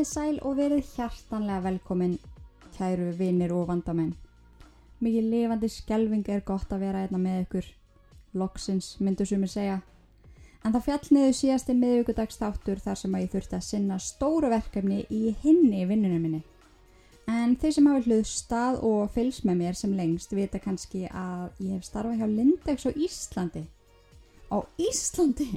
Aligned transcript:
Komið 0.00 0.14
sæl 0.16 0.36
og 0.48 0.54
verið 0.56 0.86
hjartanlega 0.96 1.60
velkomin, 1.60 2.14
kæru 2.72 3.10
vinir 3.18 3.50
og 3.52 3.66
vandamenn. 3.68 4.14
Mikið 5.04 5.26
lifandi 5.28 5.68
skelving 5.68 6.30
er 6.32 6.40
gott 6.40 6.70
að 6.72 6.86
vera 6.86 7.02
einna 7.04 7.18
með 7.20 7.42
ykkur. 7.42 7.66
Loksins, 8.40 8.94
myndu 9.04 9.26
sumir 9.28 9.50
segja. 9.52 9.74
En 10.64 10.72
það 10.72 10.86
fjall 10.86 11.10
niður 11.12 11.36
síðasti 11.36 11.76
miðvíkudagsþáttur 11.82 12.80
þar 12.80 12.96
sem 12.96 13.18
að 13.18 13.26
ég 13.26 13.34
þurfti 13.34 13.58
að 13.58 13.66
sinna 13.66 13.98
stóru 14.00 14.48
verkefni 14.54 15.02
í 15.12 15.34
hinni 15.42 15.82
vinnunum 15.92 16.24
minni. 16.24 16.40
En 17.28 17.52
þeir 17.60 17.76
sem 17.76 17.92
hafa 17.92 18.08
hlustað 18.08 18.80
og 18.80 19.12
fylgst 19.18 19.44
með 19.44 19.60
mér 19.60 19.78
sem 19.82 19.92
lengst 20.00 20.32
vita 20.32 20.62
kannski 20.64 21.04
að 21.12 21.60
ég 21.66 21.76
hef 21.76 21.84
starfað 21.90 22.24
hjá 22.24 22.32
Lindex 22.38 22.88
á 22.88 22.90
Íslandi. 22.96 23.66
Á 24.48 24.64
Íslandi? 24.80 25.50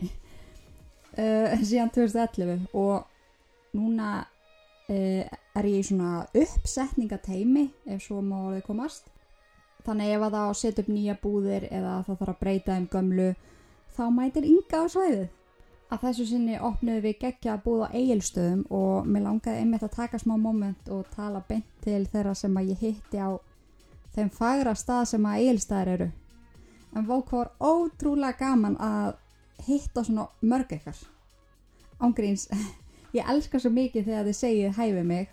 uh, 1.16 1.58
síðan 1.72 1.96
2011 1.96 2.68
og 2.76 3.08
núna 3.74 4.28
er 4.94 5.68
ég 5.70 5.80
í 5.80 5.88
svona 5.88 6.26
uppsetningateimi 6.38 7.68
ef 7.94 8.04
svo 8.06 8.22
má 8.26 8.38
orðið 8.40 8.66
komast. 8.68 9.10
Þannig 9.84 10.14
ef 10.16 10.26
að 10.26 10.36
það 10.36 10.44
á 10.44 10.50
að 10.50 10.60
setja 10.60 10.84
upp 10.84 10.92
nýja 10.94 11.16
búðir 11.22 11.68
eða 11.70 11.94
það 12.08 12.20
þarf 12.20 12.34
að 12.34 12.42
breyta 12.44 12.78
um 12.80 12.90
gömlu 12.92 13.30
þá 13.94 14.04
mætir 14.16 14.50
ynga 14.50 14.84
á 14.84 14.86
svæðið. 14.94 15.26
Að 15.94 16.04
þessu 16.08 16.26
sinni 16.26 16.56
opnuðu 16.58 17.02
við 17.04 17.18
geggja 17.22 17.54
að 17.54 17.64
búða 17.68 17.90
eigilstöðum 17.94 18.62
og 18.74 19.10
mér 19.10 19.26
langaði 19.28 19.62
einmitt 19.62 19.84
að 19.86 19.98
taka 19.98 20.20
smá 20.22 20.38
moment 20.42 20.90
og 20.90 21.10
tala 21.14 21.44
beint 21.50 21.68
til 21.84 22.02
þeirra 22.10 22.34
sem 22.38 22.56
að 22.58 22.72
ég 22.72 22.86
hitti 22.88 23.20
á 23.22 23.38
þeim 24.16 24.32
fagra 24.34 24.74
stað 24.78 25.04
sem 25.12 25.28
að 25.28 25.44
eigilstaðir 25.44 25.92
eru. 25.94 26.08
En 26.94 27.06
vók 27.10 27.34
var 27.34 27.52
ótrúlega 27.60 28.40
gaman 28.40 28.78
að 28.82 29.20
hitta 29.68 30.04
svona 30.06 30.28
mörg 30.42 30.74
ekkar. 30.78 30.98
Ángríns, 32.00 32.48
ég 33.14 33.30
elska 33.34 33.62
svo 33.62 33.72
mikið 33.74 34.08
þegar 34.10 34.28
þið 34.30 34.38
segið 34.40 34.78
hæfið 34.78 35.08
mig, 35.10 35.30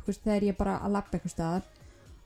þú 0.00 0.08
veist, 0.08 0.24
þegar 0.24 0.46
ég 0.46 0.54
er 0.54 0.58
bara 0.58 0.74
að 0.82 0.96
lappa 0.96 1.18
eitthvað 1.18 1.34
staðar. 1.34 1.68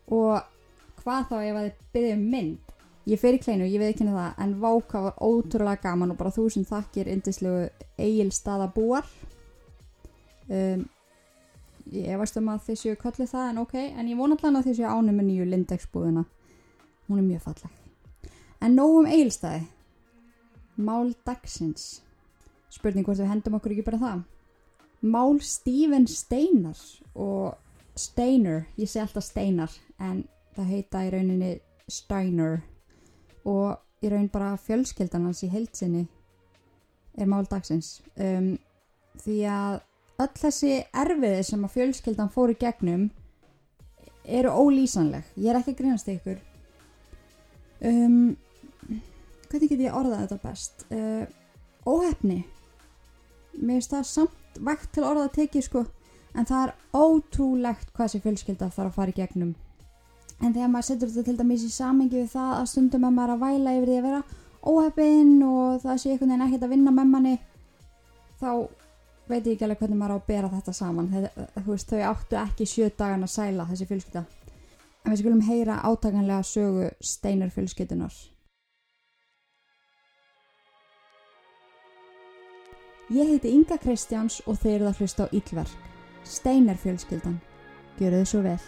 Og 0.09 1.03
hvað 1.03 1.31
þá 1.31 1.37
ef 1.39 1.59
að 1.61 1.67
þið 1.69 1.87
byrðið 1.95 2.15
um 2.17 2.27
mynd? 2.35 2.75
Ég 3.09 3.21
fer 3.23 3.39
í 3.39 3.41
kleinu, 3.41 3.65
ég 3.69 3.81
veit 3.81 3.95
ekki 3.95 4.05
henni 4.05 4.17
það 4.19 4.41
en 4.45 4.55
váka 4.61 5.01
var 5.07 5.21
ótrúlega 5.25 5.81
gaman 5.87 6.13
og 6.13 6.19
bara 6.21 6.33
þúsund 6.35 6.69
þakkir 6.69 7.09
indislegu 7.09 7.69
eigil 7.97 8.29
staða 8.37 8.67
búar 8.75 9.07
um, 10.53 10.83
ég 11.89 12.11
efast 12.13 12.37
um 12.37 12.51
að 12.53 12.67
þið 12.67 12.81
séu 12.83 12.99
kallið 13.01 13.31
það 13.33 13.47
en 13.49 13.63
ok, 13.63 13.75
en 13.81 14.11
ég 14.13 14.21
vona 14.21 14.37
allan 14.37 14.61
að 14.61 14.69
þið 14.69 14.77
séu 14.81 14.91
ánum 14.93 15.17
með 15.17 15.29
nýju 15.31 15.49
Lindex 15.49 15.89
búðina 15.95 16.27
hún 17.09 17.23
er 17.23 17.25
mjög 17.31 17.47
falleg. 17.47 17.79
En 18.61 18.77
nógum 18.77 19.09
eigil 19.09 19.33
staði 19.33 19.65
Mál 20.79 21.15
dagsins. 21.27 22.03
Spurning 22.71 23.07
hvort 23.09 23.19
við 23.19 23.33
hendum 23.33 23.57
okkur 23.57 23.73
ekki 23.75 23.87
bara 23.89 23.99
það 24.03 24.21
Mál 25.01 25.39
Stephen 25.41 26.07
Steinar 26.07 26.79
og 27.15 27.55
Steiner, 27.99 28.65
ég 28.79 28.89
segi 28.91 29.03
alltaf 29.05 29.27
Steinar 29.27 29.75
en 30.03 30.25
það 30.57 30.73
heita 30.73 31.03
í 31.07 31.11
rauninni 31.15 31.53
Steiner. 31.91 32.61
Og 33.47 33.79
í 34.03 34.11
raun 34.11 34.29
bara 34.31 34.57
fjölskyldan 34.61 35.27
hans 35.29 35.45
í 35.47 35.51
heilsinni 35.53 36.07
er 37.19 37.31
mál 37.31 37.47
dagsins. 37.51 37.99
Um, 38.19 38.57
því 39.23 39.39
að 39.51 39.79
öll 40.23 40.35
þessi 40.43 40.75
erfiði 40.91 41.47
sem 41.47 41.65
að 41.67 41.75
fjölskyldan 41.77 42.35
fóru 42.35 42.59
gegnum 42.59 43.09
eru 44.27 44.51
ólýsanleg. 44.51 45.27
Ég 45.39 45.51
er 45.51 45.61
ekki 45.61 45.75
að 45.77 45.81
grínast 45.81 46.11
ykkur. 46.13 46.43
Um, 47.87 48.37
hvernig 49.49 49.71
get 49.71 49.87
ég 49.87 49.95
orðað 49.95 50.27
þetta 50.27 50.41
best? 50.43 50.87
Uh, 50.91 51.27
óhefni 51.87 52.43
mér 53.59 53.79
finnst 53.79 53.95
það 53.95 54.07
samt 54.07 54.48
vægt 54.65 54.93
til 54.95 55.05
orðað 55.07 55.29
að 55.29 55.37
teki 55.39 55.63
sko. 55.65 55.85
En 56.35 56.47
það 56.47 56.65
er 56.65 56.75
ótrúlegt 56.95 57.93
hvað 57.95 58.05
þessi 58.05 58.23
fjölskylda 58.25 58.71
þarf 58.75 58.91
að 58.91 58.97
fara 58.99 59.15
í 59.15 59.17
gegnum. 59.17 59.55
En 60.39 60.55
þegar 60.55 60.71
maður 60.71 60.89
setur 60.89 61.11
þetta 61.11 61.27
til 61.27 61.39
dæmis 61.41 61.65
í 61.67 61.71
samengi 61.75 62.21
við 62.21 62.29
það 62.35 62.53
að 62.59 62.69
stundum 62.73 63.07
að 63.09 63.17
maður 63.17 63.35
að 63.35 63.43
væla 63.43 63.75
yfir 63.79 63.89
því 63.89 63.97
að 63.99 64.09
vera 64.09 64.21
óheppinn 64.69 65.33
og 65.47 65.81
það 65.83 66.01
sé 66.03 66.13
einhvern 66.13 66.31
veginn 66.31 66.45
ekkert 66.47 66.67
að 66.67 66.75
vinna 66.75 66.95
með 66.95 67.11
manni 67.15 67.35
þá 68.39 68.51
veit 69.29 69.47
ég 69.47 69.53
ekki 69.55 69.67
alveg 69.67 69.83
hvernig 69.83 69.99
maður 69.99 70.15
á 70.15 70.19
að 70.19 70.29
bera 70.29 70.51
þetta 70.53 70.75
saman. 70.79 71.11
Þetta, 71.13 71.47
veist, 71.67 71.91
þau 71.91 72.03
áttu 72.13 72.41
ekki 72.41 72.69
sjö 72.69 72.91
dagan 72.91 73.27
að 73.27 73.35
sæla 73.35 73.69
þessi 73.69 73.89
fjölskylda. 73.91 74.25
En 75.05 75.13
við 75.13 75.23
skulum 75.23 75.45
heyra 75.49 75.81
átakanlega 75.89 76.47
sögu 76.47 76.91
steinar 77.01 77.53
fjölskyldunar 77.55 78.15
Ég 83.09 83.25
heiti 83.25 83.49
Inga 83.49 83.79
Kristjáns 83.81 84.43
og 84.45 84.59
þeir 84.61 84.75
eru 84.75 84.89
að 84.91 84.99
hlusta 85.01 85.25
á 85.25 85.33
Ílverk 85.33 85.87
Steinar 86.29 86.77
fjölskyldan. 86.77 87.39
Gjöru 87.97 88.19
þið 88.21 88.27
svo 88.29 88.41
vel 88.45 88.59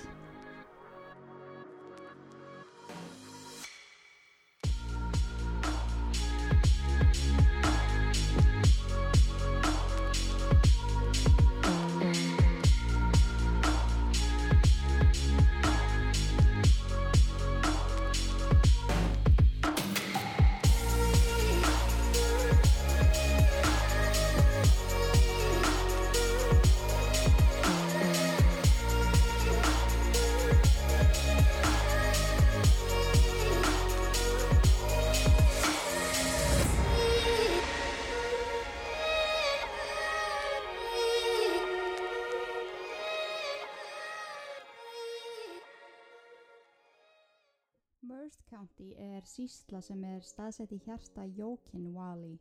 Merced 48.31 48.47
County 48.47 48.93
er 48.95 49.25
sísla 49.27 49.81
sem 49.83 50.03
er 50.07 50.21
staðsett 50.23 50.71
í 50.71 50.77
hjarta 50.85 51.25
Jókin 51.35 51.89
Valley, 51.91 52.37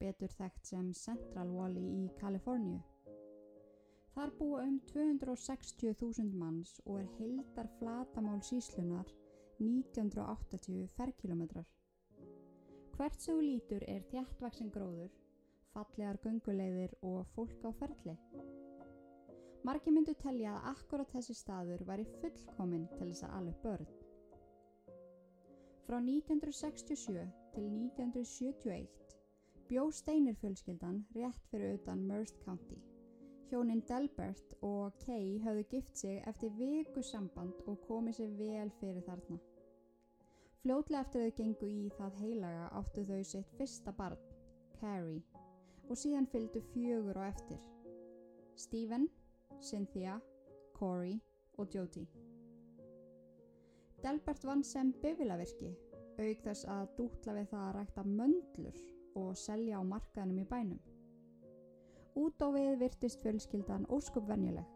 betur 0.00 0.32
þekkt 0.38 0.70
sem 0.70 0.86
Central 0.96 1.50
Valley 1.52 1.84
í 1.98 2.06
Kaliforníu. 2.16 2.78
Þar 4.14 4.32
búa 4.38 4.62
um 4.64 4.78
260.000 4.88 6.32
manns 6.32 6.72
og 6.86 7.02
er 7.02 7.12
heildar 7.18 7.68
flatamál 7.76 8.40
síslunar 8.48 9.12
1980 9.60 10.88
ferkilometrar. 10.96 11.68
Hvert 12.96 13.20
þú 13.20 13.36
lítur 13.50 13.84
er 13.84 14.08
þjættvaksin 14.08 14.72
gróður, 14.72 15.12
fallegar 15.76 16.22
gönguleiðir 16.24 16.96
og 17.04 17.28
fólk 17.36 17.68
á 17.68 17.70
ferli. 17.84 18.16
Margi 19.60 19.92
myndu 19.92 20.16
telja 20.24 20.56
að 20.56 20.72
akkurat 20.72 21.16
þessi 21.18 21.36
staður 21.36 21.84
væri 21.84 22.08
fullkominn 22.16 22.88
til 22.96 23.10
þess 23.10 23.28
að 23.28 23.40
alveg 23.42 23.64
börn. 23.68 23.97
Frá 25.88 25.96
1967 25.96 27.30
til 27.54 27.64
1971 27.64 28.88
bjó 29.68 29.90
Steinir 29.90 30.34
fjölskyldan 30.34 30.98
rétt 31.14 31.46
fyrir 31.50 31.78
utan 31.78 32.02
Merced 32.06 32.42
County. 32.44 32.76
Hjónin 33.48 33.80
Delbert 33.88 34.52
og 34.62 34.92
Kay 35.06 35.38
höfðu 35.40 35.64
gift 35.70 35.96
sig 35.98 36.20
eftir 36.26 36.52
viku 36.58 37.02
samband 37.02 37.64
og 37.66 37.80
komið 37.88 38.18
sér 38.18 38.36
vel 38.36 38.74
fyrir 38.80 39.00
þarna. 39.08 39.40
Fljótlega 40.60 41.00
eftir 41.06 41.24
þau 41.24 41.36
gengu 41.40 41.72
í 41.72 41.88
það 41.96 42.20
heilaga 42.20 42.68
áttu 42.82 43.08
þau 43.08 43.24
sitt 43.24 43.56
fyrsta 43.56 43.96
barn, 43.96 44.20
Carrie, 44.80 45.24
og 45.88 45.96
síðan 45.96 46.28
fylgdu 46.28 46.66
fjögur 46.74 47.16
á 47.16 47.32
eftir. 47.32 47.64
Stephen, 48.56 49.08
Cynthia, 49.60 50.20
Corey 50.76 51.16
og 51.56 51.72
Jodie. 51.72 52.27
Delbert 54.02 54.44
vann 54.46 54.62
sem 54.62 54.92
bifilavirki, 55.02 55.72
auk 56.22 56.42
þess 56.44 56.66
að 56.70 56.90
dútla 56.98 57.32
við 57.34 57.48
það 57.50 57.62
að 57.64 57.72
rækta 57.76 58.04
möndlur 58.06 58.76
og 59.18 59.32
selja 59.36 59.80
á 59.80 59.82
markaðinum 59.82 60.42
í 60.42 60.46
bænum. 60.52 60.82
Út 62.18 62.42
á 62.42 62.48
við 62.54 62.76
virtist 62.78 63.22
fjölskyldan 63.22 63.88
óskup 63.90 64.28
venjuleg. 64.30 64.66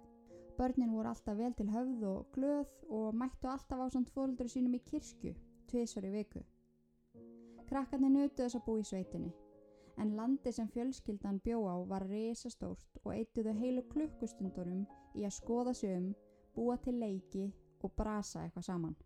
Börnin 0.58 0.90
voru 0.94 1.10
alltaf 1.10 1.38
vel 1.38 1.54
til 1.54 1.68
höfð 1.70 2.02
og 2.06 2.34
glöð 2.34 2.72
og 2.90 3.14
mættu 3.14 3.48
alltaf 3.50 3.78
á 3.78 3.86
samt 3.94 4.10
fóldur 4.10 4.50
sínum 4.50 4.74
í 4.74 4.82
kirkju, 4.90 5.32
tviðsvar 5.70 6.08
í 6.10 6.12
viku. 6.16 6.42
Krakkarnir 7.70 8.12
nutu 8.12 8.42
þess 8.42 8.58
að 8.58 8.66
bú 8.66 8.76
í 8.82 8.84
sveitinni, 8.84 9.30
en 10.02 10.16
landi 10.18 10.52
sem 10.52 10.68
fjölskyldan 10.74 11.38
bjó 11.46 11.62
á 11.70 11.76
var 11.94 12.08
risastórt 12.10 13.00
og 13.04 13.14
eittuðu 13.14 13.54
heilu 13.62 13.86
klukkustundunum 13.94 14.82
í 15.14 15.24
að 15.24 15.38
skoða 15.38 15.78
sig 15.78 15.94
um, 15.96 16.12
búa 16.58 16.76
til 16.82 16.98
leiki 16.98 17.46
og 17.82 17.94
brasa 17.96 18.42
eitthvað 18.42 18.68
saman. 18.68 18.98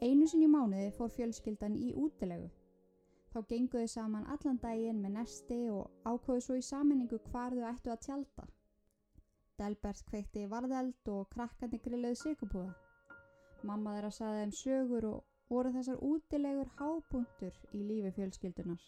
Einu 0.00 0.26
sinni 0.30 0.46
í 0.48 0.50
mánuði 0.50 0.90
fór 0.96 1.10
fjölskyldan 1.12 1.74
í 1.76 1.90
útilegu. 1.92 2.48
Þá 3.30 3.38
genguðu 3.50 3.88
saman 3.92 4.28
allan 4.34 4.58
daginn 4.62 5.02
með 5.02 5.12
nesti 5.18 5.58
og 5.70 5.90
ákvöðu 6.08 6.44
svo 6.46 6.56
í 6.58 6.62
saminningu 6.66 7.18
hvar 7.30 7.54
þau 7.54 7.66
ættu 7.70 7.92
að 7.92 8.00
tjálta. 8.06 8.46
Delbert 9.60 10.00
kveikti 10.08 10.46
varðeld 10.50 11.10
og 11.12 11.28
krakkandi 11.34 11.78
grilluði 11.84 12.16
sigupúða. 12.22 12.72
Mamma 13.68 13.92
þeirra 13.96 14.10
saði 14.16 14.40
þeim 14.40 14.54
sögur 14.56 15.06
og 15.10 15.52
voru 15.52 15.72
þessar 15.74 16.00
útilegur 16.06 16.72
hápunktur 16.78 17.60
í 17.76 17.82
lífi 17.84 18.14
fjölskyldunar. 18.16 18.80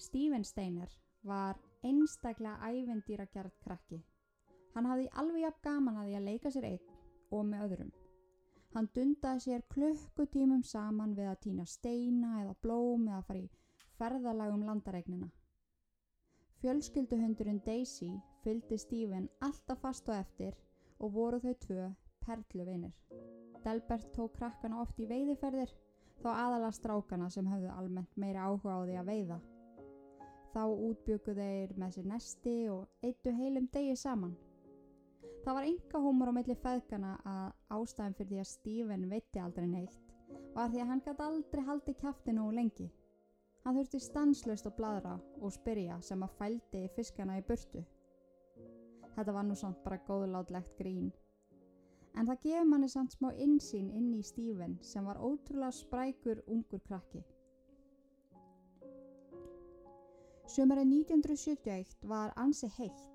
Stephen 0.00 0.48
Steiner 0.48 0.96
var 1.22 1.60
einstaklega 1.84 2.70
ævendýra 2.72 3.28
gerð 3.34 3.52
krakki. 3.66 4.00
Hann 4.74 4.88
hafði 4.90 5.12
alveg 5.12 5.44
jafn 5.44 5.62
gaman 5.68 6.00
að 6.00 6.08
því 6.08 6.16
að 6.18 6.26
leika 6.30 6.54
sér 6.54 6.70
einn 6.72 6.96
og 7.30 7.46
með 7.50 7.66
öðrum. 7.68 7.92
Hann 8.74 8.88
dundaði 8.94 9.40
sér 9.44 9.62
klukkutímum 9.70 10.64
saman 10.66 11.12
við 11.14 11.28
að 11.30 11.40
týna 11.44 11.64
steina 11.70 12.40
eða 12.40 12.54
blóm 12.64 13.04
eða 13.06 13.20
fara 13.28 13.42
í 13.44 13.50
ferðalagum 14.00 14.64
landaregnina. 14.66 15.28
Fjölskylduhundurinn 16.58 17.60
Daisy 17.62 18.08
fylgdi 18.42 18.78
Stephen 18.82 19.28
alltaf 19.46 19.78
fast 19.84 20.10
og 20.10 20.16
eftir 20.16 20.56
og 20.98 21.14
voru 21.14 21.38
þau 21.44 21.54
tvö 21.66 21.86
perluvinir. 22.26 22.96
Delbert 23.62 24.10
tók 24.16 24.34
krakkana 24.40 24.80
oft 24.82 24.98
í 24.98 25.06
veiðiferðir 25.06 25.70
þá 26.24 26.28
aðala 26.32 26.72
strákana 26.74 27.28
sem 27.30 27.46
höfðu 27.46 27.70
almennt 27.76 28.18
meira 28.18 28.48
áhuga 28.48 28.74
á 28.74 28.80
því 28.82 28.96
að 29.00 29.10
veiða. 29.12 29.38
Þá 30.54 30.62
útbyggu 30.88 31.36
þeir 31.38 31.76
með 31.78 31.94
sér 31.94 32.10
nesti 32.10 32.56
og 32.74 33.06
eittu 33.06 33.36
heilum 33.38 33.70
degi 33.70 33.94
saman. 34.02 34.34
Það 35.44 35.56
var 35.58 35.66
enga 35.68 36.00
hómur 36.00 36.30
á 36.32 36.36
milli 36.38 36.54
feðgana 36.56 37.14
að 37.28 37.76
ástæðan 37.76 38.14
fyrir 38.16 38.30
því 38.30 38.38
að 38.40 38.50
Stephen 38.50 39.08
veitti 39.10 39.40
aldrei 39.44 39.66
neitt 39.68 40.14
var 40.54 40.70
því 40.70 40.80
að 40.80 40.88
hann 40.90 41.02
gæti 41.04 41.24
aldrei 41.26 41.64
haldi 41.66 41.94
kæftinu 42.00 42.46
og 42.46 42.54
lengi. 42.56 42.86
Hann 43.64 43.76
þurfti 43.78 44.00
stanslust 44.00 44.68
að 44.68 44.76
bladra 44.78 45.12
og 45.40 45.52
spyrja 45.52 45.98
sem 46.04 46.24
að 46.24 46.34
fældi 46.38 46.82
fiskana 46.96 47.38
í 47.40 47.44
burtu. 47.48 47.84
Þetta 49.14 49.36
var 49.36 49.46
nú 49.48 49.56
samt 49.58 49.84
bara 49.84 50.00
góðlátlegt 50.08 50.74
grín. 50.78 51.12
En 52.14 52.28
það 52.28 52.42
gefur 52.46 52.68
manni 52.70 52.88
samt 52.88 53.16
smá 53.16 53.30
insýn 53.34 53.90
inn 53.90 54.12
í 54.14 54.22
Stephen 54.22 54.78
sem 54.82 55.04
var 55.04 55.18
ótrúlega 55.18 55.72
sprækur 55.74 56.44
ungur 56.46 56.82
krakki. 56.88 57.24
Sjömarið 60.54 60.92
1971 61.00 61.98
var 62.08 62.32
ansi 62.36 62.70
heitt. 62.78 63.13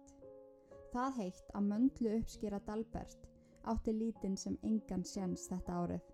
Það 0.89 1.17
heitt 1.19 1.51
að 1.53 1.67
möndlu 1.69 2.13
uppskýra 2.17 2.59
Dalbert 2.65 3.27
átti 3.69 3.93
lítinn 3.93 4.37
sem 4.37 4.55
engan 4.65 5.03
sjans 5.05 5.45
þetta 5.51 5.75
árið. 5.83 6.05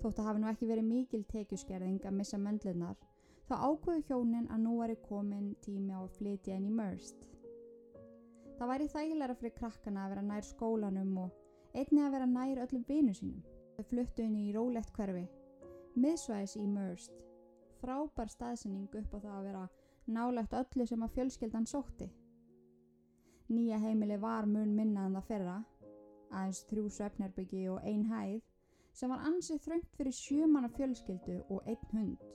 Þótt 0.00 0.20
að 0.20 0.26
hafi 0.26 0.40
nú 0.42 0.48
ekki 0.50 0.68
verið 0.70 0.86
mikil 0.88 1.20
tekjuskerðing 1.30 2.06
að 2.08 2.16
missa 2.16 2.38
möndlunar, 2.40 2.96
þá 3.46 3.54
ákvöðu 3.68 4.02
hjónin 4.08 4.48
að 4.50 4.64
nú 4.64 4.78
er 4.82 4.94
komin 5.04 5.52
tími 5.64 5.92
á 5.94 6.00
að 6.00 6.16
flytja 6.16 6.56
inn 6.56 6.66
í 6.70 6.72
Mörst. 6.74 7.28
Það 8.58 8.70
væri 8.72 8.88
þægilega 8.92 9.36
fyrir 9.40 9.54
krakkana 9.56 10.04
að 10.04 10.14
vera 10.14 10.24
nær 10.26 10.46
skólanum 10.48 11.12
og 11.26 11.76
einni 11.76 12.02
að 12.04 12.16
vera 12.16 12.28
nær 12.28 12.62
öllum 12.64 12.86
vinu 12.88 13.14
sínum. 13.16 13.44
Þau 13.76 13.84
fluttu 13.92 14.24
inn 14.24 14.36
í 14.36 14.50
rólegt 14.52 14.90
hverfi, 14.96 15.26
miðsvæðis 15.96 16.56
í 16.60 16.66
Mörst, 16.68 17.14
frábær 17.80 18.28
staðsending 18.28 18.90
upp 19.00 19.14
á 19.14 19.18
það 19.20 19.36
að 19.36 19.46
vera 19.48 19.62
nálagt 20.10 20.56
öllu 20.58 20.86
sem 20.88 21.06
að 21.06 21.14
fjölskyldan 21.16 21.68
sótti. 21.70 22.10
Nýja 23.50 23.80
heimili 23.82 24.16
var 24.22 24.46
mun 24.46 24.74
minna 24.76 25.08
en 25.08 25.16
það 25.18 25.28
fyrra, 25.28 25.54
aðeins 26.30 26.60
þrjú 26.70 26.90
svefnerbyggi 26.94 27.64
og 27.72 27.80
ein 27.82 28.04
hæð, 28.06 28.42
sem 28.94 29.10
var 29.10 29.24
ansið 29.26 29.62
þröngt 29.64 29.96
fyrir 29.98 30.14
sjömanna 30.14 30.70
fjölskyldu 30.76 31.40
og 31.50 31.66
einn 31.66 31.88
hund. 31.94 32.26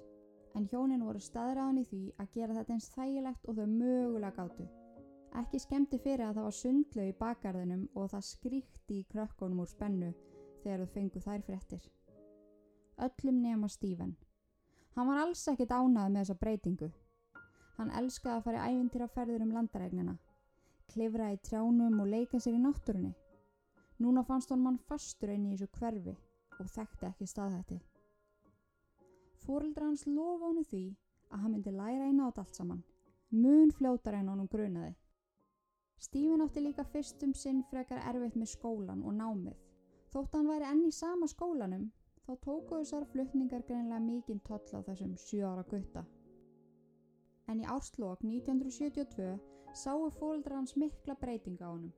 En 0.55 0.67
hjónin 0.71 1.03
voru 1.03 1.19
staðræðan 1.23 1.79
í 1.79 1.85
því 1.87 2.01
að 2.19 2.33
gera 2.35 2.57
þetta 2.57 2.75
eins 2.75 2.89
þægilegt 2.95 3.47
og 3.47 3.57
þau 3.59 3.67
mögulega 3.71 4.35
gáttu. 4.35 4.67
Ekki 5.35 5.59
skemmti 5.59 5.99
fyrir 5.99 6.29
að 6.29 6.37
það 6.37 6.47
var 6.47 6.57
sundlu 6.59 7.07
í 7.09 7.15
bakgarðinum 7.19 7.87
og 7.95 8.11
það 8.11 8.27
skríkti 8.29 8.99
í 9.01 9.07
krökkunum 9.11 9.63
úr 9.63 9.71
spennu 9.71 10.11
þegar 10.63 10.83
þau 10.83 10.93
fengu 10.93 11.23
þær 11.23 11.47
fréttir. 11.47 11.89
Öllum 13.07 13.41
nema 13.43 13.67
Stephen. 13.67 14.15
Hann 14.95 15.09
var 15.11 15.25
alls 15.25 15.47
ekkit 15.51 15.71
ánað 15.75 16.11
með 16.11 16.21
þessa 16.21 16.39
breytingu. 16.39 16.91
Hann 17.75 17.91
elskaði 17.99 18.37
að 18.37 18.45
fara 18.45 18.61
í 18.61 18.75
ævintýra 18.75 19.09
ferður 19.11 19.43
um 19.43 19.51
landaregnina, 19.57 20.15
klifra 20.91 21.31
í 21.33 21.37
trjánum 21.47 21.99
og 22.03 22.09
leika 22.11 22.39
sér 22.39 22.57
í 22.57 22.61
náttúrunni. 22.63 23.13
Núna 24.03 24.23
fannst 24.27 24.51
hann 24.51 24.63
mann 24.63 24.81
fastur 24.89 25.31
inn 25.31 25.45
í 25.47 25.55
þessu 25.55 25.71
hverfi 25.79 26.15
og 26.59 26.71
þekkti 26.71 27.07
ekki 27.09 27.27
staðhætti. 27.29 27.79
Fóreldra 29.45 29.87
hans 29.87 30.05
lofa 30.07 30.49
honu 30.49 30.63
því 30.65 30.83
að 31.31 31.41
hann 31.43 31.53
myndi 31.55 31.73
læra 31.75 32.09
eina 32.09 32.29
át 32.29 32.39
allt 32.41 32.57
saman, 32.59 32.83
mun 33.31 33.71
fljótar 33.77 34.17
en 34.19 34.31
honum 34.31 34.49
grunaði. 34.51 34.95
Stephen 35.99 36.43
átti 36.43 36.63
líka 36.63 36.83
fyrstum 36.91 37.33
sinn 37.33 37.63
frekar 37.69 38.01
erfitt 38.09 38.35
með 38.39 38.51
skólan 38.51 39.03
og 39.03 39.15
námið. 39.19 39.55
Þótt 40.11 40.35
hann 40.37 40.49
væri 40.51 40.67
enn 40.69 40.83
í 40.87 40.91
sama 40.95 41.27
skólanum, 41.31 41.87
þá 42.25 42.31
tóku 42.43 42.79
þessar 42.79 43.05
flutningar 43.11 43.63
greinlega 43.67 44.01
mikinn 44.03 44.41
toll 44.47 44.63
á 44.75 44.79
þessum 44.87 45.15
7 45.23 45.41
ára 45.47 45.63
gutta. 45.71 46.05
En 47.47 47.61
í 47.61 47.65
árslokk 47.69 48.23
1972 48.25 49.35
sáu 49.75 50.09
fólkdra 50.19 50.59
hans 50.59 50.75
mikla 50.75 51.15
breytinga 51.21 51.67
á 51.67 51.71
honum. 51.71 51.93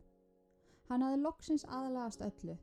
Hann 0.90 1.04
hafði 1.04 1.22
loksins 1.22 1.66
aðlagast 1.78 2.22
öllu, 2.24 2.58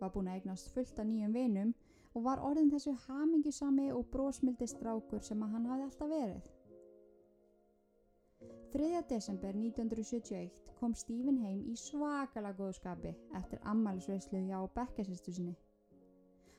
var 0.00 0.12
búin 0.14 0.28
að 0.28 0.40
eignast 0.40 0.70
fullt 0.74 0.98
af 0.98 1.06
nýjum 1.06 1.34
vinum 1.34 1.74
og 2.14 2.24
var 2.24 2.42
orðin 2.42 2.70
þessu 2.72 2.94
hamingisami 3.06 3.90
og 3.94 4.06
brósmildi 4.12 4.66
strákur 4.66 5.22
sem 5.22 5.42
að 5.42 5.52
hann 5.54 5.68
hafði 5.70 5.88
alltaf 5.88 6.10
verið. 6.14 6.46
3. 8.72 8.88
desember 9.08 9.54
1971 9.56 10.72
kom 10.80 10.94
Stephen 10.94 11.38
heim 11.40 11.62
í 11.72 11.76
svakala 11.80 12.52
góðskapi 12.58 13.14
eftir 13.38 13.62
ammælisveislu 13.72 14.42
hjá 14.44 14.58
bekkasistu 14.74 15.32
sinni. 15.32 15.54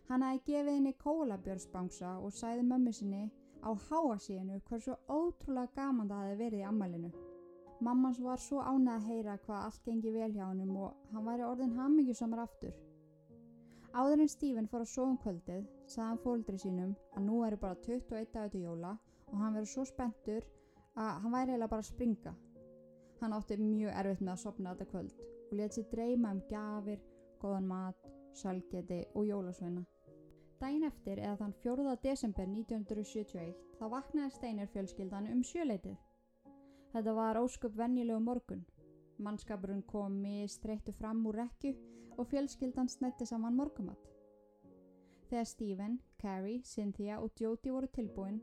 Hann 0.10 0.26
hafi 0.26 0.42
gefið 0.48 0.74
henni 0.74 0.96
kólabjörnsbangsa 1.04 2.16
og 2.24 2.34
sæði 2.34 2.66
mömmu 2.72 2.94
sinni 2.98 3.28
á 3.62 3.70
háasíinu 3.90 4.62
hversu 4.70 4.96
ótrúlega 5.08 5.76
gaman 5.76 6.10
það 6.10 6.26
hefði 6.26 6.40
verið 6.44 6.64
í 6.64 6.70
ammælinu. 6.72 7.12
Mammans 7.80 8.19
var 8.19 8.42
svo 8.44 8.59
ánað 8.59 8.95
að 8.98 9.06
heyra 9.07 9.38
hvað 9.45 9.66
allt 9.66 9.83
gengi 9.86 10.12
vel 10.12 10.31
hjá 10.33 10.45
hennum 10.50 10.76
og 10.83 11.14
hann 11.14 11.26
væri 11.26 11.45
orðin 11.48 11.78
hammingjusamar 11.78 12.42
aftur. 12.44 12.74
Áður 13.94 14.24
en 14.26 14.31
Stephen 14.31 14.68
fór 14.68 14.83
að 14.83 14.92
sofa 14.92 15.09
um 15.09 15.19
kvöldið 15.24 15.64
sagði 15.86 16.07
hann 16.07 16.19
fóldri 16.26 16.59
sínum 16.59 16.92
að 17.16 17.24
nú 17.26 17.40
eru 17.48 17.59
bara 17.62 17.80
21 17.86 18.33
dagur 18.33 18.52
til 18.54 18.66
jóla 18.66 18.92
og 19.30 19.38
hann 19.40 19.56
verið 19.56 19.71
svo 19.71 19.86
spenntur 19.88 20.45
að 20.95 21.21
hann 21.24 21.33
væri 21.33 21.54
eiginlega 21.54 21.71
bara 21.71 21.86
að 21.86 21.92
springa. 21.94 22.36
Hann 23.21 23.38
átti 23.38 23.57
mjög 23.62 23.95
erfitt 24.02 24.26
með 24.26 24.33
að 24.33 24.44
sopna 24.44 24.74
þetta 24.74 24.92
kvöld 24.92 25.24
og 25.50 25.56
let 25.62 25.74
sér 25.78 25.88
dreyma 25.94 26.36
um 26.36 26.44
gafir, 26.52 27.00
góðan 27.42 27.71
mat, 27.71 28.12
salgeti 28.36 29.00
og 29.16 29.26
jólasveina. 29.26 29.86
Dæin 30.59 30.83
eftir 30.83 31.24
eða 31.24 31.40
þann 31.40 31.56
4. 31.64 31.95
desember 32.04 32.48
1971 32.52 33.56
þá 33.80 33.86
vaknaði 33.95 34.36
Steinar 34.36 34.71
fjölskyldan 34.76 35.31
um 35.31 35.44
sjöleitið. 35.48 35.95
Þetta 36.94 37.14
var 37.14 37.38
ósköp 37.38 37.76
venjulegu 37.78 38.19
morgun. 38.19 38.66
Mannskapurinn 39.19 39.84
komi 39.84 40.48
streyttu 40.48 40.94
fram 40.96 41.26
úr 41.28 41.36
rekju 41.44 41.76
og 42.18 42.28
fjölskyldan 42.31 42.90
snetti 42.90 43.26
saman 43.26 43.56
morgumatt. 43.56 44.08
Þegar 45.30 45.46
Stephen, 45.46 46.00
Carrie, 46.18 46.64
Cynthia 46.64 47.19
og 47.19 47.31
Jodie 47.40 47.72
voru 47.72 47.88
tilbúin, 47.94 48.40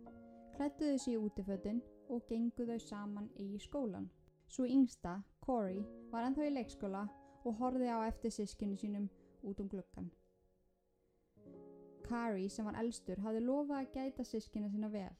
klættuðu 0.54 1.00
sér 1.02 1.24
útifötun 1.26 1.82
og 2.08 2.22
gengu 2.28 2.68
þau 2.68 2.78
saman 2.78 3.26
í 3.42 3.48
skólan. 3.58 4.06
Svo 4.48 4.64
yngsta, 4.64 5.18
Corey, 5.42 5.82
var 6.12 6.28
ennþá 6.28 6.46
í 6.46 6.54
leikskóla 6.54 7.02
og 7.42 7.58
horfið 7.58 7.90
á 7.90 7.98
eftir 8.06 8.30
sískinu 8.30 8.78
sínum 8.78 9.10
út 9.42 9.60
um 9.60 9.68
gluggan. 9.68 10.12
Carrie, 12.06 12.48
sem 12.48 12.66
var 12.66 12.78
elstur, 12.78 13.18
hafði 13.18 13.42
lofað 13.42 13.80
að 13.80 13.92
gæta 13.96 14.24
sískinu 14.24 14.70
sína 14.70 14.92
vel. 14.92 15.14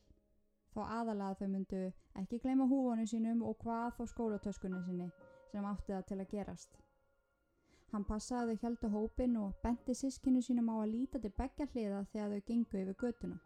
Þá 0.77 0.83
aðalega 0.93 1.37
þau 1.39 1.47
myndu 1.49 1.79
ekki 2.21 2.39
gleyma 2.45 2.67
húfónu 2.69 3.07
sínum 3.09 3.39
og 3.49 3.55
hvað 3.63 3.95
þó 3.97 4.03
skólatöskunni 4.11 4.83
sinni 4.85 5.07
sem 5.49 5.65
átti 5.65 5.95
það 5.95 6.03
til 6.11 6.19
að 6.21 6.33
gerast. 6.33 6.75
Hann 7.95 8.03
passaði 8.05 8.57
þau 8.59 8.61
hjálta 8.61 8.91
hópin 8.93 9.39
og 9.41 9.55
benti 9.63 9.95
sískinu 9.97 10.43
sínum 10.45 10.69
á 10.69 10.77
að 10.77 10.91
líta 10.91 11.21
til 11.23 11.31
begja 11.39 11.65
hliða 11.71 12.01
þegar 12.13 12.35
þau 12.35 12.43
gengu 12.51 12.81
yfir 12.83 12.99
götuna. 13.03 13.39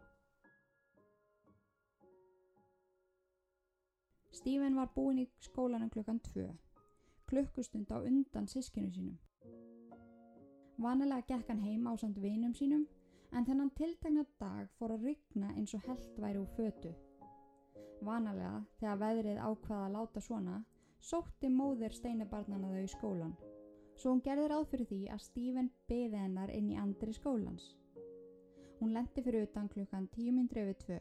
Stephen 4.35 4.75
var 4.75 4.89
búinn 4.95 5.21
í 5.23 5.25
skólanum 5.45 5.91
klukkan 5.93 6.19
2, 6.25 6.49
klukkustund 7.31 7.93
á 7.95 8.03
undan 8.03 8.49
sískinu 8.51 8.91
sínum. 8.91 9.15
Vanilega 10.83 11.23
gekk 11.29 11.53
hann 11.53 11.63
heim 11.63 11.87
á 11.87 11.95
samt 11.95 12.19
vinum 12.19 12.51
sínum 12.59 12.83
en 13.31 13.47
þennan 13.47 13.71
tiltegna 13.79 14.25
dag 14.43 14.67
fór 14.75 14.97
að 14.97 15.07
ryggna 15.11 15.53
eins 15.55 15.77
og 15.79 15.87
held 15.87 16.19
væri 16.19 16.43
úr 16.43 16.51
fötu. 16.59 16.91
Vanalega, 18.01 18.63
þegar 18.79 18.99
veðrið 19.01 19.39
ákvaða 19.45 19.85
að 19.85 19.95
láta 19.95 20.21
svona, 20.25 20.55
sótti 21.01 21.49
móðir 21.53 21.93
steinubarnana 21.93 22.71
þau 22.71 22.81
í 22.81 22.89
skólan. 22.89 23.35
Svo 23.97 24.15
hún 24.15 24.23
gerði 24.25 24.47
ráð 24.49 24.63
fyrir 24.71 24.87
því 24.89 25.01
að 25.13 25.23
Stephen 25.27 25.69
beði 25.89 26.17
hennar 26.17 26.53
inn 26.55 26.71
í 26.73 26.77
andri 26.81 27.13
skólans. 27.13 27.67
Hún 28.79 28.95
lendi 28.95 29.21
fyrir 29.21 29.45
utan 29.45 29.69
klukkan 29.69 30.07
10.02. 30.15 30.97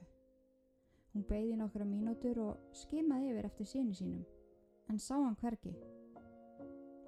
Hún 1.15 1.25
beigði 1.31 1.57
nokkra 1.57 1.87
mínútur 1.89 2.43
og 2.45 2.77
skimaði 2.77 3.33
yfir 3.33 3.49
eftir 3.49 3.71
síni 3.71 3.97
sínum, 3.97 4.27
en 4.93 5.01
sá 5.01 5.17
hann 5.17 5.39
hverki. 5.41 5.73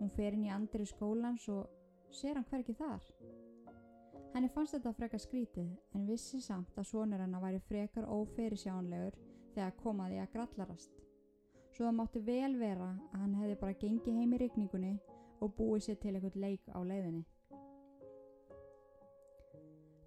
Hún 0.00 0.10
fer 0.16 0.32
inn 0.32 0.48
í 0.48 0.54
andri 0.54 0.88
skólans 0.88 1.44
og 1.52 1.68
sér 2.16 2.40
hann 2.40 2.48
hverki 2.48 2.74
þar. 2.80 3.04
Henni 4.32 4.48
fannst 4.48 4.78
þetta 4.78 4.94
frekar 4.96 5.20
skrítið 5.20 5.68
en 5.92 6.08
vissi 6.08 6.40
samt 6.40 6.80
að 6.80 6.88
svonur 6.88 7.20
hennar 7.20 7.44
væri 7.44 7.60
frekar 7.68 8.08
óferisjánlegur 8.08 9.20
þegar 9.54 9.76
komaði 9.82 10.20
að 10.22 10.32
grallarast. 10.36 11.02
Svo 11.72 11.86
það 11.86 11.96
mátti 11.98 12.20
vel 12.26 12.56
vera 12.60 12.88
að 13.12 13.20
hann 13.20 13.36
hefði 13.40 13.58
bara 13.60 13.78
gengið 13.80 14.18
heim 14.20 14.34
í 14.36 14.40
rikningunni 14.42 14.92
og 15.40 15.54
búið 15.56 15.86
sér 15.86 16.00
til 16.02 16.14
eitthvað 16.14 16.40
leik 16.42 16.68
á 16.68 16.80
leiðinni. 16.84 17.22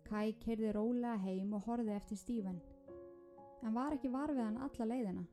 Kai 0.06 0.36
kerði 0.44 0.72
rólega 0.76 1.16
heim 1.24 1.56
og 1.58 1.66
horfið 1.66 1.96
eftir 1.96 2.20
Stífen, 2.22 2.60
en 3.66 3.74
var 3.74 3.96
ekki 3.96 4.12
varfið 4.14 4.44
hann 4.44 4.62
alla 4.62 4.90
leiðina. 4.92 5.26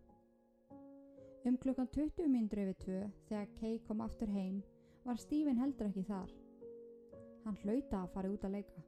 Um 1.44 1.58
klukkan 1.58 1.90
20 1.92 2.30
mindru 2.30 2.62
yfir 2.64 2.78
tvö 2.84 3.00
þegar 3.28 3.48
Kai 3.58 3.78
kom 3.86 4.00
aftur 4.00 4.30
heim 4.30 4.62
var 5.04 5.18
Stífen 5.18 5.58
heldur 5.58 5.88
ekki 5.90 6.04
þar. 6.06 6.30
Hann 7.44 7.58
hlauta 7.64 8.04
að 8.04 8.12
fara 8.14 8.30
út 8.30 8.44
að 8.46 8.56
leika. 8.56 8.84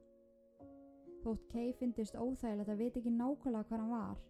Þótt 1.23 1.49
Kai 1.51 1.73
finnist 1.79 2.15
óþægilegt 2.15 2.71
að 2.71 2.81
veit 2.81 2.97
ekki 2.99 3.11
nákvæmlega 3.11 3.67
hvað 3.69 3.83
hann 3.83 3.91
var, 3.91 4.23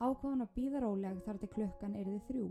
ákváðan 0.00 0.46
að 0.46 0.54
býða 0.56 0.80
róleg 0.80 1.18
þar 1.26 1.38
til 1.40 1.48
klukkan 1.54 1.96
erði 2.00 2.20
þrjú, 2.28 2.46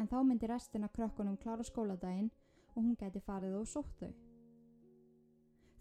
en 0.00 0.08
þá 0.08 0.18
myndi 0.24 0.48
restina 0.48 0.88
krökkunum 0.94 1.36
klára 1.42 1.66
skóladaginn 1.66 2.30
og 2.74 2.78
hún 2.80 2.96
geti 2.96 3.20
farið 3.26 3.58
og 3.58 3.68
sótt 3.68 3.92
þau. 4.00 4.14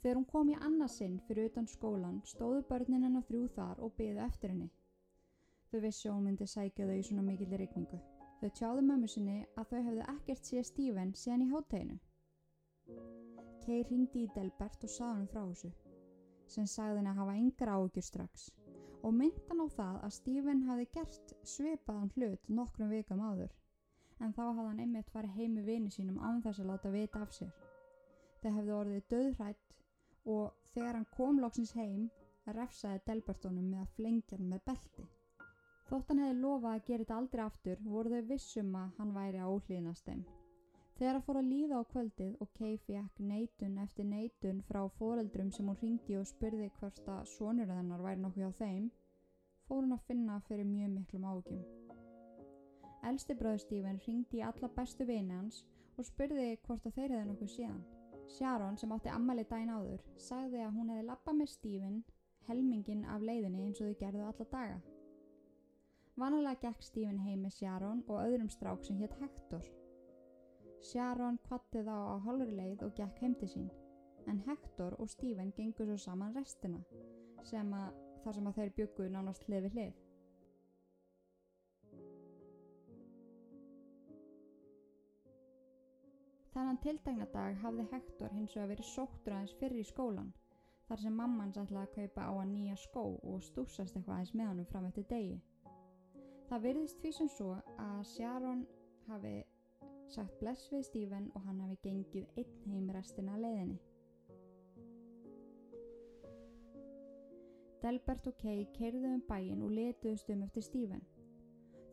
Þegar 0.02 0.20
hún 0.20 0.28
kom 0.32 0.52
í 0.52 0.58
annarsinn 0.68 1.16
fyrir 1.28 1.50
utan 1.50 1.70
skólan 1.72 2.20
stóðu 2.28 2.66
börnin 2.70 3.08
hennar 3.08 3.26
þrjú 3.30 3.48
þar 3.56 3.82
og 3.84 3.96
byðu 3.98 4.22
eftir 4.28 4.54
henni. 4.54 4.70
Þau 5.72 5.80
vissi 5.84 6.12
hún 6.12 6.28
myndi 6.28 6.48
sækja 6.48 6.88
þau 6.88 6.96
í 7.00 7.08
svona 7.08 7.26
mikillir 7.28 7.64
regningu. 7.64 8.00
Þau 8.42 8.52
tjáðu 8.60 8.86
mömmu 8.92 9.10
sinni 9.10 9.40
að 9.58 9.72
þau 9.72 9.82
hefðu 9.88 10.06
ekkert 10.14 10.52
síða 10.52 10.68
Stíven 10.70 11.16
síðan 11.16 11.48
í 11.48 11.50
hátteginu. 11.56 11.98
Kei 13.66 13.82
ringdi 13.90 14.28
í 14.28 14.32
Delbert 14.36 14.84
og 14.84 14.92
saði 14.94 15.18
hann 15.18 15.32
frá 15.32 15.42
þessu, 15.48 15.74
sem 16.48 16.70
sagði 16.70 17.02
henni 17.02 17.12
að 17.16 17.22
hafa 17.24 17.42
yngra 17.42 17.76
áhugjur 17.76 18.06
strax 18.06 18.52
og 19.04 19.14
myndan 19.14 19.64
á 19.64 19.68
það 19.78 19.98
að 20.08 20.14
Stíven 20.18 20.62
hafi 20.68 20.86
gert 20.94 21.34
svipaðan 21.54 22.12
hlut 22.16 22.50
nokkrum 22.60 22.90
vikam 22.94 23.22
áður, 23.22 23.52
en 24.20 24.34
þá 24.34 24.44
hafði 24.46 24.68
hann 24.68 24.84
einmitt 24.86 25.12
farið 25.14 25.36
heimi 25.40 25.66
vini 25.68 25.94
sínum 25.94 26.18
án 26.20 26.42
þess 26.46 26.64
að 26.64 26.72
láta 26.72 26.94
vita 26.94 27.22
af 27.26 27.36
sér. 27.36 27.52
Þau 28.42 28.52
hefðu 28.58 28.78
orðið 28.78 29.06
döðrætt 29.14 29.78
og 30.26 30.56
þegar 30.74 30.98
hann 31.00 31.12
kom 31.18 31.40
loksins 31.44 31.76
heim 31.78 32.10
refsaði 32.58 33.04
Delbertónum 33.08 33.70
með 33.72 33.84
að 33.84 33.94
flengja 34.00 34.38
hann 34.38 34.50
með 34.52 34.66
belti. 34.72 35.06
Þótt 35.88 36.12
hann 36.12 36.24
hefði 36.24 36.42
lofað 36.42 36.74
að 36.74 36.86
gera 36.90 37.04
þetta 37.04 37.18
aldrei 37.22 37.44
aftur 37.46 37.86
voru 37.86 38.12
þau 38.12 38.30
vissum 38.32 38.76
að 38.76 38.92
hann 39.00 39.16
væri 39.16 39.44
á 39.44 39.50
hlýðnast 39.50 40.10
þeim. 40.10 40.26
Þegar 40.98 41.14
hann 41.14 41.26
fór 41.28 41.38
að 41.38 41.50
líða 41.52 41.78
á 41.78 41.90
kvöldið 41.92 42.38
og 42.42 42.48
Kay 42.58 42.78
fekk 42.88 43.20
neitun 43.22 43.76
eftir 43.84 44.08
neitun 44.10 44.64
frá 44.66 44.80
foreldrum 44.98 45.52
sem 45.54 45.68
hún 45.70 45.78
ringdi 45.78 46.18
og 46.18 46.26
spurði 46.26 46.72
hvort 46.80 47.12
að 47.14 47.28
sonur 47.36 47.70
þennar 47.70 48.02
væri 48.02 48.24
nokkuð 48.24 48.48
hjá 48.48 48.56
þeim, 48.64 48.88
fór 49.68 49.84
hann 49.84 49.94
að 49.94 50.08
finna 50.08 50.40
fyrir 50.48 50.66
mjög 50.66 50.96
miklum 50.96 51.30
ágjum. 51.30 51.62
Elsti 53.12 53.38
bröður 53.38 53.62
Stífan 53.62 54.02
ringdi 54.08 54.42
í 54.42 54.44
alla 54.50 54.74
bestu 54.80 55.06
vini 55.06 55.38
hans 55.38 55.62
og 55.98 56.10
spurði 56.10 56.50
hvort 56.66 56.90
að 56.90 56.98
þeir 56.98 57.14
hefði 57.14 57.30
nokkuð 57.30 57.56
síðan. 57.60 57.88
Sharon 58.34 58.82
sem 58.82 58.92
átti 58.98 59.14
ammali 59.14 59.46
dæn 59.48 59.70
áður 59.78 60.02
sagði 60.18 60.66
að 60.66 60.76
hún 60.80 60.90
hefði 60.96 61.08
lappað 61.14 61.42
með 61.44 61.52
Stephen 61.54 62.04
helmingin 62.50 63.06
af 63.06 63.22
leiðinni 63.22 63.68
eins 63.68 63.84
og 63.84 63.92
þau 63.92 64.00
gerðu 64.02 64.30
alla 64.32 64.52
daga. 64.52 64.82
Vanalega 66.18 66.66
gekk 66.66 66.82
Stephen 66.90 67.22
heim 67.22 67.46
með 67.46 67.60
Sharon 67.62 68.02
og 68.08 68.24
öðrum 68.24 68.50
strák 68.50 68.82
sem 68.84 68.98
hétt 68.98 69.14
Hector. 69.22 69.70
Sharon 70.88 71.38
kvatti 71.48 71.84
þá 71.84 71.96
á 71.96 72.16
hálfur 72.24 72.52
leið 72.60 72.84
og 72.88 72.96
gekk 72.96 73.22
heim 73.24 73.36
til 73.42 73.50
sín 73.52 73.70
en 74.32 74.42
Hector 74.46 74.96
og 75.02 75.10
Stephen 75.10 75.54
gengur 75.56 75.88
svo 75.88 75.98
saman 76.04 76.36
restina 76.36 76.80
sem 77.48 77.72
að 77.76 77.96
þar 78.24 78.36
sem 78.38 78.48
að 78.50 78.60
þeir 78.60 78.72
byggu 78.78 79.08
nánast 79.12 79.46
hlið 79.48 79.66
við 79.66 79.76
hlið. 79.78 79.98
Þannan 86.56 86.80
tildægna 86.84 87.28
dag 87.34 87.60
hafði 87.62 87.88
Hector 87.92 88.34
hins 88.34 88.56
vegar 88.56 88.72
verið 88.74 88.90
sóttur 88.92 89.36
aðeins 89.38 89.58
fyrir 89.60 89.84
í 89.84 89.88
skólan 89.88 90.32
þar 90.88 91.04
sem 91.04 91.20
mamman 91.20 91.54
sætlaði 91.54 91.84
að 91.84 91.96
kaupa 92.00 92.26
á 92.28 92.32
hann 92.40 92.56
nýja 92.56 92.80
skó 92.80 93.04
og 93.20 93.44
stúsast 93.46 93.96
eitthvað 93.96 94.16
aðeins 94.16 94.34
með 94.40 94.52
honum 94.54 94.72
fram 94.72 94.88
eftir 94.90 95.06
degi. 95.12 95.38
Það 96.48 96.64
virðist 96.64 97.04
því 97.04 97.14
sem 97.20 97.30
svo 97.36 97.54
að 97.76 98.02
Sharon 98.14 98.66
hafi 99.08 99.36
sagt 100.12 100.40
bless 100.40 100.72
við 100.72 100.84
Stephen 100.88 101.30
og 101.36 101.44
hann 101.46 101.62
hafi 101.64 101.78
gengið 101.84 102.40
einn 102.40 102.72
heim 102.72 102.90
restina 102.96 103.38
leiðinni. 103.38 103.78
Delbert 107.84 108.28
og 108.28 108.38
Kay 108.42 108.66
keirðu 108.74 109.14
um 109.14 109.24
bæin 109.30 109.62
og 109.62 109.72
letuðust 109.72 110.30
um 110.34 110.44
eftir 110.48 110.66
Stephen. 110.66 111.04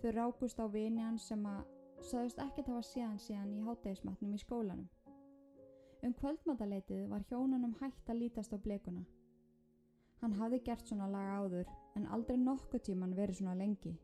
Þau 0.00 0.10
rákust 0.16 0.60
á 0.60 0.66
vini 0.68 1.02
hans 1.04 1.28
sem 1.28 1.44
að 1.46 1.64
saðust 2.04 2.40
ekkert 2.42 2.70
hafa 2.72 2.86
séðan 2.88 3.20
síðan 3.20 3.52
í 3.52 3.60
háttegismatnum 3.66 4.32
í 4.34 4.40
skólanum. 4.40 4.88
Um 6.04 6.14
kvöldmataleitið 6.20 7.06
var 7.08 7.22
hjónunum 7.28 7.76
hægt 7.80 8.10
að 8.10 8.20
lítast 8.22 8.52
á 8.52 8.58
blekuna. 8.60 9.04
Hann 10.20 10.34
hafði 10.40 10.60
gert 10.66 10.88
svona 10.88 11.08
laga 11.08 11.38
áður 11.40 11.70
en 11.96 12.10
aldrei 12.16 12.36
nokkuð 12.40 12.82
tíman 12.88 13.16
verið 13.16 13.40
svona 13.40 13.56
lengi. 13.60 13.94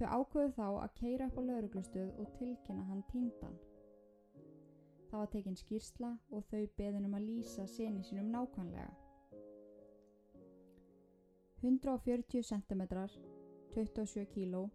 Þau 0.00 0.08
ákvöðu 0.16 0.52
þá 0.56 0.66
að 0.80 0.92
keira 0.96 1.26
upp 1.28 1.34
á 1.36 1.42
lauruglustuð 1.44 2.12
og 2.22 2.28
tilkynna 2.38 2.84
hann 2.88 3.02
tíndan. 3.10 3.58
Það 5.10 5.18
var 5.18 5.30
tekinn 5.34 5.58
skýrsla 5.60 6.10
og 6.32 6.46
þau 6.48 6.62
beðinum 6.78 7.16
að 7.18 7.26
lýsa 7.26 7.66
seni 7.68 8.00
sínum 8.08 8.30
nákvæmlega. 8.32 8.94
140 11.60 12.46
cm, 12.48 12.86
27 13.74 14.24
kg 14.32 14.70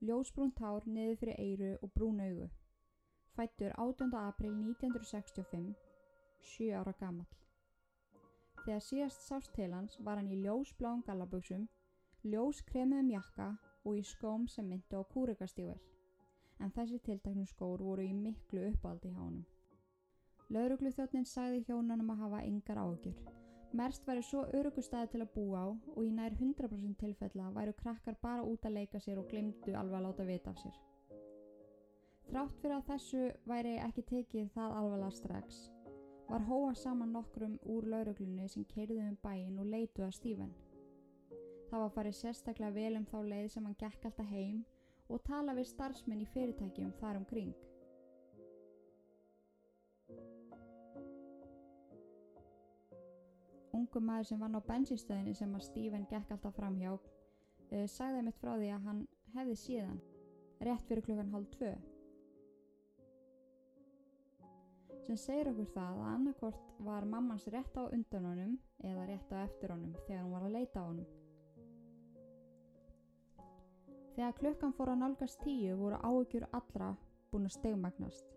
ljósbrúnt 0.00 0.64
hár 0.64 0.86
niður 0.86 1.20
fyrir 1.20 1.40
eyru 1.42 1.70
og 1.82 1.92
brún 1.92 2.20
augu. 2.24 2.48
Fættur 3.36 3.74
18. 3.76 4.14
april 4.14 4.54
1965, 4.56 5.74
7 6.56 6.72
ára 6.80 6.94
gammal. 7.00 7.26
Þegar 8.64 8.80
síðast 8.88 9.26
sást 9.28 9.52
til 9.52 9.74
hans 9.74 9.98
var 10.00 10.16
hann 10.16 10.32
í 10.32 10.40
ljósbláum 10.40 11.04
gallaböksum, 11.04 11.68
ljóskremiðum 12.26 13.10
jakka 13.12 13.48
og 13.84 13.98
í 13.98 14.02
skóm 14.02 14.48
sem 14.50 14.66
myndi 14.66 14.98
á 14.98 15.02
kúrikastível, 15.12 15.78
en 16.58 16.72
þessi 16.74 16.98
tiltaknum 17.06 17.46
skór 17.46 17.82
voru 17.84 18.02
í 18.02 18.14
miklu 18.14 18.64
uppaldi 18.72 19.12
hjá 19.12 19.20
honum. 19.20 19.46
Lauruglu 20.50 20.90
þjóttnin 20.96 21.28
sagði 21.28 21.62
hjónanum 21.68 22.10
að 22.14 22.22
hafa 22.24 22.42
yngar 22.48 22.80
ágjur. 22.82 23.16
Merst 23.78 24.06
væri 24.08 24.22
svo 24.24 24.46
örugustæði 24.56 25.12
til 25.12 25.22
að 25.22 25.32
búa 25.34 25.64
á 25.64 25.68
og 25.68 26.02
í 26.02 26.10
nær 26.10 26.32
100% 26.32 26.96
tilfella 27.02 27.50
væru 27.52 27.74
krakkar 27.82 28.16
bara 28.22 28.42
út 28.42 28.64
að 28.64 28.78
leika 28.80 29.00
sér 29.04 29.20
og 29.20 29.28
glimtu 29.28 29.76
alveg 29.76 30.00
að 30.00 30.06
láta 30.06 30.28
vita 30.28 30.54
af 30.54 30.62
sér. 30.62 30.78
Þrátt 32.28 32.60
fyrir 32.62 32.78
að 32.78 32.86
þessu 32.92 33.26
væri 33.48 33.74
ekki 33.84 34.06
tekið 34.08 34.54
það 34.56 34.78
alveg 34.80 35.12
strax 35.16 35.66
var 36.28 36.40
hóa 36.44 36.74
saman 36.74 37.12
nokkrum 37.12 37.58
úr 37.64 37.86
lauruglunni 37.88 38.48
sem 38.52 38.64
keirðu 38.68 39.00
um 39.00 39.14
bæin 39.22 39.60
og 39.60 39.70
leituð 39.72 40.04
að 40.08 40.16
Stífen. 40.16 40.50
Það 41.68 41.80
var 41.84 41.94
farið 41.96 42.18
sérstaklega 42.18 42.76
vel 42.76 42.96
um 42.96 43.08
þá 43.08 43.18
leið 43.32 43.48
sem 43.54 43.64
hann 43.68 43.80
gekk 43.80 44.10
alltaf 44.10 44.30
heim 44.32 44.60
og 45.08 45.24
tala 45.24 45.56
við 45.56 45.70
starfsmenn 45.72 46.24
í 46.24 46.30
fyrirtækjum 46.34 46.94
þar 47.00 47.20
um 47.20 47.26
kring. 47.28 47.56
ungu 53.78 54.00
maður 54.04 54.26
sem 54.28 54.40
vann 54.40 54.58
á 54.58 54.68
bensinstöðinni 54.68 55.34
sem 55.36 55.54
að 55.54 55.66
Stephen 55.68 56.06
gekk 56.10 56.32
alltaf 56.34 56.56
fram 56.56 56.76
hjá 56.80 56.92
uh, 56.94 57.86
sagði 57.88 58.24
mitt 58.26 58.40
frá 58.40 58.56
því 58.56 58.72
að 58.74 58.88
hann 58.88 59.04
hefði 59.36 59.56
síðan 59.62 60.00
rétt 60.66 60.88
fyrir 60.88 61.06
klukkan 61.06 61.32
hálf 61.32 61.48
tvö 61.54 61.72
sem 65.06 65.20
segir 65.20 65.52
okkur 65.52 65.70
það 65.76 66.02
að 66.02 66.10
annarkort 66.14 66.74
var 66.88 67.06
mammans 67.08 67.46
rétt 67.54 67.78
á 67.80 67.84
undan 67.86 68.28
honum 68.28 68.58
eða 68.84 69.06
rétt 69.08 69.32
á 69.32 69.36
eftir 69.46 69.72
honum 69.72 69.96
þegar 70.06 70.26
hún 70.26 70.36
var 70.36 70.48
að 70.48 70.56
leita 70.58 70.84
á 70.84 70.88
honum 70.88 71.17
Þegar 74.18 74.34
klukkan 74.34 74.72
fór 74.74 74.90
að 74.90 74.98
nálgast 75.04 75.38
tíu 75.44 75.76
voru 75.78 76.02
áökjur 76.02 76.48
allra 76.50 76.88
búin 77.30 77.46
að 77.46 77.52
stegmagnast 77.54 78.32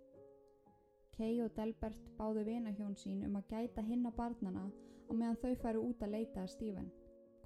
Kay 1.15 1.39
og 1.41 1.55
Delbert 1.57 2.03
báðu 2.19 2.43
vinahjón 2.45 2.93
sín 3.01 3.23
um 3.25 3.39
að 3.39 3.47
gæta 3.49 3.81
hinn 3.87 4.05
á 4.05 4.11
barnana 4.13 4.67
á 5.09 5.11
meðan 5.13 5.39
þau 5.41 5.55
færu 5.63 5.81
út 5.87 6.03
að 6.05 6.13
leita 6.15 6.43
að 6.43 6.51
Stífen. 6.53 6.91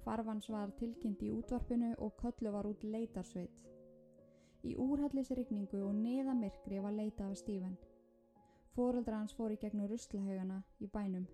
Hvarfans 0.04 0.50
var 0.52 0.74
tilkynnt 0.78 1.24
í 1.24 1.30
útvarpinu 1.34 1.94
og 2.06 2.12
köllu 2.20 2.52
var 2.52 2.68
út 2.68 2.84
leitarsveit. 2.84 3.56
Í 4.68 4.76
úrhallisrykningu 4.84 5.80
og 5.88 5.96
neðamirkri 5.98 6.82
var 6.84 6.92
leita 6.92 7.30
af 7.30 7.40
Stífen. 7.40 7.78
Fóreldra 8.76 9.22
hans 9.22 9.32
fór 9.32 9.56
í 9.56 9.60
gegnum 9.64 9.88
ruslahaugana 9.88 10.60
í 10.84 10.92
bænum. 10.92 11.24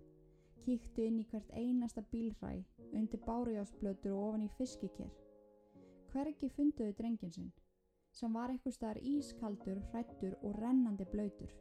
Kíktu 0.63 1.03
inn 1.03 1.19
í 1.19 1.27
hvert 1.27 1.51
einasta 1.51 2.07
bílræ, 2.15 2.55
undir 2.95 3.27
bárujásblötur 3.27 4.15
og 4.15 4.29
ofan 4.29 4.47
í 4.47 4.51
fiskikér. 4.57 5.11
Hvergi 6.13 6.49
funduðu 6.53 6.93
drengin 6.93 7.31
sinn. 7.33 7.53
sem 8.13 8.35
var 8.37 8.51
eitthvað 8.53 8.75
staðar 8.77 8.99
ískaldur, 9.09 9.79
hrættur 9.91 10.35
og 10.43 10.59
rennandi 10.61 11.07
blöytur. 11.09 11.53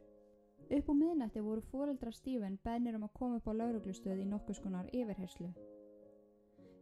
Upp 0.76 0.90
á 0.92 0.94
miðnætti 0.94 1.40
voru 1.40 1.62
fóreldra 1.70 2.12
Stífen 2.12 2.58
bennir 2.64 2.98
um 2.98 3.06
að 3.06 3.14
koma 3.16 3.38
upp 3.40 3.48
á 3.48 3.52
lauruglustöð 3.56 4.20
í 4.20 4.26
nokkuskonar 4.28 4.90
yfirherslu. 4.92 5.48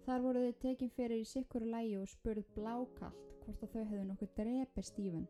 Þar 0.07 0.27
voru 0.27 0.43
þau 0.49 0.59
tekin 0.65 0.91
fyrir 0.97 1.23
í 1.23 1.31
sikkuru 1.35 1.71
lægi 1.71 1.97
og 2.01 2.11
spurð 2.11 2.51
blákallt 2.57 3.39
hvort 3.45 3.63
að 3.63 3.73
þau 3.77 3.85
hefðu 3.85 4.05
nokkuð 4.11 4.35
drepi 4.41 4.87
Stífen. 4.91 5.27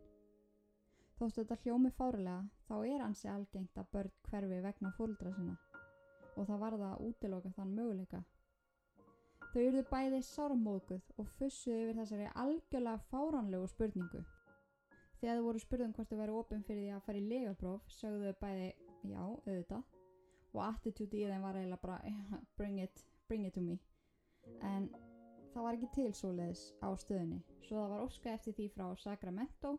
Þóttu 1.20 1.42
þetta 1.42 1.60
hljómi 1.62 1.92
fárilega 2.00 2.48
þá 2.70 2.76
er 2.94 3.04
hansi 3.04 3.28
algengt 3.28 3.76
að 3.76 3.92
börn 3.92 4.18
hverfi 4.30 4.64
vegna 4.64 4.96
fóreldra 4.96 5.36
sinna 5.36 5.58
og 6.36 6.46
það 6.48 6.62
varða 6.64 6.94
að 6.94 7.08
útiloka 7.10 7.52
þann 7.58 7.74
möguleika. 7.76 8.24
Þau 9.50 9.62
eruðu 9.64 9.86
bæði 9.90 10.18
sáramóðguð 10.28 11.06
og 11.18 11.30
fussuðu 11.38 11.78
yfir 11.84 11.96
þessari 11.98 12.26
algjörlega 12.38 13.06
fáránlegu 13.10 13.70
spurningu. 13.72 14.20
Þegar 15.20 15.40
þau 15.40 15.46
voru 15.48 15.62
spurðum 15.64 15.94
hvort 15.96 16.12
þau 16.12 16.20
væri 16.20 16.36
ofinn 16.40 16.66
fyrir 16.68 16.84
því 16.84 16.92
að 16.94 17.04
fara 17.06 17.20
í 17.20 17.24
legapróf 17.32 17.90
sögðu 17.96 18.30
þau 18.30 18.38
bæði 18.44 18.68
já, 19.10 19.22
auðvitað 19.24 19.96
og 20.50 20.62
attitúti 20.66 21.22
í 21.22 21.28
þeim 21.30 21.46
var 21.46 21.58
eiginlega 21.58 21.82
bara 21.82 21.98
bring 22.58 22.78
it, 22.82 23.04
bring 23.28 23.46
it 23.46 23.54
to 23.54 23.64
me. 23.64 23.76
En 24.62 24.88
það 25.52 25.66
var 25.66 25.78
ekki 25.78 25.90
til 25.98 26.10
svoleiðis 26.14 26.64
á 26.78 26.88
stöðunni 27.02 27.42
svo 27.66 27.82
það 27.82 27.92
var 27.94 28.04
óska 28.06 28.34
eftir 28.34 28.56
því 28.56 28.68
frá 28.74 28.86
Sacramento 29.02 29.76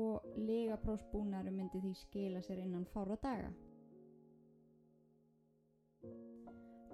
og 0.00 0.24
legaprófsbúnaru 0.36 1.52
myndi 1.52 1.80
því 1.84 1.94
skila 1.96 2.40
sér 2.44 2.64
innan 2.64 2.88
fára 2.92 3.16
daga. 3.20 3.52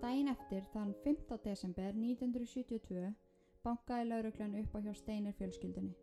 Dæin 0.05 0.29
eftir, 0.29 0.67
þann 0.75 0.91
15. 1.01 1.39
desember 1.47 1.95
1972, 1.97 3.07
bankaði 3.65 4.09
lauruglan 4.11 4.57
upp 4.61 4.75
á 4.77 4.79
hjá 4.85 4.93
Steinar 4.99 5.33
fjölskyldunni. 5.39 5.95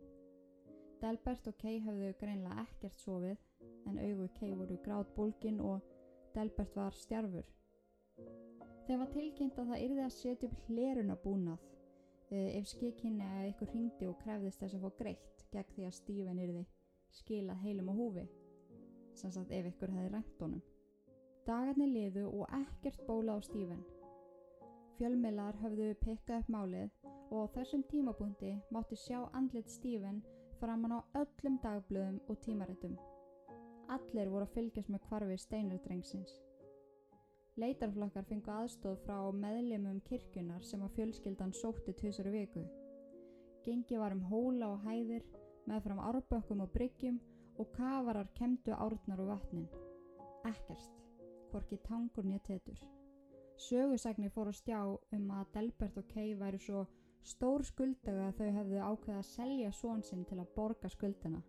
Delbert 0.98 1.46
og 1.46 1.54
Kay 1.60 1.78
hafðu 1.84 2.08
greinlega 2.18 2.64
ekkert 2.64 2.98
sofið, 2.98 3.44
en 3.86 4.00
augu 4.02 4.26
Kay 4.40 4.56
voru 4.58 4.80
grátt 4.82 5.12
bólkin 5.14 5.62
og 5.62 5.86
Delbert 6.34 6.74
var 6.74 6.98
stjarfur. 6.98 7.46
Þeim 8.88 9.04
var 9.04 9.14
tilkynnt 9.14 9.62
að 9.62 9.70
það 9.70 9.86
yrði 9.86 10.04
að 10.08 10.12
setja 10.16 10.50
upp 10.50 10.66
hleruna 10.66 11.18
búnað 11.22 11.70
ef 12.42 12.68
skikkinni 12.74 13.22
eða 13.28 13.48
ykkur 13.52 13.74
ringdi 13.76 14.10
og 14.10 14.18
krefðist 14.24 14.64
þess 14.64 14.80
að 14.80 14.86
fá 14.88 14.98
greitt 15.04 15.48
gegn 15.54 15.74
því 15.76 15.86
að 15.86 15.98
Stephen 16.02 16.42
yrði 16.48 16.66
skilað 17.22 17.62
heilum 17.68 17.92
á 17.92 17.94
húfi, 18.02 18.28
sem 19.14 19.30
sagt 19.30 19.54
ef 19.54 19.70
ykkur 19.76 19.94
hefði 19.94 20.14
rænt 20.16 20.42
honum. 20.42 20.71
Dagarnir 21.42 21.88
liðu 21.90 22.28
og 22.28 22.52
ekkert 22.54 23.00
bóla 23.08 23.34
á 23.34 23.38
Stephen. 23.42 23.80
Fjölmiðlar 24.94 25.56
höfðu 25.58 25.88
pikkað 26.04 26.44
upp 26.44 26.52
málið 26.54 26.92
og 27.32 27.40
á 27.42 27.52
þessum 27.56 27.82
tímapunkti 27.90 28.52
mátti 28.70 28.98
sjá 29.00 29.24
andlit 29.34 29.72
Stephen 29.72 30.20
framann 30.60 30.94
á 30.94 31.00
öllum 31.18 31.56
dagblöðum 31.64 32.20
og 32.30 32.38
tímarættum. 32.46 32.94
Allir 33.90 34.30
voru 34.30 34.46
að 34.46 34.54
fylgjast 34.54 34.94
með 34.94 35.04
kvarfi 35.08 35.40
steinardrengsins. 35.42 36.36
Leitarflokkar 37.58 38.30
fengu 38.30 38.54
aðstóð 38.54 39.02
frá 39.02 39.18
meðlemum 39.34 39.98
kirkjunar 40.06 40.62
sem 40.62 40.86
að 40.86 40.94
fjölskyldan 41.00 41.58
sótti 41.58 41.98
tvisar 41.98 42.30
viku. 42.30 42.62
Gengi 43.66 43.98
var 43.98 44.14
um 44.14 44.22
hóla 44.30 44.76
og 44.76 44.86
hæðir, 44.86 45.26
með 45.66 45.88
fram 45.88 46.06
árbökkum 46.06 46.62
og 46.62 46.70
bryggjum 46.78 47.18
og 47.58 47.74
kafarar 47.74 48.30
kemdu 48.38 48.78
árnar 48.78 49.26
og 49.26 49.34
vatnin. 49.34 49.68
Ekkert 50.46 51.02
hvorki 51.52 51.78
tangur 51.86 52.26
nýja 52.26 52.42
tetur. 52.48 52.80
Sögusagnir 53.60 54.32
fór 54.34 54.50
að 54.50 54.58
stjá 54.58 54.80
um 55.16 55.30
að 55.36 55.50
Delbert 55.54 55.98
og 56.00 56.08
Kay 56.10 56.34
væru 56.40 56.58
svo 56.58 56.84
stór 57.22 57.62
skuldaga 57.68 58.28
að 58.30 58.38
þau 58.40 58.50
hefðu 58.58 58.80
ákveða 58.88 59.18
að 59.20 59.28
selja 59.28 59.72
svonsinn 59.78 60.24
til 60.26 60.38
að 60.40 60.52
borga 60.56 60.90
skuldina. 60.90 61.42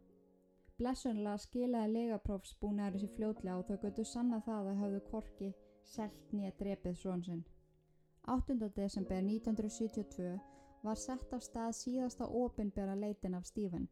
Blessunlega 0.78 1.40
skilaði 1.42 1.94
legaprófsbúnaður 1.94 2.98
þessi 2.98 3.16
fljótlega 3.16 3.58
og 3.58 3.68
þau 3.70 3.78
götu 3.86 4.06
sanna 4.10 4.42
það 4.46 4.70
að 4.72 4.82
höfðu 4.84 5.02
korki 5.10 5.52
selt 5.96 6.34
nýja 6.34 6.54
drepið 6.60 6.98
svonsinn. 7.00 7.44
8. 8.34 8.56
desember 8.76 9.20
1972 9.22 10.38
var 10.84 11.00
sett 11.00 11.34
af 11.34 11.44
stað 11.44 11.74
síðasta 11.80 12.28
óbynbjara 12.28 12.96
leitin 13.00 13.36
af 13.40 13.46
Stephen. 13.48 13.88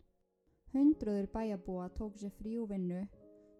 Hundruður 0.73 1.27
bæjabúa 1.33 1.89
tók 1.95 2.17
sér 2.19 2.31
frí 2.37 2.57
og 2.59 2.69
vinnu 2.71 3.01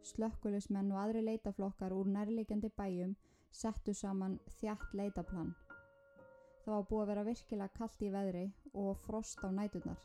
Slökkulismenn 0.01 0.91
og 0.91 0.97
aðri 0.97 1.21
leitaflokkar 1.21 1.93
úr 1.93 2.07
nærlegjandi 2.09 2.71
bæjum 2.77 3.11
settu 3.53 3.93
saman 3.93 4.39
þjætt 4.57 4.95
leitaplan. 4.97 5.51
Það 6.63 6.73
var 6.73 6.87
búið 6.89 7.01
að 7.03 7.11
vera 7.11 7.25
virkilega 7.27 7.75
kallt 7.77 8.01
í 8.01 8.09
veðri 8.13 8.45
og 8.83 8.97
frost 9.05 9.43
á 9.45 9.49
nætunar 9.53 10.01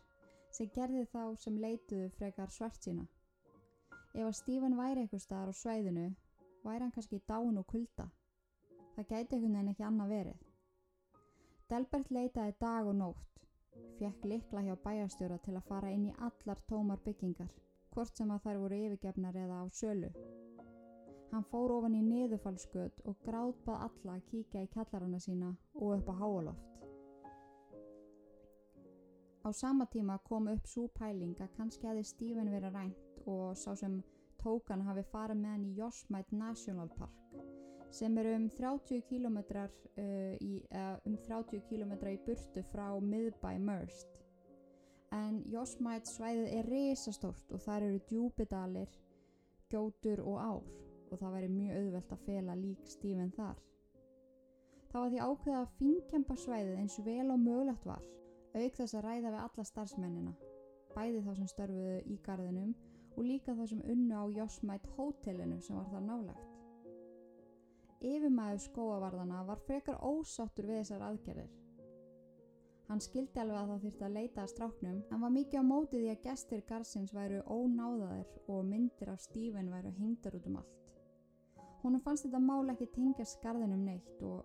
sem 0.57 0.69
gerði 0.75 1.05
þá 1.13 1.23
sem 1.41 1.57
leituðu 1.61 2.11
frekar 2.17 2.53
svart 2.53 2.85
sína. 2.85 3.07
Ef 4.15 4.25
að 4.25 4.37
Stífan 4.39 4.77
væri 4.79 5.05
eitthvað 5.05 5.25
staðar 5.25 5.53
á 5.53 5.61
sveiðinu 5.61 6.07
væri 6.65 6.85
hann 6.85 6.95
kannski 6.95 7.21
dán 7.29 7.61
og 7.61 7.67
kulda. 7.73 8.07
Það 8.97 9.11
gæti 9.11 9.37
einhvern 9.37 9.59
veginn 9.59 9.73
ekki 9.75 9.87
annað 9.89 10.15
verið. 10.17 10.47
Delbert 11.69 12.11
leitaði 12.15 12.57
dag 12.61 12.89
og 12.89 12.97
nótt, 12.97 13.45
fekk 13.99 14.29
likla 14.33 14.65
hjá 14.65 14.77
bæjastjóra 14.85 15.39
til 15.45 15.57
að 15.57 15.69
fara 15.69 15.93
inn 15.93 16.09
í 16.09 16.17
allar 16.29 16.63
tómar 16.71 17.03
byggingar 17.05 17.53
hvort 17.97 18.19
sem 18.19 18.31
að 18.31 18.43
þær 18.45 18.59
voru 18.61 18.79
yfirgefnar 18.85 19.37
eða 19.41 19.63
á 19.63 19.65
sölu. 19.73 20.11
Hann 21.33 21.45
fór 21.51 21.73
ofan 21.79 21.97
í 21.97 22.03
niðurfallsgöt 22.05 23.01
og 23.09 23.17
gráðbað 23.25 23.85
alla 23.89 24.17
að 24.19 24.27
kíkja 24.31 24.65
í 24.67 24.73
kallarana 24.75 25.21
sína 25.21 25.55
og 25.81 25.97
upp 25.97 26.11
á 26.13 26.15
háaloft. 26.21 26.73
Á 29.47 29.49
sama 29.55 29.87
tíma 29.87 30.19
kom 30.29 30.49
upp 30.53 30.69
svo 30.69 30.89
pæling 30.99 31.39
að 31.41 31.55
kannski 31.57 31.89
hefði 31.89 32.05
Stephen 32.05 32.53
verið 32.53 32.77
rænt 32.77 33.21
og 33.31 33.57
sá 33.57 33.73
sem 33.79 34.01
tókan 34.43 34.85
hafi 34.85 35.07
farið 35.13 35.41
með 35.41 35.55
hann 35.55 35.67
í 35.69 35.77
Yosemite 35.79 36.37
National 36.37 36.91
Park 36.99 37.27
sem 37.97 38.19
er 38.19 38.27
um 38.35 38.49
30 38.51 39.05
km 39.09 39.39
uh, 39.39 40.35
í, 40.43 40.59
uh, 40.75 40.97
um 41.07 41.17
30 41.25 41.63
km 41.71 41.95
í 42.11 42.19
burtu 42.27 42.65
frá 42.73 42.91
miðbæ 43.01 43.55
Merst 43.63 44.26
en 45.15 45.43
Jósmætt 45.51 46.09
svæðið 46.11 46.49
er 46.59 46.69
risastórt 46.71 47.53
og 47.55 47.63
þar 47.63 47.87
eru 47.87 48.01
djúbidalir, 48.09 48.91
gjótur 49.71 50.23
og 50.25 50.39
ár 50.41 50.67
og 51.11 51.21
það 51.21 51.35
væri 51.37 51.51
mjög 51.53 51.79
auðvelt 51.81 52.13
að 52.17 52.25
fela 52.27 52.57
lík 52.59 52.91
stífinn 52.91 53.33
þar. 53.37 53.61
Það 54.91 55.01
var 55.03 55.13
því 55.13 55.21
ákveða 55.29 55.61
að 55.61 55.75
finkjempa 55.79 56.37
svæðið 56.43 56.81
eins 56.83 56.99
vel 57.07 57.31
og 57.31 57.41
mögulegt 57.43 57.87
var, 57.87 58.03
auk 58.57 58.79
þess 58.79 58.97
að 58.97 59.07
ræða 59.07 59.33
við 59.35 59.41
alla 59.45 59.67
starfsmennina, 59.71 60.35
bæði 60.97 61.23
þá 61.27 61.31
sem 61.37 61.51
störfuðu 61.53 61.99
í 62.07 62.19
garðinum 62.27 62.75
og 63.17 63.23
líka 63.25 63.55
þá 63.55 63.65
sem 63.71 63.85
unnu 63.93 64.19
á 64.19 64.25
Jósmætt 64.41 64.89
hótelinu 64.97 65.61
sem 65.63 65.77
var 65.79 65.91
þar 65.93 66.07
nálagt. 66.09 66.53
Yfirmæðu 68.07 68.59
skóavarðana 68.67 69.45
var 69.49 69.63
frekar 69.67 70.03
ósáttur 70.05 70.69
við 70.69 70.83
þessar 70.83 71.07
aðgerðir 71.07 71.55
Hann 72.87 73.01
skildi 73.03 73.41
alveg 73.43 73.59
að 73.59 73.71
það 73.71 73.85
þurfti 73.85 74.05
að 74.07 74.17
leita 74.17 74.43
að 74.43 74.51
stráknum 74.53 74.99
en 75.11 75.23
var 75.25 75.33
mikið 75.35 75.59
á 75.59 75.65
mótið 75.67 76.05
í 76.05 76.11
að 76.13 76.21
gestir 76.23 76.61
Garsins 76.69 77.15
væru 77.15 77.41
ónáðaðir 77.51 78.29
og 78.47 78.61
myndir 78.69 79.11
af 79.11 79.23
Stífen 79.25 79.73
væru 79.73 79.91
hengdar 79.97 80.37
út 80.39 80.47
um 80.47 80.59
allt. 80.61 80.77
Húnum 81.83 82.03
fannst 82.05 82.29
þetta 82.29 82.41
mál 82.43 82.71
ekki 82.71 82.87
tengja 82.95 83.27
skarðinum 83.27 83.83
neitt 83.89 84.23
og 84.27 84.45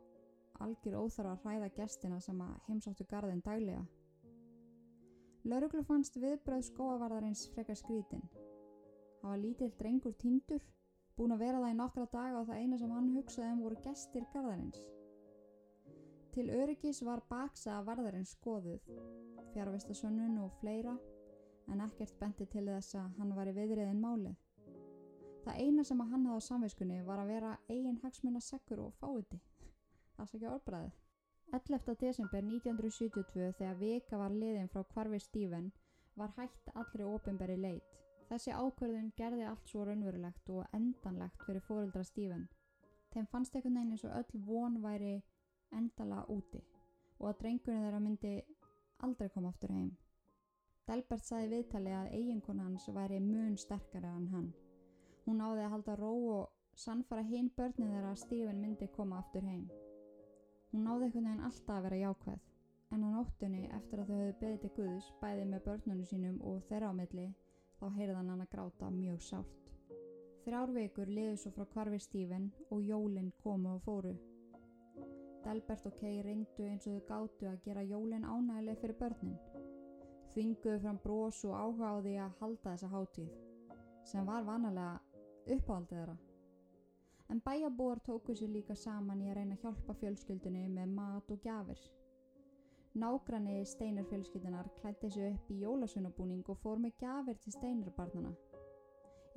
algjör 0.61 0.97
óþarf 1.03 1.35
að 1.35 1.45
hræða 1.45 1.69
gestina 1.77 2.19
sem 2.21 2.41
að 2.41 2.55
heimsáttu 2.67 3.05
garðin 3.09 3.43
daglega. 3.45 3.83
Lauruglu 5.45 5.83
fannst 5.85 6.17
viðbröð 6.21 6.65
skóavarðarins 6.67 7.47
frekar 7.53 7.77
skrítin. 7.77 8.25
Það 9.21 9.29
var 9.29 9.41
lítill 9.41 9.71
drengur 9.77 10.17
tindur, 10.21 10.65
búin 11.17 11.33
að 11.33 11.45
vera 11.45 11.61
það 11.61 11.75
í 11.75 11.77
nokkra 11.77 12.07
daga 12.13 12.41
og 12.41 12.49
það 12.49 12.65
eina 12.65 12.81
sem 12.81 12.97
hann 12.97 13.13
hugsaði 13.15 13.53
um 13.53 13.63
voru 13.65 13.79
gestir 13.85 14.25
garðarins. 14.33 14.81
Til 16.31 16.47
öryggis 16.47 17.01
var 17.03 17.19
baksa 17.29 17.73
að 17.77 17.87
varðarinn 17.89 18.27
skoðuð, 18.27 18.85
fjárvestasönnun 19.51 20.37
og 20.39 20.53
fleira, 20.61 20.93
en 21.67 21.83
ekkert 21.83 22.15
benti 22.21 22.45
til 22.47 22.69
þess 22.69 22.95
að 22.95 23.17
hann 23.19 23.33
var 23.35 23.51
í 23.51 23.55
viðriðin 23.57 23.99
málið. 23.99 24.37
Það 25.43 25.59
eina 25.65 25.83
sem 25.83 26.01
að 26.03 26.11
hann 26.13 26.25
hafði 26.29 26.45
á 26.45 26.47
samveiskunni 26.47 26.99
var 27.03 27.19
að 27.19 27.31
vera 27.33 27.51
eigin 27.67 27.99
hagsmunna 28.03 28.39
sekkur 28.45 28.83
og 28.85 28.93
fáiði. 29.01 29.41
Það 30.15 30.29
sé 30.29 30.37
ekki 30.37 30.49
orðbræðið. 30.53 30.99
11. 31.51 31.95
desember 31.99 32.45
1972 32.47 33.51
þegar 33.57 33.79
vika 33.81 34.19
var 34.21 34.31
liðin 34.31 34.69
frá 34.71 34.85
kvarfi 34.93 35.19
Stíven 35.19 35.71
var 36.15 36.31
hægt 36.37 36.71
allri 36.75 37.03
ofinberi 37.03 37.57
leit. 37.59 37.97
Þessi 38.29 38.53
ákverðun 38.55 39.11
gerði 39.17 39.49
allt 39.49 39.67
svo 39.67 39.83
raunverulegt 39.83 40.49
og 40.55 40.63
endanlegt 40.77 41.43
fyrir 41.43 41.65
fóruldra 41.67 42.05
Stíven. 42.07 42.47
Þeim 43.11 43.27
fannst 43.27 43.57
ekkert 43.59 43.75
neina 43.75 43.97
eins 43.97 44.05
og 44.07 44.15
öll 44.15 44.45
von 44.47 44.79
væri 44.85 45.17
endala 45.77 46.25
úti 46.29 46.61
og 47.19 47.27
að 47.29 47.37
drengurinn 47.41 47.83
þeirra 47.85 47.99
myndi 48.01 48.31
aldrei 49.05 49.29
koma 49.29 49.51
aftur 49.51 49.73
heim. 49.75 49.91
Delbert 50.89 51.25
saði 51.25 51.51
viðtali 51.51 51.91
að 51.93 52.13
eiginkona 52.17 52.65
hans 52.65 52.87
væri 52.95 53.19
mun 53.23 53.57
sterkari 53.57 54.09
en 54.09 54.27
hann. 54.33 54.49
Hún 55.25 55.41
áði 55.45 55.65
að 55.65 55.73
halda 55.75 55.95
ró 55.99 56.13
og 56.37 56.77
sannfara 56.83 57.21
hinn 57.27 57.51
börnin 57.57 57.93
þeirra 57.93 58.13
að 58.15 58.23
Stífin 58.23 58.61
myndi 58.61 58.87
koma 58.95 59.19
aftur 59.21 59.45
heim. 59.45 59.67
Hún 60.71 60.87
náði 60.87 61.07
einhvern 61.07 61.29
veginn 61.29 61.45
alltaf 61.47 61.75
að 61.77 61.85
vera 61.87 62.01
jákvæð 62.01 62.49
en 62.91 63.05
á 63.05 63.09
nóttunni 63.13 63.69
eftir 63.77 64.01
að 64.01 64.09
þau 64.09 64.17
höfðu 64.17 64.35
beðið 64.41 64.61
til 64.63 64.71
Guðs 64.77 65.11
bæði 65.21 65.45
með 65.51 65.65
börnunum 65.67 66.07
sínum 66.09 66.41
og 66.47 66.63
þeirra 66.67 66.91
á 66.91 66.93
milli 66.97 67.27
þá 67.79 67.85
heyrðan 67.97 68.33
hann 68.33 68.43
að 68.45 68.51
gráta 68.55 68.89
mjög 68.95 69.21
sárt. 69.27 69.71
Þrjár 70.41 70.73
vekur 70.75 71.13
liðu 71.13 71.37
svo 71.37 71.53
frá 71.55 71.67
kvarfi 71.75 72.01
Stífen 72.01 72.51
og 72.69 72.81
jólinn 72.81 73.31
komu 73.43 73.75
og 73.75 73.83
fóru. 73.85 74.15
Delbert 75.45 75.85
og 75.89 75.95
Kay 75.99 76.21
reyndu 76.25 76.65
eins 76.67 76.87
og 76.87 76.97
þau 76.97 77.05
gáttu 77.11 77.47
að 77.49 77.61
gera 77.65 77.83
jólinn 77.83 78.27
ánægileg 78.27 78.81
fyrir 78.81 78.97
börnin. 78.99 79.39
Þvinguðu 80.33 80.81
fram 80.83 80.99
brós 81.03 81.39
og 81.47 81.55
áhuga 81.57 81.89
á 81.91 81.95
því 82.01 82.17
að 82.25 82.35
halda 82.41 82.73
þessa 82.73 82.91
hátíð 82.91 83.31
sem 84.11 84.27
var 84.27 84.45
vanalega 84.47 84.99
uppáhaldið 85.55 85.97
þeirra. 85.97 86.17
En 87.31 87.41
bæjabúar 87.45 87.99
tóku 88.05 88.35
sér 88.35 88.51
líka 88.51 88.75
saman 88.75 89.21
í 89.23 89.29
að 89.31 89.37
reyna 89.39 89.57
að 89.57 89.65
hjálpa 89.65 89.97
fjölskyldunni 90.01 90.63
með 90.69 90.95
mat 90.95 91.31
og 91.31 91.43
gjafir. 91.45 91.83
Nágranni 92.93 93.61
steinarfjölskyldunar 93.65 94.67
klætti 94.81 95.09
sig 95.09 95.33
upp 95.33 95.51
í 95.51 95.61
jólasunabúning 95.61 96.43
og 96.51 96.57
fór 96.59 96.81
með 96.83 96.97
gafir 96.99 97.37
til 97.39 97.53
steinarbarnana. 97.55 98.33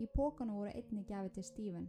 Í 0.02 0.08
pókanu 0.16 0.56
voru 0.58 0.72
einni 0.74 1.04
gafir 1.06 1.30
til 1.36 1.46
Stephen. 1.46 1.86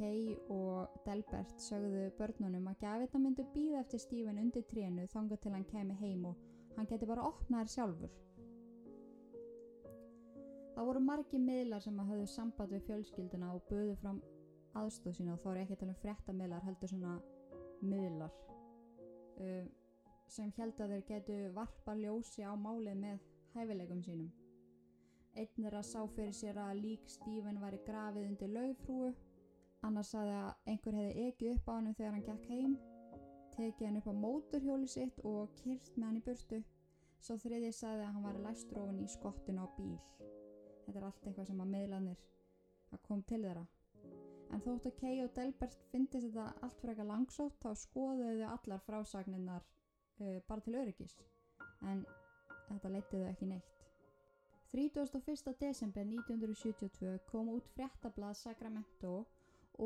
Kay 0.00 0.32
og 0.48 0.94
Delbert 1.04 1.60
sögðu 1.60 2.06
börnunum 2.16 2.70
að 2.70 2.78
gafirna 2.80 3.20
myndu 3.20 3.44
býða 3.52 3.82
eftir 3.82 4.00
Stephen 4.00 4.40
undir 4.40 4.64
trénu 4.70 5.04
þanga 5.12 5.36
til 5.36 5.52
hann 5.52 5.66
kemi 5.68 5.96
heim 6.00 6.24
og 6.30 6.38
hann 6.78 6.88
geti 6.88 7.08
bara 7.10 7.26
opnaðir 7.28 7.72
sjálfur. 7.74 8.14
Það 10.74 10.88
voru 10.88 11.02
margi 11.04 11.38
miðlar 11.42 11.84
sem 11.84 12.00
að 12.00 12.14
höfðu 12.14 12.30
samband 12.32 12.72
við 12.72 12.86
fjölskylduna 12.86 13.52
og 13.52 13.66
buðu 13.68 13.98
fram 14.00 14.22
aðstóð 14.80 15.18
sína 15.18 15.34
og 15.34 15.42
þá 15.42 15.50
er 15.50 15.62
ekki 15.66 15.76
að 15.76 15.82
tala 15.82 15.92
um 15.92 16.00
fréttamiðlar 16.00 16.64
heldur 16.64 16.92
svona 16.94 17.14
miðlar. 17.84 18.36
Uh, 19.40 19.66
sem 20.30 20.52
held 20.56 20.80
að 20.80 20.94
þeir 20.94 21.08
getu 21.10 21.40
varpa 21.56 21.96
ljósi 21.98 22.46
á 22.46 22.56
málið 22.56 22.96
með 23.02 23.26
hæfileikum 23.56 24.00
sínum. 24.06 24.30
Einn 25.36 25.66
er 25.68 25.76
að 25.78 25.88
sá 25.90 26.00
fyrir 26.14 26.34
sér 26.34 26.58
að 26.58 26.80
lík 26.84 27.10
Stífin 27.10 27.60
var 27.60 27.76
í 27.76 27.82
grafið 27.84 28.30
undir 28.30 28.50
laufrúu, 28.54 29.12
annars 29.86 30.12
saði 30.14 30.34
að 30.36 30.70
einhver 30.72 30.96
hefði 30.98 31.26
ekki 31.28 31.50
upp 31.54 31.68
á 31.68 31.72
hann 31.72 31.94
þegar 31.94 32.14
hann 32.16 32.26
gekk 32.28 32.46
heim, 32.52 32.76
tekið 33.54 33.86
hann 33.86 33.98
upp 34.00 34.10
á 34.10 34.14
móturhjóli 34.24 34.88
sitt 34.90 35.20
og 35.24 35.54
kyrst 35.62 35.96
með 35.96 36.06
hann 36.08 36.20
í 36.20 36.24
burtu, 36.28 36.60
svo 37.20 37.36
þriði 37.40 37.72
saði 37.76 38.04
að 38.04 38.14
hann 38.14 38.26
var 38.28 38.40
læstrófin 38.46 39.02
í 39.04 39.08
skottinu 39.10 39.64
á 39.64 39.66
bíl. 39.76 39.98
Þetta 40.86 40.98
er 40.98 41.08
allt 41.08 41.26
eitthvað 41.26 41.50
sem 41.50 41.64
að 41.64 41.74
meðlanir 41.74 42.22
að 42.90 43.02
kom 43.08 43.22
til 43.22 43.42
þeirra. 43.44 43.66
En 44.50 44.62
þótt 44.64 44.88
að 44.90 44.96
Kay 44.98 45.20
og 45.24 45.34
Delbert 45.36 45.84
fyndist 45.92 46.26
þetta 46.26 46.46
allt 46.66 46.80
eitthvað 46.84 47.12
langsótt 47.12 47.60
þá 47.62 47.70
skoðuðu 47.78 48.46
allar 48.48 48.80
frásagninnar 48.86 49.66
uh, 50.20 50.38
bara 50.48 50.64
til 50.64 50.74
öryggis 50.80 51.20
en 51.86 52.02
þetta 52.68 52.90
leytið 52.96 53.22
þau 53.22 53.28
ekki 53.30 53.50
neitt. 53.52 53.76
31. 54.70 55.54
desember 55.58 56.06
1972 56.06 57.16
kom 57.30 57.48
út 57.50 57.70
fréttablað 57.74 58.36
Sacramento 58.38 59.24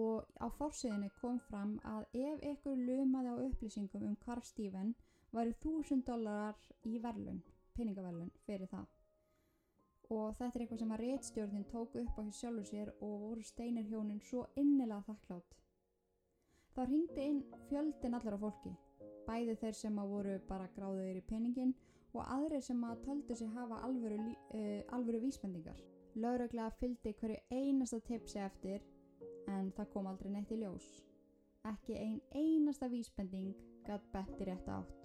og 0.01 0.27
á 0.43 0.47
fórsöðinu 0.59 1.11
kom 1.21 1.39
fram 1.49 1.77
að 1.95 2.19
ef 2.27 2.45
ykkur 2.53 2.81
lumaði 2.89 3.35
á 3.35 3.37
upplýsingum 3.47 4.07
um 4.09 4.17
hvar 4.25 4.43
Stephen 4.43 4.95
væri 5.35 5.55
1000 5.55 6.05
dólarar 6.09 6.59
í 6.85 6.99
verlun, 7.03 7.43
peningaverlun 7.75 8.33
fyrir 8.47 8.71
það. 8.71 8.87
Og 10.15 10.35
þetta 10.39 10.59
er 10.59 10.65
eitthvað 10.65 10.83
sem 10.83 10.95
að 10.95 11.03
réttstjórnin 11.05 11.69
tók 11.71 11.95
upp 12.03 12.19
á 12.19 12.23
hér 12.23 12.39
sjálfur 12.41 12.67
sér 12.71 12.91
og 13.01 13.15
voru 13.27 13.43
steinir 13.43 13.87
hjónin 13.89 14.21
svo 14.21 14.47
innilega 14.57 15.07
þakklátt. 15.09 15.57
Þá 16.75 16.83
ringdi 16.91 17.29
inn 17.31 17.45
fjöldin 17.69 18.19
allar 18.19 18.37
á 18.37 18.45
fólki 18.45 18.75
bæði 19.29 19.57
þeir 19.61 19.77
sem 19.79 19.99
að 20.01 20.11
voru 20.13 20.39
bara 20.49 20.71
gráðuðir 20.77 21.21
í 21.21 21.27
peningin 21.29 21.75
og 22.15 22.27
aðrir 22.37 22.63
sem 22.63 22.83
að 22.87 23.03
töldu 23.07 23.37
sig 23.39 23.51
hafa 23.55 23.81
alvöru, 23.87 24.19
uh, 24.59 24.81
alvöru 24.97 25.23
vísbendingar. 25.25 25.81
Lauruglega 26.15 26.71
fylgdi 26.79 27.15
hverju 27.21 27.39
einasta 27.51 28.01
tipsi 28.01 28.39
eftir 28.39 28.85
en 29.51 29.71
það 29.77 29.91
kom 29.93 30.09
aldrei 30.11 30.33
neitt 30.33 30.53
í 30.55 30.61
ljós. 30.61 30.87
Ekki 31.69 31.97
ein 31.97 32.21
einasta 32.37 32.89
vísbending 32.93 33.55
gætt 33.87 34.11
betti 34.13 34.45
rétt 34.49 34.69
átt. 34.69 35.01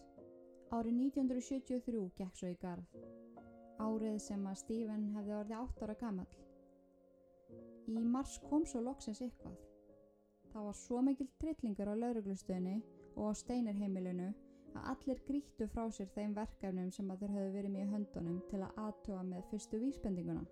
Árið 0.75 0.99
1973 0.99 2.01
gekk 2.17 2.35
svo 2.37 2.51
í 2.51 2.57
garð. 2.61 2.99
Árið 3.79 4.19
sem 4.21 4.43
að 4.45 4.59
Stephen 4.59 5.07
hefði 5.15 5.35
orðið 5.37 5.61
8 5.61 5.85
ára 5.85 5.95
gammal. 6.01 6.27
Í 7.89 8.03
mars 8.03 8.35
kom 8.49 8.67
svo 8.67 8.83
loksins 8.85 9.21
eitthvað. 9.25 9.55
Það 10.51 10.67
var 10.67 10.77
svo 10.77 11.01
mikil 11.05 11.27
trillingur 11.41 11.89
á 11.89 11.95
lauruglustöðinu 12.03 12.75
og 13.15 13.31
á 13.31 13.39
steinarheimilinu 13.39 14.29
að 14.75 14.89
allir 14.93 15.21
grýttu 15.27 15.67
frá 15.73 15.87
sér 15.95 16.09
þeim 16.15 16.35
verkefnum 16.37 16.91
sem 16.93 17.09
að 17.11 17.23
þeir 17.23 17.35
höfðu 17.35 17.53
verið 17.55 17.77
í 17.79 17.89
höndunum 17.93 18.39
til 18.51 18.61
að 18.61 18.81
aðtúa 18.83 19.21
með 19.25 19.47
fyrstu 19.51 19.79
vísbendinguna. 19.81 20.43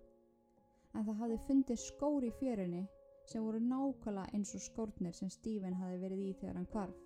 En 0.96 1.06
það 1.06 1.20
hafði 1.22 1.40
fundið 1.48 1.84
skór 1.84 2.26
í 2.26 2.32
fjörunni 2.40 2.84
sem 3.28 3.44
voru 3.44 3.60
nákvæmlega 3.60 4.32
eins 4.34 4.54
og 4.56 4.62
skórnir 4.64 5.16
sem 5.16 5.30
Stephen 5.30 5.76
hafði 5.76 6.00
verið 6.04 6.20
í 6.24 6.34
þegar 6.40 6.60
hann 6.60 6.70
kvarf. 6.72 7.00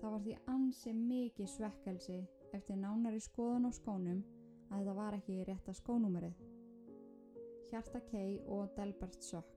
Það 0.00 0.10
var 0.14 0.24
því 0.24 0.34
ansi 0.52 0.92
mikið 0.92 1.46
svekkelsi 1.48 2.16
eftir 2.52 2.76
nánari 2.76 3.20
skoðun 3.24 3.68
á 3.68 3.72
skónum 3.72 4.18
að 4.68 4.82
þetta 4.82 4.96
var 4.98 5.16
ekki 5.16 5.44
rétta 5.48 5.74
skónúmerið. 5.78 6.34
Hjarta 7.70 8.02
Kay 8.10 8.34
og 8.44 8.74
Delbert 8.76 9.24
sökk. 9.24 9.54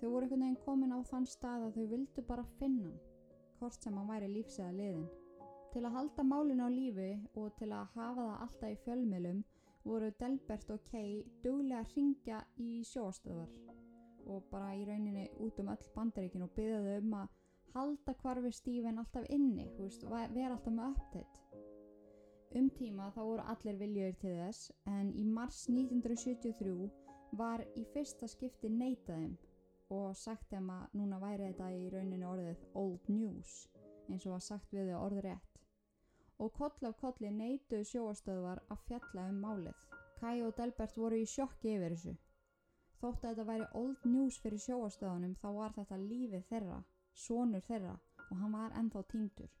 Þau 0.00 0.08
voru 0.08 0.24
einhvern 0.24 0.46
veginn 0.46 0.62
komin 0.64 0.96
á 0.96 0.98
þann 1.10 1.28
stað 1.28 1.66
að 1.66 1.76
þau 1.76 1.90
vildu 1.92 2.24
bara 2.30 2.46
finna 2.56 2.88
hann 2.88 3.02
hvort 3.58 3.84
sem 3.84 3.98
hann 3.98 4.08
væri 4.08 4.32
lífsæða 4.32 4.72
liðin. 4.78 5.04
Til 5.72 5.84
að 5.84 5.94
halda 5.98 6.24
málinu 6.24 6.64
á 6.64 6.70
lífi 6.72 7.10
og 7.34 7.52
til 7.58 7.70
að 7.72 7.92
hafa 7.98 8.24
það 8.30 8.42
alltaf 8.46 8.72
í 8.72 8.80
fjölmjölum 8.86 9.44
voru 9.84 10.10
Delbert 10.20 10.72
og 10.72 10.82
Kay 10.88 11.22
duglega 11.44 11.84
að 11.84 11.94
ringja 11.98 12.40
í 12.56 12.80
sjóastöðar 12.88 13.63
og 14.26 14.44
bara 14.50 14.74
í 14.76 14.84
rauninni 14.88 15.28
út 15.44 15.58
um 15.62 15.70
öll 15.72 15.88
bandaríkin 15.94 16.44
og 16.46 16.52
byggðaðu 16.56 16.98
um 17.02 17.16
að 17.20 17.40
halda 17.74 18.14
hvarfi 18.22 18.52
Stephen 18.54 19.00
alltaf 19.02 19.26
inni, 19.34 19.66
veist, 19.78 20.04
vera 20.06 20.54
alltaf 20.54 20.72
með 20.72 20.92
upptitt. 20.92 21.40
Um 22.54 22.68
tíma 22.70 23.08
þá 23.14 23.22
voru 23.22 23.46
allir 23.50 23.80
viljur 23.80 24.12
til 24.22 24.36
þess 24.38 24.70
en 24.86 25.10
í 25.18 25.24
mars 25.26 25.64
1973 25.68 26.90
var 27.34 27.64
í 27.74 27.82
fyrsta 27.94 28.28
skipti 28.30 28.70
neitaðum 28.70 29.34
og 29.94 30.14
sagt 30.16 30.52
þeim 30.52 30.70
að 30.70 30.94
núna 31.00 31.18
væri 31.22 31.48
þetta 31.50 31.70
í 31.74 31.88
rauninu 31.90 32.28
orðið 32.30 32.62
old 32.78 33.10
news 33.10 33.56
eins 34.08 34.26
og 34.26 34.36
var 34.36 34.44
sagt 34.46 34.74
við 34.74 34.92
þau 34.92 35.00
orðið 35.00 35.26
rétt. 35.28 35.58
Og 36.42 36.52
koll 36.54 36.88
af 36.88 36.96
kolli 37.00 37.30
neituðu 37.30 37.88
sjóastöðvar 37.90 38.62
að 38.70 38.86
fjalla 38.88 39.26
um 39.30 39.42
málið. 39.42 39.82
Kai 40.20 40.42
og 40.46 40.54
Delbert 40.58 40.96
voru 40.98 41.18
í 41.20 41.26
sjokki 41.28 41.74
yfir 41.76 41.94
þessu. 41.94 42.14
Þótt 43.00 43.24
að 43.24 43.30
þetta 43.30 43.46
væri 43.50 43.68
old 43.80 44.06
news 44.08 44.38
fyrir 44.42 44.62
sjóastöðunum 44.64 45.34
þá 45.40 45.48
var 45.58 45.74
þetta 45.76 46.00
lífið 46.00 46.46
þeirra, 46.50 46.80
sonur 47.26 47.64
þeirra 47.68 47.94
og 48.30 48.34
hann 48.40 48.56
var 48.56 48.76
ennþá 48.80 49.02
týndur. 49.12 49.52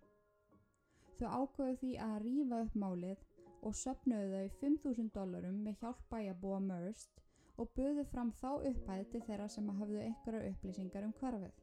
Þau 1.18 1.28
ákvöðu 1.40 1.76
því 1.80 1.92
að 2.06 2.16
rýfa 2.24 2.60
upp 2.66 2.78
málið 2.84 3.26
og 3.64 3.76
söpnuðu 3.80 4.40
þau 4.40 4.56
5.000 4.62 5.12
dólarum 5.14 5.60
með 5.66 5.78
hjálp 5.82 6.00
bæjabúa 6.10 6.58
Mörst 6.64 7.22
og 7.56 7.70
buðu 7.76 8.04
fram 8.10 8.32
þá 8.40 8.50
upphæði 8.70 9.06
til 9.12 9.22
þeirra 9.28 9.46
sem 9.52 9.70
hafðu 9.78 10.00
einhverjar 10.02 10.48
upplýsingar 10.50 11.06
um 11.06 11.14
hverfið. 11.20 11.60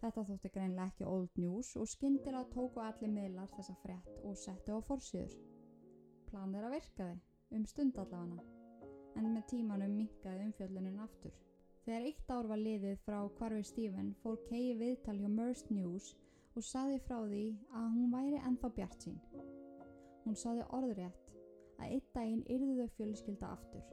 Þetta 0.00 0.24
þótti 0.28 0.52
greinlega 0.54 0.90
ekki 0.90 1.08
old 1.08 1.38
news 1.40 1.72
og 1.80 1.88
skindilega 1.88 2.44
tóku 2.52 2.82
allir 2.84 3.12
miðlar 3.12 3.52
þessa 3.54 3.76
frétt 3.82 4.20
og 4.24 4.36
settu 4.40 4.76
á 4.76 4.80
forsýður. 4.88 5.36
Plan 6.28 6.52
þeirra 6.52 6.72
virkaði, 6.74 7.18
um 7.56 7.64
stund 7.68 8.00
allavega, 8.02 8.55
en 9.16 9.32
með 9.32 9.46
tímanum 9.52 9.96
minkaði 9.96 10.46
umfjöllunin 10.46 11.02
aftur. 11.04 11.34
Þegar 11.86 12.06
eitt 12.08 12.30
ár 12.34 12.48
var 12.50 12.58
liðið 12.58 12.96
frá 13.04 13.18
hverfi 13.38 13.62
Stephen 13.68 14.08
fór 14.22 14.40
Kay 14.48 14.72
viðtal 14.78 15.16
hjá 15.20 15.28
Merst 15.30 15.68
News 15.70 16.08
og 16.56 16.64
saði 16.66 16.96
frá 17.04 17.20
því 17.22 17.44
að 17.78 17.86
hún 17.94 18.12
væri 18.14 18.40
ennþá 18.40 18.70
bjart 18.78 19.06
sín. 19.06 19.20
Hún 20.24 20.38
saði 20.40 20.64
orðrétt 20.74 21.30
að 21.78 21.92
eitt 21.94 22.08
daginn 22.16 22.42
yrðu 22.50 22.78
þau 22.80 22.94
fjölskylda 22.96 23.52
aftur. 23.54 23.84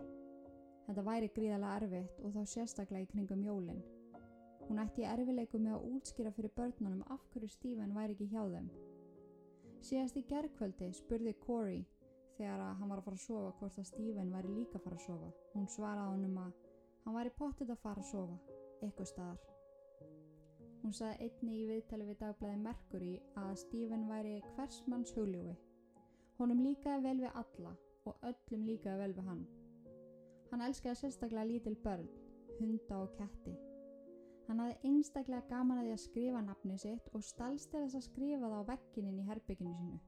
Þetta 0.87 1.03
væri 1.07 1.29
gríðarlega 1.35 1.75
erfitt 1.81 2.23
og 2.23 2.33
þá 2.33 2.41
sérstaklega 2.55 3.05
í 3.05 3.11
kringum 3.11 3.43
jólinn. 3.45 3.83
Hún 4.63 4.81
ætti 4.81 5.05
erfileiku 5.07 5.59
með 5.59 5.77
að 5.77 5.87
útskýra 5.91 6.31
fyrir 6.33 6.55
börnunum 6.57 7.03
af 7.13 7.23
hverju 7.33 7.51
Stephen 7.51 7.95
væri 7.95 8.15
ekki 8.15 8.31
hjá 8.31 8.41
þeim. 8.55 8.69
Síðast 9.83 10.17
í 10.17 10.25
gerðkvöldi 10.29 10.89
spurði 10.95 11.35
Corey 11.43 11.83
þegar 12.37 12.61
hann 12.79 12.89
var 12.89 13.01
að 13.01 13.07
fara 13.07 13.19
að 13.19 13.25
sofa 13.25 13.55
hvort 13.59 13.79
að 13.79 13.89
Stephen 13.89 14.31
væri 14.33 14.53
líka 14.57 14.79
að 14.79 14.85
fara 14.85 14.99
að 14.99 15.05
sofa. 15.07 15.31
Hún 15.53 15.67
svaraði 15.75 16.13
honum 16.13 16.37
að 16.43 16.53
hann 17.05 17.17
væri 17.17 17.33
pottit 17.39 17.73
að 17.73 17.81
fara 17.83 18.03
að 18.03 18.09
sofa, 18.11 18.37
eitthvað 18.81 19.09
staðar. 19.11 19.49
Hún 20.83 20.95
saði 20.97 21.27
einni 21.27 21.57
í 21.61 21.67
viðtali 21.69 22.05
við 22.09 22.17
dagblæði 22.19 22.61
Mercury 22.63 23.11
að 23.39 23.51
Stephen 23.61 24.07
væri 24.09 24.33
hversmanns 24.55 25.13
hugljófi. 25.15 25.53
Honum 26.39 26.63
líkaði 26.65 27.05
vel 27.05 27.19
við 27.21 27.37
alla 27.43 27.75
og 28.03 28.25
öllum 28.29 28.65
líkaði 28.67 29.03
vel 29.05 29.13
við 29.19 29.29
hann. 29.29 29.45
Hann 30.51 30.65
elskaði 30.65 30.99
sérstaklega 30.99 31.47
lítil 31.49 31.77
börn, 31.85 32.09
hunda 32.59 32.99
og 33.05 33.15
ketti. 33.15 33.55
Hann 34.49 34.59
hafði 34.59 34.89
einstaklega 34.89 35.47
gaman 35.47 35.79
að 35.79 35.87
því 35.87 35.93
að 35.95 36.01
skrifa 36.03 36.41
nafni 36.43 36.75
sitt 36.81 37.07
og 37.15 37.23
stalst 37.23 37.71
til 37.71 37.85
þess 37.85 37.99
að 38.01 38.07
skrifa 38.09 38.43
það 38.43 38.59
á 38.59 38.69
vekkinin 38.73 39.21
í 39.21 39.27
herbygginu 39.29 39.75
sínu, 39.77 39.99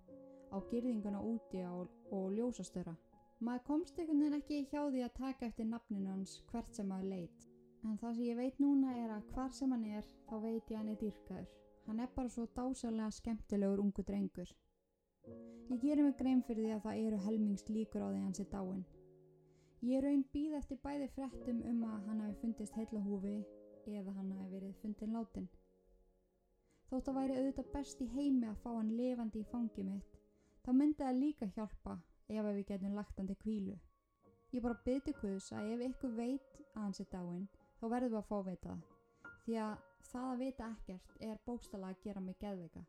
á 0.52 0.58
girðinguna 0.70 1.22
úti 1.22 1.62
á, 1.62 1.74
og 2.12 2.26
ljósastöra. 2.38 2.96
Maður 3.40 3.66
komst 3.68 4.00
einhvern 4.00 4.22
veginn 4.24 4.40
ekki 4.40 4.62
hjá 4.72 4.82
því 4.88 5.04
að 5.06 5.18
taka 5.20 5.50
eftir 5.50 5.68
nafninu 5.70 6.12
hans 6.12 6.38
hvert 6.52 6.76
sem 6.76 6.88
maður 6.90 7.12
leitt. 7.14 7.48
En 7.86 7.98
það 8.02 8.16
sem 8.18 8.30
ég 8.30 8.38
veit 8.40 8.60
núna 8.64 8.94
er 8.98 9.12
að 9.14 9.32
hvar 9.34 9.52
sem 9.54 9.72
hann 9.76 9.86
er, 9.86 10.06
þá 10.30 10.36
veit 10.42 10.72
ég 10.72 10.80
hann 10.80 10.92
er 10.94 11.02
dýrkaður. 11.02 11.50
Hann 11.86 12.00
er 12.02 12.14
bara 12.16 12.32
svo 12.34 12.48
dásalega 12.56 13.12
skemmtilegur 13.14 13.84
ungu 13.84 14.06
drengur. 14.08 14.54
Ég 15.70 15.82
gerir 15.82 16.04
mig 16.06 16.16
grein 16.18 16.42
fyrir 16.48 16.66
því 16.66 16.74
að 16.76 16.86
það 16.86 17.02
eru 17.04 17.20
helmings 17.26 17.68
líkur 17.70 18.06
á 18.06 18.08
því 18.10 18.24
hans 18.24 18.42
er 18.42 18.50
dáin. 18.54 18.86
Ég 19.86 20.02
raun 20.02 20.24
býð 20.34 20.56
eftir 20.58 20.80
bæði 20.82 21.12
frettum 21.14 21.62
um 21.70 21.84
að 21.86 22.08
hann 22.08 22.24
hafi 22.24 22.40
fundist 22.42 22.78
heila 22.80 23.02
húfi 23.06 23.36
eða 23.86 24.14
hann 24.16 24.32
hafi 24.34 24.52
verið 24.56 24.80
fundin 24.82 25.14
látin. 25.14 25.48
Þótt 26.90 27.10
að 27.12 27.18
væri 27.20 27.38
auðvitað 27.38 27.72
best 27.74 28.02
í 28.02 28.08
heimi 28.16 28.48
að 28.50 28.62
fá 28.64 28.72
hann 28.72 28.94
levandi 28.98 29.42
í 29.42 29.50
fangi 29.52 29.86
mitt, 29.86 30.15
þá 30.66 30.72
myndi 30.74 30.98
það 30.98 31.20
líka 31.22 31.46
hjálpa 31.54 32.00
ef 32.26 32.46
við 32.48 32.64
getum 32.66 32.96
lagt 32.98 33.20
hann 33.20 33.28
til 33.30 33.38
kvílu. 33.44 33.76
Ég 34.52 34.64
bara 34.66 34.82
byrti 34.86 35.14
hvus 35.20 35.52
að 35.54 35.74
ef 35.76 35.84
ykkur 35.90 36.16
veit 36.18 36.58
að 36.74 36.82
hann 36.82 36.96
sé 36.98 37.06
dáin, 37.12 37.44
þá 37.78 37.86
verðum 37.92 38.16
við 38.16 38.20
að 38.22 38.30
fá 38.30 38.38
vita 38.48 38.70
það. 38.72 38.82
Því 39.46 39.58
að 39.62 39.76
það 40.10 40.28
að 40.32 40.42
vita 40.42 40.70
ekkert 40.74 41.22
er 41.28 41.42
bókstala 41.46 41.92
að 41.92 42.02
gera 42.06 42.24
mig 42.26 42.40
geðveika. 42.42 42.82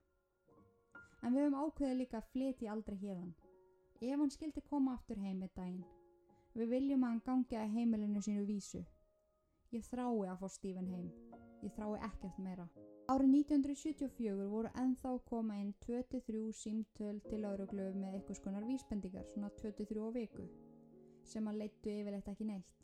En 1.20 1.34
við 1.34 1.44
höfum 1.44 1.58
ákveðið 1.60 2.00
líka 2.00 2.20
að 2.20 2.30
flyti 2.32 2.70
aldrei 2.72 2.96
hérðan. 3.02 3.34
Ef 4.00 4.20
hann 4.20 4.32
skildi 4.32 4.62
koma 4.70 4.96
aftur 4.96 5.20
heim 5.20 5.40
með 5.42 5.52
daginn. 5.56 5.84
Við 6.56 6.72
viljum 6.72 7.04
að 7.04 7.12
hann 7.12 7.24
gangi 7.28 7.60
að 7.60 7.76
heimilinu 7.76 8.22
sínu 8.24 8.44
vísu. 8.48 8.84
Ég 9.74 9.82
þrái 9.90 10.28
að 10.30 10.42
fá 10.42 10.48
Stephen 10.54 10.86
heim. 10.92 11.08
Ég 11.64 11.72
þrái 11.74 11.98
ekkert 12.06 12.38
meira. 12.38 12.66
Árið 13.10 13.32
1974 13.32 14.46
voru 14.50 14.70
ennþá 14.82 15.12
koma 15.30 15.56
inn 15.62 15.72
23 15.86 16.40
símtöl 16.54 17.20
til 17.26 17.40
lauruglu 17.42 17.86
með 17.94 18.16
eitthvað 18.18 18.38
skonar 18.40 18.66
vísbendingar, 18.66 19.26
svona 19.30 19.50
23 19.60 20.02
á 20.02 20.10
viku, 20.14 20.46
sem 21.22 21.46
að 21.46 21.60
leittu 21.62 21.92
yfirleitt 21.92 22.30
ekki 22.32 22.48
neitt. 22.48 22.74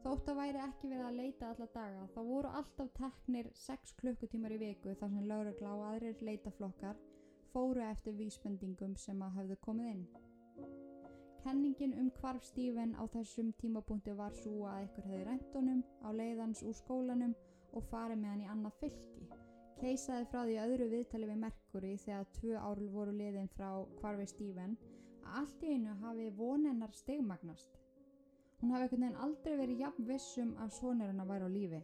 Þótt 0.00 0.30
að 0.32 0.40
væri 0.40 0.62
ekki 0.64 0.88
verið 0.88 1.06
að 1.10 1.18
leita 1.20 1.50
alla 1.52 1.68
daga, 1.74 2.06
þá 2.14 2.20
voru 2.30 2.52
alltaf 2.60 2.92
teknir 2.96 3.50
6 3.66 3.92
klukkutímar 4.00 4.56
í 4.56 4.60
viku 4.62 4.94
þar 4.96 5.12
sem 5.12 5.28
laurugla 5.28 5.74
og 5.76 5.86
aðrir 5.90 6.24
leitaflokkar 6.24 7.00
fóru 7.52 7.84
eftir 7.84 8.16
vísbendingum 8.16 8.96
sem 8.96 9.20
að 9.20 9.36
hafðu 9.40 9.60
komið 9.66 9.92
inn. 9.94 10.04
Kenningin 11.40 11.94
um 11.96 12.10
hvarf 12.20 12.44
Stephen 12.44 12.90
á 13.00 13.02
þessum 13.08 13.54
tímapunkti 13.60 14.12
var 14.16 14.34
svo 14.36 14.66
að 14.68 14.82
ykkur 14.86 15.06
hefði 15.08 15.20
rentunum 15.24 15.78
á 16.04 16.08
leiðans 16.12 16.60
úr 16.68 16.74
skólanum 16.76 17.32
og 17.72 17.86
farið 17.88 18.18
með 18.20 18.30
hann 18.30 18.42
í 18.44 18.48
annað 18.54 18.74
fylki. 18.82 19.28
Keisaði 19.80 20.26
frá 20.28 20.40
því 20.42 20.56
öðru 20.60 20.88
viðtali 20.90 21.28
við 21.30 21.38
Merkuri 21.40 21.92
þegar 22.02 22.26
tvö 22.36 22.56
árl 22.60 22.88
voru 22.92 23.14
liðin 23.16 23.48
frá 23.54 23.70
hvarfi 24.02 24.26
Stephen 24.28 24.74
að 25.22 25.38
allt 25.40 25.64
í 25.64 25.70
einu 25.76 25.94
hafi 26.02 26.26
vonennar 26.36 26.92
stegmagnast. 26.98 27.78
Hún 28.60 28.74
hafi 28.74 28.84
einhvern 28.84 29.06
veginn 29.06 29.22
aldrei 29.24 29.56
verið 29.62 29.80
jafn 29.86 30.08
vissum 30.10 30.50
að 30.60 30.74
sonurinn 30.76 31.24
að 31.24 31.32
væri 31.32 31.48
á 31.48 31.56
lífi. 31.56 31.80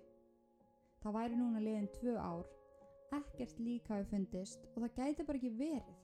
Það 1.01 1.17
væri 1.17 1.41
núna 1.41 1.63
liðin 1.65 1.89
tvö 1.97 2.19
ár, 2.21 2.53
ekkert 3.23 3.65
líka 3.65 3.97
hafi 3.97 4.11
fundist 4.13 4.69
og 4.75 4.85
það 4.85 5.01
gæti 5.01 5.27
bara 5.31 5.41
ekki 5.41 5.55
verið. 5.63 5.97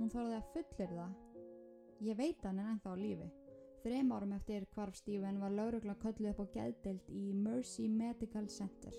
Hún 0.00 0.10
þorði 0.10 0.40
að 0.40 0.52
fullir 0.56 0.96
það 0.96 1.14
Ég 2.04 2.16
veit 2.16 2.42
hann 2.44 2.58
en 2.60 2.74
ennþá 2.74 2.92
á 2.92 2.96
lífi. 3.00 3.26
Þreim 3.80 4.10
árum 4.12 4.32
eftir 4.36 4.66
hvarf 4.74 4.96
Stephen 4.98 5.38
var 5.40 5.54
laurugla 5.54 5.94
kölluð 6.02 6.32
upp 6.32 6.42
á 6.44 6.46
geðdelt 6.56 7.08
í 7.08 7.32
Mercy 7.32 7.86
Medical 7.88 8.48
Center. 8.52 8.92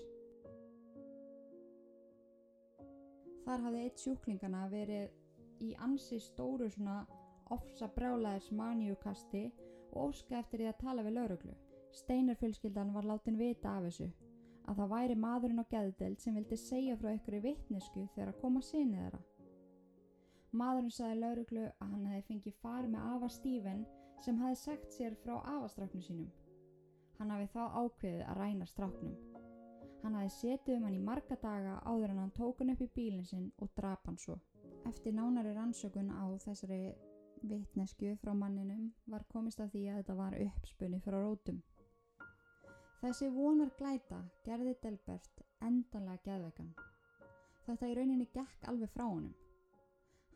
Þar 3.44 3.64
hafði 3.66 3.84
eitt 3.84 4.02
sjúklingana 4.02 4.66
verið 4.72 5.64
í 5.64 5.74
ansi 5.84 6.18
stóru 6.20 6.68
svona 6.72 6.98
ofsa 7.54 7.88
brjálæðis 7.94 8.50
manjúkasti 8.52 9.44
og 9.92 10.10
óska 10.10 10.42
eftir 10.42 10.64
því 10.64 10.70
að 10.72 10.80
tala 10.82 11.06
við 11.06 11.18
lauruglu. 11.20 11.54
Steinarfjölskyldan 12.02 12.92
var 12.92 13.08
látin 13.08 13.38
vita 13.38 13.78
af 13.78 13.86
þessu 13.86 14.10
að 14.68 14.82
það 14.82 14.92
væri 14.92 15.16
maðurinn 15.22 15.62
á 15.64 15.70
geðdelt 15.70 16.20
sem 16.20 16.34
vildi 16.36 16.58
segja 16.60 16.96
frá 17.00 17.14
ykkur 17.14 17.38
í 17.38 17.44
vittnesku 17.46 18.08
þegar 18.14 18.34
að 18.34 18.40
koma 18.42 18.60
sinni 18.64 19.00
þeirra. 19.00 19.22
Maðurinn 20.56 20.92
saði 20.96 21.16
lauruglu 21.20 21.64
að 21.68 21.90
hann 21.92 22.04
hefði 22.08 22.26
fengið 22.28 22.60
far 22.62 22.86
með 22.88 23.08
afa 23.14 23.28
Stífen 23.28 23.82
sem 24.24 24.38
hefði 24.40 24.60
sagt 24.60 24.94
sér 24.96 25.16
frá 25.24 25.34
afastráknu 25.42 26.00
sínum. 26.02 26.30
Hann 27.18 27.32
hafi 27.34 27.48
þá 27.52 27.62
ákveðið 27.82 28.22
að 28.24 28.38
ræna 28.38 28.68
stráknum. 28.70 29.16
Hann 30.02 30.14
hafi 30.14 30.30
setið 30.36 30.76
um 30.78 30.86
hann 30.86 30.96
í 30.96 31.02
marga 31.04 31.36
daga 31.42 31.74
áður 31.84 32.14
en 32.14 32.22
hann 32.22 32.34
tók 32.38 32.62
hann 32.62 32.72
upp 32.72 32.84
í 32.86 32.90
bílinn 32.94 33.26
sinn 33.26 33.50
og 33.58 33.72
drap 33.76 34.06
hann 34.06 34.16
svo. 34.16 34.38
Eftir 34.88 35.12
nánari 35.12 35.52
rannsökun 35.52 36.12
á 36.14 36.24
þessari 36.40 36.94
vitnesku 37.42 38.14
frá 38.22 38.32
manninum 38.34 38.92
var 39.06 39.26
komist 39.32 39.60
að 39.60 39.74
því 39.74 39.82
að 39.88 39.98
þetta 40.00 40.16
var 40.22 40.38
uppspunni 40.46 41.02
frá 41.02 41.18
rótum. 41.18 41.58
Þessi 43.02 43.28
vonar 43.34 43.74
glæta 43.78 44.22
gerði 44.46 44.72
Delbert 44.82 45.44
endanlega 45.60 46.24
geðveikan. 46.24 46.72
Þetta 47.66 47.90
í 47.90 47.98
rauninni 47.98 48.30
gekk 48.32 48.64
alveg 48.72 48.90
frá 48.94 49.04
honum. 49.04 49.34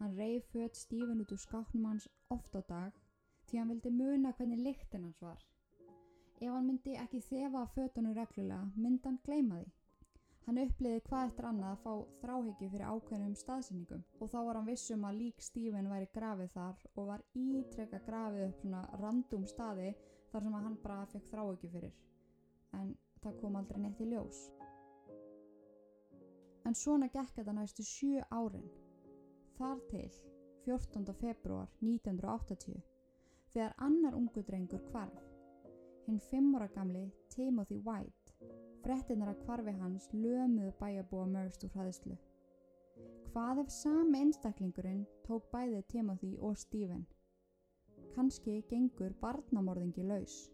Hann 0.02 0.16
reif 0.18 0.46
född 0.50 0.74
Stífin 0.74 1.20
út 1.22 1.32
úr 1.32 1.38
skáknum 1.38 1.84
hans 1.86 2.08
oft 2.34 2.56
á 2.58 2.62
dag 2.66 2.96
því 3.46 3.58
hann 3.58 3.68
vildi 3.70 3.90
muna 3.94 4.32
hvernig 4.34 4.58
lyktin 4.58 5.04
hans 5.06 5.20
var. 5.22 5.44
Ef 6.40 6.50
hann 6.50 6.66
myndi 6.66 6.96
ekki 6.98 7.20
þefa 7.22 7.60
að 7.60 7.70
fötunum 7.76 8.16
reglulega, 8.16 8.64
myndi 8.74 9.06
hann 9.06 9.20
gleima 9.28 9.60
því. 9.60 9.70
Hann 10.48 10.58
uppliði 10.64 11.04
hvað 11.06 11.28
eftir 11.28 11.48
annað 11.52 11.70
að 11.70 11.80
fá 11.84 12.18
þráhyggju 12.24 12.72
fyrir 12.74 12.86
ákveðnum 12.88 13.38
staðsyningum 13.44 14.04
og 14.18 14.34
þá 14.34 14.38
var 14.40 14.58
hann 14.60 14.70
vissum 14.72 15.06
að 15.06 15.18
lík 15.20 15.46
Stífin 15.52 15.92
væri 15.94 16.10
grafið 16.18 16.52
þar 16.58 16.84
og 16.96 17.10
var 17.12 17.26
ítrekka 17.46 18.04
grafið 18.10 18.46
upp 18.48 18.60
svona 18.64 18.84
randum 19.06 19.48
staði 19.54 19.94
þar 20.34 20.48
sem 20.48 20.60
hann 20.64 20.78
bara 20.82 21.10
fekk 21.14 21.30
þráhyggju 21.30 21.74
fyrir. 21.78 21.98
En 22.74 22.94
það 23.22 23.42
kom 23.44 23.62
aldrei 23.62 23.84
neitt 23.86 24.02
í 24.02 24.10
ljós. 24.10 24.46
En 26.66 26.74
svona 26.74 27.06
gekk 27.06 27.36
þetta 27.38 27.60
næstu 27.62 27.86
sjö 27.86 28.26
árin 28.34 28.66
Þar 29.58 29.80
til 29.90 30.08
14. 30.64 31.12
februar 31.20 31.68
1980 31.82 32.80
þegar 33.52 33.74
annar 33.84 34.14
ungu 34.16 34.42
drengur 34.48 34.80
kvarf. 34.88 35.24
Hinn 36.06 36.20
fimmóra 36.30 36.68
gamli 36.74 37.02
Timothy 37.34 37.76
White, 37.76 38.32
frettinnar 38.82 39.34
að 39.34 39.42
kvarfi 39.44 39.74
hans 39.78 40.08
lömuðu 40.14 40.72
bæjabúa 40.80 41.26
mörgst 41.34 41.66
úr 41.66 41.74
hraðislu. 41.76 42.16
Hvað 43.32 43.62
ef 43.62 43.74
sami 43.76 44.22
einstaklingurinn 44.24 45.04
tók 45.26 45.50
bæði 45.52 45.82
Timothy 45.92 46.32
og 46.40 46.56
Stephen? 46.58 47.04
Kanski 48.16 48.58
gengur 48.72 49.14
barnamorðingi 49.20 50.04
laus. 50.08 50.46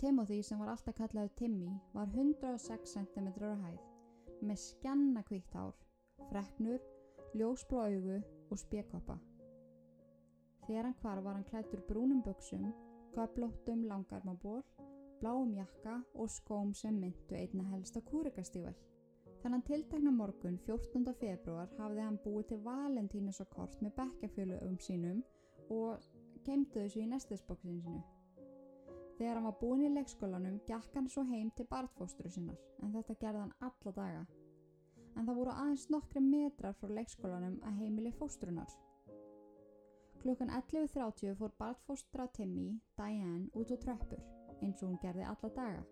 Timothy 0.00 0.42
sem 0.42 0.60
var 0.60 0.74
alltaf 0.74 0.96
kallaðu 1.00 1.32
Timmy 1.40 1.72
var 1.96 2.12
106 2.12 2.96
cm 2.96 3.28
á 3.40 3.56
hæð 3.64 4.44
með 4.44 4.60
skjannakvíkt 4.60 5.56
ár, 5.56 5.76
freknur, 6.28 6.80
ljósblá 7.34 7.88
augu 7.88 8.20
og 8.50 8.58
spjekkoppa. 8.58 9.18
Þegar 10.66 10.86
hann 10.88 10.96
hvar 11.02 11.20
var 11.24 11.36
hann 11.36 11.46
klættur 11.48 11.82
brúnum 11.88 12.22
buksum, 12.24 12.70
gablóttum 13.14 13.84
langarmaból, 13.90 14.62
bláum 15.20 15.54
jakka 15.56 16.00
og 16.14 16.30
skóm 16.30 16.72
sem 16.74 16.94
myndu 17.00 17.36
einna 17.36 17.64
helsta 17.72 18.00
kúrikastível. 18.00 18.74
Þannig 19.42 19.64
tiltekna 19.68 20.10
morgun 20.10 20.56
14. 20.66 21.12
februar 21.20 21.68
hafði 21.78 22.06
hann 22.06 22.20
búið 22.24 22.46
til 22.48 22.62
Valentínus 22.64 23.42
og 23.44 23.50
kort 23.52 23.82
með 23.84 23.96
bekkjafjöluum 23.98 24.78
sínum 24.80 25.20
og 25.74 26.00
keimtu 26.46 26.80
þessu 26.80 27.02
í 27.02 27.10
nestisbóksinu 27.10 27.82
sinu. 27.82 28.00
Þegar 29.18 29.36
hann 29.36 29.50
var 29.50 29.58
búin 29.60 29.84
í 29.84 29.92
leikskólanum 29.92 30.56
gekk 30.68 30.96
hann 30.96 31.10
svo 31.12 31.26
heim 31.28 31.52
til 31.56 31.68
bartfóstru 31.70 32.30
sinnar 32.30 32.56
en 32.82 32.96
þetta 32.96 33.20
gerði 33.20 33.44
hann 33.44 33.54
alla 33.68 33.92
daga 33.98 34.24
en 35.14 35.26
það 35.26 35.38
voru 35.38 35.52
aðeins 35.54 35.86
nokkri 35.92 36.20
metrar 36.24 36.74
frá 36.78 36.90
leikskólanum 36.90 37.60
að 37.66 37.78
heimili 37.82 38.12
fóstrunar. 38.18 38.70
Klukkan 40.22 40.50
11.30 40.50 41.34
fór 41.38 41.52
bartfóstra 41.58 42.26
Timmy, 42.32 42.80
Diane, 42.96 43.50
út 43.52 43.70
á 43.70 43.76
tröppur, 43.76 44.22
eins 44.62 44.82
og 44.82 44.88
hún 44.88 45.00
gerði 45.02 45.26
alla 45.28 45.50
daga, 45.58 45.82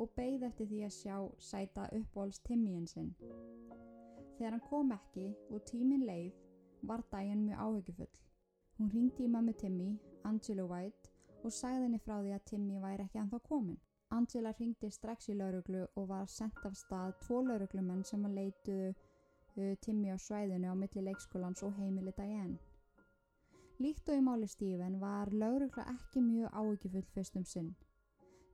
og 0.00 0.14
beigð 0.16 0.46
eftir 0.48 0.70
því 0.70 0.80
að 0.86 0.94
sjá 0.96 1.16
sæta 1.38 1.88
uppváls 1.98 2.40
Timmyin 2.48 2.86
sinn. 2.88 3.12
Þegar 4.38 4.56
hann 4.56 4.68
kom 4.68 4.94
ekki 4.96 5.26
og 5.50 5.66
tímin 5.68 6.06
leið, 6.08 6.32
var 6.82 7.04
Diane 7.12 7.42
mjög 7.44 7.60
áhugifull. 7.66 8.14
Hún 8.78 8.90
ringdi 8.90 9.28
í 9.28 9.30
mammu 9.30 9.52
Timmy, 9.60 9.90
Angela 10.24 10.64
White, 10.66 11.12
og 11.44 11.52
sagði 11.52 11.84
henni 11.86 12.00
frá 12.00 12.16
því 12.22 12.32
að 12.34 12.46
Timmy 12.50 12.80
væri 12.82 13.04
ekki 13.04 13.20
anþá 13.20 13.40
komin. 13.44 13.78
Angela 14.10 14.52
ringdi 14.58 14.90
strax 14.90 15.30
í 15.32 15.34
lauruglu 15.38 15.86
og 15.96 16.08
var 16.08 16.28
sendt 16.30 16.60
af 16.66 16.76
stað 16.76 17.16
tvo 17.24 17.40
lauruglumenn 17.46 18.04
sem 18.04 18.24
að 18.26 18.36
leituðu 18.38 18.90
uh, 18.92 19.74
Timmy 19.80 20.12
á 20.12 20.18
svæðinu 20.18 20.70
á 20.70 20.74
milli 20.76 21.04
leikskólans 21.08 21.64
og 21.66 21.74
heimili 21.78 22.12
Diane. 22.16 22.58
Líkt 23.82 24.08
og 24.08 24.20
í 24.20 24.22
máli 24.22 24.46
Stephen 24.46 25.00
var 25.00 25.32
laurugla 25.34 25.86
ekki 25.90 26.22
mjög 26.22 26.52
áekifull 26.54 27.06
fyrstum 27.14 27.44
sinn. 27.44 27.72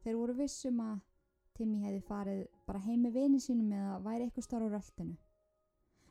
Þeir 0.04 0.16
voru 0.16 0.36
vissum 0.38 0.80
að 0.80 1.00
Timmy 1.58 1.82
hefði 1.84 2.00
farið 2.08 2.46
bara 2.66 2.80
heim 2.86 3.02
með 3.04 3.18
vini 3.18 3.40
sínum 3.44 3.74
eða 3.76 3.98
væri 4.06 4.26
eitthvað 4.26 4.46
starf 4.46 4.70
á 4.70 4.72
röltinu. 4.72 5.18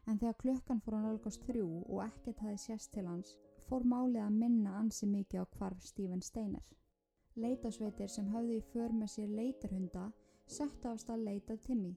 En 0.05 0.19
þegar 0.21 0.37
klukkan 0.43 0.81
fór 0.85 0.97
hann 0.97 1.09
algast 1.09 1.47
þrjú 1.47 1.69
og 1.87 2.03
ekkert 2.05 2.43
hefði 2.45 2.59
sérst 2.61 2.93
til 2.93 3.07
hans, 3.09 3.33
fór 3.65 3.85
málið 3.85 4.21
að 4.27 4.37
minna 4.43 4.75
ansi 4.77 5.09
mikið 5.09 5.41
á 5.41 5.45
hvarf 5.57 5.81
Stephen 5.85 6.21
Steiner. 6.21 6.65
Leitasveitir 7.39 8.09
sem 8.11 8.27
höfðu 8.33 8.57
í 8.57 8.63
för 8.73 8.91
með 8.91 9.11
sér 9.13 9.29
leitarhunda 9.31 10.09
settu 10.49 10.89
af 10.89 10.97
stað 10.99 11.21
leitað 11.27 11.61
Timmy. 11.67 11.93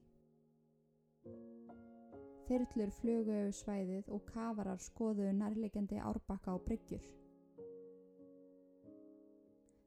Þyrlur 2.47 2.93
flugu 2.99 3.35
yfir 3.41 3.57
svæðið 3.57 4.13
og 4.15 4.23
kafarar 4.29 4.79
skoðuðu 4.85 5.33
nærlegjandi 5.41 5.99
árbakka 5.99 6.55
á 6.55 6.57
bryggjur. 6.63 7.03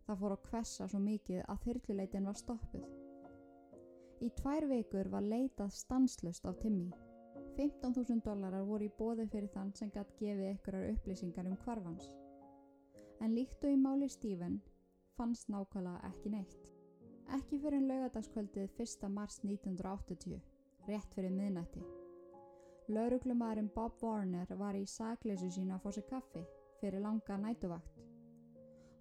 Það 0.07 0.21
fór 0.21 0.37
að 0.37 0.45
kvessa 0.51 0.91
svo 0.93 1.03
mikið 1.07 1.43
að 1.47 1.65
þyrluleitin 1.65 2.29
var 2.31 2.39
stoppuð. 2.43 2.87
Í 4.21 4.31
tvær 4.37 4.69
vekur 4.71 5.13
var 5.17 5.25
leitað 5.25 5.75
stanslust 5.81 6.47
af 6.49 6.61
Timmy. 6.61 6.93
15.000 7.57 8.21
dólarar 8.29 8.69
voru 8.69 8.91
í 8.91 8.95
bóði 8.99 9.25
fyrir 9.33 9.49
þann 9.57 9.73
sem 9.77 9.91
gætt 9.93 10.17
gefið 10.21 10.53
ykkurar 10.53 10.89
upplýsingar 10.93 11.49
um 11.49 11.61
kvarfans. 11.65 12.09
En 13.25 13.33
líkt 13.33 13.65
og 13.65 13.73
í 13.73 13.81
máli 13.81 14.09
Stephen 14.13 14.61
fannst 15.17 15.49
nákvæmlega 15.53 16.11
ekki 16.11 16.31
neitt. 16.33 16.73
Ekki 17.37 17.59
fyrir 17.59 17.81
en 17.81 17.89
laugadagskvöldið 17.91 18.83
1. 18.85 19.09
mars 19.11 19.41
1980, 19.43 20.43
rétt 20.87 21.15
fyrir 21.17 21.33
miðnætti. 21.35 21.83
Lauruglumæðurinn 22.87 23.73
Bob 23.75 23.97
Warner 24.03 24.53
var 24.61 24.77
í 24.79 24.85
sagleysu 24.87 25.49
sína 25.51 25.79
að 25.79 25.87
fá 25.87 25.97
sér 25.97 26.07
kaffi 26.11 26.45
fyrir 26.81 27.03
langa 27.03 27.39
nætuvakt. 27.43 27.99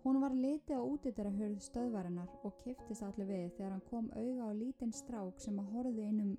Hún 0.06 0.20
var 0.22 0.34
litið 0.38 0.82
á 0.82 0.82
útitara 0.86 1.34
hörð 1.34 1.62
stöðvarinnar 1.66 2.34
og 2.46 2.58
kiftist 2.64 3.06
allir 3.06 3.30
við 3.30 3.46
þegar 3.58 3.72
hann 3.76 3.86
kom 3.92 4.10
auga 4.16 4.50
á 4.50 4.52
lítinn 4.58 4.94
strák 4.94 5.40
sem 5.42 5.62
að 5.62 5.72
horði 5.76 6.10
innum 6.10 6.34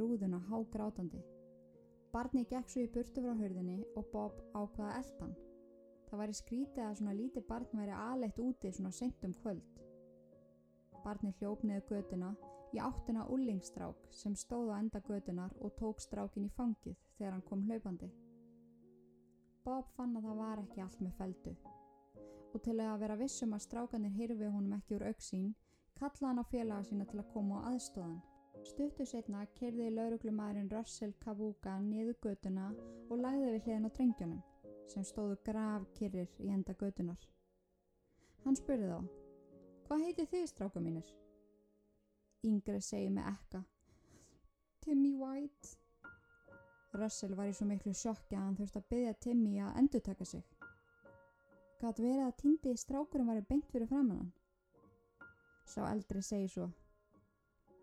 rúðuna 0.00 0.40
hágrátandi. 0.50 1.20
Barni 2.12 2.46
gekk 2.50 2.70
svo 2.72 2.86
í 2.86 2.90
burtu 2.94 3.22
frá 3.22 3.34
hörðinni 3.42 3.82
og 3.96 4.10
Bob 4.12 4.40
ákvaða 4.54 4.96
eldan. 5.02 5.36
Það 6.08 6.20
væri 6.22 6.36
skrítið 6.38 6.84
að 6.84 6.94
svona 6.98 7.16
lítið 7.16 7.44
barn 7.48 7.80
væri 7.80 7.92
aðleitt 7.92 8.38
úti 8.40 8.70
svona 8.72 8.92
sent 8.96 9.24
um 9.28 9.34
kvöld. 9.42 9.82
Barni 11.04 11.34
hljóp 11.38 11.64
neðu 11.68 11.84
göduna 11.90 12.30
í 12.72 12.80
áttina 12.80 13.26
úllingstrák 13.32 14.08
sem 14.12 14.36
stóð 14.36 14.72
á 14.72 14.80
enda 14.80 15.02
gödunar 15.04 15.52
og 15.60 15.76
tók 15.76 16.00
strákin 16.00 16.48
í 16.48 16.54
fangið 16.56 16.96
þegar 17.18 17.36
hann 17.36 17.46
kom 17.50 17.66
hlaupandi. 17.68 18.08
Bob 19.64 19.92
fann 19.96 20.16
að 20.16 20.30
það 20.30 20.40
var 20.42 20.64
ekki 20.64 20.84
allt 20.84 21.04
með 21.04 21.16
feldu 21.20 21.54
og 22.56 22.62
til 22.64 22.78
að 22.80 23.00
vera 23.02 23.16
vissum 23.20 23.52
að 23.52 23.64
strákanir 23.66 24.14
hyrfi 24.16 24.48
honum 24.48 24.76
ekki 24.78 24.96
úr 24.96 25.08
auksín 25.10 25.48
kallaði 26.00 26.28
hann 26.30 26.40
á 26.40 26.50
félaga 26.52 26.86
sína 26.88 27.06
til 27.10 27.20
að 27.20 27.32
koma 27.34 27.60
á 27.60 27.68
aðstóðan. 27.74 28.20
Stuttu 28.64 29.04
setna 29.06 29.44
kerði 29.58 29.90
lauruglumæðurinn 29.92 30.72
Russell 30.72 31.12
Kavuga 31.22 31.76
niður 31.84 32.16
göduna 32.24 32.70
og 33.08 33.20
lagði 33.20 33.52
við 33.52 33.66
hliðin 33.66 33.86
á 33.86 33.90
drengjónum 33.98 34.47
sem 34.88 35.04
stóðu 35.04 35.36
grav 35.44 35.86
kyrrir 35.98 36.30
í 36.42 36.50
enda 36.52 36.74
gödunar. 36.80 37.20
Hann 38.44 38.56
spurði 38.56 38.88
þá, 38.88 39.00
hvað 39.86 40.04
heiti 40.06 40.28
þið 40.32 40.46
stráka 40.50 40.82
mínir? 40.82 41.10
Yngre 42.46 42.80
segi 42.84 43.10
með 43.12 43.32
ekka, 43.32 43.62
Timmy 44.84 45.12
White. 45.18 45.76
Russell 46.96 47.34
var 47.36 47.50
í 47.50 47.52
svo 47.52 47.66
miklu 47.68 47.92
sjokki 47.92 48.36
að 48.38 48.44
hann 48.46 48.56
þurfti 48.56 48.80
að 48.80 48.88
byggja 48.92 49.16
Timmy 49.24 49.58
að 49.60 49.80
endur 49.82 50.04
taka 50.06 50.24
sig. 50.24 50.44
Gat 51.78 52.00
verið 52.00 52.24
að 52.24 52.36
týndi 52.40 52.74
strákurinn 52.80 53.28
var 53.28 53.42
beint 53.50 53.68
fyrir 53.70 53.90
framannan. 53.90 54.32
Sá 55.68 55.82
eldri 55.90 56.22
segi 56.24 56.48
svo, 56.48 56.70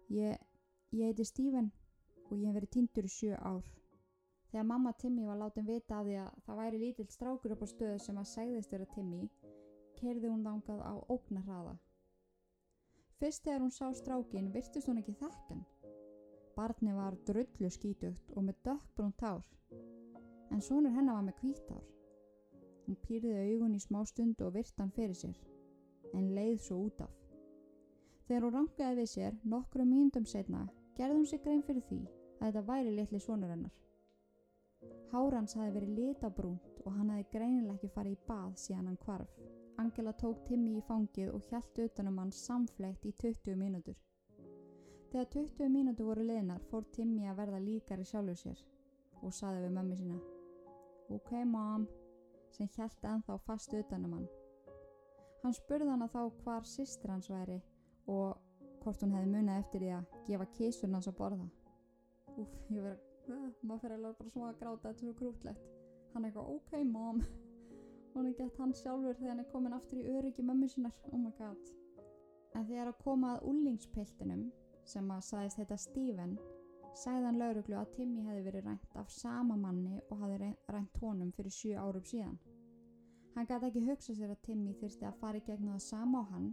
ég, 0.09 0.39
ég 0.91 1.11
heiti 1.11 1.27
Stephen 1.27 1.69
og 2.25 2.39
ég 2.39 2.49
hef 2.49 2.57
verið 2.57 2.73
týndur 2.73 3.05
í 3.05 3.11
sjö 3.13 3.37
ár. 3.37 3.67
Þegar 4.51 4.67
mamma 4.69 4.93
Timmy 4.93 5.25
var 5.27 5.39
látin 5.39 5.65
vita 5.67 5.99
að 5.99 6.09
því 6.09 6.15
að 6.21 6.37
það 6.45 6.59
væri 6.61 6.81
lítill 6.81 7.07
strákur 7.11 7.55
upp 7.55 7.63
á 7.65 7.67
stöðu 7.71 7.99
sem 8.03 8.19
að 8.21 8.29
segðist 8.31 8.75
vera 8.75 8.87
Timmy, 8.93 9.23
kerði 9.99 10.31
hún 10.31 10.45
þangað 10.45 10.83
á 10.85 10.93
ógnarraða. 11.15 11.73
Fyrst 13.19 13.43
þegar 13.47 13.63
hún 13.63 13.73
sá 13.73 13.85
strákin 13.95 14.51
virtist 14.53 14.89
hún 14.91 15.01
ekki 15.01 15.15
þekkan. 15.19 15.65
Barni 16.55 16.93
var 16.95 17.17
drullu 17.27 17.69
skítugt 17.71 18.31
og 18.35 18.47
með 18.47 18.61
dökkbrúnt 18.67 19.25
hár, 19.27 19.43
en 20.51 20.63
sonur 20.63 20.95
hennar 20.95 21.17
var 21.19 21.27
með 21.27 21.41
hvítár. 21.41 21.83
Hún 22.85 22.99
pýrði 23.03 23.33
augun 23.49 23.75
í 23.75 23.81
smá 23.81 24.03
stund 24.07 24.41
og 24.45 24.53
virt 24.55 24.77
hann 24.79 24.93
fyrir 24.95 25.17
sér, 25.17 25.37
en 26.13 26.33
leið 26.37 26.59
svo 26.67 26.83
út 26.85 27.01
af. 27.03 27.15
Þegar 28.27 28.45
hún 28.45 28.55
rangaði 28.55 28.99
við 29.01 29.09
sér 29.11 29.39
nokkru 29.43 29.85
mínundum 29.85 30.25
setna 30.29 30.63
gerði 30.97 31.17
hún 31.17 31.27
sig 31.29 31.41
grein 31.43 31.63
fyrir 31.65 31.83
því 31.89 31.99
að 32.05 32.45
þetta 32.45 32.63
væri 32.69 32.93
litli 32.95 33.19
sonur 33.19 33.51
hennar. 33.51 33.73
Hárans 35.11 35.55
hafi 35.55 35.73
verið 35.75 35.97
litabrúnt 35.99 36.81
og 36.85 36.93
hann 36.97 37.11
hafi 37.13 37.27
greinileg 37.31 37.77
ekki 37.77 37.91
farið 37.95 38.17
í 38.17 38.23
bað 38.27 38.57
síðan 38.59 38.89
hann 38.89 39.01
kvarf. 39.05 39.37
Angela 39.81 40.13
tók 40.15 40.43
Timmy 40.47 40.77
í 40.79 40.83
fangið 40.87 41.33
og 41.35 41.43
hjælt 41.49 41.81
utanum 41.85 42.19
hann 42.21 42.31
samfleytt 42.35 43.05
í 43.05 43.11
20 43.23 43.57
mínútur. 43.59 43.97
Þegar 45.11 45.27
20 45.35 45.69
mínútur 45.71 46.09
voru 46.09 46.23
leðinar 46.27 46.63
fór 46.71 46.87
Timmy 46.95 47.27
að 47.29 47.37
verða 47.41 47.61
líkari 47.63 48.07
sjálfur 48.07 48.39
sér 48.39 48.63
og 49.21 49.33
saði 49.33 49.65
við 49.65 49.77
mömmi 49.77 49.99
sína 49.99 50.17
Ok 51.13 51.31
mom, 51.45 51.85
sem 52.51 52.67
hjælt 52.75 53.03
ennþá 53.05 53.37
fast 53.45 53.73
utanum 53.77 54.15
hann. 54.17 54.27
Hann 55.43 55.53
spurði 55.53 55.91
hann 55.91 56.01
að 56.01 56.15
þá 56.15 56.21
hvar 56.43 56.65
sýstir 56.65 57.11
hans 57.13 57.29
væri 57.29 57.59
og 58.09 58.39
hvort 58.81 59.03
hún 59.05 59.13
hefði 59.13 59.33
munið 59.35 59.59
eftir 59.59 59.83
því 59.83 59.91
að 59.99 60.15
gefa 60.29 60.47
kísun 60.57 60.97
hans 60.97 61.09
að 61.11 61.17
borða. 61.19 61.45
Úf, 62.41 62.55
ég 62.73 62.81
verði 63.29 63.51
maður 63.61 63.81
fyrir 63.83 63.95
alveg 63.97 64.17
bara 64.19 64.33
svona 64.33 64.51
að 64.51 64.59
gráta 64.61 64.81
þetta 64.81 64.91
er 64.93 64.99
svo 64.99 65.13
krútlegt. 65.19 65.71
Hann 66.13 66.25
er 66.25 66.29
eitthvað 66.29 66.51
ok 66.55 66.75
mom. 66.89 67.23
Og 68.11 68.19
hann 68.19 68.29
er 68.29 68.37
gett 68.39 68.59
hann 68.61 68.75
sjálfur 68.79 69.17
þegar 69.17 69.33
hann 69.33 69.43
er 69.43 69.49
komin 69.51 69.75
aftur 69.75 69.99
í 69.99 70.11
öryggi 70.15 70.45
mömmu 70.45 70.69
sínar 70.71 70.93
oh 71.11 71.19
my 71.19 71.31
god. 71.39 71.71
En 72.55 72.67
þegar 72.69 72.91
að 72.93 73.01
koma 73.03 73.33
að 73.35 73.49
úllingspiltinum 73.51 74.45
sem 74.87 75.09
að 75.11 75.25
sagðist 75.27 75.59
þetta 75.59 75.77
Steven 75.81 76.37
sagðan 76.95 77.39
lauruglu 77.41 77.75
að 77.75 77.91
Timmy 77.97 78.23
hefði 78.23 78.45
verið 78.45 78.69
rænt 78.69 78.95
af 79.01 79.09
sama 79.11 79.57
manni 79.59 79.99
og 80.07 80.21
hefði 80.21 80.53
rænt 80.71 81.01
honum 81.01 81.33
fyrir 81.35 81.51
7 81.51 81.73
árum 81.81 82.05
síðan. 82.07 82.37
Hann 83.35 83.49
gæti 83.49 83.67
ekki 83.67 83.83
hugsa 83.89 84.15
sér 84.15 84.31
að 84.31 84.43
Timmy 84.47 84.77
þurfti 84.79 85.09
að 85.09 85.19
fara 85.19 85.41
í 85.41 85.43
gegn 85.43 85.73
það 85.73 85.83
sama 85.83 86.23
á 86.23 86.31
hann 86.31 86.47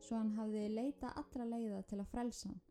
svo 0.00 0.16
hann 0.16 0.32
hafði 0.38 0.64
leita 0.72 1.12
allra 1.20 1.44
leiða 1.50 1.82
til 1.90 2.00
að 2.00 2.08
frelsa 2.14 2.48
hann. 2.48 2.62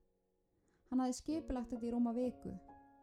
Hann 0.90 1.04
hafði 1.04 1.20
skipilagt 1.20 1.70
þetta 1.76 1.88
í 1.88 1.94
rúma 1.94 2.16
viku 2.18 2.56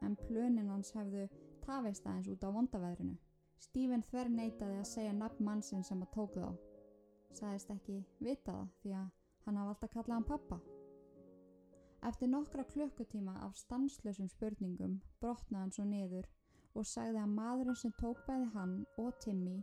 en 0.02 0.16
plönin 0.28 0.70
hans 0.72 0.92
hefðu 0.96 1.26
tafist 1.64 2.06
aðeins 2.06 2.30
út 2.32 2.44
á 2.46 2.50
vondaveðrinu. 2.54 3.16
Stephen 3.58 4.02
þver 4.06 4.30
neytaði 4.30 4.78
að 4.78 4.90
segja 4.92 5.12
nafn 5.12 5.44
mannsinn 5.44 5.84
sem 5.84 6.02
að 6.02 6.12
tóku 6.14 6.42
þá. 6.42 6.50
Sæðist 7.38 7.70
ekki 7.74 7.96
vita 8.22 8.54
það 8.54 8.68
því 8.82 8.92
að 8.98 9.08
hann 9.44 9.58
hafði 9.60 9.74
alltaf 9.74 9.94
kallað 9.94 10.16
hann 10.16 10.28
pappa. 10.28 10.60
Eftir 12.08 12.30
nokkra 12.30 12.64
klukkutíma 12.72 13.34
af 13.42 13.56
stanslösum 13.58 14.28
spurningum 14.30 15.00
brotnaði 15.20 15.62
hann 15.64 15.74
svo 15.74 15.86
niður 15.88 16.28
og 16.78 16.86
sagði 16.86 17.18
að 17.24 17.34
maðurinn 17.34 17.80
sem 17.80 17.94
tók 17.98 18.22
bæði 18.28 18.48
hann 18.54 18.74
og 19.02 19.18
Timmy 19.24 19.58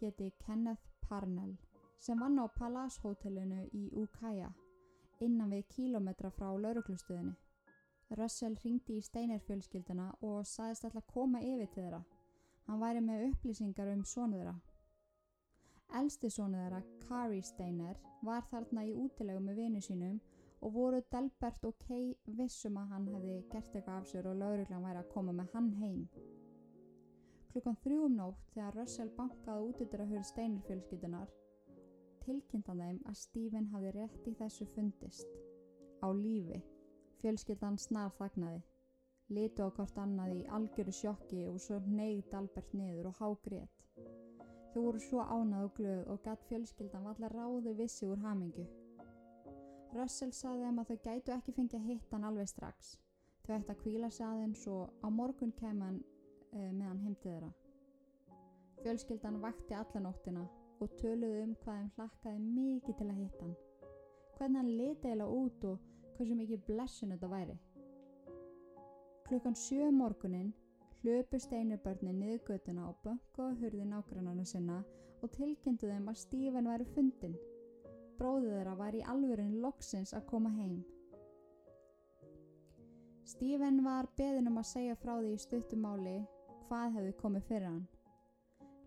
héti 0.00 0.30
Kenneth 0.44 0.86
Parnell 1.08 1.56
sem 1.98 2.20
vann 2.22 2.38
á 2.38 2.46
Palace 2.54 3.02
hotellinu 3.02 3.66
í 3.74 3.88
Ukiah 4.04 4.54
innan 5.20 5.50
við 5.52 5.66
kílometra 5.74 6.30
frá 6.32 6.48
lauruklustöðinu. 6.56 7.34
Russell 8.18 8.56
ringdi 8.64 8.96
í 8.98 9.04
Steiner-fjölskylduna 9.06 10.08
og 10.26 10.42
saðist 10.48 10.86
alltaf 10.88 11.06
koma 11.12 11.42
yfir 11.44 11.68
til 11.70 11.84
þeirra. 11.84 12.00
Hann 12.66 12.82
væri 12.82 13.02
með 13.04 13.26
upplýsingar 13.28 13.92
um 13.92 14.02
sónu 14.04 14.40
þeirra. 14.40 14.56
Elsti 16.00 16.30
sónu 16.30 16.58
þeirra, 16.58 16.80
Kari 17.06 17.40
Steiner, 17.42 17.98
var 18.26 18.42
þarna 18.50 18.84
í 18.86 18.94
útilegu 18.94 19.42
með 19.42 19.62
vinu 19.62 19.82
sínum 19.82 20.18
og 20.60 20.74
voru 20.74 21.00
Delbert 21.12 21.64
og 21.64 21.78
Kay 21.86 22.12
vissum 22.38 22.78
að 22.78 22.94
hann 22.94 23.06
hefði 23.14 23.36
gert 23.52 23.74
eitthvað 23.74 23.96
af 23.96 24.08
sér 24.10 24.28
og 24.30 24.40
lauruglan 24.42 24.86
væri 24.86 25.02
að 25.02 25.12
koma 25.14 25.34
með 25.36 25.54
hann 25.54 25.70
heim. 25.80 26.02
Klukkan 27.50 27.78
þrjúum 27.84 28.18
nótt 28.18 28.50
þegar 28.54 28.76
Russell 28.78 29.14
bankaði 29.16 29.70
út 29.70 29.84
yfir 29.86 30.04
að 30.04 30.12
höra 30.14 30.26
Steiner-fjölskyldunar 30.28 31.30
tilkynntan 32.24 32.82
þeim 32.82 33.00
að 33.08 33.16
Stephen 33.18 33.70
hafi 33.72 33.94
rétt 33.96 34.28
í 34.28 34.36
þessu 34.38 34.66
fundist 34.74 35.40
á 36.04 36.08
lífi. 36.14 36.60
Fjölskyldan 37.20 37.74
snar 37.76 38.14
þagnaði, 38.16 38.62
litu 39.36 39.66
á 39.66 39.68
hvort 39.76 39.98
annað 40.00 40.30
í 40.38 40.44
algjöru 40.56 40.92
sjokki 40.96 41.42
og 41.50 41.58
svo 41.60 41.76
neyð 41.84 42.32
Albert 42.38 42.72
niður 42.72 43.10
og 43.10 43.18
hágrét. 43.20 43.82
Þau 44.72 44.80
voru 44.86 45.02
svo 45.04 45.26
ánað 45.26 45.66
og 45.66 45.74
glöð 45.76 46.08
og 46.14 46.22
gatt 46.24 46.46
fjölskyldan 46.48 47.04
vallar 47.04 47.34
ráðu 47.36 47.74
vissi 47.76 48.08
úr 48.08 48.22
hamingu. 48.24 48.64
Russell 49.92 50.32
saði 50.32 50.64
þeim 50.64 50.80
að 50.80 50.92
þau 50.92 50.98
gætu 51.08 51.34
ekki 51.36 51.54
fengið 51.58 51.78
að 51.80 51.88
hitta 51.90 52.16
hann 52.16 52.26
alveg 52.30 52.48
strax. 52.48 52.94
Þau 53.44 53.54
ætti 53.58 53.74
að 53.74 53.80
kvíla 53.82 54.10
sig 54.14 54.26
aðeins 54.26 54.64
og 54.70 55.04
á 55.04 55.08
morgun 55.10 55.52
kemur 55.60 55.90
hann 55.90 56.00
e, 56.54 56.72
með 56.72 56.86
hann 56.86 57.04
heimtið 57.04 57.32
þeirra. 57.34 57.52
Fjölskyldan 58.80 59.40
vakti 59.44 59.76
allanóttina 59.76 60.48
og 60.80 60.96
töluði 61.02 61.44
um 61.44 61.56
hvað 61.64 61.80
þeim 61.82 61.94
hlakkaði 61.98 62.44
mikið 62.46 63.00
til 63.00 63.10
að 63.10 63.22
hitta 63.24 63.44
hann. 63.44 63.56
Hvernig 64.38 64.62
hann 64.62 64.76
leti 64.78 65.10
eila 65.12 65.26
út 65.28 65.66
og 65.68 65.88
hversu 66.20 66.36
mikið 66.36 66.64
blessun 66.68 67.14
þetta 67.14 67.28
væri. 67.32 67.54
Klukkan 69.24 69.54
sjö 69.56 69.86
um 69.88 70.02
morgunin 70.02 70.50
hlöpu 71.00 71.38
steinubörnin 71.40 72.18
niður 72.20 72.42
götuna 72.48 72.88
og 72.90 72.98
bönku 73.04 73.46
á 73.48 73.56
hurði 73.56 73.86
nágrannarna 73.88 74.44
sinna 74.44 74.82
og 75.22 75.32
tilkynntu 75.32 75.88
þeim 75.88 76.10
að 76.12 76.18
Stephen 76.20 76.68
væri 76.68 76.88
fundin. 76.92 77.38
Bróðu 78.18 78.52
þeirra 78.52 78.76
var 78.76 78.98
í 78.98 79.00
alvörin 79.14 79.56
loksins 79.62 80.12
að 80.12 80.26
koma 80.34 80.52
heim. 80.58 80.82
Stephen 83.24 83.80
var 83.84 84.10
beðin 84.18 84.52
um 84.52 84.60
að 84.60 84.70
segja 84.74 85.00
frá 85.00 85.14
því 85.16 85.32
í 85.32 85.40
stuttumáli 85.40 86.18
hvað 86.68 86.96
hefði 86.98 87.16
komið 87.24 87.48
fyrir 87.48 87.68
hann. 87.70 87.82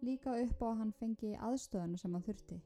Líka 0.06 0.38
upp 0.46 0.62
á 0.62 0.68
að 0.70 0.80
hann 0.84 0.96
fengi 1.02 1.36
aðstöðuna 1.50 1.98
sem 1.98 2.14
hann 2.14 2.30
þurfti. 2.30 2.62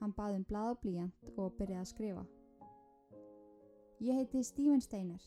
Hann 0.00 0.16
baði 0.16 0.40
um 0.40 0.44
blað 0.48 0.74
og 0.76 0.84
blíjant 0.84 1.32
og 1.36 1.56
byrjaði 1.58 1.84
að 1.84 1.90
skrifa. 1.92 2.28
Ég 4.00 4.14
heiti 4.14 4.42
Stephen 4.42 4.80
Steiner. 4.80 5.20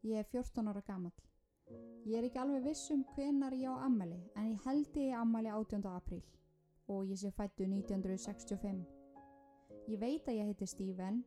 Ég 0.00 0.16
er 0.16 0.24
14 0.24 0.66
ára 0.66 0.82
gammal. 0.86 1.12
Ég 2.04 2.16
er 2.18 2.24
ekki 2.26 2.40
alveg 2.42 2.64
viss 2.64 2.90
um 2.90 3.04
hvenar 3.14 3.54
ég 3.54 3.70
á 3.70 3.86
ammali 3.86 4.18
en 4.34 4.48
ég 4.50 4.64
held 4.64 4.96
ég 4.98 5.14
ammali 5.14 5.46
18. 5.46 5.86
apríl 5.86 6.24
og 6.90 7.06
ég 7.06 7.20
sé 7.20 7.30
fættu 7.30 7.68
1965. 7.68 8.82
Ég 9.86 10.02
veit 10.02 10.26
að 10.26 10.40
ég 10.40 10.50
heiti 10.50 10.66
Stephen 10.66 11.22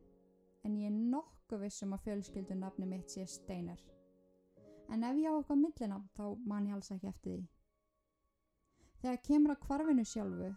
en 0.60 0.76
ég 0.76 0.90
er 0.90 1.00
nokkuð 1.14 1.64
viss 1.64 1.86
um 1.88 1.96
að 1.96 2.04
fjölskyldunafni 2.04 2.90
mitt 2.92 3.08
sé 3.08 3.24
Steiner. 3.24 3.80
En 4.92 5.08
ef 5.08 5.16
ég 5.16 5.32
á 5.32 5.40
eitthvað 5.40 5.64
millinam 5.64 6.06
þá 6.18 6.24
man 6.44 6.68
ég 6.68 6.76
alls 6.76 6.92
ekki 6.92 7.08
eftir 7.08 7.38
því. 7.38 7.48
Þegar 9.00 9.24
kemur 9.32 9.56
að 9.56 9.64
kvarfinu 9.64 10.04
sjálfu 10.04 10.52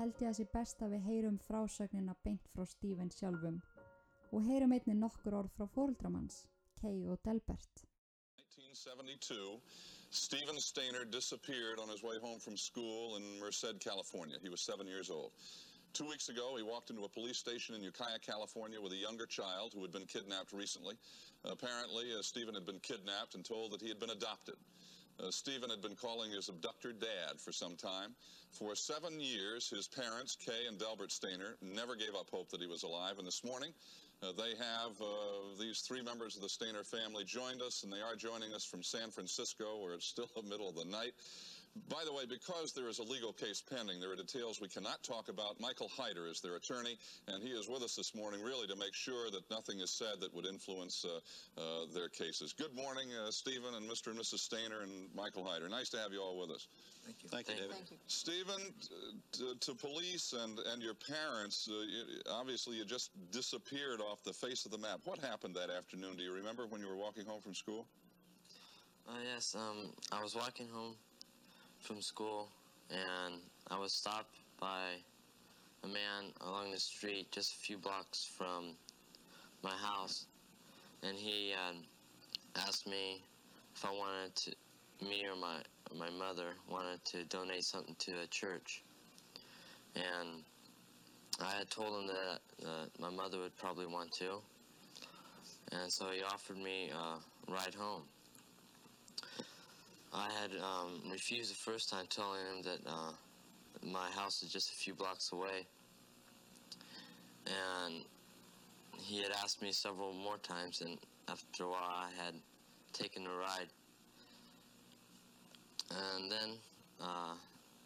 held 0.00 0.24
ég 0.24 0.28
að 0.32 0.38
sé 0.40 0.48
best 0.56 0.80
að 0.80 0.96
við 0.96 1.08
heyrum 1.12 1.38
frásögnina 1.38 2.16
beint 2.24 2.48
frá 2.48 2.64
Stephen 2.64 3.12
sjálfum 3.12 3.60
og 4.36 4.44
heyrum 4.44 4.74
einni 4.76 4.92
nokkur 5.00 5.34
orð 5.38 5.52
frá 5.56 5.64
fóruldramanns, 5.72 6.42
Kay 6.80 7.06
og 7.08 7.22
Delbert. 7.24 7.84
1972, 8.36 9.60
Stephen 10.10 10.60
Stainer 10.60 11.04
disappeared 11.04 11.78
on 11.78 11.88
his 11.88 12.02
way 12.02 12.18
home 12.20 12.38
from 12.38 12.56
school 12.56 13.16
in 13.16 13.40
Merced, 13.40 13.80
California. 13.80 14.36
He 14.42 14.50
was 14.50 14.60
seven 14.60 14.86
years 14.86 15.08
old. 15.10 15.32
Two 15.94 16.06
weeks 16.06 16.28
ago, 16.28 16.54
he 16.56 16.62
walked 16.62 16.90
into 16.90 17.04
a 17.04 17.08
police 17.08 17.38
station 17.38 17.74
in 17.74 17.82
Ukiah, 17.82 18.18
California 18.20 18.78
with 18.78 18.92
a 18.92 18.96
younger 18.96 19.24
child 19.24 19.72
who 19.74 19.80
had 19.80 19.92
been 19.92 20.04
kidnapped 20.04 20.52
recently. 20.52 20.96
apparently, 21.44 22.12
uh, 22.12 22.20
Stephen 22.20 22.54
had 22.54 22.66
been 22.66 22.80
kidnapped 22.80 23.34
and 23.34 23.44
told 23.44 23.72
that 23.72 23.80
he 23.80 23.88
had 23.88 23.98
been 23.98 24.10
adopted. 24.10 24.56
Uh, 25.18 25.30
Stephen 25.30 25.70
had 25.70 25.80
been 25.80 25.96
calling 25.96 26.30
his 26.30 26.50
abductor 26.50 26.92
dad 26.92 27.40
for 27.40 27.52
some 27.52 27.76
time. 27.76 28.14
For 28.50 28.74
seven 28.74 29.18
years, 29.18 29.70
his 29.70 29.88
parents, 29.88 30.36
Kay 30.36 30.66
and 30.68 30.78
Delbert 30.78 31.10
Stainer, 31.10 31.56
never 31.62 31.96
gave 31.96 32.14
up 32.14 32.28
hope 32.30 32.50
that 32.50 32.60
he 32.60 32.66
was 32.66 32.82
alive. 32.82 33.18
And 33.18 33.26
this 33.26 33.42
morning, 33.42 33.72
uh, 34.22 34.32
they 34.36 34.56
have 34.56 34.92
uh, 35.00 35.60
these 35.60 35.80
three 35.80 36.02
members 36.02 36.36
of 36.36 36.42
the 36.42 36.48
Stainer 36.48 36.84
family 36.84 37.24
joined 37.24 37.60
us, 37.62 37.82
and 37.82 37.92
they 37.92 38.00
are 38.00 38.16
joining 38.16 38.52
us 38.54 38.64
from 38.64 38.82
San 38.82 39.10
Francisco, 39.10 39.78
where 39.82 39.94
it's 39.94 40.06
still 40.06 40.28
the 40.34 40.42
middle 40.42 40.68
of 40.68 40.74
the 40.74 40.84
night. 40.84 41.12
By 41.90 42.02
the 42.06 42.12
way, 42.12 42.24
because 42.24 42.72
there 42.72 42.88
is 42.88 42.98
a 43.00 43.02
legal 43.02 43.34
case 43.34 43.60
pending, 43.60 44.00
there 44.00 44.10
are 44.10 44.16
details 44.16 44.60
we 44.60 44.68
cannot 44.68 45.02
talk 45.02 45.28
about. 45.28 45.60
Michael 45.60 45.90
Hyder 45.94 46.26
is 46.26 46.40
their 46.40 46.56
attorney, 46.56 46.96
and 47.28 47.42
he 47.42 47.50
is 47.50 47.68
with 47.68 47.82
us 47.82 47.94
this 47.94 48.14
morning 48.14 48.42
really 48.42 48.66
to 48.66 48.76
make 48.76 48.94
sure 48.94 49.30
that 49.30 49.50
nothing 49.50 49.80
is 49.80 49.90
said 49.90 50.20
that 50.20 50.34
would 50.34 50.46
influence 50.46 51.04
uh, 51.04 51.60
uh, 51.60 51.84
their 51.92 52.08
cases. 52.08 52.54
Good 52.54 52.74
morning, 52.74 53.08
uh, 53.12 53.30
Stephen 53.30 53.74
and 53.74 53.88
Mr. 53.88 54.08
and 54.08 54.18
Mrs. 54.18 54.38
Stainer 54.38 54.80
and 54.80 55.14
Michael 55.14 55.44
Hyder. 55.44 55.68
Nice 55.68 55.90
to 55.90 55.98
have 55.98 56.12
you 56.12 56.22
all 56.22 56.40
with 56.40 56.50
us. 56.50 56.66
Thank 57.06 57.22
you. 57.22 57.28
Thank 57.28 57.48
you, 57.48 57.54
David. 57.54 57.70
Thank 57.70 57.90
you. 57.92 57.96
Stephen, 58.08 58.60
uh, 58.90 59.12
to, 59.38 59.54
to 59.60 59.74
police 59.74 60.32
and, 60.32 60.58
and 60.58 60.82
your 60.82 60.94
parents, 60.94 61.68
uh, 61.70 61.82
you, 61.82 62.02
obviously 62.28 62.76
you 62.76 62.84
just 62.84 63.10
disappeared 63.30 64.00
off 64.00 64.24
the 64.24 64.32
face 64.32 64.64
of 64.64 64.72
the 64.72 64.78
map. 64.78 64.98
What 65.04 65.20
happened 65.20 65.54
that 65.54 65.70
afternoon? 65.70 66.16
Do 66.16 66.24
you 66.24 66.32
remember 66.32 66.66
when 66.66 66.80
you 66.80 66.88
were 66.88 66.96
walking 66.96 67.24
home 67.24 67.40
from 67.40 67.54
school? 67.54 67.86
Uh, 69.08 69.12
yes, 69.24 69.54
um, 69.54 69.92
I 70.10 70.20
was 70.20 70.34
walking 70.34 70.66
home 70.68 70.94
from 71.78 72.02
school 72.02 72.48
and 72.90 73.34
I 73.70 73.78
was 73.78 73.92
stopped 73.92 74.34
by 74.58 74.96
a 75.84 75.86
man 75.86 76.32
along 76.40 76.72
the 76.72 76.80
street 76.80 77.30
just 77.30 77.54
a 77.54 77.58
few 77.58 77.78
blocks 77.78 78.24
from 78.24 78.70
my 79.62 79.76
house. 79.76 80.26
And 81.04 81.16
he 81.16 81.52
um, 81.52 81.76
asked 82.56 82.88
me 82.88 83.22
if 83.76 83.84
I 83.84 83.90
wanted 83.90 84.34
to, 84.34 84.56
me 85.06 85.24
or 85.24 85.36
my, 85.36 85.58
my 85.98 86.10
mother 86.10 86.54
wanted 86.70 87.04
to 87.06 87.24
donate 87.24 87.64
something 87.64 87.96
to 87.98 88.12
a 88.22 88.26
church. 88.26 88.82
And 89.94 90.42
I 91.40 91.52
had 91.58 91.70
told 91.70 92.02
him 92.02 92.06
that 92.08 92.66
uh, 92.66 92.86
my 92.98 93.10
mother 93.10 93.38
would 93.38 93.56
probably 93.56 93.86
want 93.86 94.12
to. 94.12 94.38
And 95.72 95.90
so 95.90 96.06
he 96.10 96.22
offered 96.22 96.58
me 96.58 96.90
a 96.90 97.50
ride 97.50 97.74
home. 97.74 98.02
I 100.14 100.30
had 100.40 100.50
um, 100.62 101.10
refused 101.10 101.50
the 101.50 101.56
first 101.56 101.90
time, 101.90 102.06
telling 102.08 102.40
him 102.40 102.62
that 102.62 102.78
uh, 102.86 103.12
my 103.82 104.08
house 104.10 104.42
is 104.42 104.50
just 104.50 104.72
a 104.72 104.74
few 104.74 104.94
blocks 104.94 105.32
away. 105.32 105.66
And 107.46 108.04
he 108.98 109.22
had 109.22 109.32
asked 109.42 109.60
me 109.60 109.72
several 109.72 110.12
more 110.12 110.38
times, 110.38 110.80
and 110.80 110.98
after 111.28 111.64
a 111.64 111.68
while, 111.68 111.80
I 111.82 112.24
had 112.24 112.34
taken 112.92 113.24
the 113.24 113.30
ride. 113.30 113.68
And 115.90 116.30
then 116.30 116.50
uh, 117.00 117.34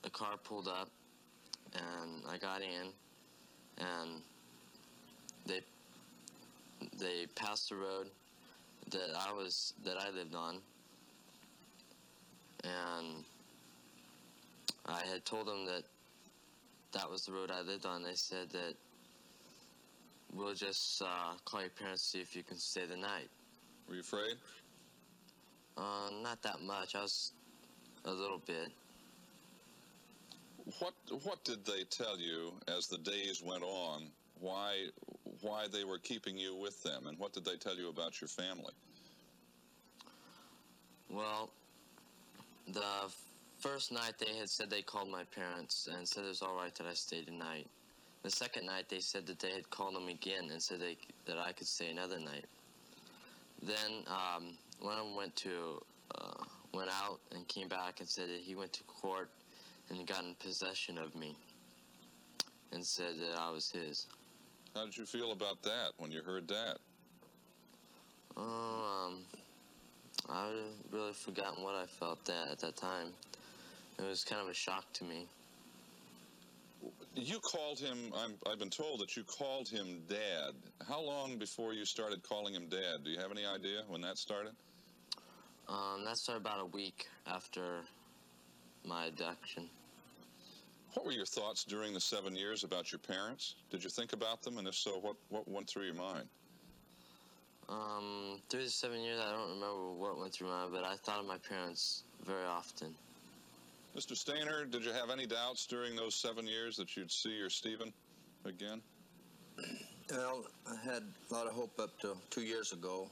a 0.04 0.10
car 0.10 0.36
pulled 0.42 0.68
up, 0.68 0.88
and 1.74 2.22
I 2.28 2.38
got 2.38 2.62
in, 2.62 2.92
and 3.78 4.22
they 5.46 5.60
they 6.98 7.26
passed 7.34 7.68
the 7.68 7.76
road 7.76 8.10
that 8.90 9.10
I 9.16 9.32
was 9.32 9.74
that 9.84 9.96
I 9.98 10.10
lived 10.10 10.34
on, 10.34 10.58
and 12.64 13.24
I 14.86 15.02
had 15.06 15.24
told 15.24 15.46
them 15.46 15.66
that 15.66 15.82
that 16.92 17.08
was 17.08 17.26
the 17.26 17.32
road 17.32 17.50
I 17.50 17.60
lived 17.60 17.86
on. 17.86 18.02
They 18.02 18.14
said 18.14 18.50
that 18.50 18.74
we'll 20.34 20.54
just 20.54 21.02
uh, 21.02 21.34
call 21.44 21.60
your 21.60 21.70
parents 21.70 22.02
to 22.02 22.08
see 22.08 22.20
if 22.20 22.34
you 22.34 22.42
can 22.42 22.56
stay 22.56 22.86
the 22.86 22.96
night. 22.96 23.28
Were 23.88 23.94
you 23.94 24.00
afraid? 24.00 24.36
Uh, 25.76 26.10
not 26.22 26.42
that 26.42 26.60
much. 26.60 26.94
I 26.94 27.02
was 27.02 27.32
a 28.04 28.10
little 28.10 28.40
bit. 28.46 28.68
What 30.78 30.94
what 31.24 31.42
did 31.44 31.64
they 31.64 31.84
tell 31.84 32.18
you 32.18 32.52
as 32.68 32.86
the 32.86 32.98
days 32.98 33.42
went 33.42 33.62
on? 33.62 34.02
Why 34.38 34.86
why 35.40 35.66
they 35.72 35.84
were 35.84 35.98
keeping 35.98 36.36
you 36.36 36.54
with 36.54 36.82
them, 36.82 37.06
and 37.06 37.18
what 37.18 37.32
did 37.32 37.44
they 37.44 37.56
tell 37.56 37.76
you 37.76 37.88
about 37.88 38.20
your 38.20 38.28
family? 38.28 38.72
Well, 41.08 41.50
the 42.68 43.10
first 43.58 43.92
night 43.92 44.14
they 44.18 44.36
had 44.36 44.48
said 44.48 44.70
they 44.70 44.82
called 44.82 45.10
my 45.10 45.24
parents 45.24 45.88
and 45.92 46.06
said 46.06 46.24
it 46.24 46.28
was 46.28 46.42
all 46.42 46.54
right 46.54 46.74
that 46.76 46.86
I 46.86 46.94
stayed 46.94 47.26
the 47.26 47.32
night. 47.32 47.66
The 48.22 48.30
second 48.30 48.66
night 48.66 48.88
they 48.88 49.00
said 49.00 49.26
that 49.26 49.38
they 49.38 49.50
had 49.50 49.68
called 49.70 49.94
them 49.94 50.08
again 50.08 50.50
and 50.50 50.62
said 50.62 50.80
they, 50.80 50.96
that 51.26 51.38
I 51.38 51.52
could 51.52 51.66
stay 51.66 51.90
another 51.90 52.18
night. 52.18 52.44
Then 53.62 54.04
um, 54.06 54.56
one 54.80 54.98
of 54.98 55.04
them 55.04 55.16
went 55.16 55.34
to 55.36 55.82
uh, 56.14 56.44
went 56.72 56.90
out 56.90 57.20
and 57.34 57.46
came 57.48 57.68
back 57.68 58.00
and 58.00 58.08
said 58.08 58.28
that 58.28 58.40
he 58.40 58.54
went 58.54 58.72
to 58.74 58.82
court 58.84 59.30
and 59.88 60.06
got 60.06 60.24
in 60.24 60.34
possession 60.34 60.98
of 60.98 61.14
me 61.14 61.36
and 62.72 62.84
said 62.84 63.14
that 63.20 63.38
I 63.38 63.50
was 63.50 63.70
his. 63.70 64.06
How 64.74 64.84
did 64.84 64.96
you 64.96 65.04
feel 65.04 65.32
about 65.32 65.62
that 65.62 65.90
when 65.98 66.12
you 66.12 66.22
heard 66.22 66.46
that? 66.48 66.78
Oh, 68.36 69.08
um, 69.08 69.18
I 70.28 70.52
really 70.92 71.12
forgotten 71.12 71.64
what 71.64 71.74
I 71.74 71.86
felt 71.86 72.24
that 72.26 72.48
at 72.52 72.60
that 72.60 72.76
time. 72.76 73.08
It 73.98 74.04
was 74.04 74.24
kind 74.24 74.40
of 74.40 74.48
a 74.48 74.54
shock 74.54 74.84
to 74.94 75.04
me. 75.04 75.26
You 77.16 77.40
called 77.40 77.80
him. 77.80 77.98
I'm, 78.16 78.34
I've 78.50 78.58
been 78.58 78.70
told 78.70 79.00
that 79.00 79.16
you 79.16 79.24
called 79.24 79.68
him 79.68 80.02
Dad. 80.08 80.54
How 80.88 81.00
long 81.00 81.38
before 81.38 81.74
you 81.74 81.84
started 81.84 82.22
calling 82.22 82.54
him 82.54 82.68
Dad? 82.68 83.04
Do 83.04 83.10
you 83.10 83.18
have 83.18 83.32
any 83.32 83.44
idea 83.44 83.82
when 83.88 84.00
that 84.02 84.16
started? 84.16 84.52
Um, 85.70 86.04
that 86.04 86.16
started 86.16 86.40
about 86.40 86.60
a 86.60 86.66
week 86.66 87.06
after 87.28 87.82
my 88.84 89.06
abduction. 89.06 89.70
What 90.94 91.06
were 91.06 91.12
your 91.12 91.26
thoughts 91.26 91.62
during 91.62 91.94
the 91.94 92.00
seven 92.00 92.34
years 92.34 92.64
about 92.64 92.90
your 92.90 92.98
parents? 92.98 93.54
Did 93.70 93.84
you 93.84 93.90
think 93.90 94.12
about 94.12 94.42
them, 94.42 94.58
and 94.58 94.66
if 94.66 94.74
so, 94.74 94.98
what 94.98 95.14
what 95.28 95.48
went 95.48 95.68
through 95.68 95.84
your 95.84 95.94
mind? 95.94 96.26
Um, 97.68 98.40
through 98.48 98.64
the 98.64 98.70
seven 98.70 99.00
years, 99.00 99.20
I 99.20 99.30
don't 99.30 99.50
remember 99.50 99.92
what 99.92 100.18
went 100.18 100.32
through 100.32 100.48
my 100.48 100.62
mind, 100.62 100.72
but 100.72 100.82
I 100.82 100.96
thought 100.96 101.20
of 101.20 101.26
my 101.26 101.38
parents 101.38 102.02
very 102.26 102.44
often. 102.44 102.92
Mr. 103.96 104.16
Stainer, 104.16 104.64
did 104.64 104.84
you 104.84 104.92
have 104.92 105.10
any 105.10 105.26
doubts 105.26 105.66
during 105.66 105.94
those 105.94 106.16
seven 106.16 106.48
years 106.48 106.76
that 106.78 106.96
you'd 106.96 107.12
see 107.12 107.36
your 107.36 107.50
Stephen 107.50 107.92
again? 108.44 108.80
Well, 110.10 110.46
I 110.66 110.74
had 110.84 111.04
a 111.30 111.34
lot 111.34 111.46
of 111.46 111.52
hope 111.52 111.78
up 111.78 111.96
to 112.00 112.16
two 112.30 112.42
years 112.42 112.72
ago. 112.72 113.08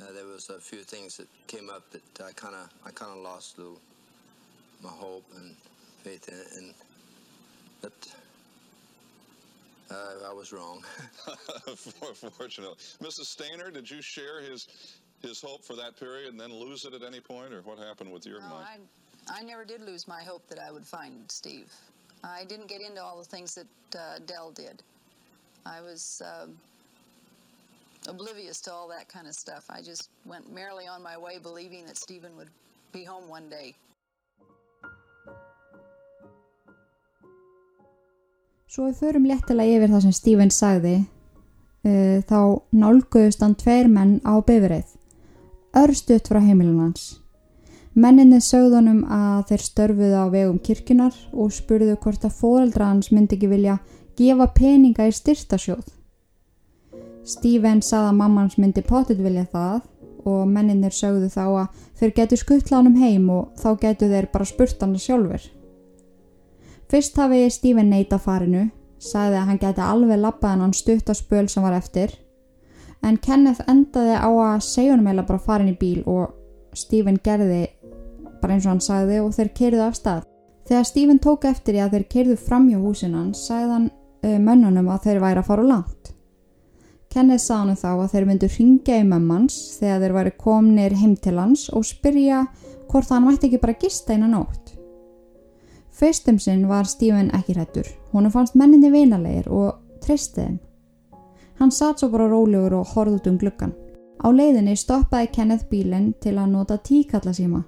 Uh, 0.00 0.12
there 0.12 0.26
was 0.26 0.50
a 0.50 0.58
few 0.60 0.82
things 0.82 1.16
that 1.16 1.28
came 1.46 1.70
up 1.70 1.90
that 1.90 2.02
I 2.20 2.32
kind 2.32 2.54
of 2.54 2.68
I 2.84 2.90
kind 2.90 3.12
of 3.12 3.18
lost 3.18 3.56
the, 3.56 3.70
my 4.82 4.90
hope 4.90 5.24
and 5.36 5.54
faith 6.02 6.28
in 6.28 6.34
it. 6.34 6.46
And 6.56 6.74
but 7.80 7.92
Uh, 9.90 10.28
I 10.30 10.32
was 10.32 10.50
wrong. 10.52 10.82
Fortunately. 12.38 12.76
Mrs. 13.02 13.26
Stainer, 13.26 13.70
did 13.70 13.88
you 13.90 14.00
share 14.02 14.40
his 14.40 14.66
his 15.20 15.40
hope 15.40 15.62
for 15.64 15.74
that 15.76 15.96
period 15.96 16.28
and 16.30 16.38
then 16.40 16.52
lose 16.52 16.84
it 16.84 16.92
at 16.94 17.02
any 17.02 17.20
point, 17.20 17.52
or 17.52 17.62
what 17.62 17.78
happened 17.78 18.12
with 18.12 18.26
your 18.26 18.40
No, 18.40 18.48
mind? 18.48 18.88
I, 19.28 19.38
I 19.40 19.42
never 19.42 19.64
did 19.64 19.80
lose 19.80 20.06
my 20.08 20.22
hope 20.22 20.46
that 20.48 20.58
I 20.58 20.70
would 20.70 20.86
find 20.86 21.30
Steve. 21.30 21.72
I 22.22 22.44
didn't 22.44 22.66
get 22.68 22.80
into 22.82 23.02
all 23.02 23.18
the 23.18 23.24
things 23.24 23.54
that 23.54 23.66
uh, 23.98 24.18
Dell 24.26 24.50
did. 24.50 24.82
I 25.64 25.80
was 25.80 26.20
um, 26.24 26.58
oblivious 28.08 28.60
to 28.62 28.72
all 28.72 28.88
that 28.88 29.08
kind 29.08 29.26
of 29.26 29.34
stuff. 29.34 29.64
I 29.70 29.80
just 29.82 30.10
went 30.24 30.52
merrily 30.52 30.86
on 30.86 31.02
my 31.02 31.16
way, 31.16 31.38
believing 31.38 31.86
that 31.86 31.96
Stephen 31.96 32.36
would 32.36 32.50
be 32.92 33.04
home 33.04 33.28
one 33.28 33.48
day. 33.48 33.74
Svo 38.68 38.88
við 38.88 38.96
förum 38.98 39.26
léttilega 39.30 39.78
yfir 39.78 39.92
það 39.92 40.00
sem 40.02 40.14
Steven 40.18 40.50
sagði, 40.50 40.94
uh, 41.86 42.18
þá 42.26 42.38
nálguðust 42.74 43.44
hann 43.44 43.54
tveir 43.54 43.86
menn 43.86 44.16
á 44.26 44.34
bifrið, 44.42 44.96
örstuðt 45.78 46.30
frá 46.32 46.40
heimilin 46.42 46.80
hans. 46.82 47.04
Menninni 47.94 48.40
sögðunum 48.42 49.04
að 49.06 49.44
þeir 49.52 49.62
störfuðu 49.68 50.16
á 50.18 50.26
vegum 50.32 50.58
kirkjunar 50.58 51.14
og 51.30 51.52
spurðu 51.54 51.94
hvort 52.02 52.26
að 52.26 52.34
fóreldra 52.40 52.88
hans 52.90 53.12
myndi 53.14 53.38
ekki 53.38 53.52
vilja 53.52 53.76
gefa 54.18 54.48
peninga 54.56 55.06
í 55.06 55.14
styrtasjóð. 55.14 55.86
Steven 57.24 57.80
sagði 57.82 58.10
að 58.10 58.18
mammans 58.20 58.56
myndi 58.60 58.82
pottit 58.84 59.20
vilja 59.24 59.46
það 59.52 59.82
og 60.28 60.48
menninir 60.48 60.92
sögðu 60.92 61.28
þá 61.32 61.44
að 61.46 61.82
þeir 62.00 62.14
getur 62.18 62.40
skuttla 62.40 62.80
honum 62.80 62.96
heim 63.00 63.28
og 63.32 63.52
þá 63.60 63.68
getur 63.80 64.12
þeir 64.12 64.28
bara 64.32 64.48
spurt 64.48 64.80
hann 64.80 64.96
sjálfur. 65.00 65.44
Fyrst 66.92 67.16
hafi 67.18 67.46
Steven 67.50 67.90
neita 67.90 68.18
farinu, 68.20 68.68
sagði 69.00 69.40
að 69.40 69.48
hann 69.48 69.62
geti 69.62 69.84
alveg 69.84 70.20
lappað 70.20 70.60
hann 70.64 70.76
stuttaspöl 70.76 71.46
sem 71.48 71.64
var 71.64 71.76
eftir, 71.76 72.12
en 73.04 73.18
Kenneth 73.20 73.64
endaði 73.68 74.16
á 74.16 74.28
að 74.28 74.64
segja 74.64 74.94
honum 74.94 75.10
eða 75.12 75.26
bara 75.28 75.44
farin 75.48 75.72
í 75.72 75.76
bíl 75.80 76.04
og 76.08 76.32
Steven 76.76 77.18
gerði 77.24 77.66
bara 78.40 78.56
eins 78.56 78.66
og 78.66 78.74
hann 78.74 78.84
sagði 78.84 79.20
og 79.24 79.32
þeir 79.36 79.52
keirðu 79.58 79.84
af 79.84 79.98
stað. 79.98 80.24
Þegar 80.68 80.88
Steven 80.88 81.20
tók 81.20 81.44
eftir 81.48 81.76
í 81.76 81.84
að 81.84 81.96
þeir 81.96 82.06
keirðu 82.14 82.36
fram 82.40 82.68
hjá 82.70 82.78
húsin 82.80 83.16
hans, 83.16 83.44
sagði 83.48 83.72
hann 83.72 83.88
uh, 83.90 84.38
mönnunum 84.40 84.88
að 84.92 85.08
þeir 85.08 85.24
væri 85.24 85.42
að 85.42 85.48
fara 85.50 85.66
langt. 85.68 86.13
Kenneth 87.14 87.44
sagði 87.44 87.70
hann 87.70 87.78
þá 87.78 87.90
að 87.92 88.08
þeir 88.10 88.24
myndu 88.26 88.46
ringja 88.50 88.94
í 88.98 89.02
mömmans 89.06 89.56
þegar 89.78 90.00
þeir 90.02 90.14
væri 90.16 90.30
komnir 90.34 90.94
heim 90.98 91.12
til 91.14 91.36
hans 91.38 91.68
og 91.70 91.84
spyrja 91.86 92.40
hvort 92.90 93.12
hann 93.14 93.22
mætti 93.22 93.46
ekki 93.46 93.60
bara 93.62 93.76
gista 93.78 94.16
eina 94.16 94.26
nótt. 94.32 94.72
Fyrstum 95.94 96.40
sinn 96.42 96.64
var 96.66 96.88
Steven 96.90 97.28
ekki 97.38 97.54
hrættur. 97.54 97.86
Hún 98.10 98.26
fannst 98.34 98.56
menninni 98.58 98.90
vinalegir 98.90 99.46
og 99.46 99.76
treysti 100.02 100.40
þeim. 100.40 100.56
Hann 101.60 101.70
satt 101.70 102.02
svo 102.02 102.08
bara 102.10 102.26
rólegur 102.32 102.74
og 102.80 102.90
horfði 102.96 103.20
út 103.20 103.28
um 103.30 103.36
gluggan. 103.38 103.76
Á 104.18 104.28
leiðinni 104.34 104.74
stoppaði 104.74 105.30
Kenneth 105.36 105.68
bílinn 105.70 106.08
til 106.18 106.34
að 106.34 106.50
nota 106.50 106.80
tíkallasíma. 106.82 107.60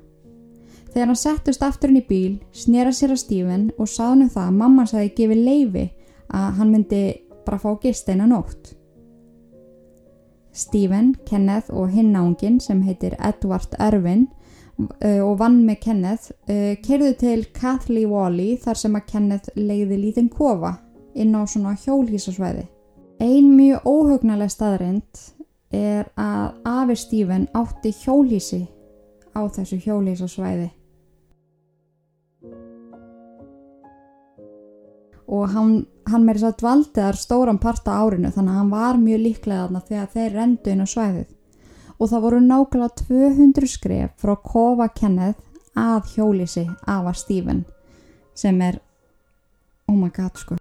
Þegar 0.91 1.13
hann 1.13 1.21
settust 1.21 1.63
aftur 1.63 1.93
inn 1.93 2.01
í 2.01 2.09
bíl, 2.09 2.41
snera 2.51 2.91
sér 2.91 3.15
að 3.15 3.23
Steven 3.23 3.69
og 3.79 3.87
sagði 3.87 4.27
hann 4.27 4.35
það 4.35 4.51
að 4.51 4.59
mamma 4.59 4.89
sagði 4.91 5.15
gefið 5.21 5.45
leifi 5.47 5.87
að 6.35 6.51
hann 6.59 6.75
myndi 6.75 7.05
bara 7.47 7.63
fá 7.63 7.71
gist 7.79 8.11
eina 8.11 8.27
nótt. 8.27 8.76
Steven, 10.57 11.15
Kenneth 11.29 11.71
og 11.71 11.93
hinn 11.93 12.15
náungin 12.15 12.59
sem 12.61 12.81
heitir 12.87 13.17
Edward 13.21 13.77
Irvin 13.79 14.27
uh, 14.81 15.21
og 15.21 15.39
vann 15.43 15.63
með 15.67 15.83
Kenneth 15.85 16.33
uh, 16.49 16.73
kerðu 16.85 17.13
til 17.21 17.45
Kathleen 17.57 18.11
Wally 18.11 18.55
þar 18.63 18.81
sem 18.81 18.97
að 18.97 19.09
Kenneth 19.13 19.53
leiði 19.57 20.01
lítinn 20.01 20.33
kofa 20.33 20.79
inn 21.17 21.37
á 21.37 21.45
svona 21.49 21.77
hjólhísasvæði. 21.81 22.67
Ein 23.21 23.53
mjög 23.57 23.87
óhugnalega 23.89 24.53
staðrind 24.53 25.23
er 25.73 26.09
að 26.21 26.57
Afi 26.69 26.97
Steven 27.01 27.47
átti 27.57 27.93
hjólhísi 27.97 28.67
á 29.33 29.41
þessu 29.49 29.79
hjólhísasvæði. 29.85 30.69
Og 35.27 35.49
hann, 35.51 35.87
hann 36.11 36.27
meiri 36.27 36.43
svo 36.43 36.53
dvaldi 36.61 37.01
þar 37.01 37.19
stóran 37.19 37.59
parta 37.63 37.97
árinu 37.99 38.31
þannig 38.35 38.53
að 38.53 38.61
hann 38.61 38.73
var 38.75 39.01
mjög 39.01 39.23
líklega 39.25 39.65
þarna 39.65 39.83
þegar 39.89 40.13
þeir 40.13 40.37
rendu 40.39 40.73
inn 40.73 40.85
á 40.85 40.89
svæðið. 40.93 41.29
Og 41.97 42.11
það 42.11 42.25
voru 42.27 42.41
nákvæmlega 42.45 43.07
200 43.09 43.71
skref 43.73 44.21
frá 44.21 44.35
kofa 44.45 44.89
Kenneth 44.95 45.41
að 45.77 46.13
hjólísi 46.15 46.67
af 46.87 47.09
að 47.11 47.19
Stephen 47.23 47.65
sem 48.37 48.61
er 48.63 48.79
oh 49.89 49.97
my 49.97 50.11
god 50.13 50.37
sko. 50.39 50.59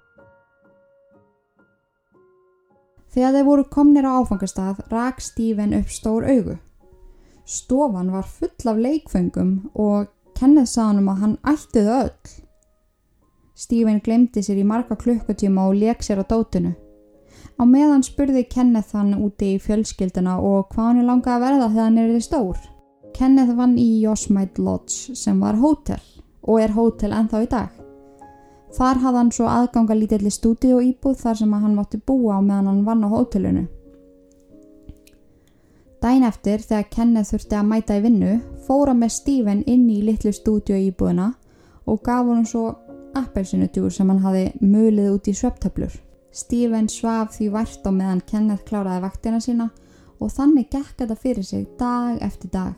Þegar 3.15 3.35
þeir 3.37 3.47
voru 3.47 3.67
komnir 3.71 4.07
á 4.07 4.19
áfangastað 4.19 4.81
rak 4.91 5.21
Stephen 5.23 5.75
upp 5.77 5.91
stór 5.91 6.25
augu. 6.27 6.57
Stofan 7.45 8.11
var 8.11 8.25
full 8.27 8.71
af 8.71 8.81
leikfengum 8.81 9.69
og 9.73 10.09
Kenneth 10.35 10.73
sagði 10.73 10.87
hann 10.87 11.03
um 11.03 11.11
að 11.13 11.21
hann 11.21 11.37
ætti 11.47 11.85
þau 11.85 11.93
öll 11.99 12.44
Stephen 13.55 14.01
glemdi 14.03 14.43
sér 14.43 14.59
í 14.59 14.65
marga 14.67 14.97
klukkutíma 14.99 15.69
og 15.69 15.79
leik 15.79 16.03
sér 16.03 16.19
á 16.19 16.25
dótinu 16.27 16.75
Á 17.55 17.63
meðan 17.63 18.03
spurði 18.03 18.43
Kenneth 18.51 18.95
hann 18.97 19.13
úti 19.15 19.53
í 19.55 19.59
fjölskylduna 19.63 20.35
og 20.43 20.73
hvað 20.73 20.89
hann 20.89 20.97
er 20.99 21.07
langað 21.07 21.35
að 21.37 21.45
verða 21.45 21.69
þegar 21.69 21.85
hann 21.85 21.99
er 22.01 22.09
þið 22.11 22.25
stór. 22.25 22.57
Kenneth 23.15 23.53
vann 23.55 23.77
í 23.79 23.87
Yosemite 24.01 24.63
Lodge 24.63 25.15
sem 25.15 25.39
var 25.39 25.55
hótel 25.61 26.01
og 26.43 26.59
er 26.59 26.75
hótel 26.75 27.15
ennþá 27.15 27.43
í 27.45 27.47
dag. 27.53 27.69
Þar 28.75 28.99
hafði 29.05 29.19
hann 29.21 29.31
svo 29.31 29.47
aðganga 29.47 29.95
lítilli 29.95 30.33
stúdíu 30.35 30.81
íbúð 30.83 31.15
þar 31.21 31.39
sem 31.39 31.53
hann 31.55 31.77
mátti 31.77 32.01
búa 32.03 32.35
á 32.35 32.39
meðan 32.43 32.67
hann 32.73 32.83
vann 32.89 33.07
á 33.07 33.09
hótelinu. 33.13 33.63
Dæin 36.03 36.27
eftir 36.27 36.59
þegar 36.59 36.89
Kenneth 36.91 37.31
þurfti 37.31 37.55
að 37.55 37.69
mæta 37.71 37.95
í 37.95 38.03
vinnu 38.03 38.33
fóra 38.67 38.93
með 38.93 39.15
Stephen 39.15 39.63
inn 39.63 39.87
í 39.89 40.01
litlu 40.03 40.35
stúdíu 40.35 40.75
íbúðuna 40.89 41.31
og 41.87 42.03
gaf 42.03 42.27
hann 42.27 42.43
svo 42.49 42.67
appelsinutjúr 43.15 43.93
sem 43.93 44.09
hann 44.11 44.23
hafi 44.23 44.45
mulið 44.61 45.11
út 45.15 45.29
í 45.31 45.33
sveptöflur. 45.35 45.93
Stephen 46.35 46.89
svaf 46.91 47.37
því 47.37 47.49
vært 47.53 47.85
á 47.87 47.91
meðan 47.95 48.23
Kenneth 48.27 48.65
kláraði 48.67 49.05
vaktina 49.05 49.39
sína 49.39 49.69
og 50.19 50.31
þannig 50.35 50.67
gekk 50.73 50.97
þetta 50.99 51.15
fyrir 51.19 51.47
sig 51.47 51.67
dag 51.79 52.19
eftir 52.23 52.51
dag. 52.51 52.73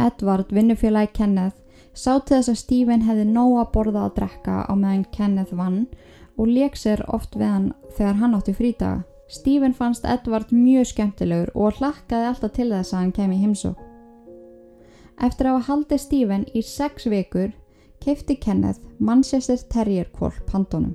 Edvard, 0.00 0.48
vinnufélagi 0.48 1.12
Kenneth, 1.18 1.58
sá 1.92 2.16
til 2.20 2.38
þess 2.38 2.52
að 2.54 2.60
Stephen 2.62 3.04
hefði 3.04 3.26
nóg 3.28 3.58
að 3.60 3.70
borða 3.74 4.06
að 4.06 4.16
drekka 4.16 4.56
á 4.64 4.72
meðan 4.72 5.04
Kenneth 5.12 5.54
vann 5.56 5.84
og 6.40 6.48
leik 6.48 6.78
sér 6.80 7.04
oft 7.12 7.36
við 7.36 7.52
hann 7.52 7.70
þegar 7.98 8.20
hann 8.22 8.36
átti 8.38 8.56
frítaga. 8.56 9.04
Stephen 9.30 9.76
fannst 9.76 10.06
Edvard 10.08 10.50
mjög 10.50 10.88
skemmtilegur 10.90 11.52
og 11.54 11.76
hlakkaði 11.78 12.32
alltaf 12.32 12.56
til 12.56 12.70
þess 12.72 12.94
að 12.94 13.00
hann 13.02 13.12
kemi 13.14 13.38
heimsó. 13.44 13.76
Eftir 15.20 15.50
að 15.50 15.58
hafa 15.58 15.68
haldið 15.68 16.00
Stephen 16.00 16.46
í 16.56 16.62
sex 16.64 17.06
vikur 17.12 17.52
keipti 18.00 18.36
Kenneth 18.40 18.80
Manchester 18.98 19.58
Terrier 19.72 20.08
kvolp 20.16 20.50
handónum. 20.52 20.94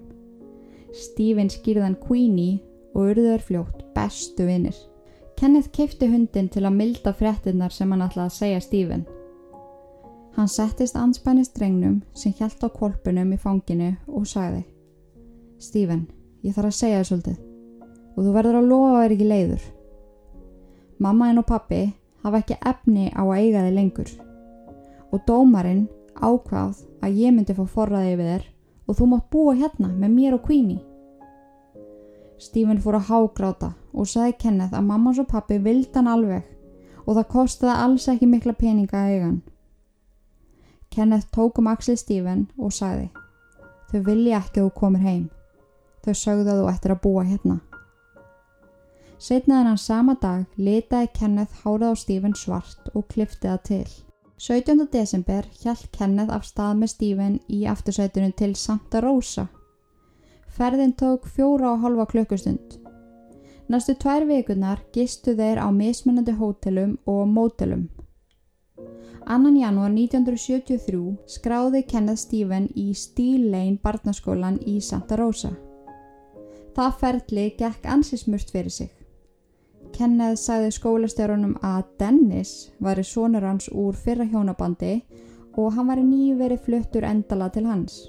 Stephen 0.95 1.49
skýrðan 1.51 1.97
Queenie 2.01 2.61
og 2.95 3.11
urður 3.11 3.43
fljótt 3.43 3.83
bestu 3.95 4.47
vinnir. 4.47 4.75
Kenneth 5.35 5.71
keipti 5.75 6.07
hundin 6.07 6.47
til 6.49 6.63
að 6.63 6.77
milda 6.77 7.11
fréttinnar 7.13 7.73
sem 7.75 7.91
hann 7.91 8.05
ætlaði 8.05 8.29
að 8.29 8.37
segja 8.37 8.61
Stephen. 8.63 9.03
Hann 10.35 10.51
settist 10.51 10.95
anspænist 10.99 11.55
drengnum 11.55 12.01
sem 12.15 12.33
hjælt 12.35 12.63
á 12.63 12.69
kolpunum 12.71 13.33
í 13.35 13.39
fanginu 13.39 13.93
og 14.07 14.25
sagði 14.27 14.65
Stephen, 15.59 16.07
ég 16.43 16.55
þarf 16.55 16.71
að 16.71 16.79
segja 16.79 17.01
þér 17.01 17.09
svolítið 17.09 17.43
og 18.15 18.23
þú 18.23 18.33
verður 18.35 18.57
að 18.59 18.69
lofa 18.71 18.97
vera 18.99 19.15
ekki 19.15 19.27
leiður. 19.29 19.63
Mamma 21.03 21.29
og 21.35 21.47
pappi 21.47 21.81
hafa 22.23 22.41
ekki 22.41 22.57
efni 22.71 23.09
á 23.11 23.23
að 23.23 23.37
eiga 23.39 23.63
þig 23.65 23.75
lengur 23.75 24.11
og 25.11 25.23
dómarinn 25.27 25.85
ákvað 26.15 26.83
að 27.03 27.21
ég 27.21 27.33
myndi 27.35 27.55
fá 27.55 27.63
forraði 27.67 28.13
yfir 28.15 28.29
þér 28.31 28.45
og 28.85 28.99
þú 28.99 29.07
mátt 29.11 29.31
búa 29.33 29.55
hérna 29.55 29.89
með 29.91 30.13
mér 30.15 30.37
og 30.37 30.45
Queenie. 30.45 30.83
Stephen 32.39 32.81
fór 32.83 32.99
að 32.99 33.09
hágráta 33.09 33.73
og 33.93 34.07
sagði 34.11 34.37
Kenneth 34.43 34.75
að 34.75 34.87
mammas 34.89 35.19
og 35.21 35.29
pappi 35.31 35.57
vildi 35.63 35.93
hann 35.95 36.11
alveg 36.11 36.43
og 37.05 37.13
það 37.17 37.29
kostiði 37.31 37.75
alls 37.83 38.07
ekki 38.11 38.29
mikla 38.29 38.55
peninga 38.57 38.97
að 39.01 39.11
eiga 39.11 39.27
hann. 39.27 39.43
Kenneth 40.91 41.31
tók 41.35 41.59
um 41.59 41.67
axlið 41.71 42.01
Stephen 42.01 42.47
og 42.57 42.73
sagði 42.73 43.09
Þau 43.91 44.01
vilja 44.07 44.39
ekki 44.41 44.59
að 44.59 44.65
þú 44.65 44.71
komir 44.79 45.03
heim. 45.05 45.25
Þau 46.03 46.13
sögðu 46.19 46.51
að 46.51 46.61
þú 46.61 46.69
ættir 46.71 46.93
að 46.93 47.01
búa 47.03 47.23
hérna. 47.23 47.59
Setnaðan 49.21 49.69
hann 49.69 49.79
sama 49.79 50.15
dag 50.21 50.57
letaði 50.57 51.11
Kenneth 51.15 51.61
hárað 51.63 51.95
á 51.95 52.01
Stephen 52.01 52.35
svart 52.35 52.89
og 52.93 53.07
kliftið 53.13 53.53
það 53.53 53.61
til. 53.69 53.93
17. 54.37 54.87
desember 54.91 55.45
hjælt 55.63 55.91
Kenneth 55.95 56.33
af 56.35 56.43
stað 56.43 56.73
með 56.75 56.89
Stephen 56.91 57.35
í 57.47 57.61
aftursætunum 57.71 58.33
til 58.35 58.55
Santa 58.59 58.99
Rosa. 58.99 59.45
Ferðin 60.57 60.91
tók 60.99 61.29
fjóra 61.31 61.69
og 61.71 61.79
halva 61.85 62.05
klukkustund. 62.05 62.75
Næstu 63.71 63.95
tvær 63.95 64.27
vikunar 64.27 64.81
gistu 64.93 65.37
þeir 65.39 65.63
á 65.63 65.71
mismunandi 65.71 66.35
hótelum 66.35 66.97
og 67.07 67.23
mótelum. 67.31 67.87
Annan 69.25 69.55
janúar 69.55 69.95
1973 69.95 71.15
skráði 71.37 71.85
Kenneth 71.87 72.27
Stephen 72.27 72.67
í 72.75 72.91
Steel 72.93 73.47
Lane 73.55 73.79
barnaskólan 73.79 74.59
í 74.67 74.81
Santa 74.81 75.15
Rosa. 75.15 75.55
Það 76.75 76.99
ferli 76.99 77.49
gekk 77.55 77.87
ansismurt 77.87 78.51
fyrir 78.51 78.71
sig. 78.71 78.94
Kenneth 79.93 80.39
sagði 80.41 80.71
skólastjárunum 80.75 81.55
að 81.63 81.83
Dennis 81.99 82.51
væri 82.83 83.03
sonur 83.05 83.45
hans 83.45 83.69
úr 83.69 83.95
fyrra 83.99 84.25
hjónabandi 84.25 84.95
og 85.55 85.75
hann 85.75 85.89
væri 85.91 86.03
nýverið 86.07 86.63
fluttur 86.65 87.07
endala 87.07 87.49
til 87.53 87.65
hans. 87.69 87.99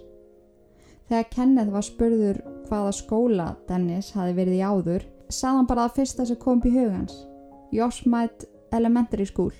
Þegar 1.07 1.29
Kenneth 1.35 1.74
var 1.74 1.87
spurður 1.87 2.41
hvaða 2.66 2.95
skóla 2.97 3.49
Dennis 3.68 4.12
hafi 4.16 4.35
verið 4.39 4.59
í 4.59 4.64
áður, 4.64 5.05
sað 5.29 5.61
hann 5.61 5.68
bara 5.70 5.85
að 5.87 6.01
fyrsta 6.01 6.27
sem 6.27 6.41
kom 6.43 6.59
upp 6.59 6.66
í 6.66 6.74
hugans, 6.74 7.20
Yosemite 7.72 8.49
Elementary 8.74 9.27
School. 9.27 9.53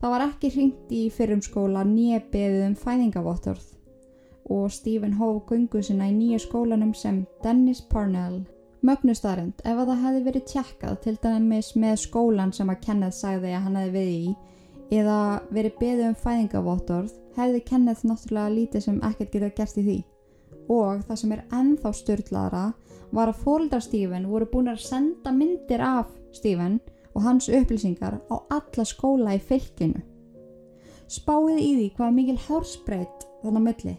Það 0.00 0.12
var 0.12 0.26
ekki 0.26 0.50
hringt 0.52 0.90
í 0.92 1.06
fyrrum 1.12 1.40
skóla 1.44 1.84
nýja 1.88 2.20
beðið 2.32 2.66
um 2.66 2.74
fæðingavottorð 2.76 3.70
og 4.52 4.72
Stephen 4.72 5.14
hóf 5.16 5.46
gungu 5.48 5.80
sinna 5.82 6.10
í 6.10 6.16
nýja 6.16 6.42
skólanum 6.44 6.92
sem 6.92 7.22
Dennis 7.42 7.80
Parnell. 7.80 8.42
Mögnustarind, 8.84 9.62
ef 9.64 9.78
að 9.80 9.88
það 9.88 10.02
hefði 10.04 10.22
verið 10.26 10.42
tjekkað 10.50 10.96
til 11.04 11.14
dæmis 11.22 11.70
með 11.80 11.94
skólan 12.02 12.50
sem 12.52 12.68
að 12.68 12.82
Kenneth 12.84 13.16
sagði 13.16 13.54
að 13.56 13.62
hann 13.64 13.78
hefði 13.80 13.92
við 13.94 14.10
í 14.12 14.34
eða 14.98 15.20
verið 15.56 15.78
beðið 15.78 16.08
um 16.10 16.16
fæðingavottorð 16.20 17.14
hefði 17.38 17.62
Kenneth 17.70 18.04
náttúrulega 18.04 18.52
lítið 18.52 18.84
sem 18.84 19.00
ekkert 19.08 19.32
getað 19.32 19.54
gert 19.56 19.80
í 19.80 19.86
því. 19.86 19.96
Og 20.74 21.00
það 21.08 21.20
sem 21.20 21.32
er 21.32 21.44
ennþá 21.60 21.94
störtlaðara 21.96 22.64
var 23.16 23.32
að 23.32 23.40
fóldra 23.46 23.80
Stephen 23.80 24.28
voru 24.28 24.50
búin 24.52 24.68
að 24.72 24.84
senda 24.84 25.32
myndir 25.32 25.80
af 25.84 26.12
Stephen 26.36 26.80
og 27.14 27.24
hans 27.24 27.48
upplýsingar 27.48 28.20
á 28.28 28.36
alla 28.52 28.84
skóla 28.84 29.38
í 29.38 29.40
fylkinu. 29.40 30.02
Spáið 31.08 31.60
í 31.60 31.72
því 31.78 31.92
hvað 31.96 32.16
mikil 32.18 32.40
hársbreyt 32.48 33.28
þannig 33.40 33.60
að 33.62 33.66
milli. 33.70 33.96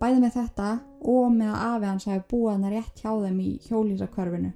Bæði 0.00 0.20
með 0.22 0.36
þetta 0.38 0.70
og 1.12 1.32
með 1.34 1.50
að 1.52 1.62
afi 1.68 1.88
hans 1.90 2.06
hafi 2.08 2.22
búið 2.30 2.52
hann 2.54 2.72
rétt 2.72 3.02
hjá 3.02 3.10
þeim 3.20 3.40
í 3.44 3.50
hjólísakörfinu. 3.66 4.52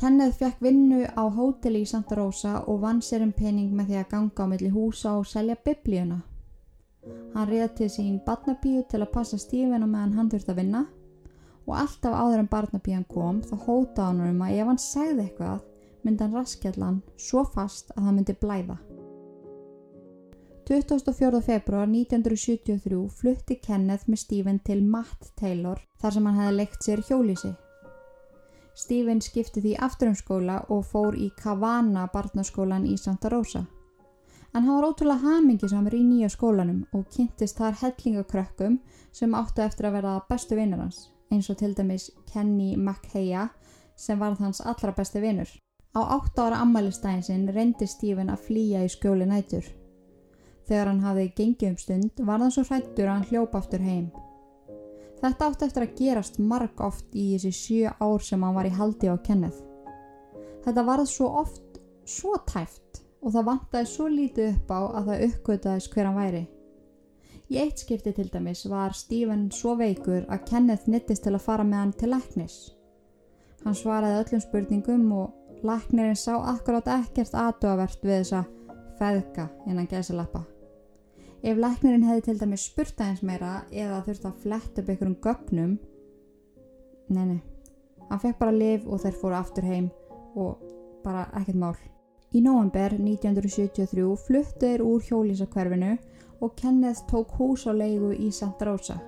Kenneth 0.00 0.38
fekk 0.38 0.62
vinnu 0.64 1.00
á 1.12 1.24
hóteli 1.28 1.82
í 1.82 1.88
Santa 1.90 2.16
Rosa 2.16 2.52
og 2.70 2.78
vann 2.84 3.02
sér 3.04 3.24
um 3.26 3.32
pening 3.36 3.72
með 3.74 3.90
því 3.90 3.98
að 4.00 4.10
ganga 4.12 4.46
á 4.46 4.50
milli 4.52 4.70
húsa 4.72 5.16
og 5.18 5.26
selja 5.28 5.58
biblíuna. 5.64 6.20
Hann 7.34 7.50
réð 7.50 7.74
til 7.80 7.88
sín 7.92 8.20
barnabíu 8.24 8.84
til 8.88 9.02
að 9.02 9.12
passa 9.16 9.38
Stephen 9.38 9.82
og 9.82 9.90
meðan 9.90 10.16
hann 10.16 10.30
þurfti 10.32 10.54
að 10.54 10.62
vinna 10.62 10.84
og 11.66 11.74
alltaf 11.82 12.16
áður 12.16 12.44
en 12.44 12.50
barnabían 12.54 13.04
kom 13.10 13.42
þá 13.42 13.54
hóta 13.66 14.08
hann 14.08 14.22
um 14.28 14.42
að 14.46 14.56
ef 14.56 14.70
hann 14.70 14.82
segði 14.86 15.26
eitthvað 15.26 15.60
myndi 16.04 16.24
hann 16.24 16.38
raskjallan 16.38 17.02
svo 17.18 17.44
fast 17.44 17.92
að 17.96 18.06
það 18.06 18.16
myndi 18.16 18.38
blæða. 18.40 18.78
24. 20.70 21.42
februar 21.42 21.82
1973 21.82 23.08
flutti 23.10 23.56
Kenneth 23.58 24.06
með 24.06 24.18
Stephen 24.22 24.58
til 24.62 24.84
Matt 24.86 25.32
Taylor 25.34 25.80
þar 25.98 26.14
sem 26.14 26.28
hann 26.28 26.36
hefði 26.38 26.52
leikt 26.60 26.86
sér 26.86 27.00
hjólísi. 27.08 27.50
Stephen 28.78 29.18
skipti 29.18 29.64
því 29.64 29.72
aftur 29.82 30.12
um 30.12 30.14
skóla 30.20 30.60
og 30.70 30.84
fór 30.92 31.18
í 31.18 31.26
Kavana 31.40 32.04
barnaskólan 32.12 32.86
í 32.86 32.94
Santa 33.02 33.32
Rosa. 33.34 33.64
En 34.54 34.62
hann 34.62 34.76
var 34.76 34.86
ótrúlega 34.92 35.32
hamingisamur 35.32 35.98
í 35.98 36.04
nýja 36.04 36.30
skólanum 36.30 36.84
og 36.94 37.10
kynntist 37.16 37.58
þar 37.58 37.74
hellingakrökkum 37.82 38.78
sem 39.10 39.34
áttu 39.34 39.66
eftir 39.66 39.90
að 39.90 39.98
vera 39.98 40.14
bestu 40.30 40.54
vinnur 40.54 40.84
hans, 40.84 41.08
eins 41.34 41.50
og 41.50 41.58
til 41.58 41.74
dæmis 41.74 42.12
Kenny 42.30 42.76
McHeya 42.76 43.48
sem 43.98 44.22
var 44.22 44.38
hans 44.38 44.62
allra 44.62 44.94
besti 44.94 45.18
vinnur. 45.18 45.50
Á 45.98 46.00
8 46.22 46.46
ára 46.46 46.62
ammælistæðin 46.62 47.26
sinn 47.26 47.50
reyndi 47.50 47.90
Stephen 47.90 48.30
að 48.30 48.46
flýja 48.46 48.86
í 48.86 48.94
skjóli 48.94 49.26
nætur. 49.26 49.66
Þegar 50.70 50.86
hann 50.86 51.00
hafði 51.02 51.30
gengið 51.34 51.72
um 51.72 51.78
stund 51.82 52.20
var 52.28 52.38
hann 52.38 52.52
svo 52.54 52.62
hrættur 52.62 53.08
að 53.08 53.16
hann 53.16 53.24
hljópa 53.26 53.58
aftur 53.58 53.82
heim. 53.82 54.04
Þetta 55.18 55.48
átti 55.50 55.66
eftir 55.66 55.84
að 55.84 55.96
gerast 55.98 56.36
marg 56.38 56.82
oft 56.86 57.16
í 57.18 57.24
þessi 57.32 57.50
sjö 57.56 57.90
ár 57.98 58.22
sem 58.22 58.44
hann 58.46 58.54
var 58.54 58.68
í 58.68 58.76
haldi 58.76 59.10
á 59.10 59.18
Kenneth. 59.18 59.58
Þetta 60.62 60.84
varð 60.86 61.08
svo 61.10 61.26
oft 61.40 61.80
svo 62.06 62.36
tæft 62.46 63.00
og 63.20 63.34
það 63.34 63.48
vantaði 63.48 63.90
svo 63.90 64.06
lítið 64.12 64.52
upp 64.52 64.70
á 64.70 64.80
að 65.00 65.10
það 65.10 65.24
uppgötaðis 65.26 65.90
hver 65.90 66.08
hann 66.08 66.20
væri. 66.20 66.44
Í 67.50 67.58
eitt 67.58 67.82
skipti 67.82 68.14
til 68.14 68.28
dæmis 68.30 68.62
var 68.70 68.94
Stephen 68.94 69.48
svo 69.50 69.74
veikur 69.74 70.22
að 70.30 70.46
Kenneth 70.52 70.86
nittist 70.86 71.26
til 71.26 71.34
að 71.34 71.44
fara 71.48 71.66
með 71.66 71.82
hann 71.82 71.96
til 71.98 72.12
læknis. 72.14 72.56
Hann 73.64 73.74
svaraði 73.74 74.22
öllum 74.22 74.44
spurningum 74.46 75.10
og 75.18 75.66
læknirinn 75.66 76.16
sá 76.16 76.38
akkurát 76.38 76.88
ekkert 76.94 77.34
aðdóavert 77.34 78.06
við 78.06 78.22
þessa 78.22 78.46
feðka 79.02 79.50
innan 79.66 79.90
gæsalappa. 79.90 80.46
Ef 81.40 81.56
læknirinn 81.56 82.04
hefði 82.04 82.26
til 82.26 82.40
dæmis 82.40 82.66
spurt 82.68 82.98
aðeins 83.00 83.22
meira 83.24 83.52
eða 83.72 84.02
þurfti 84.04 84.28
að 84.28 84.42
fletta 84.42 84.82
upp 84.82 84.90
einhverjum 84.92 85.16
gögnum 85.24 85.78
Nei, 87.10 87.24
nei, 87.26 87.40
hann 88.10 88.20
fekk 88.22 88.36
bara 88.38 88.54
liv 88.54 88.84
og 88.86 89.00
þeir 89.02 89.16
fóru 89.18 89.34
aftur 89.34 89.64
heim 89.66 89.88
og 90.38 90.60
bara 91.02 91.24
ekkert 91.40 91.58
mál. 91.58 91.78
Í 92.30 92.42
november 92.44 92.92
1973 92.94 94.04
fluttu 94.26 94.68
þeir 94.68 94.84
úr 94.86 95.02
hjólísakverfinu 95.08 95.96
og 96.40 96.52
Kenneth 96.60 97.08
tók 97.10 97.32
hús 97.40 97.66
á 97.66 97.74
leigu 97.74 98.12
í 98.14 98.30
Santa 98.30 98.68
Rosa. 98.68 99.00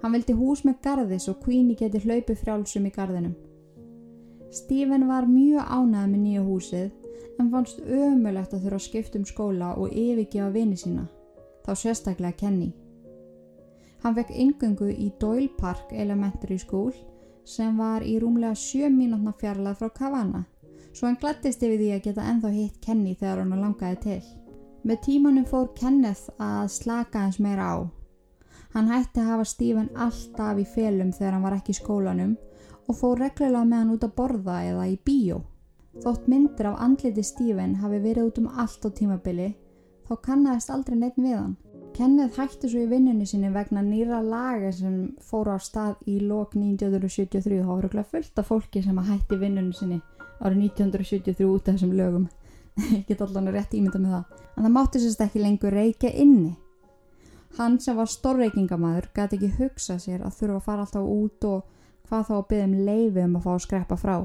Hann 0.00 0.14
vildi 0.14 0.36
hús 0.38 0.62
með 0.64 0.78
garði 0.84 1.18
svo 1.20 1.34
Queenie 1.42 1.76
geti 1.76 2.00
hlaupi 2.04 2.36
frjálsum 2.38 2.86
í 2.86 2.92
garðinum. 2.94 3.34
Stephen 4.54 5.08
var 5.08 5.26
mjög 5.26 5.66
ánæð 5.66 6.06
með 6.12 6.20
nýja 6.20 6.44
húsið 6.46 7.40
en 7.40 7.50
fannst 7.50 7.80
ömulegt 7.80 8.54
að 8.54 8.64
þurfa 8.66 8.78
að 8.78 8.86
skipta 8.86 9.18
um 9.18 9.26
skóla 9.26 9.74
og 9.74 9.90
yfirgefa 9.90 10.52
vini 10.54 10.78
sína, 10.78 11.08
þá 11.66 11.72
sérstaklega 11.76 12.38
Kenny. 12.40 12.70
Hann 14.02 14.16
fekk 14.16 14.32
yngöngu 14.32 14.88
í 14.90 15.10
Doyle 15.20 15.50
Park 15.58 15.92
Elementary 15.92 16.58
School 16.58 16.92
sem 17.44 17.76
var 17.76 18.04
í 18.06 18.16
rúmlega 18.22 18.56
7 18.56 18.88
mínútna 18.94 19.34
fjarlað 19.40 19.80
frá 19.80 19.90
Kavana, 19.96 20.44
svo 20.92 21.08
hann 21.08 21.18
glættist 21.20 21.62
yfir 21.62 21.80
því 21.80 21.90
að 21.94 22.04
geta 22.08 22.28
enþá 22.32 22.52
hitt 22.54 22.80
Kenny 22.84 23.14
þegar 23.14 23.42
hann 23.42 23.64
langaði 23.64 24.00
til. 24.04 24.20
Með 24.84 25.02
tímanum 25.04 25.44
fór 25.44 25.68
Kenneth 25.76 26.30
að 26.40 26.70
slaka 26.72 27.26
hans 27.26 27.40
meira 27.42 27.66
á. 27.68 27.78
Hann 28.72 28.88
hætti 28.88 29.20
að 29.20 29.32
hafa 29.34 29.48
Stephen 29.50 29.90
alltaf 29.96 30.60
í 30.62 30.64
felum 30.64 31.10
þegar 31.12 31.36
hann 31.36 31.44
var 31.44 31.56
ekki 31.58 31.74
í 31.74 31.80
skólanum 31.80 32.36
og 32.88 32.96
fór 32.96 33.20
reglulega 33.20 33.66
með 33.66 33.82
hann 33.82 33.94
út 33.96 34.06
að 34.06 34.14
borða 34.16 34.60
eða 34.70 34.86
í 34.88 34.96
bíó. 35.04 35.40
Þótt 36.00 36.28
myndir 36.30 36.70
af 36.70 36.78
andliti 36.84 37.24
Stephen 37.26 37.74
hafi 37.82 37.98
verið 38.00 38.30
út 38.30 38.38
um 38.40 38.48
allt 38.62 38.86
á 38.86 38.88
tímabili, 38.94 39.50
þá 40.10 40.16
kannast 40.26 40.70
aldrei 40.74 40.98
neitt 40.98 41.18
við 41.18 41.36
hann. 41.38 41.56
Kenneth 41.94 42.38
hætti 42.38 42.70
svo 42.70 42.82
í 42.82 42.88
vinnunni 42.90 43.26
sinni 43.26 43.50
vegna 43.54 43.82
nýra 43.84 44.20
laga 44.22 44.70
sem 44.74 45.12
fóru 45.22 45.54
á 45.54 45.58
stað 45.62 46.00
í 46.10 46.18
lok 46.22 46.56
1973 46.58 47.60
og 47.60 47.68
það 47.68 47.76
voru 47.76 48.04
fullt 48.12 48.40
af 48.42 48.48
fólki 48.50 48.82
sem 48.82 48.98
hætti 48.98 49.38
vinnunni 49.38 49.76
sinni 49.76 50.00
árið 50.40 50.64
1973 50.70 51.46
út 51.46 51.68
af 51.68 51.76
þessum 51.76 51.94
lögum. 51.94 52.26
Ég 52.96 53.04
get 53.06 53.22
allan 53.22 53.50
rétt 53.52 53.74
ímynda 53.76 54.00
með 54.00 54.16
það. 54.16 54.42
En 54.56 54.66
það 54.66 54.74
mátti 54.78 55.02
sérst 55.02 55.22
ekki 55.26 55.42
lengur 55.42 55.74
reykja 55.76 56.10
inni. 56.24 56.54
Hann 57.58 57.78
sem 57.82 57.98
var 57.98 58.10
stórreikingamæður 58.10 59.10
gæti 59.14 59.38
ekki 59.38 59.52
hugsa 59.58 59.98
sér 59.98 60.24
að 60.24 60.36
þurfa 60.38 60.58
að 60.58 60.66
fara 60.66 60.86
alltaf 60.86 61.06
út 61.06 61.46
og 61.50 61.64
hvað 62.08 62.26
þá 62.28 62.34
að 62.36 62.46
byggja 62.50 62.68
um 62.68 62.76
leiði 62.86 63.24
um 63.26 63.38
að 63.38 63.46
fá 63.46 63.50
að 63.54 63.64
skreppa 63.66 63.98
frá. 63.98 64.16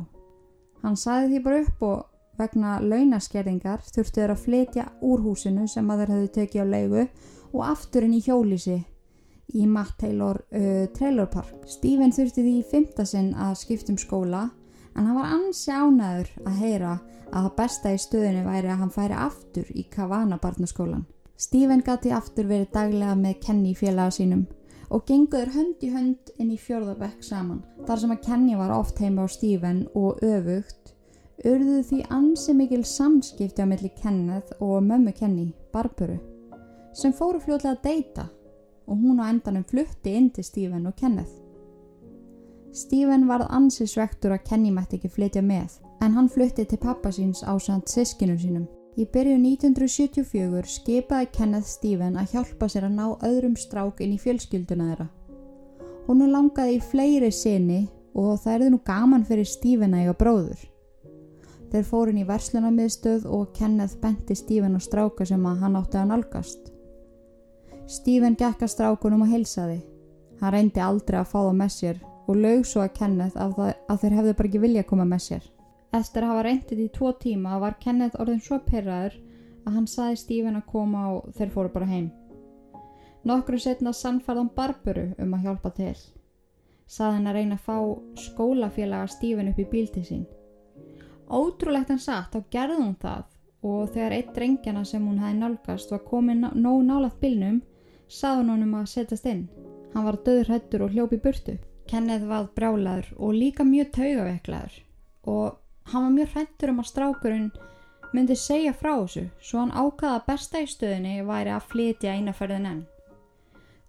Hann 0.85 0.99
saði 1.01 1.31
því 1.31 1.41
bara 1.45 1.63
upp 1.65 1.85
og 1.89 2.14
vegna 2.39 2.79
launaskerðingar 2.83 3.85
þurftu 3.85 4.21
þeir 4.21 4.33
að 4.33 4.43
flytja 4.43 4.85
úr 5.05 5.23
húsinu 5.25 5.67
sem 5.71 5.89
að 5.89 6.03
þeir 6.03 6.13
hefðu 6.15 6.33
tekið 6.39 6.61
á 6.61 6.73
leigu 6.73 7.07
og 7.55 7.63
afturinn 7.69 8.17
í 8.17 8.21
hjólísi 8.25 8.77
í 9.55 9.65
Matt 9.69 9.97
Taylor 10.01 10.41
uh, 10.51 10.85
Trailer 10.95 11.29
Park. 11.31 11.65
Stephen 11.69 12.13
þurfti 12.15 12.43
því 12.43 12.53
í 12.59 12.67
fymtasinn 12.71 13.33
að 13.37 13.57
skiptum 13.61 13.99
skóla 14.01 14.49
en 14.95 15.05
hann 15.05 15.17
var 15.17 15.33
ansi 15.37 15.71
ánæður 15.71 16.31
að 16.45 16.59
heyra 16.63 16.93
að 17.31 17.47
það 17.47 17.55
besta 17.57 17.93
í 17.93 18.01
stöðinu 18.01 18.45
væri 18.45 18.71
að 18.71 18.81
hann 18.83 18.93
færi 18.95 19.17
aftur 19.19 19.71
í 19.75 19.85
Kavana 19.91 20.39
barnaskólan. 20.41 21.05
Stephen 21.35 21.83
gati 21.83 22.13
aftur 22.15 22.47
verið 22.47 22.71
daglega 22.73 23.15
með 23.19 23.41
Kenny 23.43 23.73
félaga 23.75 24.13
sínum 24.15 24.45
og 24.93 25.03
genguður 25.09 25.51
hönd 25.55 25.83
í 25.83 25.89
hönd 25.91 26.31
inn 26.39 26.51
í 26.53 26.59
fjörðabekk 26.61 27.23
saman. 27.25 27.63
Þar 27.87 28.01
sem 28.01 28.13
að 28.13 28.21
Kenny 28.27 28.57
var 28.59 28.73
oft 28.75 29.01
heima 29.01 29.25
á 29.25 29.27
Stephen 29.31 29.85
og 29.97 30.21
öfugt, 30.23 30.84
urðuð 31.43 31.81
því 31.89 31.99
ansi 32.15 32.53
mikil 32.55 32.83
samskipti 32.87 33.63
á 33.63 33.67
milli 33.67 33.91
Kenneth 33.99 34.55
og 34.63 34.83
mömmu 34.85 35.11
Kenny, 35.17 35.49
Barburu, 35.73 36.15
sem 36.95 37.13
fóru 37.13 37.41
fljóðlega 37.43 37.75
að 37.75 37.81
deyta 37.83 38.27
og 38.85 39.01
hún 39.01 39.19
á 39.19 39.27
endanum 39.27 39.65
flutti 39.67 40.13
inn 40.15 40.29
til 40.31 40.45
Stephen 40.45 40.85
og 40.87 40.95
Kenneth. 40.95 41.41
Stephen 42.75 43.27
varð 43.27 43.49
ansi 43.55 43.87
svektur 43.87 44.35
að 44.35 44.45
Kenny 44.49 44.71
mætti 44.71 44.99
ekki 44.99 45.11
flytja 45.11 45.41
með, 45.43 45.79
en 46.03 46.15
hann 46.15 46.31
flutti 46.31 46.65
til 46.67 46.79
pappa 46.79 47.11
síns 47.11 47.43
á 47.43 47.55
samt 47.59 47.91
sískinum 47.91 48.39
sínum. 48.39 48.67
Í 48.95 49.03
byrju 49.11 49.35
1974 49.41 50.69
skipaði 50.71 51.27
Kenneth 51.35 51.67
Stephen 51.67 52.15
að 52.19 52.35
hjálpa 52.35 52.69
sér 52.71 52.87
að 52.87 52.95
ná 52.95 53.05
öðrum 53.27 53.57
strák 53.59 53.99
inn 54.03 54.13
í 54.15 54.21
fjölskylduna 54.21 54.91
þeirra. 54.91 55.07
Hún 56.05 56.23
langaði 56.31 56.77
í 56.77 56.83
fleiri 56.83 57.31
sinni 57.33 57.81
og 58.15 58.37
það 58.43 58.53
erði 58.53 58.71
nú 58.71 58.79
gaman 58.87 59.27
fyrir 59.27 59.49
Stephen 59.49 59.97
að 59.97 60.05
eiga 60.05 60.15
bróður. 60.21 60.61
Þeir 61.71 61.85
fórin 61.89 62.21
í 62.21 62.25
verslunarmiðstöð 62.27 63.25
og 63.27 63.51
Kenneth 63.57 63.97
benti 64.01 64.35
Stephen 64.37 64.77
á 64.77 64.81
stráka 64.83 65.25
sem 65.27 65.45
að 65.45 65.61
hann 65.63 65.77
átti 65.79 65.99
að 65.99 66.09
nálgast. 66.11 66.71
Stephen 67.89 68.37
gekk 68.39 68.63
að 68.65 68.73
strákunum 68.73 69.25
og 69.25 69.31
heilsaði. 69.33 69.79
Hann 70.41 70.53
reyndi 70.53 70.81
aldrei 70.81 71.19
að 71.19 71.31
fá 71.31 71.39
það 71.39 71.57
með 71.61 71.73
sér 71.75 72.01
og 72.25 72.39
laug 72.41 72.65
svo 72.65 72.81
að 72.81 72.93
Kenneth 72.97 73.37
að, 73.37 73.53
það, 73.57 73.71
að 73.89 74.01
þeir 74.01 74.17
hefðu 74.19 74.33
bara 74.33 74.49
ekki 74.49 74.61
vilja 74.63 74.83
að 74.83 74.89
koma 74.91 75.05
með 75.09 75.23
sér. 75.25 75.47
Eftir 75.95 76.25
að 76.25 76.31
hafa 76.33 76.45
reyndið 76.47 76.83
í 76.83 76.89
tvo 76.95 77.11
tíma 77.21 77.59
var 77.61 77.77
Kenneth 77.79 78.19
orðin 78.19 78.41
svo 78.43 78.59
pyrraður 78.65 79.15
að 79.65 79.77
hann 79.77 79.87
saði 79.89 80.19
Stephen 80.21 80.59
að 80.59 80.69
koma 80.71 81.07
og 81.13 81.29
þeir 81.37 81.53
fóru 81.53 81.73
bara 81.73 81.89
heim. 81.89 82.09
Nokkru 83.25 83.57
setna 83.61 83.93
sannfærðan 83.95 84.51
Barburu 84.57 85.07
um 85.21 85.33
að 85.37 85.47
hjálpa 85.47 85.71
til. 85.77 85.95
Saði 86.85 87.19
hann 87.19 87.29
að 87.31 87.37
reyna 87.39 87.57
að 87.57 87.63
fá 87.65 87.77
skólafélaga 88.25 89.07
Stephen 89.09 89.49
upp 89.49 89.61
í 89.61 89.69
bíl 89.71 89.87
til 89.93 90.03
sín. 90.05 90.25
Ótrúlegt 91.29 91.89
hann 91.89 91.99
satt 92.01 92.33
þá 92.35 92.43
gerði 92.53 92.77
hún 92.81 92.95
það 93.01 93.23
og 93.65 93.93
þegar 93.95 94.13
eitt 94.13 94.33
drengjana 94.35 94.83
sem 94.85 95.05
hún 95.07 95.19
hefði 95.19 95.39
nálgast 95.39 95.91
var 95.91 96.03
komin 96.05 96.43
ná- 96.45 96.53
nóg 96.53 96.83
nálað 96.85 97.15
bílnum 97.21 97.61
saði 98.07 98.43
hún 98.43 98.51
honum 98.53 98.75
að 98.77 98.89
setjast 98.91 99.25
inn. 99.25 99.47
Hann 99.93 100.05
var 100.05 100.19
döður 100.25 100.51
hættur 100.53 100.83
og 100.85 100.91
hljópi 100.93 101.17
burtu. 101.21 101.57
Kenneth 101.87 102.25
var 102.29 102.49
brjálaður 102.55 103.13
og 103.17 103.33
líka 103.33 103.63
mjög 103.65 103.91
taugaveiklaður 103.97 104.81
og 105.25 105.57
hann 105.91 106.03
var 106.03 106.13
mjög 106.17 106.33
hrættur 106.33 106.69
um 106.73 106.81
að 106.81 106.89
strákurinn 106.89 107.51
myndi 108.13 108.35
segja 108.35 108.73
frá 108.73 108.93
þessu 108.95 109.25
svo 109.41 109.59
hann 109.59 109.73
ákvaða 109.73 110.19
að 110.19 110.27
besta 110.27 110.61
í 110.61 110.67
stöðinni 110.69 111.15
væri 111.25 111.53
að 111.53 111.67
flytja 111.71 112.13
einaferðin 112.15 112.69
enn. 112.71 112.83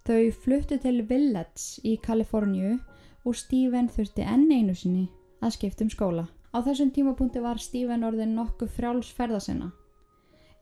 Þau 0.07 0.31
fluttu 0.43 0.77
til 0.79 1.01
Village 1.09 1.81
í 1.83 1.97
Kaliforníu 2.01 2.77
og 3.25 3.35
Stephen 3.35 3.89
þurfti 3.91 4.25
enn 4.25 4.47
einu 4.51 4.75
sinni 4.75 5.07
að 5.41 5.57
skipta 5.57 5.83
um 5.85 5.89
skóla. 5.91 6.27
Á 6.57 6.65
þessum 6.65 6.89
tímapunkti 6.89 7.37
var 7.37 7.59
Stephen 7.61 8.01
orðin 8.07 8.31
nokkuð 8.33 8.71
frjáls 8.73 9.11
ferða 9.13 9.37
sinna. 9.45 9.67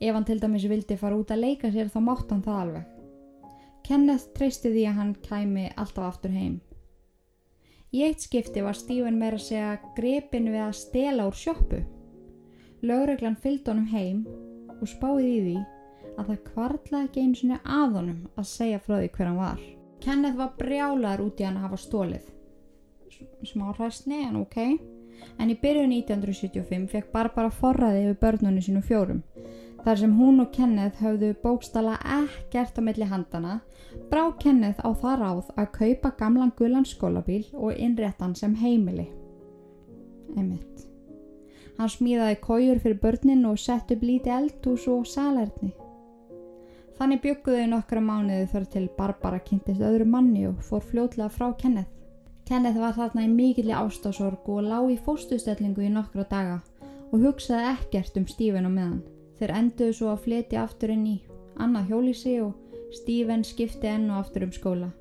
Ef 0.03 0.11
hann 0.11 0.25
til 0.27 0.41
dæmis 0.43 0.65
vildi 0.67 0.97
fara 0.99 1.15
út 1.15 1.29
að 1.31 1.45
leika 1.45 1.69
sér 1.71 1.87
þá 1.93 1.99
mátt 2.03 2.33
hann 2.33 2.41
það 2.43 2.57
alveg. 2.63 2.89
Kenneth 3.87 4.25
treysti 4.35 4.73
því 4.73 4.81
að 4.89 4.97
hann 4.97 5.13
kæmi 5.23 5.69
alltaf 5.79 6.09
aftur 6.09 6.33
heim. 6.35 6.57
Í 7.95 8.01
eitt 8.03 8.25
skipti 8.25 8.63
var 8.65 8.75
Stephen 8.75 9.21
meira 9.21 9.39
að 9.39 9.45
segja 9.45 9.69
grepin 9.95 10.49
við 10.51 10.65
að 10.65 10.73
stela 10.81 11.29
úr 11.29 11.39
sjoppu. 11.39 11.79
Lögreglan 12.83 13.39
fylgdi 13.39 13.71
honum 13.71 13.87
heim 13.93 14.25
og 14.75 14.83
spáði 14.91 15.29
í 15.29 15.39
því 15.45 15.55
að 16.17 16.33
það 16.33 16.43
kvarlaði 16.49 17.07
ekki 17.07 17.23
einu 17.23 17.39
sinni 17.39 17.61
að 17.63 17.95
honum 18.01 18.19
að 18.35 18.49
segja 18.51 18.81
frá 18.83 18.97
því 18.97 19.13
hver 19.15 19.31
hann 19.31 19.39
var. 19.39 19.63
Kenneth 20.03 20.41
var 20.43 20.51
brjálaður 20.59 21.25
út 21.29 21.39
í 21.39 21.47
hann 21.47 21.61
að 21.61 21.69
hafa 21.69 21.81
stólið. 21.85 22.27
Smá 23.47 23.69
hræstni 23.71 24.25
en 24.25 24.41
ok. 24.43 24.59
En 25.39 25.51
í 25.51 25.57
byrjun 25.61 25.91
1975 25.91 26.87
fekk 26.91 27.11
Barbara 27.13 27.51
forræði 27.51 28.05
yfir 28.05 28.19
börnunum 28.21 28.63
sínum 28.63 28.85
fjórum. 28.85 29.21
Þar 29.85 29.99
sem 30.01 30.13
hún 30.17 30.41
og 30.41 30.49
Kenneth 30.55 31.03
höfðu 31.03 31.35
bókstala 31.43 31.99
ekkert 32.15 32.79
á 32.79 32.81
milli 32.81 33.05
handana, 33.05 33.59
brá 34.09 34.23
Kenneth 34.41 34.81
á 34.81 34.89
það 34.97 35.19
ráð 35.21 35.51
að 35.61 35.71
kaupa 35.77 36.11
gamlan 36.17 36.53
gulan 36.57 36.87
skólabíl 36.89 37.43
og 37.53 37.77
innréttan 37.77 38.33
sem 38.35 38.55
heimili. 38.57 39.05
Einmitt. 40.33 40.87
Hann 41.77 41.91
smíðaði 41.91 42.37
kójur 42.41 42.79
fyrir 42.81 43.01
börnin 43.03 43.45
og 43.45 43.59
sett 43.59 43.91
upp 43.91 44.03
lítið 44.03 44.37
eldhús 44.39 44.87
og 44.89 45.05
salerni. 45.11 45.73
Þannig 46.95 47.21
bygguðu 47.25 47.65
nokkra 47.67 48.01
mánuði 48.01 48.47
þar 48.53 48.67
til 48.71 48.85
Barbara 48.97 49.41
kynntist 49.43 49.83
öðru 49.83 50.07
manni 50.07 50.47
og 50.47 50.61
fór 50.63 50.81
fljótlega 50.81 51.27
frá 51.29 51.49
Kenneth. 51.59 51.91
Kenneth 52.45 52.77
var 52.77 52.93
þarna 52.93 53.23
í 53.25 53.29
mikilli 53.31 53.73
ástasorg 53.73 54.45
og 54.53 54.67
lá 54.69 54.77
í 54.93 54.99
fóstustellingu 55.01 55.81
í 55.81 55.89
nokkra 55.89 56.27
daga 56.29 56.59
og 57.09 57.23
hugsaði 57.23 57.71
ekkert 57.71 58.19
um 58.19 58.27
Stephen 58.29 58.69
á 58.69 58.71
meðan. 58.71 59.01
Þeir 59.39 59.53
enduðu 59.59 59.95
svo 59.97 60.11
að 60.11 60.21
flytja 60.27 60.61
aftur 60.61 60.93
inn 60.93 61.07
í 61.09 61.15
annað 61.57 61.89
hjólísi 61.89 62.35
og 62.43 62.53
Stephen 62.93 63.43
skipti 63.43 63.89
enn 63.89 64.11
og 64.11 64.21
aftur 64.21 64.45
um 64.45 64.53
skóla. 64.53 64.91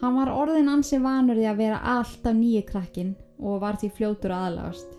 Hann 0.00 0.16
var 0.16 0.32
orðin 0.32 0.72
ansi 0.72 0.98
vanur 1.02 1.36
því 1.38 1.46
að 1.50 1.60
vera 1.60 1.82
alltaf 1.98 2.34
nýji 2.40 2.64
krakkin 2.72 3.14
og 3.38 3.60
var 3.60 3.76
því 3.80 3.92
fljótur 3.98 4.34
að 4.34 4.48
aðlagast. 4.48 4.90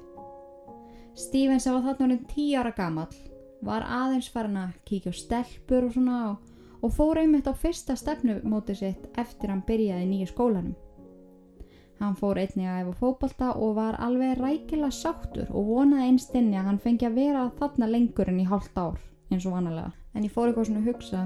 Stephen 1.15 1.61
sem 1.63 1.73
var 1.73 1.88
þarna 1.88 2.07
orðin 2.07 2.26
10 2.36 2.55
ára 2.61 2.76
gamall 2.78 3.19
var 3.65 3.86
aðeins 3.89 4.30
farin 4.30 4.61
að 4.61 4.78
kíkja 4.86 5.09
á 5.09 5.15
stelpur 5.17 5.88
og 5.89 5.93
svona 5.97 6.21
og, 6.30 6.39
og 6.86 6.93
fór 6.93 7.23
einmitt 7.23 7.49
á 7.49 7.53
fyrsta 7.57 7.95
stefnumóti 7.97 8.78
sitt 8.78 9.07
eftir 9.17 9.49
hann 9.49 9.65
byrjaði 9.65 10.09
nýju 10.09 10.34
skólanum. 10.36 10.76
Hann 12.00 12.18
fór 12.20 12.39
einnig 12.41 12.68
að 12.68 12.82
efa 12.82 12.93
fótbolta 13.00 13.54
og 13.56 13.76
var 13.78 13.96
alveg 14.04 14.36
rækilega 14.39 14.91
sáttur 14.91 15.48
og 15.52 15.70
vonaði 15.70 16.10
einstinni 16.10 16.60
að 16.60 16.70
hann 16.70 16.82
fengi 16.84 17.08
að 17.08 17.20
vera 17.22 17.46
þarna 17.60 17.88
lengur 17.91 18.32
en 18.32 18.41
í 18.43 18.48
hálft 18.50 18.76
ár 18.76 19.00
eins 19.32 19.46
og 19.48 19.56
vanalega. 19.56 19.93
En 20.14 20.26
ég 20.28 20.34
fór 20.34 20.50
eitthvað 20.50 20.70
svona 20.70 20.84
að 20.84 20.89
hugsa 20.91 21.22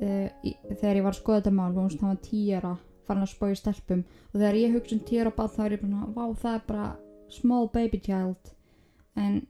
uh, 0.00 0.28
í, 0.44 0.54
þegar 0.76 1.00
ég 1.00 1.06
var 1.06 1.14
að 1.14 1.20
skoða 1.22 1.40
þetta 1.40 1.56
mál 1.56 1.70
og 1.72 1.80
hann 1.84 2.12
var 2.12 2.20
tíjara 2.24 2.74
farin 3.10 3.26
að 3.26 3.32
spója 3.32 3.58
stelpum 3.58 4.04
og 4.04 4.36
þegar 4.36 4.58
ég 4.60 4.76
hugsa 4.76 4.96
um 4.96 5.02
tíjara 5.08 5.32
bát 5.34 5.56
þá 5.56 5.62
er 5.64 5.74
ég 5.76 5.82
bara, 5.84 6.04
vá 6.14 6.24
það 6.42 6.58
er 6.58 6.66
bara 6.68 6.86
small 7.30 7.70
baby 7.72 8.00
child 8.04 8.52
en 9.18 9.40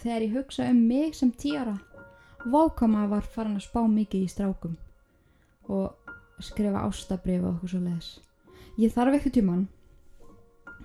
þegar 0.00 0.26
ég 0.26 0.36
hugsa 0.38 0.70
um 0.70 0.82
mig 0.88 1.16
sem 1.18 1.32
tíjara 1.32 1.76
vákama 2.46 3.06
var 3.10 3.26
farin 3.34 3.58
að 3.58 3.66
spá 3.66 3.82
mikið 3.90 4.24
í 4.26 4.30
strákum 4.32 4.76
og 5.72 6.12
skrifa 6.44 6.84
ástabrif 6.86 7.42
og 7.42 7.56
okkur 7.56 7.72
svo 7.74 7.82
leiðis 7.82 8.10
ég 8.80 8.92
þarf 8.92 9.16
eitthvað 9.16 9.38
tíman 9.40 9.64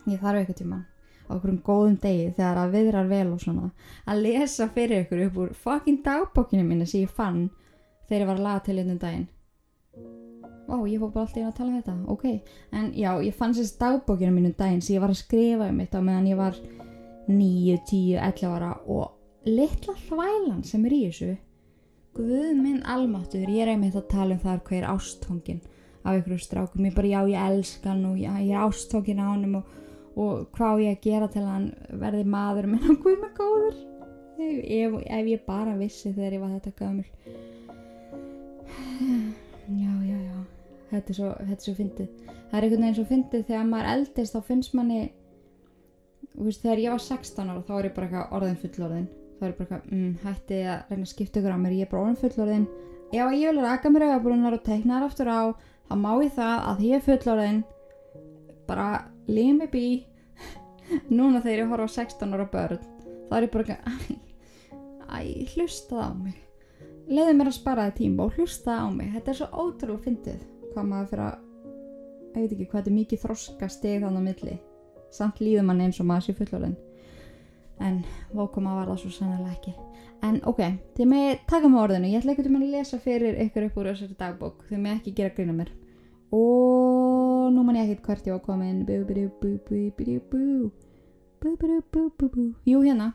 ég 0.09 0.21
þarf 0.21 0.41
eitthvað 0.41 0.59
tíman 0.61 0.87
á 1.31 1.35
okkur 1.35 1.53
um 1.53 1.59
góðum 1.63 1.97
degi 2.01 2.31
þegar 2.35 2.59
að 2.59 2.73
viðrar 2.75 3.09
vel 3.09 3.27
og 3.31 3.41
svona. 3.41 3.69
Að 4.05 4.23
lesa 4.25 4.67
fyrir 4.75 5.05
ykkur 5.05 5.21
upp 5.27 5.37
úr 5.43 5.53
fucking 5.63 6.01
dagbókinu 6.05 6.65
minni 6.67 6.87
sem 6.87 7.05
ég 7.05 7.13
fann 7.15 7.45
þegar 8.09 8.23
ég 8.23 8.29
var 8.29 8.39
að 8.39 8.47
laga 8.47 8.63
til 8.65 8.77
einnum 8.81 8.99
daginn. 8.99 9.29
Ó, 10.71 10.75
ég 10.87 10.99
fór 11.01 11.11
bara 11.11 11.25
alltaf 11.25 11.39
inn 11.39 11.47
að 11.49 11.55
tala 11.57 11.71
um 11.71 11.77
þetta, 11.79 11.95
ok. 12.11 12.25
En 12.71 12.91
já, 12.95 13.11
ég 13.23 13.35
fann 13.35 13.55
sérst 13.55 13.79
dagbókinu 13.79 14.35
mínum 14.35 14.55
daginn 14.57 14.83
sem 14.83 14.95
ég 14.97 15.03
var 15.03 15.13
að 15.13 15.21
skrifa 15.23 15.69
um 15.71 15.79
þetta 15.83 16.03
meðan 16.07 16.29
ég 16.31 16.39
var 16.39 16.59
9, 17.27 17.79
10, 17.89 18.19
11 18.19 18.51
ára 18.51 18.73
og 18.87 19.47
litla 19.47 19.95
hvælan 20.07 20.63
sem 20.67 20.85
er 20.87 20.97
í 20.97 21.01
þessu. 21.07 21.33
Guð 22.15 22.55
minn 22.59 22.81
almáttur, 22.83 23.47
ég 23.47 23.63
er 23.63 23.71
einmitt 23.71 23.95
að 23.95 24.09
tala 24.11 24.35
um 24.35 24.43
það 24.43 24.63
hvað 24.65 24.77
ég 24.77 24.83
er 24.83 24.89
ástfangin 24.91 25.61
af 26.01 26.15
einhverju 26.15 26.39
strákum, 26.41 26.85
ég 26.85 26.95
bara 26.95 27.07
já 27.07 27.27
ég 27.29 27.51
elska 27.51 27.89
hann 27.89 28.05
og 28.09 28.17
já, 28.17 28.31
ég 28.41 28.51
er 28.51 28.65
ástfangin 28.65 29.21
á 29.21 29.27
hann 29.29 29.55
og, 29.55 29.63
og 30.15 30.47
hvað 30.55 30.81
ég 30.85 30.97
að 30.97 31.03
gera 31.05 31.27
til 31.31 31.43
að 31.43 31.53
hann 31.53 31.69
verði 32.01 32.25
maður 32.25 32.65
minn? 32.71 32.89
Og 32.91 32.97
guð 33.03 33.17
mig 33.21 33.33
góður. 33.37 33.77
Ef, 34.41 34.55
ef, 34.65 34.91
ef 35.05 35.25
ég 35.29 35.45
bara 35.45 35.77
vissi 35.77 36.15
þegar 36.15 36.37
ég 36.37 36.41
var 36.41 36.51
þetta 36.57 36.77
gömul. 36.81 37.09
Já 39.71 39.93
já 40.03 40.17
já. 40.19 40.37
Þetta 40.91 41.13
er 41.13 41.15
svo, 41.15 41.29
þetta 41.37 41.55
er 41.55 41.63
svo 41.63 41.73
fyndið. 41.77 42.07
Það 42.27 42.57
er 42.57 42.65
einhvern 42.65 42.83
veginn 42.83 42.97
svo 42.97 43.05
fyndið 43.07 43.45
þegar 43.47 43.69
maður 43.69 43.91
eldist 43.93 44.33
þá 44.35 44.41
finnst 44.49 44.73
manni 44.75 44.97
veist, 46.35 46.63
þegar 46.63 46.81
ég 46.83 46.91
var 46.91 47.03
16 47.05 47.51
ára 47.51 47.63
þá 47.67 47.73
er 47.77 47.87
ég 47.87 47.95
bara 47.95 48.09
eitthvað 48.09 48.35
orðin 48.37 48.61
fullorðin. 48.61 49.07
Þá 49.37 49.45
er 49.45 49.53
ég 49.53 49.59
bara 49.59 49.67
eitthvað, 49.67 49.91
mm, 49.91 50.11
hætti 50.25 50.59
að 50.65 50.89
reyna 50.89 51.05
að 51.05 51.13
skipta 51.13 51.41
ykkur 51.41 51.55
á 51.55 51.63
mér 51.63 51.77
ég 51.77 51.87
er 51.87 51.93
bara 51.93 52.03
orðin 52.03 52.21
fullorðin. 52.25 52.67
Að 53.11 53.37
ég 53.37 53.51
vil 53.51 53.63
raka 53.63 53.91
mér 53.91 54.07
auðabrúnar 54.07 54.57
og 54.57 54.65
teikna 54.65 54.97
þar 54.97 55.07
aftur 55.07 55.31
á 55.31 55.41
þá 55.91 55.97
má 55.99 56.11
ég 56.23 56.31
það 56.37 56.53
að 56.71 56.83
ég 56.87 56.93
er 56.95 57.03
fullorðin? 57.03 57.57
Bara 58.69 58.87
me 59.27 59.67
be. 59.67 59.87
Núna 61.17 61.41
þegar 61.43 61.59
ég 61.65 61.71
horfa 61.71 61.87
á 61.91 61.95
16 61.99 62.35
ára 62.35 62.47
börn 62.51 62.79
þá 63.27 63.33
er 63.35 63.45
ég 63.45 63.51
bara 63.51 63.65
eitthvað 63.65 64.21
æ, 65.11 65.19
hlusta 65.55 65.97
það 65.97 66.07
á 66.07 66.11
mig. 66.15 66.37
Leiði 67.11 67.33
mér 67.35 67.51
að 67.51 67.57
spara 67.57 67.87
það 67.89 67.97
tíma 67.99 68.23
og 68.23 68.37
hlusta 68.39 68.71
það 68.71 68.87
á 68.87 68.89
mig. 68.95 69.09
Þetta 69.17 69.31
er 69.31 69.39
svo 69.41 69.49
ótrúlega 69.51 70.05
fyndið 70.05 70.45
hvað 70.71 70.87
maður 70.93 71.09
fyrir 71.11 71.25
að 71.25 71.35
ég 72.31 72.37
veit 72.37 72.55
ekki 72.55 72.69
hvað 72.69 72.77
þetta 72.79 72.91
er 72.91 72.97
mikið 73.01 73.23
þroska 73.25 73.69
steg 73.75 74.05
þannig 74.05 74.23
á 74.23 74.27
milli. 74.29 74.55
Samt 75.11 75.43
líður 75.43 75.67
mann 75.67 75.83
eins 75.83 75.99
og 75.99 76.07
maður 76.07 76.29
sé 76.29 76.37
fullorðin 76.39 76.79
en 77.81 78.03
vókuma 78.31 78.77
var 78.77 78.91
það 78.93 79.03
svo 79.03 79.11
sannlega 79.17 79.55
ekki. 79.57 79.75
En 80.21 80.37
ok, 80.47 80.59
þið 80.95 81.07
með 81.11 81.29
taka 81.49 81.67
með 81.67 81.83
orðinu. 81.83 82.11
Ég 82.13 82.21
ætla 82.21 82.35
ekkert 82.35 82.51
um 82.51 82.59
að 82.61 82.73
lesa 82.77 82.99
fyrir 83.01 83.39
ykkur 83.47 83.67
upp 83.67 83.79
úr 83.81 83.89
þessari 83.89 84.19
dagbók. 84.19 84.67
Þið 84.69 84.83
með 84.85 84.99
ekki 84.99 85.15
gera 85.17 85.33
grína 85.33 85.55
mér 85.57 85.71
og 86.31 87.51
nú 87.53 87.63
man 87.67 87.79
ég 87.79 87.91
ekkert 87.91 88.07
hvert 88.07 88.27
ég 88.27 88.35
var 88.37 88.43
komin. 88.45 88.83
Bú 88.87 89.01
bú 89.07 89.27
bú 89.41 89.55
bú 89.67 89.79
bú 89.91 89.91
bú 89.97 90.19
bú 90.31 91.51
bú. 91.59 91.79
Bú 91.91 92.03
bú 92.17 92.29
bú 92.29 92.43
jú 92.65 92.83
hérna. 92.83 93.13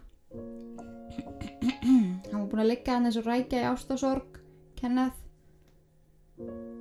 Hann 2.30 2.40
var 2.40 2.48
búin 2.50 2.64
að 2.64 2.70
liggja 2.72 2.96
hann 2.96 3.06
eins 3.08 3.16
og 3.16 3.28
rækja 3.28 3.62
í 3.62 3.68
ástasorg 3.70 4.40
Kenneth 4.76 5.26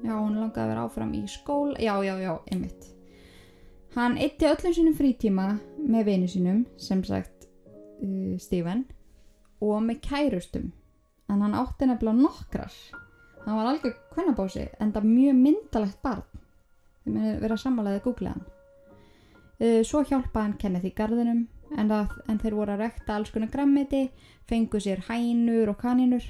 já, 0.03 0.15
hún 0.17 0.37
langaði 0.39 0.63
að 0.65 0.71
vera 0.71 0.83
áfram 0.85 1.13
í 1.15 1.23
skól. 1.31 1.75
Já, 1.79 1.95
já, 2.03 2.15
já, 2.19 2.33
einmitt. 2.51 2.89
Hann 3.95 4.17
eitti 4.19 4.47
öllum 4.49 4.75
sínum 4.75 4.97
frítíma 4.97 5.47
með 5.79 6.09
vinu 6.09 6.27
sínum 6.27 6.65
sem 6.81 7.03
sagt 7.07 7.47
uh, 8.03 8.35
Steven 8.41 8.83
og 9.63 9.79
með 9.85 10.01
kærustum. 10.03 10.71
En 11.31 11.41
hann 11.41 11.55
átti 11.57 11.87
nefnilega 11.87 12.19
nokkrar 12.19 12.75
hann 13.45 13.59
var 13.59 13.71
algjör 13.71 13.95
kvennabósi 14.13 14.67
en 14.79 14.93
það 14.95 15.09
mjög 15.11 15.41
myndalegt 15.41 16.01
barn 16.05 16.23
þið 17.05 17.17
munið 17.17 17.41
vera 17.43 17.59
sammálaðið 17.61 17.99
að 18.01 18.07
googla 18.07 18.35
hann 18.35 18.45
uh, 18.45 19.81
svo 19.87 20.03
hjálpaði 20.03 20.45
hann 20.45 20.57
Kenneth 20.61 20.89
í 20.89 20.95
garðinum 20.97 21.43
en, 21.75 21.91
það, 21.91 22.17
en 22.29 22.41
þeir 22.41 22.57
voru 22.61 22.75
að 22.75 22.83
rekta 22.85 23.17
alls 23.17 23.33
konar 23.33 23.53
grammiti 23.53 24.07
fengu 24.49 24.81
sér 24.81 25.05
hænur 25.09 25.73
og 25.73 25.79
kaninur 25.81 26.25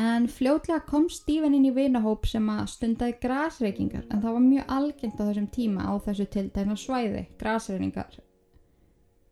En 0.00 0.28
fljótlega 0.30 0.80
kom 0.86 1.08
Stephen 1.10 1.54
inn 1.56 1.66
í 1.66 1.74
vinahóp 1.74 2.26
sem 2.30 2.46
að 2.52 2.68
stundaði 2.72 3.16
grasreikingar 3.20 4.06
en 4.06 4.22
það 4.22 4.36
var 4.36 4.44
mjög 4.44 4.74
algengt 4.76 5.18
á 5.18 5.26
þessum 5.26 5.48
tíma 5.50 5.86
á 5.90 5.92
þessu 6.06 6.26
tildæna 6.30 6.76
svæði, 6.78 7.24
grasreikingar. 7.40 8.18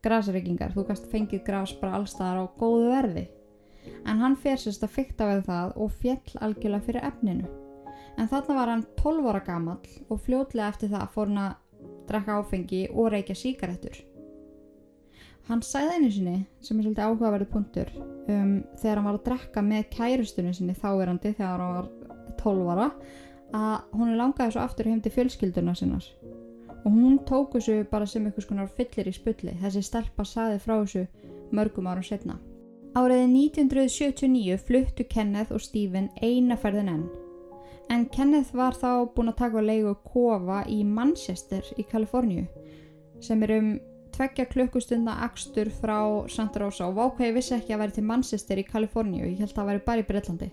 Grasreikingar, 0.02 0.74
þú 0.74 0.84
gast 0.90 1.06
fengið 1.12 1.44
gras 1.46 1.72
bara 1.78 1.98
allstaðar 1.98 2.42
á 2.42 2.44
góðu 2.58 2.90
verði. 2.90 3.24
En 4.06 4.20
hann 4.22 4.36
fer 4.36 4.58
sérst 4.60 4.84
að 4.84 4.94
fykta 4.96 5.30
við 5.32 5.46
það 5.48 5.72
og 5.76 5.96
fjell 6.02 6.36
algjörlega 6.40 6.86
fyrir 6.88 7.08
efninu. 7.08 7.48
En 8.18 8.28
þarna 8.28 8.58
var 8.58 8.72
hann 8.72 8.84
12 8.98 9.30
ára 9.30 9.42
gamall 9.46 9.96
og 10.08 10.22
fljótlega 10.24 10.68
eftir 10.72 10.92
það 10.92 11.10
fór 11.14 11.30
hann 11.30 11.42
að 11.44 11.88
drekka 12.08 12.38
áfengi 12.40 12.86
og 12.94 13.12
reykja 13.14 13.36
síkaretur. 13.38 13.98
Hann 15.48 15.62
sæði 15.64 15.94
einu 15.96 16.08
sinni, 16.12 16.38
sem 16.60 16.76
er 16.76 16.84
svolítið 16.84 17.06
áhugaverði 17.06 17.46
punktur, 17.48 17.92
um, 18.28 18.50
þegar 18.82 18.98
hann 18.98 19.06
var 19.08 19.16
að 19.16 19.24
drekka 19.30 19.62
með 19.64 19.86
kærustunni 19.94 20.52
sinni 20.52 20.74
þáverandi 20.76 21.32
þegar 21.38 21.62
hann 21.64 21.78
var 21.78 21.88
12 22.42 22.72
ára, 22.74 22.88
að 23.56 23.94
hún 23.96 24.18
langaði 24.18 24.54
svo 24.54 24.64
aftur 24.66 24.90
heim 24.90 25.00
til 25.00 25.14
fjölskylduna 25.14 25.72
sinnar. 25.78 26.04
Og 26.82 26.92
hún 26.92 27.16
tók 27.28 27.56
þessu 27.56 27.78
bara 27.88 28.06
sem 28.06 28.26
eitthvað 28.28 28.44
skonar 28.44 28.68
fyllir 28.76 29.08
í 29.08 29.16
spulli, 29.16 29.56
þessi 29.62 29.86
stelpa 29.88 30.26
saði 30.28 30.60
frá 30.60 30.76
þessu 30.82 31.06
mörgum 31.56 31.88
árum 31.88 32.04
setna. 32.04 32.36
Áriði 32.96 33.26
1979 33.28 34.58
fluttu 34.68 35.04
Kenneth 35.10 35.52
og 35.52 35.60
Stephen 35.60 36.08
einaferðin 36.22 36.92
enn. 36.94 37.04
En 37.92 38.06
Kenneth 38.12 38.54
var 38.56 38.76
þá 38.76 39.08
búin 39.14 39.32
að 39.32 39.38
taka 39.42 39.60
að 39.60 39.68
leigu 39.70 39.94
kofa 40.08 40.62
í 40.68 40.82
Manchester 40.84 41.64
í 41.76 41.84
Kaliforníu 41.88 42.46
sem 43.24 43.42
er 43.42 43.54
um 43.56 43.68
tveggja 44.14 44.46
klukkustunda 44.50 45.16
akstur 45.26 45.70
frá 45.80 45.98
Santa 46.30 46.62
Rosa. 46.62 46.88
Og 46.88 46.96
vákvæði 46.96 47.36
vissi 47.36 47.56
ekki 47.56 47.74
að 47.74 47.84
væri 47.84 47.98
til 47.98 48.08
Manchester 48.08 48.60
í 48.60 48.66
Kaliforníu. 48.68 49.26
Ég 49.26 49.42
held 49.42 49.52
að 49.52 49.60
það 49.60 49.70
væri 49.72 49.86
bara 49.90 50.04
í 50.04 50.08
Breitlandi 50.08 50.50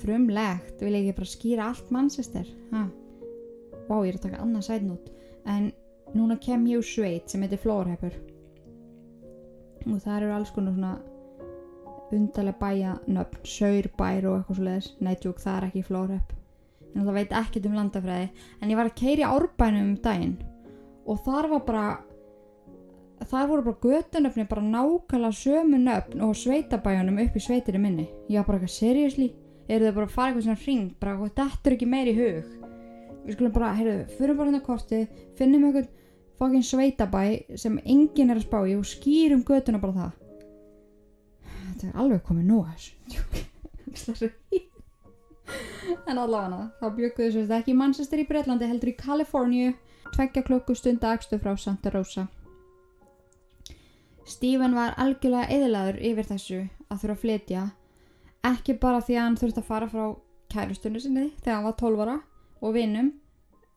frumlegt, 0.00 0.80
vil 0.80 0.94
ég 0.94 1.06
ekki 1.06 1.16
bara 1.20 1.30
skýra 1.30 1.66
allt 1.70 1.90
Manchester? 1.94 2.46
Ha. 2.72 2.86
Vá, 3.86 3.96
ég 4.04 4.12
er 4.12 4.18
að 4.18 4.24
taka 4.26 4.40
annað 4.42 4.66
sætnút 4.68 5.10
en 5.46 5.70
núna 6.16 6.38
kem 6.42 6.66
ég 6.70 6.82
úr 6.82 6.86
sveit 6.86 7.30
sem 7.30 7.42
heitir 7.44 7.60
Flórhefur 7.62 8.14
og 9.86 10.00
það 10.02 10.16
eru 10.20 10.32
alls 10.36 10.54
konar 10.54 10.74
svona 10.76 10.96
undarlega 12.14 12.60
bæja 12.60 12.96
nöfn, 13.10 13.44
saurbær 13.44 14.26
og 14.30 14.40
eitthvað 14.40 14.58
svo 14.58 14.66
leiðis, 14.66 14.90
nættjúk 15.02 15.40
það 15.42 15.56
er 15.56 15.70
ekki 15.70 15.86
Flórhef 15.86 16.36
en 16.96 17.04
það 17.04 17.16
veit 17.18 17.32
ekkert 17.36 17.68
um 17.68 17.76
landafræði 17.76 18.28
en 18.62 18.70
ég 18.72 18.78
var 18.78 18.90
að 18.90 18.98
keiri 19.00 19.24
árbænum 19.26 19.90
um 19.90 19.96
daginn. 20.02 20.36
Og 21.06 21.20
þar 21.24 21.50
var 21.52 21.64
bara 21.66 21.86
það 23.26 23.50
voru 23.50 23.66
bara 23.66 23.82
götunöfni 23.82 24.46
bara 24.48 24.64
nákvæmlega 24.64 25.40
sömu 25.40 25.80
nöfn 25.82 26.24
og 26.24 26.36
sveitabæjunum 26.36 27.20
upp 27.24 27.36
í 27.36 27.42
sveitirinn 27.42 27.84
minni. 27.84 28.06
Ég 28.30 28.40
var 28.40 28.48
bara 28.48 28.60
eitthvað 28.60 28.76
seriously? 28.76 29.30
Eru 29.68 29.88
þau 29.88 29.96
bara 29.98 30.06
að 30.06 30.16
fara 30.16 30.32
eitthvað 30.32 30.48
svona 30.48 30.64
hring? 30.64 30.90
Bara 31.00 31.16
þetta 31.26 31.70
er 31.70 31.76
ekki 31.76 31.90
meir 31.90 32.10
í 32.10 32.16
hug. 32.16 32.50
Við 33.26 33.34
skulum 33.34 33.54
bara, 33.54 33.72
heyrðu, 33.74 34.02
fyrir 34.16 34.36
bara 34.38 34.50
hérna 34.52 34.62
kortið 34.66 35.22
finnum 35.38 35.64
eitthvað 35.66 35.88
fokkin 36.38 36.64
sveitabæ 36.64 37.22
sem 37.58 37.78
enginn 37.84 38.30
er 38.30 38.40
að 38.40 38.46
spá 38.46 38.58
í 38.68 38.76
og 38.76 38.86
skýrum 38.88 39.44
götuna 39.46 39.80
bara 39.82 39.96
það. 39.96 40.12
Þetta 41.66 41.88
er 41.88 41.98
alveg 42.02 42.22
komið 42.26 42.50
nú 42.50 42.62
þessu. 42.68 44.30
En 46.06 46.18
allavega 46.18 46.70
þá 46.80 46.86
bjökuðu 46.96 47.32
þessu 47.34 47.54
ekki 47.58 47.72
í 47.72 47.78
Manchester 47.78 48.22
í 48.22 48.26
Breitlandi 48.28 48.68
heldur 48.68 48.92
í 48.92 48.96
Kaliforníu. 48.98 49.74
Tveggja 50.14 50.42
klukkustund 50.46 51.04
aðgstu 51.04 51.38
frá 51.42 51.56
Santa 51.58 51.90
Rosa. 51.92 52.26
Stephen 54.26 54.74
var 54.74 54.94
algjörlega 54.98 55.50
eðlaður 55.54 55.98
yfir 56.02 56.26
þessu 56.30 56.60
að 56.90 57.02
þurfa 57.02 57.14
að 57.14 57.20
flytja. 57.22 57.66
Ekki 58.46 58.76
bara 58.82 59.02
því 59.02 59.18
að 59.18 59.24
hann 59.24 59.38
þurfti 59.40 59.62
að 59.62 59.68
fara 59.68 59.90
frá 59.90 60.06
kærustunni 60.52 61.02
sinni 61.02 61.26
þegar 61.42 61.56
hann 61.56 61.68
var 61.68 61.76
12 61.82 62.02
ára 62.04 62.16
og 62.62 62.74
vinnum 62.74 63.12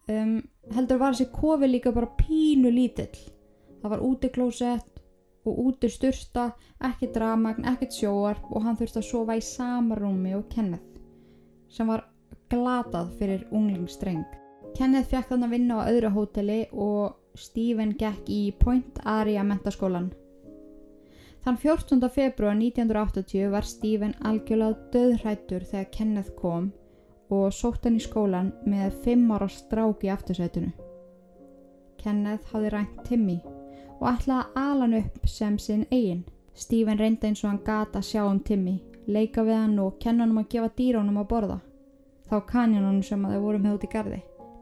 um, 0.10 0.38
heldur 0.76 1.00
var 1.02 1.16
þessi 1.16 1.30
kofi 1.34 1.70
líka 1.70 1.94
bara 1.96 2.12
pínu 2.20 2.72
lítill. 2.74 3.16
Það 3.82 3.94
var 3.94 4.06
úti 4.06 4.32
klósett 4.36 5.02
og 5.48 5.60
úti 5.64 5.90
styrsta 5.90 6.50
ekki 6.90 7.10
dramagn, 7.16 7.66
ekkert 7.70 7.96
sjóar 7.96 8.40
og 8.50 8.66
hann 8.66 8.78
þurfti 8.80 9.02
að 9.02 9.10
sofa 9.10 9.38
í 9.40 9.44
sama 9.46 9.98
rúmi 9.98 10.36
og 10.38 10.50
Kenneth 10.52 11.00
sem 11.70 11.88
var 11.88 12.08
glatað 12.50 13.14
fyrir 13.20 13.46
unglingsstreng. 13.54 14.26
Kenneth 14.76 15.12
fekk 15.14 15.32
þannig 15.32 15.48
að 15.48 15.54
vinna 15.56 15.82
á 15.82 15.90
öðru 15.90 16.14
hóteli 16.16 16.64
og 16.74 17.38
Stephen 17.38 17.94
gekk 17.98 18.30
í 18.30 18.42
Point 18.60 19.00
Aria 19.08 19.46
mentaskólan 19.46 20.10
Þann 21.46 21.58
14. 21.58 22.02
februar 22.12 22.56
1980 22.58 23.52
var 23.54 23.68
Stephen 23.68 24.12
algjörlega 24.28 24.90
döðrættur 24.94 25.64
þegar 25.70 25.88
Kenneth 25.94 26.34
kom 26.36 26.68
og 27.30 27.54
sótt 27.54 27.86
hann 27.86 28.00
í 28.00 28.04
skólan 28.04 28.52
með 28.66 28.96
5 29.06 29.32
ára 29.36 29.48
strák 29.54 30.06
í 30.06 30.12
aftursætunu. 30.14 30.72
Kenneth 32.00 32.54
hafði 32.54 32.72
rænt 32.74 33.02
Timmy 33.08 33.38
og 34.00 34.06
ætlaði 34.14 34.40
að 34.40 34.60
ala 34.64 34.86
hann 34.86 34.98
upp 35.02 35.28
sem 35.28 35.58
sinn 35.60 35.86
eigin. 35.92 36.26
Stephen 36.56 37.00
reynda 37.00 37.28
eins 37.28 37.44
og 37.44 37.52
hann 37.52 37.64
gata 37.66 38.00
að 38.00 38.10
sjá 38.10 38.24
um 38.26 38.40
Timmy, 38.40 38.80
leika 39.08 39.44
við 39.48 39.62
hann 39.62 39.78
og 39.80 40.00
kenna 40.00 40.26
hann 40.26 40.34
um 40.36 40.42
að 40.42 40.50
gefa 40.56 40.72
dýrónum 40.80 41.22
að 41.22 41.30
borða. 41.34 41.60
Þá 42.30 42.36
kanjan 42.50 42.86
hann 42.86 43.04
sem 43.04 43.26
að 43.26 43.36
þeir 43.36 43.46
voru 43.46 43.62
með 43.64 43.78
út 43.78 43.86
í 43.88 43.92
gardi. 43.94 44.20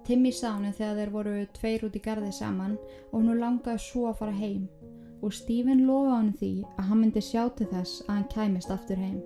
Timmy 0.08 0.32
sá 0.32 0.50
hann 0.54 0.74
þegar 0.74 1.00
þeir 1.02 1.16
voru 1.16 1.40
tveir 1.58 1.88
út 1.88 1.96
í 1.96 2.04
gardi 2.04 2.32
saman 2.32 2.78
og 3.12 3.18
hann 3.20 3.42
langaði 3.42 3.84
svo 3.84 4.08
að 4.12 4.22
fara 4.22 4.38
heim 4.38 4.68
og 5.22 5.34
Stephen 5.34 5.86
lofa 5.88 6.20
hann 6.20 6.34
því 6.40 6.52
að 6.78 6.86
hann 6.90 7.02
myndi 7.02 7.24
sjá 7.24 7.48
til 7.58 7.68
þess 7.72 8.04
að 8.06 8.14
hann 8.14 8.30
kæmist 8.34 8.72
aftur 8.74 9.02
heim. 9.02 9.20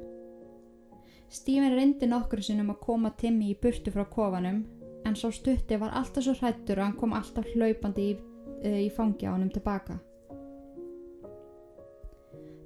Stephen 1.31 1.71
reyndi 1.77 2.07
nokkur 2.11 2.41
sinnum 2.43 2.73
að 2.73 2.81
koma 2.83 3.09
Timmy 3.15 3.53
í 3.53 3.57
burtu 3.63 3.91
frá 3.93 4.03
kofanum 4.11 4.57
en 5.07 5.15
svo 5.15 5.29
stutti 5.31 5.77
var 5.79 5.93
alltaf 5.95 6.25
svo 6.25 6.33
hrættur 6.35 6.79
að 6.79 6.89
hann 6.89 6.97
kom 6.99 7.13
alltaf 7.15 7.45
hlaupandi 7.53 8.07
í, 8.11 8.15
uh, 8.67 8.79
í 8.85 8.89
fangi 8.91 9.29
á 9.29 9.31
hann 9.31 9.51
tilbaka. 9.53 9.95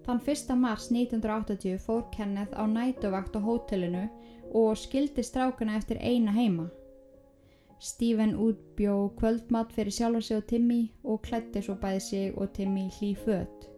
Þann 0.06 0.22
1. 0.22 0.56
mars 0.62 0.90
1980 0.94 1.78
fór 1.82 2.08
Kenneth 2.16 2.58
á 2.58 2.66
nætuvakt 2.70 3.38
á 3.38 3.42
hótelinu 3.46 4.08
og 4.54 4.74
skildi 4.82 5.22
strákana 5.26 5.78
eftir 5.78 6.02
eina 6.02 6.34
heima. 6.34 6.66
Stephen 7.80 8.34
útbjó 8.48 9.12
kvöldmatt 9.20 9.74
fyrir 9.78 9.94
sjálfur 9.94 10.26
sig 10.26 10.38
og 10.38 10.48
Timmy 10.50 10.80
og 11.04 11.22
klætti 11.22 11.62
svo 11.62 11.76
bæði 11.82 12.02
sig 12.02 12.34
og 12.38 12.54
Timmy 12.54 12.88
hlý 12.98 13.14
född. 13.26 13.70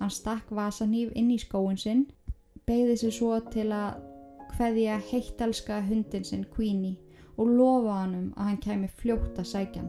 Hann 0.00 0.10
stakk 0.10 0.50
vasanýf 0.50 1.12
inn 1.14 1.30
í 1.30 1.38
skóin 1.38 1.78
sinn, 1.78 2.06
beigði 2.66 2.96
sig 3.00 3.14
svo 3.16 3.38
til 3.52 3.68
að 3.74 4.00
hveðja 4.56 4.98
heittalska 5.10 5.80
hundin 5.86 6.24
sinn 6.28 6.44
Queenie 6.54 6.98
og 7.36 7.48
lofa 7.48 8.02
hannum 8.02 8.28
að 8.36 8.48
hann 8.48 8.60
kæmi 8.66 8.90
fljóta 9.00 9.44
sækjan. 9.44 9.88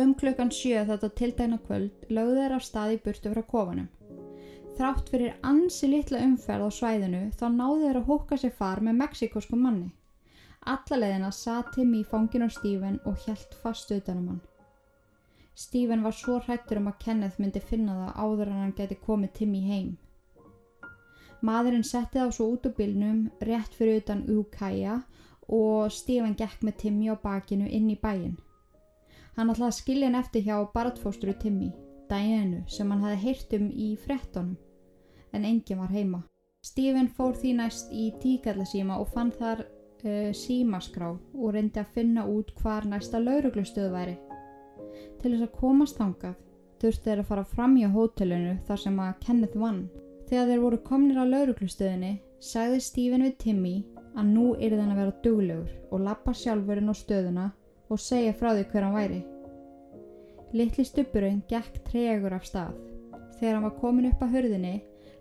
Um 0.00 0.14
klukkan 0.14 0.50
sjö 0.52 0.82
þetta 0.88 1.12
tildæna 1.18 1.58
kvöld 1.66 2.08
lögði 2.12 2.40
þeir 2.40 2.54
af 2.56 2.64
staði 2.64 2.98
burtu 3.04 3.32
frá 3.32 3.42
kofanum. 3.52 3.86
Þrátt 4.76 5.06
fyrir 5.08 5.36
ansi 5.50 5.88
litla 5.88 6.20
umferð 6.20 6.66
á 6.68 6.70
svæðinu 6.78 7.22
þá 7.38 7.46
náði 7.52 7.86
þeir 7.86 8.00
að 8.00 8.10
húka 8.10 8.36
sér 8.40 8.52
far 8.58 8.82
með 8.84 8.98
mexikosku 9.02 9.56
manni. 9.56 9.88
Alla 10.66 10.98
leðina 10.98 11.30
satt 11.32 11.72
Timmy 11.76 12.02
í 12.02 12.08
fangin 12.10 12.44
á 12.44 12.50
Stephen 12.52 12.98
og 13.08 13.22
hjælt 13.24 13.56
fast 13.62 13.92
utanum 13.94 14.28
hann. 14.32 14.42
Stephen 15.56 16.02
var 16.04 16.12
svo 16.12 16.40
hrættur 16.44 16.82
um 16.82 16.90
að 16.90 16.98
Kenneth 17.04 17.40
myndi 17.40 17.62
finna 17.64 17.94
það 18.00 18.18
áður 18.24 18.50
en 18.50 18.60
hann 18.64 18.74
geti 18.76 18.98
komið 19.06 19.32
Timmy 19.38 19.62
heim. 19.64 19.94
Maðurinn 21.44 21.84
setti 21.84 22.20
þá 22.20 22.32
svo 22.32 22.48
út 22.54 22.66
úr 22.68 22.74
bylnum 22.78 23.26
rétt 23.44 23.74
fyrir 23.76 24.00
utan 24.00 24.24
Ukaja 24.32 25.00
og 25.52 25.92
Stephen 25.92 26.34
gekk 26.38 26.62
með 26.64 26.78
Timmy 26.82 27.10
á 27.12 27.16
bakinu 27.22 27.68
inn 27.68 27.90
í 27.92 27.98
bæin. 28.00 28.36
Hann 29.36 29.52
ætlaði 29.52 29.68
að 29.68 29.78
skilja 29.80 30.08
hann 30.08 30.20
eftir 30.20 30.46
hjá 30.46 30.56
barðfósturu 30.72 31.34
Timmy, 31.40 31.68
Dianu, 32.08 32.62
sem 32.68 32.90
hann 32.90 33.04
hafi 33.04 33.20
heyrt 33.26 33.52
um 33.58 33.68
í 33.68 33.90
frettonum, 34.00 34.56
en 35.32 35.44
enginn 35.44 35.82
var 35.82 35.92
heima. 35.92 36.22
Stephen 36.64 37.10
fór 37.12 37.36
því 37.36 37.52
næst 37.58 37.92
í 37.92 38.08
tíkallasíma 38.22 38.96
og 38.98 39.12
fann 39.12 39.30
þar 39.36 39.60
uh, 39.66 40.32
símaskrá 40.34 41.12
og 41.12 41.52
reyndi 41.54 41.82
að 41.82 41.92
finna 41.98 42.24
út 42.26 42.50
hvar 42.62 42.88
næsta 42.88 43.20
lauruglustöð 43.22 43.92
væri. 43.92 44.16
Til 45.20 45.34
þess 45.34 45.46
að 45.46 45.54
komast 45.60 46.00
þangað 46.00 46.40
þurfti 46.80 47.10
þeir 47.10 47.22
að 47.22 47.30
fara 47.30 47.46
fram 47.52 47.76
í 47.76 47.86
hótelinu 47.92 48.56
þar 48.66 48.82
sem 48.82 48.98
að 49.04 49.14
Kenneth 49.26 49.60
vann. 49.60 49.84
Þegar 50.26 50.48
þeir 50.50 50.62
voru 50.62 50.78
komnir 50.86 51.20
á 51.22 51.24
lauruglustöðinni 51.26 52.12
sagði 52.42 52.80
Stephen 52.82 53.26
við 53.26 53.36
Timmy 53.42 53.74
að 54.16 54.32
nú 54.32 54.46
er 54.54 54.74
þenn 54.74 54.92
að 54.94 55.00
vera 55.02 55.16
duglegur 55.24 55.74
og 55.90 56.04
lappa 56.06 56.34
sjálfurinn 56.34 56.90
á 56.90 56.94
stöðuna 56.96 57.46
og 57.90 58.02
segja 58.02 58.34
frá 58.34 58.50
því 58.52 58.64
hver 58.72 58.86
hann 58.86 58.96
væri. 58.96 59.20
Littli 60.56 60.86
stupurinn 60.86 61.44
gekk 61.50 61.82
tregur 61.90 62.34
af 62.34 62.46
stað. 62.48 62.74
Þegar 63.38 63.54
hann 63.58 63.68
var 63.68 63.78
komin 63.82 64.10
upp 64.10 64.24
að 64.24 64.34
hörðinni 64.38 64.74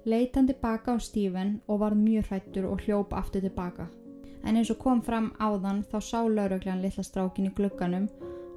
leita 0.06 0.40
hann 0.40 0.50
tilbaka 0.50 0.96
á 0.96 0.98
Stephen 1.02 1.60
og 1.68 1.84
var 1.84 1.98
mjög 1.98 2.32
hrættur 2.32 2.72
og 2.72 2.82
hljóp 2.86 3.14
aftur 3.18 3.46
tilbaka 3.46 3.90
en 4.46 4.58
eins 4.60 4.70
og 4.72 4.80
kom 4.82 5.02
fram 5.02 5.32
áðan 5.42 5.82
þá 5.90 5.98
sá 6.08 6.20
lauruglan 6.22 6.84
litla 6.84 7.04
strákin 7.04 7.50
í 7.50 7.54
glugganum 7.58 8.06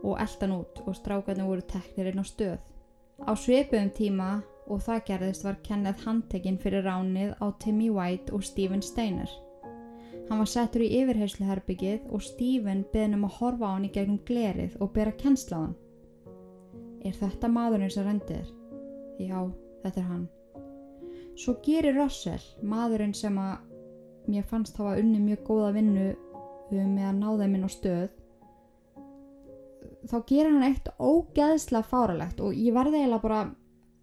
og 0.04 0.20
eldan 0.22 0.54
út 0.58 0.82
og 0.84 0.96
strákarnir 0.96 1.48
voru 1.48 1.64
teknir 1.72 2.10
inn 2.12 2.22
á 2.22 2.26
stöð. 2.28 2.60
Á 3.24 3.32
sveipuðum 3.34 3.90
tíma 3.96 4.28
og 4.68 4.82
það 4.84 5.04
gerðist 5.08 5.44
var 5.46 5.58
Kenneth 5.64 6.04
handtekinn 6.06 6.58
fyrir 6.60 6.84
ránið 6.86 7.34
á 7.40 7.46
Timmy 7.62 7.88
White 7.90 8.34
og 8.36 8.44
Stephen 8.44 8.82
Steiner. 8.84 9.30
Hann 10.28 10.42
var 10.42 10.50
settur 10.50 10.84
í 10.84 10.90
yfirheysluherbyggið 11.00 12.10
og 12.12 12.24
Stephen 12.24 12.84
beðin 12.92 13.16
um 13.16 13.24
að 13.28 13.36
horfa 13.38 13.70
á 13.70 13.74
hann 13.74 13.86
í 13.88 13.92
gegnum 13.94 14.20
glerið 14.28 14.76
og 14.84 14.92
bera 14.96 15.14
kennsla 15.16 15.56
á 15.56 15.60
hann. 15.64 15.76
Er 17.08 17.16
þetta 17.16 17.48
maðurinn 17.48 17.94
sem 17.94 18.04
rendir? 18.04 18.50
Já, 19.22 19.40
þetta 19.84 20.02
er 20.02 20.08
hann. 20.10 20.26
Svo 21.38 21.54
gerir 21.64 21.96
Russell, 21.96 22.44
maðurinn 22.60 23.14
sem 23.16 23.36
að 23.40 23.64
mér 24.28 24.44
fannst 24.50 24.76
hafa 24.76 24.98
unni 25.00 25.20
mjög 25.22 25.44
góða 25.46 25.74
vinnu 25.78 26.08
um 26.68 26.90
með 26.92 27.06
að 27.08 27.20
ná 27.22 27.28
þeim 27.40 27.54
inn 27.56 27.64
á 27.64 27.70
stöð, 27.72 28.08
þá 30.08 30.18
gerir 30.28 30.52
hann 30.52 30.66
eitt 30.68 30.90
ógeðslega 30.98 31.88
fáralegt 31.88 32.42
og 32.44 32.56
ég 32.56 32.74
verði 32.76 33.00
eiginlega 33.00 33.24
bara 33.24 33.40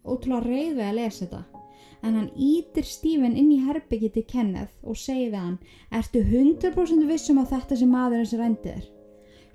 ótrúlega 0.06 0.46
reyð 0.46 0.74
við 0.80 0.88
að 0.88 0.98
lesa 1.00 1.26
þetta. 1.26 1.62
En 2.06 2.18
hann 2.20 2.32
ítir 2.38 2.86
Stephen 2.86 3.38
inn 3.38 3.54
í 3.54 3.62
herbyggi 3.66 4.12
til 4.14 4.26
Kenneth 4.30 4.76
og 4.86 4.98
segir 5.00 5.32
við 5.32 5.40
hann, 5.42 5.56
ertu 5.90 6.22
100% 6.22 7.08
vissum 7.10 7.40
að 7.42 7.56
þetta 7.56 7.80
sem 7.80 7.96
maðurinn 7.96 8.30
sem 8.30 8.44
rendir? 8.44 8.84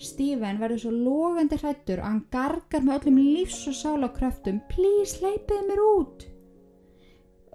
Stephen 0.01 0.59
verður 0.61 0.81
svo 0.81 0.91
logandi 0.97 1.59
hrættur 1.61 2.01
að 2.01 2.09
hann 2.09 2.21
gargar 2.33 2.85
með 2.87 2.97
öllum 2.99 3.19
lífs 3.21 3.61
og 3.69 3.77
sálakröftum, 3.77 4.63
please 4.73 5.21
leipið 5.21 5.67
mér 5.69 5.83
út. 5.85 6.27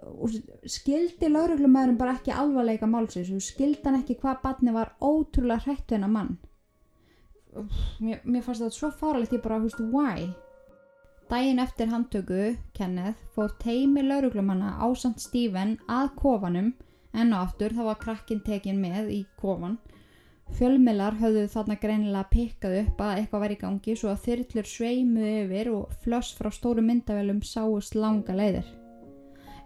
Og 0.06 0.36
skildi 0.70 1.32
lauruglumæðurinn 1.32 1.98
bara 1.98 2.14
ekki 2.20 2.36
alvarleika 2.36 2.88
málsins 2.88 3.34
og 3.34 3.42
skildi 3.42 3.82
hann 3.88 3.98
ekki 4.04 4.20
hvað 4.22 4.44
batni 4.44 4.76
var 4.76 4.94
ótrúlega 5.02 5.66
hrættu 5.66 5.98
hennar 5.98 6.14
mann. 6.14 6.36
Mér, 8.04 8.22
mér 8.24 8.44
fannst 8.46 8.62
þetta 8.62 8.78
svo 8.78 8.92
fáralegt 8.94 9.34
ég 9.34 9.42
bara, 9.42 9.58
hú 9.58 9.66
veist, 9.66 9.82
why? 9.90 10.30
Dægin 11.26 11.60
eftir 11.60 11.88
handtöku, 11.90 12.56
Kenneth, 12.78 13.18
fór 13.34 13.50
teimi 13.58 14.04
lauruglumanna 14.06 14.76
ásand 14.86 15.18
Stephen 15.18 15.72
að 15.90 16.12
kofanum 16.20 16.68
en 17.18 17.34
á 17.34 17.42
aftur 17.42 17.74
þá 17.74 17.82
var 17.88 17.98
krakkin 18.04 18.44
tekin 18.46 18.78
með 18.78 19.10
í 19.10 19.24
kofan. 19.42 19.80
Fjölmilar 20.54 21.18
höfðu 21.18 21.48
þarna 21.50 21.80
greinilega 21.82 22.30
pikkað 22.30 22.78
upp 22.84 23.02
að 23.02 23.16
eitthvað 23.16 23.46
væri 23.46 23.58
í 23.58 23.62
gangi 23.64 23.98
svo 23.98 24.14
að 24.14 24.22
þyrllur 24.28 24.72
sveimu 24.76 25.28
yfir 25.32 25.74
og 25.74 25.98
flöss 26.06 26.38
frá 26.38 26.54
stóru 26.54 26.86
myndavélum 26.86 27.42
sáust 27.42 27.98
langa 27.98 28.38
leiðir. 28.38 28.70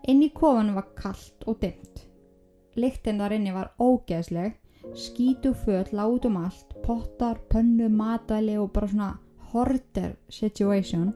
Inn 0.07 0.23
í 0.23 0.31
kofanum 0.31 0.79
var 0.79 0.93
kallt 0.95 1.43
og 1.43 1.59
dimmt. 1.59 2.05
Liktinn 2.79 3.19
þar 3.19 3.35
inni 3.35 3.51
var 3.51 3.73
ógeðsleg, 3.75 4.55
skítu 4.95 5.51
föll 5.65 5.91
lát 5.91 6.25
um 6.25 6.39
allt, 6.39 6.77
pottar, 6.87 7.43
pönnu, 7.51 7.91
matvæli 7.91 8.55
og 8.55 8.71
bara 8.71 8.87
svona 8.87 9.17
horter 9.51 10.15
situation. 10.31 11.11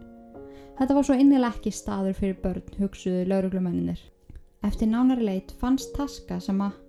Þetta 0.78 0.96
var 0.98 1.06
svo 1.06 1.16
innilega 1.20 1.54
ekki 1.54 1.72
staður 1.72 2.16
fyrir 2.18 2.40
börn, 2.42 2.64
hugsuðu 2.80 3.28
lauruglumenninir. 3.30 4.00
Eftir 4.66 4.90
nánari 4.90 5.28
leit 5.28 5.52
fannst 5.60 5.94
taska 5.94 6.40
sem 6.42 6.62
að 6.64 6.80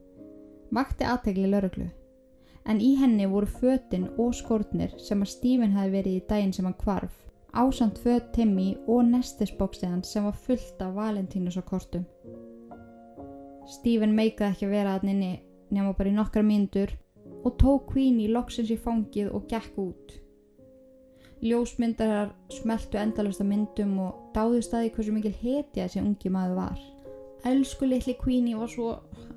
vakti 0.75 1.05
aðtegli 1.05 1.51
lauruglu. 1.51 1.91
En 2.65 2.81
í 2.81 2.95
henni 2.97 3.27
voru 3.29 3.51
fötinn 3.61 4.07
og 4.17 4.33
skórnir 4.39 4.95
sem 5.03 5.21
að 5.21 5.35
Stephen 5.35 5.77
hafi 5.77 5.93
verið 5.99 6.17
í 6.17 6.25
daginn 6.31 6.55
sem 6.57 6.65
hann 6.65 6.79
kvarf. 6.81 7.13
Ásand 7.55 8.01
föt 8.03 8.33
Timmy 8.35 8.73
og 8.89 9.05
nestisbóksteðan 9.11 10.03
sem 10.03 10.25
var 10.25 10.39
fullt 10.47 10.81
af 10.83 10.97
Valentínus 10.97 11.61
og 11.61 11.69
kortum. 11.69 12.07
Stephen 13.69 14.17
meikaði 14.17 14.51
ekki 14.51 14.67
að 14.67 14.75
vera 14.79 14.97
að 14.97 15.07
nynni 15.11 15.33
nema 15.75 15.93
bara 15.95 16.11
í 16.11 16.17
nokkra 16.17 16.43
myndur 16.43 16.97
og 17.45 17.55
tók 17.61 17.93
Queenie 17.93 18.33
loksins 18.33 18.73
í 18.73 18.81
fangið 18.81 19.31
og 19.37 19.47
gekk 19.51 19.79
út. 19.81 20.19
Ljósmyndarar 21.45 22.31
smeltu 22.49 22.97
endalasta 22.97 23.45
myndum 23.45 23.99
og 24.01 24.31
dáðu 24.33 24.63
staði 24.65 24.95
hversu 24.95 25.13
mikil 25.13 25.35
hetja 25.43 25.85
þessi 25.85 26.01
ungi 26.01 26.33
maður 26.33 26.57
var. 26.57 26.79
Elsku 27.45 27.85
litli 27.85 28.15
Queenie 28.17 28.57
var 28.57 28.71
svo, 28.73 28.95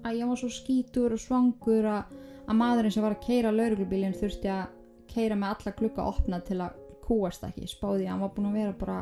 að 0.07 0.21
ég 0.21 0.29
var 0.29 0.39
svo 0.39 0.47
skítur 0.55 1.17
og 1.17 1.19
svangur 1.19 1.89
að, 1.91 2.15
að 2.47 2.59
maðurinn 2.61 2.95
sem 2.95 3.03
var 3.03 3.17
að 3.17 3.25
keira 3.27 3.51
lauruglubílinn 3.51 4.15
þurfti 4.15 4.53
að 4.53 4.71
keira 5.11 5.35
með 5.35 5.53
alla 5.57 5.75
glukka 5.81 6.07
opna 6.13 6.39
til 6.47 6.61
að 6.63 6.79
kúast 7.03 7.43
ekki. 7.43 7.67
Spáði 7.67 8.07
að 8.07 8.13
hann 8.13 8.23
var 8.23 8.33
búin 8.37 8.49
að 8.53 8.59
vera 8.61 8.79
bara, 8.79 8.97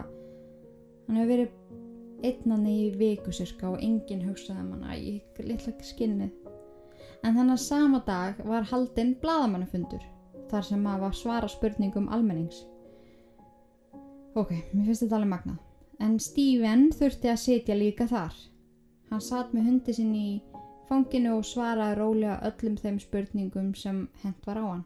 hann 1.06 1.22
hefur 1.22 1.34
verið 1.36 2.26
einnanni 2.26 2.76
í 2.88 2.92
viku 2.98 3.34
sirka 3.36 3.70
og 3.70 3.82
enginn 3.86 4.26
hugsaði 4.26 4.64
um 4.64 4.76
hann 4.80 4.90
að 4.90 5.10
ég 5.12 5.46
litla 5.46 5.78
skinnið. 5.94 6.34
En 7.22 7.38
þannig 7.38 7.54
að 7.60 7.66
sama 7.70 8.02
dag 8.06 8.42
var 8.50 8.66
haldinn 8.72 9.18
bladamannafundur 9.22 10.02
þar 10.50 10.66
sem 10.66 10.82
maður 10.82 11.06
var 11.06 11.20
svara 11.20 11.50
spurningum 11.50 12.10
almennings. 12.14 12.66
Ok, 14.36 14.50
mér 14.74 14.90
finnst 14.90 15.06
þetta 15.06 15.16
alveg 15.16 15.32
magnað. 15.32 15.60
En 16.04 16.18
Stephen 16.20 16.90
þurfti 16.92 17.30
að 17.32 17.40
sitja 17.40 17.76
líka 17.80 18.08
þar. 18.10 18.34
Hann 19.08 19.22
satt 19.24 19.54
með 19.56 19.70
hundi 19.70 19.94
sinn 19.96 20.12
í 20.12 20.30
fanginu 20.90 21.38
og 21.38 21.46
svaraði 21.48 21.96
rólega 22.02 22.42
öllum 22.50 22.76
þeim 22.82 22.98
spurningum 23.00 23.70
sem 23.80 24.02
hent 24.26 24.50
var 24.50 24.60
á 24.60 24.66
hann. 24.66 24.84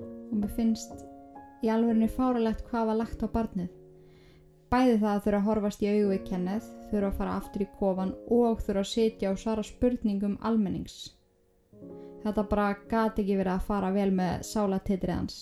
Og 0.00 0.32
mér 0.40 0.54
finnst 0.56 1.04
í 1.60 1.68
alverðinu 1.68 2.08
fáralegt 2.14 2.64
hvað 2.70 2.88
var 2.88 3.00
lagt 3.02 3.20
á 3.20 3.28
barnið. 3.28 3.68
Bæði 4.72 4.96
það 5.02 5.12
að 5.12 5.22
þurfa 5.26 5.42
að 5.42 5.46
horfast 5.50 5.84
í 5.84 5.90
augu 5.90 6.08
við 6.14 6.24
kennið, 6.30 6.72
þurfa 6.88 7.10
að 7.10 7.20
fara 7.20 7.36
aftur 7.36 7.66
í 7.66 7.68
kofan 7.76 8.16
og 8.32 8.64
þurfa 8.64 8.86
að 8.86 8.90
sitja 8.94 9.34
og 9.34 9.40
svara 9.42 9.66
spurningum 9.66 10.38
almennings. 10.40 10.98
Þetta 12.24 12.48
bara 12.48 12.72
gati 12.88 13.26
ekki 13.26 13.36
verið 13.42 13.58
að 13.58 13.68
fara 13.68 13.92
vel 13.92 14.10
með 14.14 14.44
sálatittrið 14.46 15.16
hans. 15.18 15.40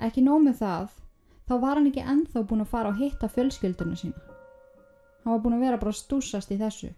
Ekki 0.00 0.24
nómið 0.24 0.60
það, 0.62 1.01
þá 1.48 1.54
var 1.60 1.78
hann 1.78 1.88
ekki 1.90 2.04
enþá 2.14 2.44
búin 2.48 2.64
að 2.64 2.72
fara 2.74 2.92
og 2.92 3.00
hitta 3.00 3.30
fjölskyldunum 3.30 3.98
sína. 3.98 4.26
Hann 5.22 5.34
var 5.36 5.42
búin 5.44 5.56
að 5.58 5.64
vera 5.66 5.80
bara 5.80 5.94
stúsast 5.94 6.50
í 6.50 6.58
þessu. 6.60 6.92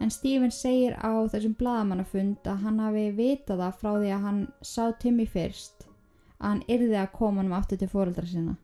En 0.00 0.10
Stephen 0.10 0.52
segir 0.54 0.94
á 0.96 1.12
þessum 1.28 1.54
bladamannafund 1.60 2.46
að 2.48 2.62
hann 2.64 2.78
hafi 2.80 3.10
vitað 3.16 3.60
það 3.60 3.78
frá 3.82 3.90
því 3.92 4.12
að 4.14 4.26
hann 4.26 4.40
sá 4.64 4.84
Timmy 5.02 5.26
fyrst 5.28 5.84
að 6.40 6.46
hann 6.46 6.62
yrði 6.72 6.96
að 6.96 7.12
koma 7.18 7.42
hann 7.42 7.52
aftur 7.52 7.80
til 7.80 7.90
fóreldra 7.92 8.24
sinna. 8.26 8.56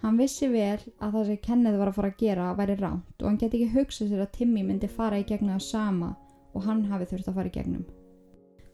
Hann 0.00 0.16
vissi 0.18 0.48
vel 0.48 0.80
að 0.98 1.12
það 1.12 1.26
sem 1.28 1.38
Kenneth 1.44 1.78
var 1.78 1.90
að 1.90 1.96
fara 1.98 2.10
að 2.10 2.20
gera 2.24 2.48
væri 2.56 2.76
ránt 2.80 3.22
og 3.22 3.28
hann 3.28 3.38
geti 3.38 3.60
ekki 3.60 3.76
hugsað 3.76 4.10
sér 4.10 4.24
að 4.24 4.34
Timmy 4.38 4.64
myndi 4.66 4.88
fara 4.88 5.20
í 5.20 5.26
gegnum 5.28 5.58
það 5.58 5.66
sama 5.68 6.10
og 6.54 6.64
hann 6.66 6.86
hafi 6.90 7.10
þurft 7.12 7.28
að 7.30 7.36
fara 7.38 7.52
í 7.52 7.54
gegnum. 7.54 7.84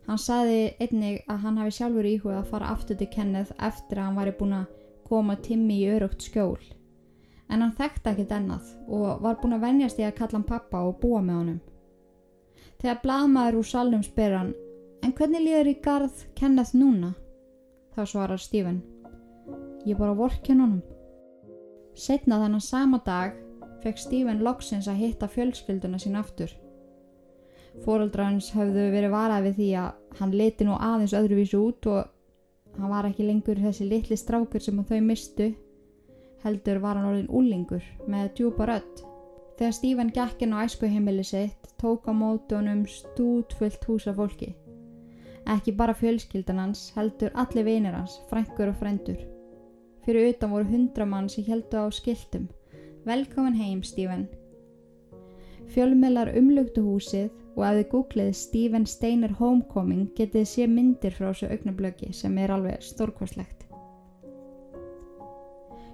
Hann 0.06 0.22
saði 0.22 0.60
einnig 0.80 1.24
að 1.26 1.40
hann 1.42 1.58
hafi 1.60 1.74
sjálfur 1.76 2.08
íhugað 2.08 2.38
að 2.40 2.50
fara 2.52 2.72
aftur 2.72 2.98
til 3.00 3.10
Kenneth 3.10 3.56
eftir 3.58 3.98
að 3.98 4.06
hann 4.06 4.20
væri 4.20 4.36
búin 4.38 4.54
að 4.60 4.68
koma 5.06 5.36
Timmy 5.42 5.78
í 5.84 5.88
örugt 5.94 6.26
skjól. 6.26 6.58
En 7.46 7.62
hann 7.62 7.76
þekkti 7.78 8.10
ekkert 8.10 8.34
ennað 8.34 8.72
og 8.90 9.22
var 9.22 9.38
búin 9.40 9.54
að 9.56 9.66
venjast 9.68 10.00
í 10.02 10.06
að 10.06 10.16
kalla 10.18 10.40
hann 10.40 10.48
pappa 10.48 10.82
og 10.88 10.98
búa 11.02 11.22
með 11.22 11.40
honum. 11.40 11.60
Þegar 12.82 13.00
bladmaður 13.04 13.60
úr 13.60 13.68
salnum 13.70 14.02
spyr 14.04 14.34
hann, 14.36 14.52
en 15.06 15.14
hvernig 15.16 15.44
líður 15.46 15.70
í 15.70 15.78
garð 15.84 16.26
Kenneth 16.36 16.74
núna? 16.76 17.14
Þá 17.94 18.02
svarar 18.10 18.42
Stephen, 18.42 18.82
ég 19.86 19.96
bara 19.96 20.16
vorkin 20.18 20.60
honum. 20.60 20.82
Setna 21.96 22.42
þennan 22.42 22.60
sama 22.60 23.00
dag 23.06 23.38
fekk 23.84 24.02
Stephen 24.02 24.42
loksins 24.44 24.88
að 24.90 25.00
hitta 25.04 25.30
fjölskylduna 25.30 26.00
sín 26.02 26.18
aftur. 26.18 26.50
Fóreldra 27.84 28.26
hans 28.30 28.50
höfðu 28.56 28.90
verið 28.92 29.12
varað 29.12 29.46
við 29.46 29.58
því 29.60 29.70
að 29.80 30.18
hann 30.18 30.36
leti 30.36 30.66
nú 30.66 30.76
aðeins 30.80 31.14
öðruvísu 31.16 31.60
út 31.60 31.88
og 31.92 32.12
hann 32.78 32.92
var 32.92 33.08
ekki 33.08 33.26
lengur 33.26 33.60
þessi 33.60 33.88
litli 33.88 34.16
strákur 34.16 34.62
sem 34.62 34.82
þau 34.84 35.00
mistu. 35.04 35.50
Heldur 36.44 36.80
var 36.82 36.98
hann 36.98 37.10
orðin 37.10 37.30
úlingur 37.32 37.84
með 38.06 38.32
djúpa 38.38 38.68
rödd. 38.70 39.02
Þegar 39.56 39.72
Stephen 39.72 40.12
gekkin 40.12 40.52
á 40.52 40.60
æskuheimili 40.66 41.24
sitt 41.24 41.70
tók 41.80 42.08
á 42.08 42.12
mótunum 42.12 42.84
stútfullt 42.86 43.84
húsa 43.88 44.12
fólki. 44.14 44.52
Ekki 45.46 45.72
bara 45.78 45.94
fjölskyldan 45.94 46.58
hans, 46.58 46.90
heldur 46.96 47.30
allir 47.34 47.64
vinir 47.64 47.94
hans, 47.94 48.18
frængur 48.30 48.72
og 48.72 48.80
frændur. 48.80 49.20
Fyrir 50.04 50.32
utan 50.32 50.52
voru 50.52 50.68
hundra 50.70 51.06
mann 51.06 51.28
sem 51.28 51.44
heldu 51.46 51.78
á 51.82 51.86
skiltum. 51.90 52.48
Velkomin 53.06 53.54
heim, 53.54 53.82
Stephen. 53.82 54.26
Fjölmiðlar 55.74 56.32
umlugtu 56.38 56.84
húsið 56.86 57.30
og 57.56 57.62
ef 57.66 57.78
þið 57.78 57.86
googlið 57.92 58.32
Stephen 58.38 58.86
Steiner 58.86 59.32
Homecoming 59.38 60.10
getið 60.16 60.48
sé 60.50 60.66
myndir 60.70 61.14
frá 61.16 61.30
þessu 61.30 61.50
augnablöki 61.50 62.12
sem 62.14 62.36
er 62.38 62.52
alveg 62.54 62.84
stórkvæslegt. 62.84 63.64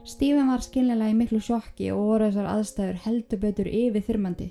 Stephen 0.05 0.49
var 0.51 0.64
skilnilega 0.64 1.14
í 1.14 1.18
miklu 1.18 1.39
sjokki 1.41 1.93
og 1.95 2.03
voru 2.09 2.29
þessar 2.29 2.49
aðstæður 2.57 3.03
heldur 3.05 3.43
betur 3.45 3.68
yfir 3.70 4.07
þyrmandi. 4.09 4.49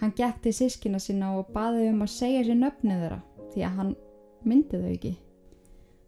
Hann 0.00 0.14
til 0.16 0.52
sískina 0.56 0.98
sína 0.98 1.34
og 1.36 1.50
baði 1.52 1.90
um 1.90 2.00
að 2.02 2.14
segja 2.14 2.44
sér 2.46 2.56
nöfnið 2.56 3.02
þeirra 3.02 3.18
því 3.52 3.64
að 3.66 3.76
hann 3.80 3.90
myndi 4.48 4.80
þau 4.80 4.92
ekki. 4.94 5.12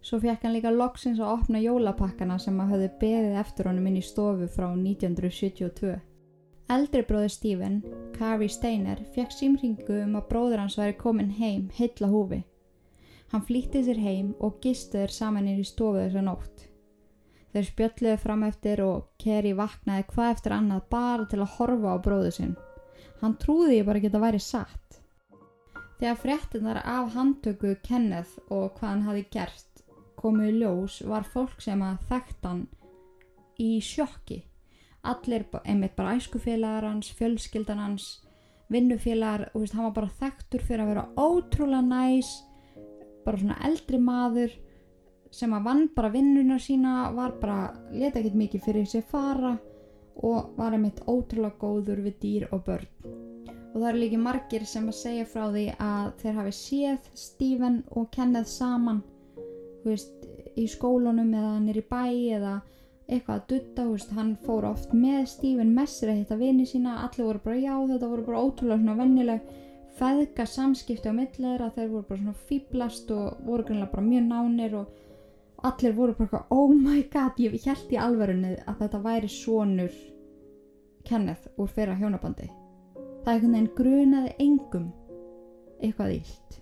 Svo 0.03 0.19
fekk 0.19 0.47
hann 0.47 0.55
líka 0.57 0.73
loksins 0.73 1.21
að 1.21 1.35
opna 1.37 1.61
jólapakkana 1.61 2.39
sem 2.41 2.57
að 2.59 2.73
höfðu 2.73 2.89
beðið 3.03 3.37
eftir 3.43 3.69
honum 3.69 3.87
inn 3.87 4.01
í 4.01 4.03
stofu 4.03 4.49
frá 4.51 4.71
1972. 4.73 5.99
Eldri 6.73 7.03
bróður 7.05 7.29
Stephen, 7.29 7.75
Kari 8.17 8.47
Steiner, 8.49 9.01
fekk 9.13 9.35
símringu 9.37 9.99
um 10.07 10.15
að 10.17 10.29
bróður 10.31 10.63
hans 10.63 10.79
væri 10.81 10.95
komin 10.97 11.33
heim 11.37 11.67
heilla 11.77 12.09
húfi. 12.09 12.39
Hann 13.33 13.43
flýtti 13.45 13.83
sér 13.85 13.99
heim 14.01 14.31
og 14.41 14.61
gistu 14.65 14.97
þeir 14.97 15.13
saman 15.13 15.51
inn 15.51 15.61
í 15.61 15.67
stofu 15.69 15.99
þessa 16.01 16.23
nótt. 16.25 16.63
Þeir 17.53 17.67
spjöldluðu 17.69 18.21
fram 18.23 18.45
eftir 18.47 18.81
og 18.87 19.11
Kerry 19.21 19.53
vaknaði 19.59 20.07
hvað 20.15 20.31
eftir 20.35 20.55
annað 20.57 20.87
bara 20.95 21.27
til 21.29 21.41
að 21.43 21.53
horfa 21.59 21.93
á 21.93 21.97
bróðu 22.07 22.31
sinn. 22.39 22.55
Hann 23.21 23.37
trúði 23.43 23.77
ég 23.77 23.89
bara 23.89 24.01
ekki 24.01 24.09
að 24.09 24.17
það 24.17 24.25
væri 24.25 24.41
satt. 24.47 25.01
Þegar 26.01 26.23
fréttinar 26.23 26.81
af 26.95 27.11
handtöku 27.19 27.75
Kenneth 27.85 28.39
og 28.49 28.79
hvað 28.79 28.89
hann 28.89 29.05
hafi 29.11 29.27
gert 29.37 29.85
komu 30.17 30.49
í 30.49 30.57
ljós 30.57 31.03
var 31.05 31.29
fólk 31.29 31.61
sem 31.61 31.85
að 31.85 32.01
þekkt 32.09 32.49
hann 32.49 32.65
í 33.61 33.75
sjokki. 33.85 34.41
Allir, 35.03 35.45
einmitt 35.65 35.97
bara 35.97 36.15
æskufélagar 36.15 36.87
hans, 36.87 37.09
fjölskyldan 37.19 37.81
hans, 37.83 38.05
vinnufélagar 38.71 39.49
og 39.53 39.65
veist, 39.65 39.75
hann 39.75 39.89
var 39.89 39.97
bara 39.97 40.19
þekktur 40.21 40.63
fyrir 40.63 40.85
að 40.85 40.93
vera 40.93 41.09
ótrúlega 41.19 41.83
næs, 41.89 42.31
bara 43.25 43.41
svona 43.41 43.59
eldri 43.67 43.99
maður 43.99 44.55
sem 45.33 45.53
að 45.57 45.67
vann 45.67 45.85
bara 45.97 46.13
vinnuna 46.13 46.59
sína, 46.61 47.11
var 47.17 47.35
bara, 47.41 47.73
leta 47.91 48.21
ekkert 48.21 48.39
mikið 48.39 48.65
fyrir 48.67 48.89
sér 48.89 49.05
fara 49.09 49.57
og 50.23 50.53
var 50.59 50.77
einmitt 50.77 51.01
ótrúlega 51.09 51.59
góður 51.59 52.03
við 52.05 52.19
dýr 52.23 52.49
og 52.53 52.67
börn. 52.67 52.91
Og 53.73 53.79
það 53.81 53.89
eru 53.89 54.03
líki 54.03 54.19
margir 54.21 54.67
sem 54.69 54.89
að 54.91 54.99
segja 54.99 55.29
frá 55.29 55.47
því 55.49 55.65
að 55.81 56.11
þeir 56.21 56.37
hafi 56.39 56.53
séð 56.59 57.07
Stephen 57.17 57.79
og 57.97 58.11
Kenneth 58.13 58.53
saman 58.53 59.01
veist, 59.87 60.29
í 60.55 60.67
skólunum 60.69 61.33
eða 61.33 61.55
nýri 61.65 61.83
bæ 61.89 62.05
eða 62.37 62.59
eitthvað 63.09 63.37
að 63.37 63.47
dutta, 63.51 63.85
veist, 63.89 64.13
hann 64.17 64.33
fór 64.47 64.67
oft 64.69 64.95
með 64.95 65.27
Stephen 65.33 65.75
messir 65.77 66.13
að 66.13 66.23
hitta 66.23 66.39
vini 66.41 66.67
sína 66.69 67.01
allir 67.03 67.29
voru 67.29 67.43
bara 67.45 67.59
já, 67.59 67.75
þetta 67.91 68.11
voru 68.13 68.25
bara 68.29 68.43
ótrúlega 68.47 68.81
svona 68.81 68.99
vennileg 69.01 69.53
feðga 69.99 70.47
samskipti 70.49 71.13
á 71.13 71.15
millir 71.17 71.65
að 71.65 71.77
þeir 71.77 71.91
voru 71.93 72.07
bara 72.09 72.23
svona 72.23 72.47
fýblast 72.49 73.13
og 73.13 73.43
voru 73.47 73.67
greinlega 73.69 73.93
bara 73.93 74.07
mjög 74.07 74.29
nánir 74.31 74.79
og 74.81 75.67
allir 75.69 75.95
voru 75.99 76.17
bara 76.17 76.29
eitthvað, 76.29 76.49
oh 76.57 76.73
my 76.73 77.05
god, 77.13 77.39
ég 77.43 77.69
held 77.69 77.93
í 77.93 78.01
alverunni 78.01 78.57
að 78.65 78.81
þetta 78.81 79.05
væri 79.05 79.31
sonur 79.31 80.01
Kenneth 81.03 81.51
úr 81.59 81.71
fyrra 81.71 81.99
hjónabandi. 81.99 82.49
Það 83.23 83.33
einhvern 83.33 83.55
veginn 83.55 83.71
grunaði 83.77 84.35
engum 84.43 84.91
eitthvað 85.83 86.19
illt 86.21 86.62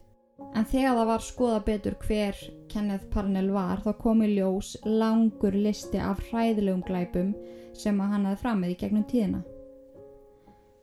en 0.55 0.67
þegar 0.67 0.99
það 0.99 1.11
var 1.11 1.25
skoða 1.25 1.61
betur 1.67 1.97
hver 2.07 2.41
Kenneth 2.71 3.07
Parnell 3.13 3.51
var 3.55 3.83
þá 3.85 3.93
kom 4.01 4.23
í 4.27 4.33
ljós 4.35 4.75
langur 4.87 5.55
listi 5.55 6.01
af 6.03 6.23
hræðilegum 6.31 6.83
glæpum 6.87 7.33
sem 7.77 8.01
að 8.03 8.13
hann 8.15 8.29
hafði 8.29 8.43
framið 8.43 8.75
í 8.75 8.79
gegnum 8.83 9.07
tíðina. 9.11 9.41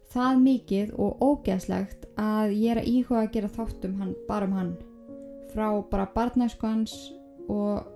Það 0.08 0.40
mikið 0.44 0.94
og 1.04 1.22
ógeðslegt 1.24 2.08
að 2.22 2.56
ég 2.56 2.72
er 2.74 2.82
að 2.82 2.90
íhuga 2.94 3.22
að 3.26 3.32
gera 3.36 3.52
þáttum 3.58 4.00
hann, 4.00 4.16
bara 4.28 4.48
um 4.48 4.56
hann. 4.56 4.74
Frá 5.52 5.68
bara 5.92 6.08
barnæsku 6.16 6.68
hans 6.68 6.96
og 7.52 7.88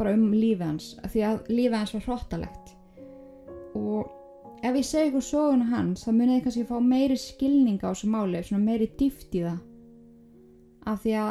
bara 0.00 0.14
um 0.16 0.30
lífið 0.32 0.66
hans 0.66 0.92
því 1.12 1.24
að 1.28 1.40
lífið 1.52 1.78
hans 1.78 1.94
var 1.96 2.06
hróttalegt 2.06 2.76
og 3.78 4.64
ef 4.66 4.76
ég 4.76 4.86
segi 4.86 5.10
ykkur 5.10 5.24
söguna 5.24 5.66
hans 5.70 6.06
þá 6.06 6.10
munið 6.12 6.36
þið 6.36 6.46
kannski 6.46 6.68
fá 6.68 6.78
meiri 6.84 7.18
skilning 7.20 7.82
á 7.84 7.90
þessu 7.90 8.10
máli 8.12 8.40
svona 8.46 8.64
meiri 8.64 8.88
dýft 9.00 9.36
í 9.36 9.44
það 9.44 9.58
af 10.90 11.02
því 11.04 11.16
að 11.22 11.30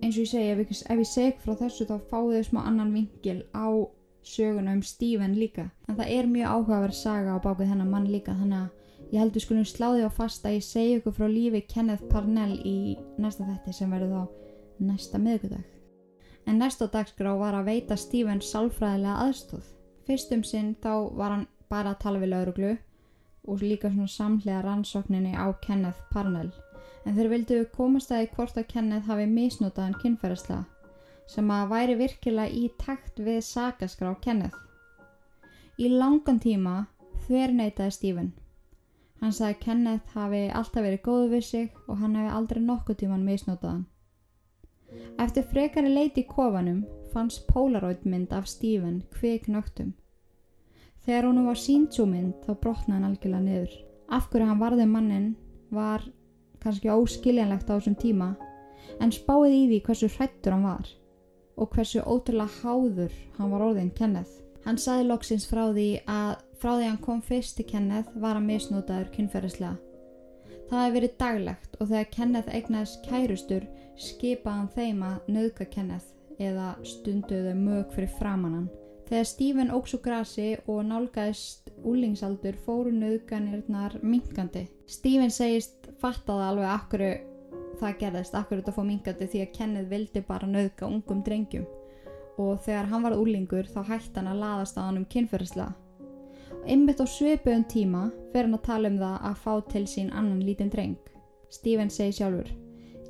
eins 0.00 0.16
og 0.16 0.22
ég 0.24 0.30
segi 0.30 0.52
ef, 0.54 0.60
ef 0.70 1.02
ég 1.02 1.08
segi 1.10 1.32
frá 1.44 1.56
þessu 1.62 1.86
þá 1.88 1.96
fáið 2.10 2.36
þið 2.36 2.46
smá 2.48 2.60
annan 2.64 2.92
vinkil 2.96 3.40
á 3.52 3.68
söguna 4.26 4.76
um 4.76 4.84
Stephen 4.84 5.34
líka 5.38 5.70
en 5.88 5.96
það 5.96 6.14
er 6.16 6.30
mjög 6.30 6.54
áhugaverð 6.54 6.96
saga 7.00 7.36
á 7.36 7.38
bakið 7.44 7.72
þennan 7.72 7.92
mann 7.94 8.08
líka 8.12 8.36
þannig 8.36 8.62
að 8.62 9.10
ég 9.10 9.18
held 9.22 9.34
við 9.36 9.46
skulum 9.46 9.68
slá 9.68 9.88
því 9.90 10.06
á 10.06 10.10
fast 10.20 10.46
að 10.46 10.56
ég 10.58 10.68
segi 10.68 10.96
ykkur 11.00 11.16
frá 11.18 11.26
lífi 11.28 11.64
Kenneth 11.68 12.08
Parnell 12.12 12.56
í 12.64 12.78
næsta 13.20 13.48
þetti 13.48 13.76
sem 13.76 13.92
verður 13.92 14.16
þá 14.16 14.88
næsta 14.90 15.20
miðgudag 15.20 15.68
en 16.46 16.58
næsta 16.58 16.88
dagskrá 16.90 17.34
var 17.38 17.56
að 17.56 17.68
veita 17.70 17.96
Stephen 17.96 18.40
sálfræðilega 18.44 19.26
aðstóð. 19.26 19.66
Fyrst 20.06 20.32
um 20.34 20.44
sinn 20.46 20.72
þá 20.82 20.92
var 21.18 21.34
hann 21.36 21.46
bara 21.70 21.94
að 21.94 22.00
tala 22.04 22.22
við 22.22 22.32
lauruglu 22.34 22.72
og 23.48 23.62
líka 23.62 23.90
svona 23.92 24.10
samhlega 24.10 24.64
rannsókninni 24.66 25.36
á 25.36 25.46
Kenneth 25.62 26.02
Parnell. 26.10 26.50
En 27.06 27.16
þeir 27.16 27.30
vildu 27.32 27.62
komast 27.76 28.12
að 28.12 28.24
því 28.24 28.34
hvort 28.36 28.58
að 28.60 28.68
Kenneth 28.74 29.08
hafi 29.08 29.26
misnotað 29.30 29.86
hann 29.86 30.00
kynferðislega 30.02 30.66
sem 31.30 31.50
að 31.54 31.68
væri 31.70 31.94
virkilega 32.00 32.58
í 32.58 32.64
takt 32.80 33.20
við 33.22 33.38
sakaskrá 33.46 34.16
Kenneth. 34.24 34.56
Í 35.78 35.88
langan 35.92 36.40
tíma 36.42 36.74
þver 37.26 37.54
neytaði 37.54 37.94
Stephen. 37.94 38.32
Hann 39.20 39.34
sagði 39.36 39.54
að 39.54 39.62
Kenneth 39.64 40.16
hafi 40.16 40.42
alltaf 40.48 40.82
verið 40.82 41.02
góðu 41.06 41.30
við 41.34 41.46
sig 41.46 41.80
og 41.86 42.00
hann 42.00 42.16
hefði 42.18 42.36
aldrei 42.36 42.60
nokkuð 42.64 43.00
tíman 43.02 43.24
misnotað 43.24 43.74
hann. 43.76 43.86
Eftir 45.22 45.46
frekari 45.46 45.92
leiti 45.92 46.24
í 46.24 46.28
kofanum 46.28 46.82
fannst 47.12 47.46
Polaroid 47.46 48.02
mynd 48.08 48.32
af 48.34 48.48
Stephen 48.50 49.02
kvik 49.14 49.46
nögtum. 49.46 49.92
Þegar 51.04 51.28
hún 51.28 51.44
var 51.46 51.60
sínt 51.60 51.94
svo 51.94 52.08
mynd 52.10 52.42
þá 52.46 52.56
brotnaði 52.64 52.96
hann 52.96 53.06
algjörlega 53.10 53.44
niður. 53.44 53.76
Af 54.10 54.26
hverju 54.32 54.48
hann 54.50 54.62
varði 54.62 54.86
mannin 54.90 55.28
var 55.70 56.02
kannski 56.62 56.92
óskiljanlegt 56.92 57.68
á 57.70 57.74
þessum 57.76 57.98
tíma 58.00 58.30
en 59.00 59.12
spáið 59.14 59.56
í 59.56 59.62
því 59.70 59.80
hversu 59.86 60.08
hrættur 60.16 60.56
hann 60.56 60.66
var 60.68 60.90
og 61.60 61.74
hversu 61.74 62.02
ótrúlega 62.04 62.62
háður 62.62 63.12
hann 63.36 63.50
var 63.52 63.64
orðin 63.66 63.92
Kenneth. 63.96 64.40
Hann 64.64 64.78
sagði 64.80 65.08
loksins 65.08 65.46
frá 65.48 65.66
því 65.72 65.88
að 66.08 66.32
frá 66.60 66.72
því 66.76 66.88
hann 66.88 67.04
kom 67.04 67.20
fyrst 67.24 67.56
til 67.58 67.68
Kenneth 67.68 68.16
var 68.16 68.36
hann 68.38 68.48
misnotaður 68.48 69.10
kynferðislega. 69.14 69.76
Það 70.70 70.84
hefði 70.84 70.96
verið 70.96 71.14
daglegt 71.20 71.76
og 71.80 71.88
þegar 71.90 72.10
Kenneth 72.14 72.54
eignaðist 72.54 73.06
kærustur 73.08 73.66
skipaði 74.00 74.56
hann 74.56 74.72
þeim 74.76 75.02
að 75.08 75.32
nöðga 75.36 75.66
Kenneth 75.74 76.40
eða 76.40 76.68
stunduðu 76.86 77.56
mög 77.58 77.90
fyrir 77.96 78.12
framannan. 78.18 78.68
Þegar 79.10 79.26
Stephen 79.26 79.72
óks 79.74 79.96
úr 79.96 80.02
grasi 80.04 80.50
og 80.70 80.84
nálgæðist 80.86 81.69
úlingsaldur 81.86 82.56
fóru 82.64 82.92
nöðganirnar 82.94 83.98
minkandi. 84.02 84.66
Stephen 84.86 85.30
segist 85.30 85.90
fattaði 86.00 86.46
alveg 86.46 86.70
akkur 86.70 87.04
það 87.80 87.98
gerðist, 88.00 88.34
akkur 88.36 88.60
þetta 88.60 88.74
fór 88.76 88.88
minkandi 88.88 89.28
því 89.30 89.44
að 89.44 89.52
Kenneth 89.56 89.90
vildi 89.90 90.24
bara 90.28 90.48
nöðga 90.48 90.88
ungum 90.88 91.22
drengjum 91.26 91.68
og 92.40 92.62
þegar 92.64 92.88
hann 92.88 93.04
var 93.04 93.18
úlingur 93.20 93.68
þá 93.68 93.80
hætti 93.90 94.16
hann 94.16 94.30
að 94.30 94.40
laðast 94.44 94.78
á 94.80 94.82
hann 94.86 95.02
um 95.02 95.10
kynferðislega. 95.12 95.74
Einmitt 96.64 97.00
á 97.00 97.06
svipuðum 97.08 97.66
tíma 97.68 98.06
fer 98.32 98.46
hann 98.46 98.56
að 98.56 98.66
tala 98.68 98.90
um 98.92 98.98
það 99.00 99.28
að 99.28 99.44
fá 99.44 99.52
til 99.72 99.86
sín 99.88 100.10
annan 100.12 100.42
lítinn 100.44 100.72
dreng. 100.72 100.98
Stephen 101.50 101.90
segi 101.92 102.20
sjálfur 102.20 102.50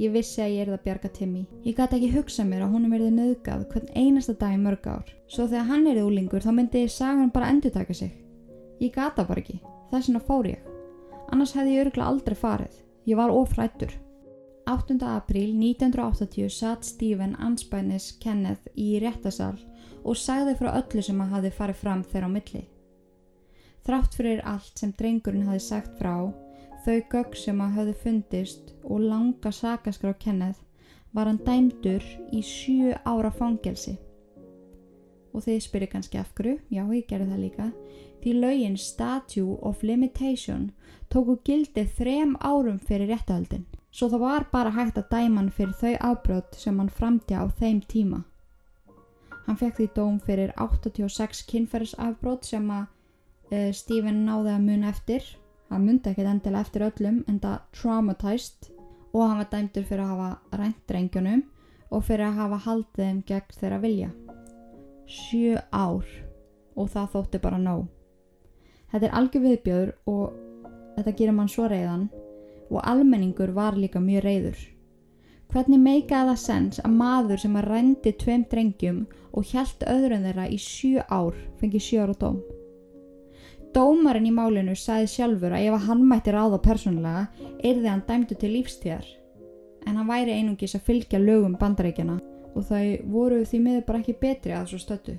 Ég 0.00 0.14
vissi 0.14 0.40
að 0.40 0.54
ég 0.54 0.62
er 0.62 0.70
það 0.72 0.84
bjarga 0.86 1.08
Timmy. 1.12 1.40
Ég 1.60 1.74
gæti 1.76 1.98
ekki 1.98 2.14
hugsa 2.14 2.44
mér 2.48 2.62
að 2.64 2.70
honum 2.72 2.92
erði 2.96 3.10
nöðgað 3.12 3.66
hvern 3.68 3.90
einasta 3.92 4.32
dag 4.40 4.54
í 4.56 4.60
mörg 4.62 4.86
ár. 4.88 5.10
Svo 5.28 5.44
þegar 5.44 5.66
hann 5.68 5.88
erði 5.90 6.04
úlingur 6.08 6.40
þá 6.40 6.54
myndi 6.56 6.86
sagan 6.88 7.32
bara 7.34 7.50
endurtaka 7.52 7.92
sig. 7.98 8.14
Ég 8.80 8.94
gata 8.94 9.26
bara 9.28 9.42
ekki. 9.42 9.60
Þess 9.90 10.08
vegna 10.08 10.22
fór 10.24 10.48
ég. 10.48 10.60
Annars 11.30 11.52
hefði 11.54 11.76
ég 11.76 11.84
örgulega 11.84 12.08
aldrei 12.10 12.38
farið. 12.38 12.78
Ég 13.06 13.18
var 13.20 13.32
ofrættur. 13.34 13.92
8. 14.70 14.96
apríl 15.04 15.54
1980 15.56 16.50
satt 16.54 16.84
Stephen 16.86 17.34
anspænis 17.42 18.12
Kenneth 18.22 18.70
í 18.78 19.00
réttasal 19.02 19.56
og 20.04 20.16
sagði 20.16 20.54
frá 20.58 20.70
öllu 20.78 21.02
sem 21.04 21.20
að 21.20 21.34
hafi 21.36 21.50
farið 21.56 21.80
fram 21.80 22.04
þeirra 22.06 22.30
á 22.30 22.34
milli. 22.34 22.62
Þrátt 23.84 24.16
fyrir 24.16 24.44
allt 24.46 24.78
sem 24.78 24.92
drengurinn 24.96 25.48
hafi 25.48 25.64
sagt 25.64 25.98
frá 25.98 26.14
þau 26.84 27.00
gögg 27.12 27.36
sem 27.36 27.60
að 27.60 27.74
höfðu 27.76 27.96
fundist 28.04 28.72
og 28.84 29.02
langa 29.04 29.52
sakaskrá 29.52 30.14
Kenneth 30.20 30.62
var 31.12 31.28
hann 31.28 31.40
dæmdur 31.44 32.04
í 32.32 32.40
sjö 32.46 32.94
ára 33.04 33.32
fangelsi. 33.34 33.96
Og 35.34 35.44
þið 35.44 35.60
spyrir 35.62 35.90
kannski 35.92 36.18
af 36.18 36.30
hverju, 36.34 36.56
já 36.70 36.82
ég 36.82 37.06
gerði 37.10 37.28
það 37.30 37.42
líka, 37.44 37.66
því 38.22 38.32
lögin 38.40 38.76
Statue 38.76 39.58
of 39.62 39.82
Limitation 39.82 40.70
tóku 41.10 41.36
gildi 41.44 41.84
þrem 41.98 42.36
árum 42.40 42.78
fyrir 42.78 43.10
réttahöldin. 43.10 43.66
Svo 43.90 44.08
það 44.12 44.22
var 44.22 44.46
bara 44.52 44.70
hægt 44.70 44.98
að 45.00 45.08
dæma 45.10 45.40
hann 45.40 45.50
fyrir 45.54 45.74
þau 45.80 45.94
afbrot 46.10 46.54
sem 46.58 46.78
hann 46.78 46.92
framti 46.94 47.34
á 47.34 47.44
þeim 47.58 47.80
tíma. 47.90 48.22
Hann 49.46 49.58
fekk 49.58 49.80
því 49.80 49.88
dóm 49.96 50.18
fyrir 50.22 50.52
86 50.62 51.42
kynferðisafbrot 51.50 52.46
sem 52.46 52.70
að 52.70 52.84
uh, 53.50 53.70
Stephen 53.74 54.24
náði 54.28 54.54
að 54.54 54.66
muna 54.68 54.92
eftir. 54.94 55.26
Hann 55.70 55.86
myndi 55.86 56.12
ekkert 56.12 56.30
endilega 56.30 56.66
eftir 56.66 56.86
öllum 56.86 57.22
en 57.26 57.40
það 57.42 57.62
traumatized. 57.74 58.70
Og 59.10 59.24
hann 59.26 59.40
var 59.42 59.50
dæmdur 59.50 59.88
fyrir 59.88 60.04
að 60.06 60.12
hafa 60.14 60.58
rænt 60.60 60.82
drengjunum 60.86 61.46
og 61.90 62.04
fyrir 62.06 62.28
að 62.28 62.42
hafa 62.44 62.64
haldið 62.68 63.00
þeim 63.02 63.22
gegn 63.26 63.56
þeirra 63.58 63.80
vilja. 63.82 64.10
Sjö 65.10 65.56
ár. 65.74 66.06
Og 66.78 66.86
það 66.92 67.16
þótti 67.16 67.42
bara 67.42 67.58
nóg 67.58 67.88
þetta 68.90 69.06
er 69.06 69.16
algjör 69.20 69.46
viðbjöður 69.46 69.94
og 70.10 70.36
þetta 70.98 71.16
gerir 71.18 71.38
mann 71.38 71.48
svo 71.48 71.70
reyðan 71.70 72.10
og 72.70 72.84
almenningur 72.84 73.54
var 73.56 73.78
líka 73.78 74.02
mjög 74.02 74.26
reyður 74.26 74.68
hvernig 75.50 75.82
meikaði 75.82 76.30
það 76.30 76.40
sens 76.44 76.80
að 76.84 76.96
maður 77.00 77.42
sem 77.42 77.56
að 77.58 77.68
rændi 77.72 78.12
tveim 78.20 78.44
drengjum 78.50 79.00
og 79.34 79.46
hjælt 79.50 79.84
öðrun 79.90 80.26
þeirra 80.26 80.46
í 80.46 80.58
sjö 80.62 81.04
ár 81.10 81.38
fengi 81.58 81.80
sjö 81.82 82.04
ára 82.04 82.14
dóm? 82.20 82.40
Dómarinn 83.74 84.26
í 84.26 84.34
málinu 84.34 84.74
sagði 84.78 85.10
sjálfur 85.10 85.54
að 85.54 85.66
ef 85.68 85.76
að 85.76 85.86
hann 85.88 86.04
mætti 86.10 86.34
ráða 86.34 86.58
persónulega 86.62 87.50
yrði 87.62 87.90
hann 87.90 88.06
dæmdu 88.06 88.38
til 88.38 88.50
lífstíðar. 88.56 89.06
En 89.86 89.96
hann 89.96 90.10
væri 90.10 90.34
einungis 90.34 90.74
að 90.74 90.86
fylgja 90.88 91.20
lögum 91.22 91.54
bandarækjana 91.58 92.18
og 92.50 92.66
þau 92.66 92.86
voru 93.12 93.44
því 93.46 93.60
miður 93.62 93.84
bara 93.86 94.02
ekki 94.02 94.18
betri 94.22 94.54
að 94.54 94.72
svo 94.72 94.82
stöttu. 94.82 95.14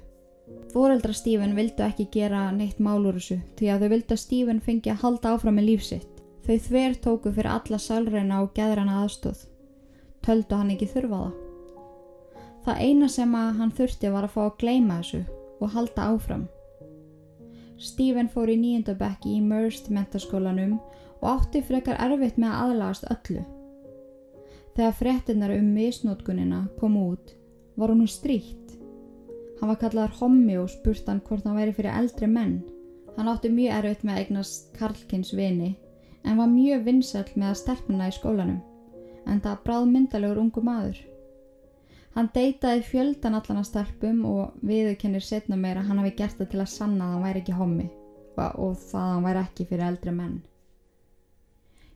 Fóreldra 0.71 1.11
Stephen 1.11 1.51
vildu 1.55 1.83
ekki 1.83 2.05
gera 2.13 2.45
neitt 2.55 2.77
mál 2.79 3.03
úr 3.03 3.17
þessu 3.17 3.41
því 3.59 3.69
að 3.73 3.81
þau 3.81 3.89
vildu 3.91 4.15
að 4.15 4.21
Stephen 4.21 4.61
fengi 4.63 4.91
að 4.93 5.01
halda 5.01 5.33
áfram 5.35 5.57
með 5.59 5.67
lífsitt. 5.67 6.21
Þau 6.45 6.57
þver 6.67 6.95
tóku 7.03 7.31
fyrir 7.35 7.51
alla 7.51 7.79
salreina 7.81 8.37
og 8.45 8.53
geðrana 8.55 9.01
aðstóð. 9.01 9.41
Töldu 10.23 10.57
hann 10.57 10.71
ekki 10.71 10.87
þurfa 10.93 11.19
það. 11.25 11.35
Það 12.65 12.81
eina 12.87 13.09
sem 13.09 13.35
að 13.35 13.51
hann 13.59 13.75
þurfti 13.81 14.13
var 14.13 14.27
að 14.27 14.33
fá 14.37 14.41
að 14.45 14.57
gleima 14.63 14.99
þessu 15.01 15.21
og 15.59 15.75
halda 15.75 16.07
áfram. 16.13 16.47
Stephen 17.81 18.29
fór 18.31 18.53
í 18.53 18.57
nýjöndabekki 18.61 19.35
í 19.35 19.43
Merst 19.43 19.89
mentaskólanum 19.91 20.77
og 21.19 21.27
átti 21.33 21.63
frekar 21.65 21.99
erfitt 22.05 22.39
með 22.39 22.53
að 22.53 22.63
aðlagast 22.63 23.09
öllu. 23.11 23.43
Þegar 24.77 24.97
frettinnar 25.01 25.57
um 25.57 25.71
misnótkunina 25.75 26.63
kom 26.79 26.95
út 27.01 27.35
var 27.75 27.91
hún 27.91 28.07
stríkt. 28.07 28.60
Hann 29.61 29.69
var 29.69 29.77
kallaðar 29.77 30.17
hommi 30.17 30.57
og 30.57 30.71
spurt 30.73 31.05
hann 31.05 31.21
hvort 31.21 31.45
hann 31.45 31.59
væri 31.59 31.75
fyrir 31.77 31.93
eldri 31.93 32.27
menn. 32.27 32.57
Hann 33.13 33.29
átti 33.29 33.51
mjög 33.53 33.77
erfitt 33.77 34.03
með 34.03 34.15
að 34.15 34.23
eignast 34.23 34.71
Karlkins 34.73 35.31
vini 35.37 35.75
en 36.25 36.41
var 36.41 36.49
mjög 36.49 36.83
vinsall 36.87 37.29
með 37.35 37.47
að 37.51 37.59
stelpuna 37.61 38.09
í 38.09 38.13
skólanum 38.15 38.59
en 39.29 39.41
það 39.43 39.63
bráð 39.65 39.87
myndalegur 39.91 40.41
ungu 40.41 40.63
maður. 40.65 40.99
Hann 42.15 42.29
deytaði 42.35 42.83
fjöldan 42.89 43.37
allan 43.37 43.61
að 43.61 43.67
stelpum 43.69 44.23
og 44.27 44.63
viðurkennir 44.67 45.23
setna 45.23 45.59
meira 45.59 45.83
hann 45.85 46.01
hafi 46.01 46.15
gert 46.17 46.39
það 46.39 46.49
til 46.51 46.63
að 46.63 46.71
sanna 46.73 47.05
að 47.05 47.13
hann 47.15 47.27
væri 47.27 47.43
ekki 47.43 47.59
hommi 47.59 47.89
og 48.41 48.79
það 48.81 49.03
að 49.03 49.11
hann 49.13 49.27
væri 49.27 49.43
ekki 49.45 49.67
fyrir 49.69 49.85
eldri 49.85 50.15
menn. 50.15 50.39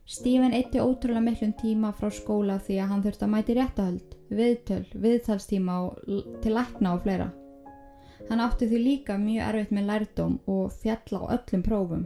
Stephen 0.06 0.54
eitti 0.54 0.78
ótrúlega 0.78 1.24
miklum 1.24 1.56
tíma 1.58 1.90
frá 1.98 2.12
skóla 2.14 2.60
því 2.62 2.76
að 2.78 2.92
hann 2.92 3.02
þurfti 3.02 3.26
að 3.26 3.32
mæti 3.32 3.56
réttahöld, 3.58 4.12
viðtöl, 4.30 4.84
viðtalstíma 5.02 5.80
og 5.82 6.20
til 6.44 6.54
lækna 6.54 6.92
og 6.94 7.02
fleira. 7.02 7.26
Hann 8.28 8.42
átti 8.42 8.66
því 8.66 8.78
líka 8.82 9.16
mjög 9.22 9.48
erfitt 9.48 9.72
með 9.76 9.88
lærdóm 9.90 10.38
og 10.50 10.72
fjalla 10.82 11.22
á 11.22 11.26
öllum 11.36 11.62
prófum. 11.62 12.04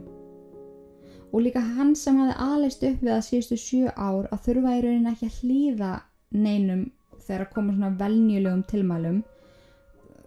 Og 1.31 1.41
líka 1.41 1.61
hann 1.63 1.95
sem 1.95 2.17
hafi 2.19 2.35
aðleist 2.45 2.83
upp 2.85 3.01
við 3.01 3.13
að 3.15 3.27
síðustu 3.27 3.57
sjö 3.57 3.93
ár 3.95 4.27
að 4.29 4.43
þurfa 4.47 4.73
í 4.77 4.81
raunin 4.85 5.11
ekki 5.11 5.29
að 5.29 5.37
hlýða 5.41 5.91
neinum 6.31 6.83
þegar 7.25 7.45
að 7.45 7.53
koma 7.55 7.75
svona 7.75 7.91
velnjulegum 7.99 8.63
tilmælum, 8.69 9.21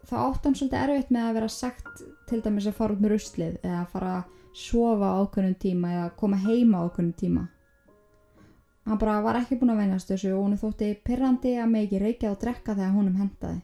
þá 0.09 0.15
átti 0.21 0.49
hann 0.49 0.57
svolítið 0.59 0.81
erfitt 0.83 1.13
með 1.15 1.27
að 1.29 1.37
vera 1.39 1.51
sagt 1.53 2.03
til 2.29 2.41
dæmis 2.45 2.69
að 2.69 2.79
fara 2.79 2.97
út 2.97 3.03
með 3.05 3.15
ruslið 3.15 3.59
eða 3.63 3.81
að 3.83 3.93
fara 3.93 4.15
að 4.19 4.33
sofa 4.55 5.11
á 5.11 5.17
okkunnum 5.25 5.55
tíma 5.61 5.93
eða 5.93 6.09
koma 6.19 6.41
heima 6.41 6.81
á 6.83 6.87
okkunnum 6.89 7.15
tíma. 7.19 7.45
Hann 8.85 9.01
bara 9.01 9.21
var 9.25 9.39
ekki 9.41 9.57
búin 9.61 9.73
að 9.73 9.81
venjast 9.81 10.11
þessu 10.13 10.35
og 10.37 10.43
hún 10.45 10.59
þótti 10.61 10.91
pirrandi 11.07 11.55
að 11.57 11.79
ekki 11.81 12.03
reykja 12.03 12.35
og 12.35 12.41
drekka 12.43 12.75
þegar 12.77 12.93
húnum 12.97 13.17
hendaði. 13.23 13.63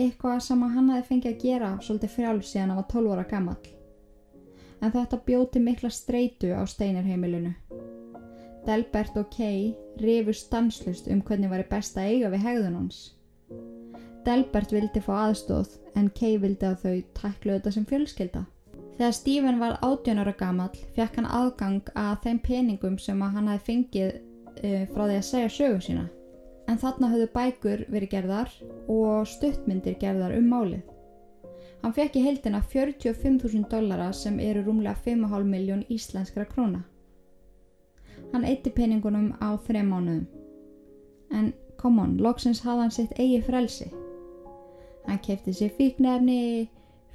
Eitthvað 0.00 0.38
sem 0.40 0.60
hann 0.62 0.88
hafi 0.88 1.08
fengið 1.10 1.34
að 1.34 1.42
gera 1.42 1.70
svolítið 1.84 2.12
frjáls 2.14 2.50
síðan 2.50 2.70
hann 2.72 2.78
var 2.78 2.86
12 2.92 3.10
ára 3.12 3.24
gammal. 3.28 3.56
En 4.80 4.92
þetta 4.94 5.18
bjóti 5.26 5.60
mikla 5.60 5.90
streitu 5.92 6.54
á 6.56 6.64
steinarheimilinu. 6.64 7.52
Delbert 8.64 9.18
og 9.20 9.28
Kay 9.34 9.74
rifu 10.00 10.32
stanslust 10.32 11.10
um 11.12 11.20
hvernig 11.20 11.52
væri 11.52 11.66
best 11.68 11.98
að 12.00 12.08
eiga 12.08 12.30
við 12.32 12.46
hegðun 12.46 12.78
hans. 12.78 13.02
Delbert 14.24 14.72
vildi 14.72 15.02
fá 15.04 15.12
aðstóð 15.26 15.76
en 15.98 16.08
Kay 16.16 16.40
vildi 16.40 16.70
að 16.70 16.80
þau 16.86 16.96
tæklu 17.20 17.58
þetta 17.58 17.74
sem 17.76 17.86
fjölskylda. 17.92 18.44
Þegar 18.96 19.14
Stephen 19.18 19.60
var 19.60 19.78
18 19.82 20.24
ára 20.24 20.34
gammal 20.38 20.70
fekk 20.96 21.20
hann 21.20 21.28
aðgang 21.28 21.92
að 21.92 22.16
þeim 22.24 22.42
peningum 22.48 22.98
sem 23.02 23.20
hann 23.20 23.52
hafi 23.52 23.66
fengið 23.68 24.12
uh, 24.16 24.84
frá 24.88 25.04
því 25.04 25.20
að 25.20 25.28
segja 25.28 25.54
sögu 25.58 25.84
sína. 25.84 26.08
En 26.70 26.78
þarna 26.78 27.10
höfðu 27.12 27.28
bækur 27.34 27.84
verið 27.90 28.12
gerðar 28.14 28.50
og 28.90 29.26
stuttmyndir 29.28 29.96
gerðar 30.00 30.36
um 30.38 30.48
málið. 30.52 30.82
Hann 31.82 31.94
fekk 31.96 32.16
í 32.16 32.22
heildina 32.22 32.60
45.000 32.72 33.66
dollara 33.70 34.12
sem 34.14 34.38
eru 34.40 34.62
rúmlega 34.66 34.94
5,5 35.04 35.48
miljón 35.50 35.82
íslenskra 35.90 36.44
króna. 36.46 36.84
Hann 38.32 38.46
eitti 38.46 38.70
peningunum 38.70 39.32
á 39.42 39.58
þrejum 39.66 39.90
mánuðum. 39.90 40.26
En 41.32 41.50
come 41.80 42.02
on, 42.02 42.14
loksins 42.22 42.62
hafði 42.62 42.84
hann 42.84 42.94
sitt 42.94 43.18
eigi 43.18 43.40
frelsi. 43.42 43.88
Hann 45.08 45.18
kefti 45.26 45.54
sér 45.56 45.72
fíknefni, 45.74 46.68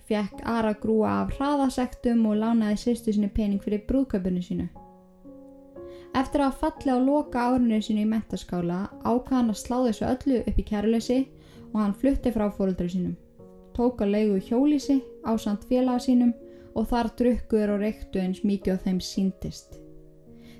fekk 0.09 0.43
Ara 0.43 0.73
grúa 0.81 1.21
af 1.21 1.31
hraðasektum 1.37 2.25
og 2.27 2.41
lánaði 2.41 2.81
sýstu 2.83 3.15
sinni 3.15 3.31
pening 3.31 3.63
fyrir 3.63 3.85
brúðköpunni 3.87 4.43
sínu. 4.43 4.67
Eftir 6.17 6.43
að 6.45 6.57
falli 6.61 6.93
á 6.93 6.97
loka 6.97 7.43
árinu 7.51 7.77
sínu 7.83 8.03
í 8.05 8.09
mentaskála 8.09 8.79
ákvað 9.03 9.35
hann 9.35 9.53
að 9.53 9.59
slá 9.61 9.77
þessu 9.85 10.07
öllu 10.07 10.39
upp 10.41 10.57
í 10.57 10.65
kærleysi 10.71 11.19
og 11.73 11.77
hann 11.81 11.95
flutti 12.01 12.33
frá 12.33 12.47
fóröldri 12.57 12.89
sínum. 12.93 13.13
Tók 13.77 14.01
að 14.01 14.13
leigu 14.15 14.39
hjólísi 14.47 14.97
á 15.27 15.37
samt 15.37 15.67
félaga 15.69 16.01
sínum 16.07 16.33
og 16.73 16.89
þar 16.89 17.11
drukkuður 17.19 17.75
og 17.75 17.85
reyktu 17.85 18.23
eins 18.23 18.41
mikið 18.47 18.81
á 18.81 18.83
þeim 18.87 18.99
síndist. 19.11 19.77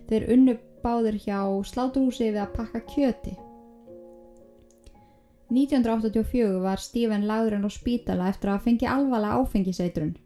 Þeir 0.08 0.30
unnu 0.36 0.58
báður 0.86 1.18
hjá 1.26 1.42
sláturhúsi 1.72 2.30
við 2.30 2.42
að 2.44 2.56
pakka 2.60 2.86
kjöti 2.94 3.38
1984 5.48 6.60
var 6.60 6.82
Stephen 6.84 7.24
lagðurinn 7.28 7.64
á 7.64 7.72
spítala 7.72 8.28
eftir 8.28 8.52
að 8.52 8.66
fengi 8.66 8.88
alvarlega 8.92 9.40
áfengiseitrun. 9.40 10.18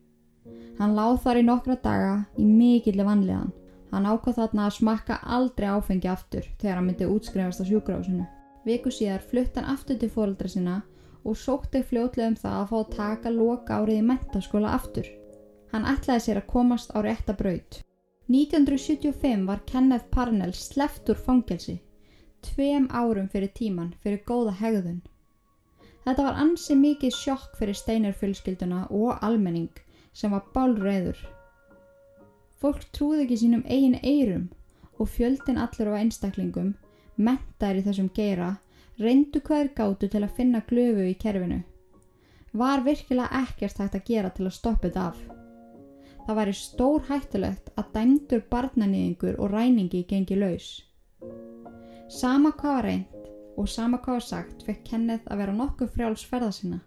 Hann 0.79 0.95
láð 0.97 1.19
þar 1.21 1.39
í 1.39 1.43
nokkra 1.45 1.75
daga 1.83 2.13
í 2.41 2.45
mikilli 2.49 3.05
vanlegan. 3.05 3.51
Hann 3.91 4.07
ákvað 4.07 4.37
þarna 4.39 4.65
að 4.67 4.75
smakka 4.77 5.17
aldrei 5.37 5.67
áfengi 5.67 6.07
aftur 6.07 6.45
þegar 6.61 6.77
hann 6.79 6.87
myndi 6.87 7.09
útskrifast 7.11 7.63
á 7.63 7.65
sjúkrásinu. 7.67 8.25
Viku 8.65 8.91
síðar 8.93 9.23
flutt 9.27 9.57
hann 9.59 9.67
aftur 9.73 9.99
til 9.99 10.11
fóröldra 10.13 10.51
sinna 10.51 10.77
og 11.25 11.37
sótti 11.37 11.83
fljótlega 11.85 12.31
um 12.31 12.37
það 12.39 12.57
að 12.59 12.69
fá 12.71 12.77
að 12.79 12.91
taka 12.95 13.33
loka 13.35 13.79
árið 13.81 13.99
í 13.99 14.07
mentaskóla 14.09 14.73
aftur. 14.77 15.07
Hann 15.71 15.87
ætlaði 15.87 16.25
sér 16.25 16.41
að 16.41 16.51
komast 16.53 16.93
á 16.95 16.99
rétta 17.03 17.35
braut. 17.37 17.81
1975 18.31 19.45
var 19.47 19.63
Kenneth 19.67 20.07
Parnell 20.11 20.53
sleft 20.55 21.09
úr 21.11 21.19
fangelsi, 21.19 21.81
tveim 22.47 22.87
árum 22.95 23.27
fyrir 23.33 23.51
tíman 23.57 23.91
fyrir 24.03 24.23
góða 24.27 24.55
hegðun. 24.61 25.01
Þetta 26.05 26.25
var 26.25 26.39
ansi 26.41 26.77
mikið 26.79 27.13
sjokk 27.13 27.57
fyrir 27.59 27.77
steinarfjölskylduna 27.77 28.85
og 28.89 29.19
almenning 29.21 29.83
sem 30.13 30.31
var 30.31 30.47
bálreiður. 30.55 31.19
Fólk 32.61 32.83
trúði 32.93 33.25
ekki 33.25 33.39
sínum 33.41 33.63
eigin 33.65 33.97
eirum 34.05 34.49
og 35.01 35.09
fjöldin 35.09 35.57
allur 35.57 35.95
á 35.97 35.99
einstaklingum, 35.99 36.75
mentar 37.17 37.79
í 37.79 37.81
þessum 37.85 38.11
geira, 38.13 38.51
reyndu 39.01 39.41
hvaðir 39.41 39.71
gátu 39.77 40.09
til 40.11 40.21
að 40.21 40.35
finna 40.37 40.61
glöfu 40.69 41.07
í 41.09 41.15
kerfinu. 41.23 41.63
Var 42.53 42.83
virkilega 42.85 43.41
ekkert 43.45 43.81
hægt 43.81 43.97
að 43.97 44.05
gera 44.11 44.29
til 44.35 44.45
að 44.45 44.57
stoppa 44.59 44.89
þetta 44.89 45.07
af. 45.09 45.23
Það 46.27 46.37
væri 46.37 46.53
stór 46.59 47.07
hættulegt 47.09 47.71
að 47.81 47.91
dæmdur 47.95 48.43
barnanýðingur 48.51 49.39
og 49.41 49.53
ræningi 49.55 50.03
gengi 50.09 50.37
laus. 50.37 50.69
Sama 52.11 52.51
hvað 52.59 52.75
var 52.77 52.87
reynd 52.89 53.29
og 53.57 53.69
sama 53.69 53.97
hvað 54.03 54.19
var 54.19 54.27
sagt 54.27 54.65
fekk 54.67 54.83
Kenneth 54.85 55.31
að 55.31 55.41
vera 55.41 55.55
nokkuð 55.55 55.93
frjáls 55.95 56.27
ferða 56.29 56.51
sinna. 56.53 56.81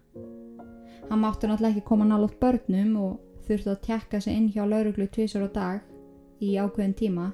Hann 1.09 1.21
mátti 1.21 1.49
náttúrulega 1.49 1.75
ekki 1.75 1.87
koma 1.89 2.07
nálátt 2.07 2.39
börnum 2.39 2.95
og 3.01 3.34
þurfti 3.47 3.71
að 3.73 3.81
tjekka 3.87 4.21
sig 4.21 4.37
inn 4.37 4.51
hjá 4.53 4.63
lauruglu 4.65 5.07
tvísar 5.07 5.47
á 5.47 5.49
dag 5.53 6.43
í 6.43 6.55
ákveðin 6.59 6.97
tíma 6.99 7.31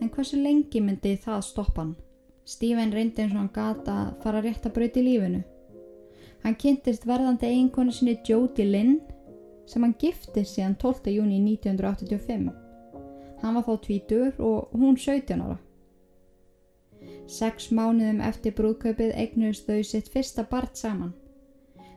en 0.00 0.10
hversu 0.10 0.40
lengi 0.40 0.80
myndi 0.82 1.16
það 1.24 1.44
stoppa 1.48 1.82
hann? 1.82 1.94
Stephen 2.44 2.92
reyndi 2.92 3.22
eins 3.24 3.32
og 3.32 3.40
hann 3.40 3.52
gata 3.54 3.92
að 4.02 4.14
fara 4.22 4.42
rétt 4.44 4.66
að 4.68 4.74
breyta 4.76 5.00
í 5.00 5.04
lífinu. 5.06 5.40
Hann 6.44 6.56
kynntist 6.60 7.06
verðandi 7.08 7.48
eiginkonu 7.48 7.92
sinni 7.92 8.18
Jodie 8.28 8.66
Lynn 8.68 8.98
sem 9.66 9.82
hann 9.82 9.94
giftist 10.00 10.58
síðan 10.58 10.76
12. 10.76 11.08
júni 11.14 11.38
1985. 11.40 12.50
Hann 13.40 13.56
var 13.56 13.64
þá 13.64 13.74
tvítur 13.86 14.42
og 14.44 14.74
hún 14.76 14.98
17 15.00 15.40
ára. 15.40 15.56
Seks 17.28 17.70
mánuðum 17.72 18.20
eftir 18.24 18.52
brúðkaupið 18.58 19.14
eignuðist 19.16 19.64
þau 19.68 19.80
sitt 19.84 20.10
fyrsta 20.12 20.44
bart 20.50 20.76
saman. 20.76 21.14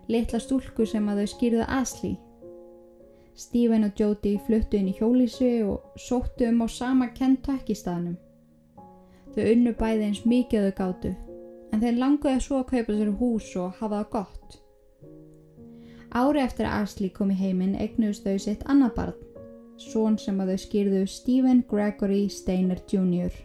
Litla 0.07 0.39
stúlku 0.39 0.88
sem 0.88 1.07
að 1.11 1.26
þau 1.26 1.34
skýrðu 1.34 1.68
Asli. 1.68 2.14
Stephen 3.38 3.84
og 3.85 3.99
Jodie 3.99 4.39
fluttu 4.47 4.80
inn 4.80 4.89
í 4.89 4.95
hjólísu 4.97 5.49
og 5.69 5.99
sóttu 6.01 6.47
um 6.49 6.64
á 6.65 6.68
sama 6.73 7.07
Kentucky 7.14 7.76
staðnum. 7.77 8.18
Þau 9.35 9.43
unnu 9.51 9.73
bæði 9.77 10.07
eins 10.07 10.23
mikið 10.26 10.64
þau 10.65 10.77
gáttu, 10.80 11.11
en 11.72 11.84
þeir 11.84 11.99
languði 12.01 12.39
svo 12.41 12.64
að 12.64 12.72
kaupa 12.72 12.95
sér 12.97 13.11
hús 13.19 13.51
og 13.61 13.76
hafa 13.77 13.99
það 13.99 14.09
gott. 14.15 14.57
Ári 16.18 16.41
eftir 16.41 16.65
að 16.65 16.81
Asli 16.81 17.09
kom 17.14 17.30
í 17.30 17.38
heiminn 17.38 17.76
eignuðist 17.77 18.26
þau 18.26 18.39
sitt 18.41 18.64
annað 18.65 18.95
barn, 18.95 19.19
són 19.77 20.18
sem 20.18 20.39
að 20.41 20.55
þau 20.55 20.64
skýrðu 20.64 21.03
Stephen 21.05 21.61
Gregory 21.69 22.23
Steiner 22.34 22.81
Jr. 22.89 23.35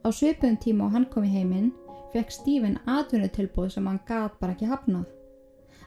Á 0.00 0.08
svipum 0.14 0.56
tíma 0.56 0.86
og 0.86 0.96
hann 0.96 1.10
kom 1.12 1.28
í 1.28 1.34
heiminn 1.34 1.74
fekk 2.14 2.32
Stephen 2.32 2.78
atvinnutilbúð 2.88 3.74
sem 3.74 3.86
hann 3.90 4.00
gat 4.08 4.40
bara 4.40 4.56
ekki 4.56 4.70
hafnað. 4.70 5.10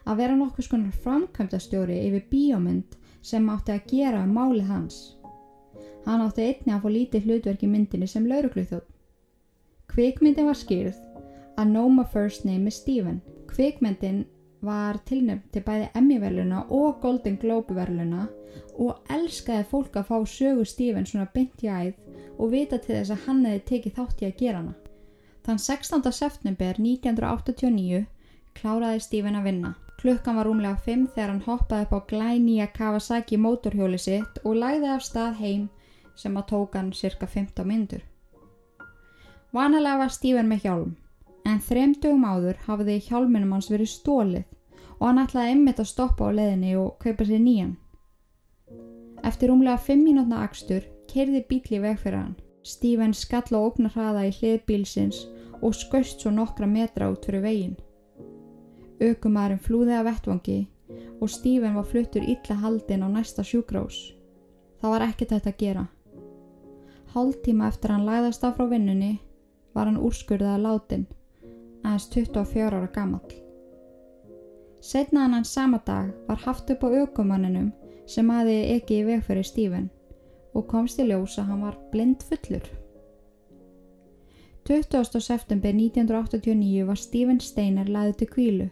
Að 0.05 0.21
vera 0.21 0.37
nokkuð 0.39 0.67
skonar 0.67 1.01
framkvæmdastjóri 1.03 1.99
yfir 2.07 2.25
bíómynd 2.31 2.95
sem 3.21 3.49
átti 3.51 3.75
að 3.75 3.89
gera 3.91 4.23
um 4.23 4.33
máli 4.37 4.63
hans. 4.67 5.17
Hann 6.05 6.23
átti 6.23 6.45
einni 6.47 6.73
að 6.73 6.85
fá 6.85 6.89
lítið 6.95 7.27
hlutverk 7.27 7.63
í 7.63 7.69
myndinni 7.69 8.07
sem 8.07 8.27
laurugluþjóð. 8.29 8.85
Kvikmyndin 9.89 10.47
var 10.47 10.57
skýrð 10.57 10.99
að 11.59 11.71
Noma 11.73 12.05
First 12.13 12.45
Name 12.45 12.71
is 12.71 12.79
Stephen. 12.79 13.21
Kvikmyndin 13.49 14.23
var 14.65 14.99
tilnefnd 15.07 15.51
til 15.53 15.63
bæði 15.63 15.89
Emmy-verluna 15.95 16.65
og 16.75 16.99
Golden 17.03 17.37
Globe-verluna 17.41 18.27
og 18.79 19.11
elskaði 19.11 19.65
fólk 19.71 19.97
að 19.99 20.07
fá 20.11 20.17
sögu 20.27 20.65
Stephen 20.67 21.07
svona 21.07 21.27
beint 21.33 21.63
í 21.63 21.69
æð 21.71 21.93
og 22.37 22.53
vita 22.53 22.79
til 22.79 22.95
þess 22.95 23.13
að 23.15 23.25
hann 23.27 23.43
hefði 23.47 23.65
tekið 23.71 23.97
þátt 23.99 24.23
í 24.23 24.29
að 24.29 24.39
gera 24.39 24.61
hana. 24.61 24.75
Þann 25.45 25.61
16. 25.65 26.11
september 26.13 26.79
1989 26.79 28.05
kláraði 28.59 29.03
Stephen 29.03 29.39
að 29.39 29.47
vinna. 29.49 29.75
Klukkan 29.99 30.37
var 30.39 30.47
rúmlega 30.47 30.77
5 30.85 31.07
þegar 31.15 31.29
hann 31.33 31.41
hoppaði 31.43 31.85
upp 31.85 31.95
á 31.97 31.99
glænýja 32.11 32.67
Kawasaki 32.71 33.35
mótorhjóli 33.35 33.97
sitt 33.99 34.37
og 34.45 34.55
lagði 34.61 34.93
af 34.93 35.03
stað 35.03 35.33
heim 35.41 35.65
sem 36.15 36.37
að 36.39 36.45
tók 36.51 36.77
hann 36.79 36.93
cirka 36.95 37.27
15 37.27 37.67
myndur. 37.67 38.05
Vanalega 39.51 39.97
var 39.99 40.13
Stephen 40.15 40.47
með 40.47 40.63
hjálm 40.67 40.93
en 41.49 41.59
þremdugum 41.67 42.23
áður 42.23 42.61
hafiði 42.67 42.95
hjálminum 43.09 43.51
hans 43.57 43.67
verið 43.73 43.91
stólið 43.91 44.45
og 44.99 45.03
hann 45.07 45.19
ætlaði 45.25 45.55
einmitt 45.55 45.83
að 45.83 45.91
stoppa 45.91 46.31
á 46.31 46.37
leðinni 46.37 46.71
og 46.79 46.95
kaupa 47.03 47.27
sér 47.27 47.43
nýjan. 47.43 47.75
Eftir 49.27 49.51
rúmlega 49.51 49.83
5 49.89 50.05
mínútna 50.05 50.45
akstur 50.47 50.87
kerði 51.11 51.43
bíli 51.51 51.83
veg 51.83 51.99
fyrir 51.99 52.21
hann. 52.21 52.39
Stephen 52.63 53.11
skall 53.13 53.51
á 53.51 53.59
ógnar 53.59 53.91
hraða 53.97 54.25
í 54.29 54.33
hlið 54.39 54.63
bílsins 54.63 55.25
og 55.59 55.75
skauðst 55.75 56.23
svo 56.23 56.31
nokkra 56.31 56.71
metra 56.71 57.11
út 57.11 57.27
fyrir 57.27 57.43
veginn. 57.43 57.77
Ökumæðurinn 58.99 59.63
flúði 59.63 59.95
af 59.95 60.07
vettvangi 60.09 60.59
og 61.21 61.29
Stephen 61.31 61.77
var 61.77 61.87
fluttur 61.87 62.25
illa 62.25 62.55
haldinn 62.63 63.05
á 63.05 63.07
næsta 63.07 63.45
sjúkrós. 63.47 63.99
Það 64.81 64.93
var 64.93 65.05
ekkert 65.05 65.35
þetta 65.35 65.53
að 65.53 65.61
gera. 65.63 65.85
Hálftíma 67.13 67.67
eftir 67.67 67.93
hann 67.93 68.07
læðast 68.07 68.43
af 68.43 68.57
frá 68.57 68.67
vinnunni 68.69 69.13
var 69.73 69.87
hann 69.87 70.01
úrskurðað 70.01 70.65
látin 70.65 71.05
aðeins 71.83 72.09
24 72.13 72.67
ára 72.75 72.89
gamall. 72.95 73.37
Setnaðan 74.81 75.37
hann 75.37 75.47
sama 75.47 75.79
dag 75.85 76.11
var 76.27 76.43
haft 76.45 76.69
upp 76.71 76.83
á 76.83 76.89
aukumanninum 76.89 77.71
sem 78.07 78.29
aði 78.31 78.57
ekki 78.75 78.99
í 78.99 79.07
veg 79.07 79.23
fyrir 79.27 79.47
Stephen 79.47 79.89
og 80.55 80.67
komst 80.67 80.99
í 80.99 81.07
ljós 81.07 81.37
að 81.39 81.51
hann 81.51 81.65
var 81.67 81.79
blind 81.91 82.23
fullur. 82.25 82.65
20. 84.69 85.19
september 85.19 85.73
1989 85.73 86.85
var 86.85 86.99
Stephen 86.99 87.39
Steiner 87.41 87.89
laðið 87.89 88.19
til 88.19 88.29
kvílu. 88.33 88.67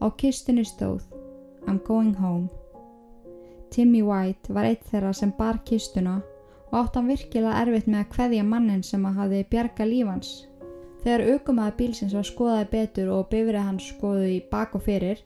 Á 0.00 0.06
kistinni 0.16 0.64
stóð 0.64 1.04
I'm 1.66 1.78
going 1.86 2.14
home. 2.16 2.48
Timmy 3.70 4.02
White 4.02 4.54
var 4.54 4.66
eitt 4.66 4.86
þeirra 4.90 5.12
sem 5.14 5.32
bar 5.38 5.60
kistuna 5.64 6.18
og 6.70 6.76
átt 6.80 6.96
hann 6.98 7.10
virkilega 7.10 7.58
erfitt 7.62 7.88
með 7.90 8.00
að 8.04 8.12
kveðja 8.14 8.46
mannin 8.46 8.82
sem 8.86 9.04
að 9.06 9.18
hafi 9.20 9.42
bjarga 9.52 9.86
lífans. 9.86 10.30
Þegar 11.04 11.26
aukumæða 11.32 11.76
bílsins 11.78 12.14
var 12.16 12.26
skoðaði 12.28 12.68
betur 12.74 13.10
og 13.14 13.28
bifrið 13.32 13.66
hans 13.66 13.88
skoðuði 13.94 14.34
í 14.36 14.44
bak 14.50 14.74
og 14.76 14.84
fyrir, 14.84 15.22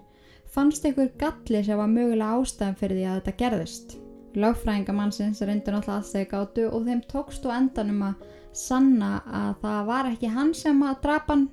fannst 0.55 0.87
einhver 0.87 1.11
galli 1.19 1.63
sem 1.67 1.81
var 1.81 1.91
mögulega 1.91 2.39
ástæðan 2.39 2.79
fyrir 2.79 3.01
því 3.01 3.07
að 3.09 3.19
þetta 3.21 3.37
gerðist. 3.43 3.97
Lögfræðingamannsins 4.35 5.43
reyndur 5.43 5.77
náttúrulega 5.77 6.01
að 6.01 6.09
segja 6.11 6.31
gátu 6.31 6.65
og 6.71 6.87
þeim 6.89 7.03
tókst 7.11 7.45
og 7.47 7.55
endanum 7.55 8.01
að 8.09 8.25
sanna 8.55 9.11
að 9.27 9.53
það 9.63 9.87
var 9.91 10.11
ekki 10.13 10.31
hann 10.31 10.55
sem 10.55 10.83
að 10.87 11.01
drapa 11.07 11.35
hann 11.35 11.45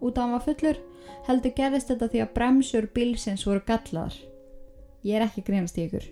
út 0.00 0.16
af 0.16 0.22
hann 0.24 0.34
var 0.36 0.44
fullur, 0.44 0.80
heldur 1.26 1.54
gerðist 1.56 1.90
þetta 1.92 2.08
því 2.12 2.22
að 2.24 2.32
bremsur 2.38 2.88
bílsins 2.94 3.46
voru 3.46 3.62
gallaðar. 3.66 4.16
Ég 5.06 5.18
er 5.18 5.26
ekki 5.26 5.44
grínast 5.46 5.78
í 5.78 5.86
ykkur. 5.86 6.06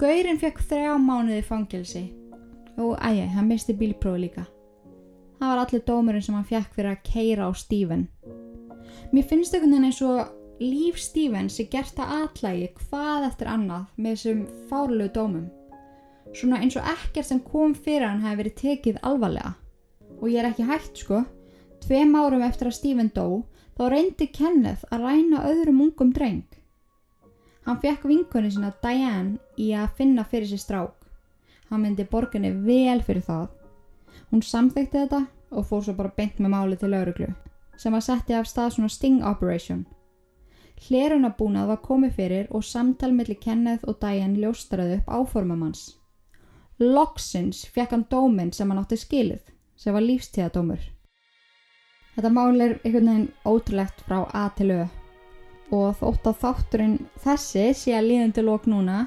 Gaurin 0.00 0.40
fekk 0.40 0.62
þrjá 0.66 0.96
mánuði 0.98 1.42
fangilsi 1.46 2.04
og 2.80 2.96
ægæ, 2.98 3.26
hann 3.34 3.48
misti 3.48 3.74
bílprófi 3.76 4.24
líka. 4.24 4.46
Það 5.38 5.50
var 5.50 5.60
allir 5.62 5.82
dómurinn 5.86 6.22
sem 6.24 6.34
hann 6.38 6.48
fekk 6.48 6.76
fyrir 6.76 6.92
að 6.92 7.02
keira 7.06 7.46
á 7.46 7.50
Stephen. 7.58 8.06
Mér 9.12 9.26
finnst 9.28 9.54
einhvern 9.54 9.74
veginn 9.74 9.88
eins 9.90 10.00
og 10.06 10.62
líf 10.62 10.98
Stephen 11.02 11.50
sé 11.50 11.66
gert 11.70 11.98
að 12.00 12.14
atlægi 12.22 12.68
hvað 12.78 13.26
eftir 13.28 13.50
annað 13.50 13.88
með 13.96 14.14
þessum 14.16 14.44
fárlegu 14.70 15.12
dómum. 15.16 15.48
Svona 16.32 16.62
eins 16.62 16.78
og 16.80 16.86
ekkert 16.88 17.28
sem 17.28 17.42
kom 17.44 17.74
fyrir 17.74 18.06
hann 18.08 18.22
hefði 18.24 18.40
verið 18.40 18.58
tekið 18.62 19.00
alvarlega. 19.02 19.54
Og 20.22 20.30
ég 20.30 20.40
er 20.40 20.48
ekki 20.52 20.68
hægt 20.68 21.02
sko. 21.02 21.24
Tveim 21.82 22.14
árum 22.16 22.44
eftir 22.46 22.70
að 22.70 22.78
Stephen 22.78 23.10
dó 23.12 23.42
þá 23.82 23.88
reyndi 23.90 24.28
Kenneth 24.30 24.84
að 24.94 25.08
ræna 25.08 25.40
öðrum 25.48 25.80
ungum 25.82 26.12
dreng. 26.14 26.44
Hann 27.66 27.80
fekk 27.82 28.04
vinkunni 28.06 28.52
sína 28.54 28.68
Diane 28.82 29.40
í 29.58 29.72
að 29.74 29.96
finna 29.98 30.22
fyrir 30.22 30.46
sér 30.52 30.62
strák. 30.62 31.08
Hann 31.66 31.82
myndi 31.82 32.06
borginni 32.06 32.52
vel 32.62 33.02
fyrir 33.02 33.24
það. 33.26 33.48
Hún 34.30 34.44
samþekti 34.46 35.00
þetta 35.00 35.24
og 35.50 35.66
fór 35.66 35.82
svo 35.82 35.96
bara 35.98 36.14
beint 36.14 36.38
með 36.38 36.54
máli 36.54 36.78
til 36.78 36.92
lauruglu 36.92 37.32
sem 37.82 37.96
að 37.98 38.04
setja 38.06 38.38
af 38.38 38.46
stað 38.46 38.76
svona 38.76 38.92
sting 38.92 39.26
operation. 39.26 39.82
Hlerunabúnað 40.86 41.72
var 41.72 41.82
komið 41.82 42.16
fyrir 42.20 42.48
og 42.54 42.62
samtal 42.62 43.10
melli 43.16 43.34
Kenneth 43.34 43.88
og 43.88 43.98
Diane 43.98 44.38
ljóstraði 44.38 45.00
upp 45.00 45.10
áformum 45.10 45.66
hans. 45.66 45.96
Loksins 46.78 47.64
fekk 47.66 47.96
hann 47.96 48.06
dóminn 48.10 48.54
sem 48.54 48.70
hann 48.70 48.78
átti 48.84 49.00
skilið, 49.00 49.42
sem 49.74 49.94
var 49.94 50.06
lífstíðadómur. 50.06 50.91
Þetta 52.12 52.30
mál 52.32 52.60
er 52.60 52.76
einhvern 52.82 53.08
veginn 53.08 53.28
ótrúlegt 53.48 54.04
frá 54.06 54.22
A 54.32 54.48
til 54.56 54.70
Ö 54.74 54.82
og 55.72 55.94
þótt 55.96 56.26
að 56.28 56.40
þátturinn 56.42 56.96
þessi 57.24 57.70
sé 57.72 57.94
að 57.96 58.08
líðan 58.10 58.34
til 58.36 58.42
lók 58.44 58.66
núna 58.68 59.06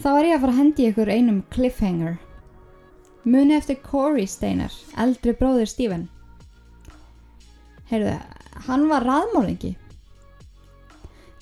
Þá 0.00 0.08
er 0.16 0.26
ég 0.30 0.34
að 0.34 0.40
fara 0.40 0.52
að 0.54 0.58
hendi 0.62 0.84
ykkur 0.88 1.10
einum 1.12 1.40
cliffhanger. 1.52 2.14
Muni 3.28 3.52
eftir 3.52 3.76
Corey 3.84 4.24
Steiner, 4.24 4.72
eldri 4.96 5.34
bróðir 5.36 5.68
Stephen. 5.68 6.06
Heyrðu, 7.90 8.14
hann 8.64 8.86
var 8.88 9.04
raðmólingi. 9.04 9.74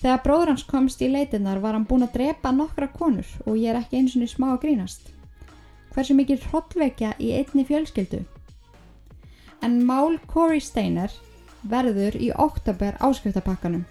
Þegar 0.02 0.24
bróður 0.24 0.52
hans 0.52 0.66
komst 0.66 1.04
í 1.06 1.10
leitinnar 1.12 1.62
var 1.62 1.78
hann 1.78 1.86
búin 1.86 2.02
að 2.08 2.16
drepa 2.18 2.50
nokkra 2.50 2.90
konur 2.90 3.30
og 3.44 3.60
ég 3.60 3.70
er 3.70 3.78
ekki 3.78 4.00
eins 4.00 4.18
og 4.18 4.26
smá 4.26 4.48
að 4.56 4.64
grínast. 4.66 5.06
Hversu 5.94 6.18
mikið 6.18 6.50
hrollvekja 6.50 7.14
í 7.22 7.30
einni 7.38 7.62
fjölskyldu? 7.68 8.24
En 9.62 9.80
mál 9.84 10.18
Corey 10.30 10.60
Steiner 10.62 11.12
verður 11.66 12.16
í 12.20 12.30
oktober 12.30 12.96
áskriftarpakkanum. 13.02 13.84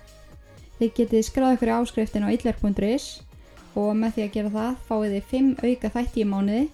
Þið 0.78 0.92
getið 1.00 1.26
skráð 1.28 1.56
ykkur 1.58 1.72
í 1.72 1.76
áskriftin 1.78 2.28
á 2.28 2.32
illar.is 2.32 3.08
og 3.78 3.94
með 3.98 4.16
því 4.16 4.26
að 4.26 4.34
gera 4.36 4.54
það 4.54 4.76
fáið 4.88 5.16
þið 5.16 5.32
5 5.32 5.50
auka 5.68 5.92
þætti 5.96 6.22
í 6.22 6.28
mánuði 6.32 6.66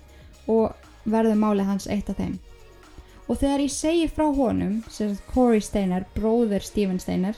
og 0.54 1.10
verður 1.16 1.40
málið 1.40 1.70
hans 1.72 1.88
eitt 1.92 2.12
af 2.12 2.20
þeim. 2.20 2.36
Og 3.28 3.40
þegar 3.40 3.64
ég 3.64 3.72
segi 3.72 4.08
frá 4.12 4.26
honum, 4.36 4.82
sem 4.92 5.16
Corey 5.32 5.64
Steiner, 5.64 6.06
bróður 6.16 6.64
Stephen 6.64 7.00
Steiner, 7.00 7.38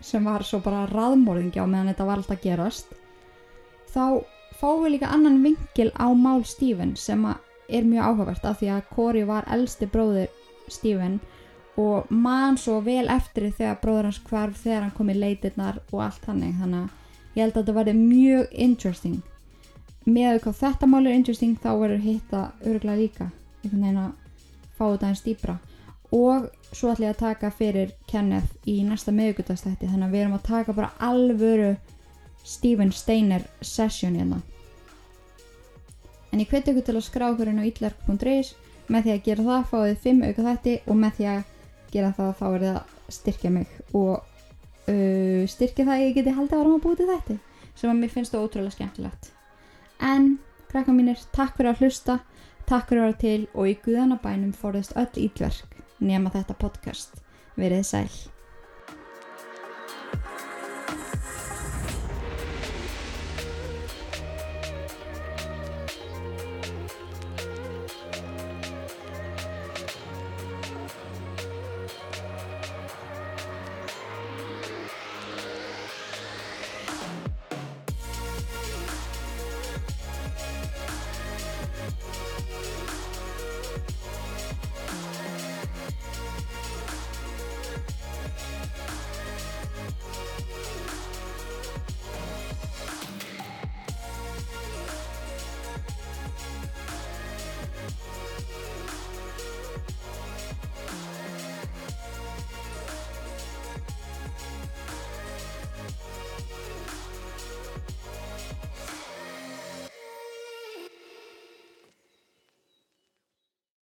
sem 0.00 0.24
var 0.24 0.44
svo 0.46 0.60
bara 0.64 0.86
raðmóðingi 0.88 1.60
á 1.60 1.66
meðan 1.68 1.92
þetta 1.92 2.08
var 2.08 2.22
alltaf 2.22 2.42
gerast, 2.42 2.92
þá 3.92 4.24
fáum 4.58 4.84
við 4.84 4.96
líka 4.96 5.12
annan 5.12 5.42
vingil 5.44 5.90
á 5.94 6.08
mál 6.16 6.44
Stephen 6.48 6.96
sem 6.96 7.24
er 7.28 7.84
mjög 7.84 8.04
áhugavert 8.08 8.46
af 8.48 8.60
því 8.60 8.70
að 8.74 8.88
Corey 8.94 9.26
var 9.28 9.48
eldsti 9.52 9.88
bróður 9.92 10.30
Stephen 10.72 11.18
og 11.78 12.10
mann 12.10 12.58
svo 12.58 12.80
vel 12.82 13.06
eftir 13.12 13.46
því 13.46 13.52
þegar 13.60 13.80
bróður 13.82 14.08
hans 14.08 14.20
hvarf 14.26 14.62
þegar 14.64 14.84
hann 14.84 14.94
kom 14.96 15.10
í 15.12 15.18
leitirnar 15.18 15.80
og 15.92 16.00
allt 16.02 16.24
hannig 16.26 16.56
þannig 16.58 16.86
að 16.86 17.36
ég 17.38 17.42
held 17.44 17.52
að 17.52 17.60
þetta 17.60 17.76
verði 17.76 17.94
mjög 17.98 18.54
interesting. 18.66 19.18
Með 20.08 20.30
að 20.32 20.40
hvað 20.46 20.60
þetta 20.62 20.88
mál 20.90 21.02
er 21.04 21.14
interesting 21.14 21.58
þá 21.62 21.70
verður 21.78 22.04
hitta 22.06 22.44
öruglega 22.64 22.98
líka. 22.98 23.30
Einhvern 23.62 23.84
veginn 23.84 24.02
að 24.02 24.12
fá 24.78 24.84
þetta 24.86 25.08
einn 25.10 25.20
stýpra 25.20 25.58
og 26.14 26.48
svo 26.72 26.92
ætlum 26.92 27.04
ég 27.04 27.14
að 27.14 27.20
taka 27.20 27.50
fyrir 27.52 27.90
Kenneth 28.08 28.68
í 28.68 28.78
næsta 28.86 29.12
meðugutastætti 29.12 29.88
þannig 29.90 30.06
að 30.08 30.14
við 30.14 30.22
erum 30.22 30.36
að 30.38 30.46
taka 30.48 30.74
bara 30.76 30.94
alvöru 31.04 31.74
Stephen 32.44 32.92
Steiner 32.92 33.44
session 33.60 34.16
hérna. 34.16 34.40
En 36.32 36.40
ég 36.40 36.48
hveti 36.48 36.72
ykkur 36.72 36.86
til 36.86 36.96
að 36.96 37.06
skrá 37.06 37.28
inn 37.44 37.60
á 37.60 37.68
illark.is 37.68 38.54
með 38.88 39.06
því 39.06 39.14
að 39.14 39.24
gera 39.28 39.46
það 39.48 39.68
fáið 39.72 39.94
5 40.06 40.24
auka 40.28 40.46
þætti 40.48 40.74
og 40.86 40.98
með 41.02 41.18
því 41.18 41.28
að 41.32 41.42
gera 41.92 42.12
það 42.16 42.32
þá 42.38 42.46
er 42.48 42.64
það 42.64 42.78
að 42.78 43.14
styrkja 43.18 43.52
mig 43.54 43.76
og 43.96 44.14
uh, 44.16 45.42
styrkja 45.48 45.86
það 45.88 45.94
að 45.94 46.04
ég 46.04 46.16
geti 46.18 46.36
haldið 46.38 46.58
áram 46.60 46.76
að 46.76 46.82
búið 46.86 47.02
til 47.02 47.10
þetta 47.12 47.38
sem 47.78 47.92
að 47.92 48.00
mér 48.00 48.12
finnst 48.14 48.34
það 48.34 48.46
ótrúlega 48.46 48.74
skemmtilegt. 48.74 49.30
En 50.02 50.32
krakka 50.68 50.94
mínir, 50.94 51.20
takk 51.32 51.54
fyrir 51.56 51.72
að 51.72 51.84
hlusta 51.84 52.18
takk 52.68 52.90
fyrir 52.90 53.02
að 53.02 53.06
vera 53.06 53.20
til 53.22 53.44
og 53.54 53.68
í 53.70 53.76
guðanabænum 53.84 54.56
fórðist 54.56 54.96
öll 55.00 55.22
ítverk 55.28 55.78
nema 56.04 56.32
þetta 56.34 56.58
podcast. 56.60 57.22
Verið 57.56 57.86
sæl 57.88 58.37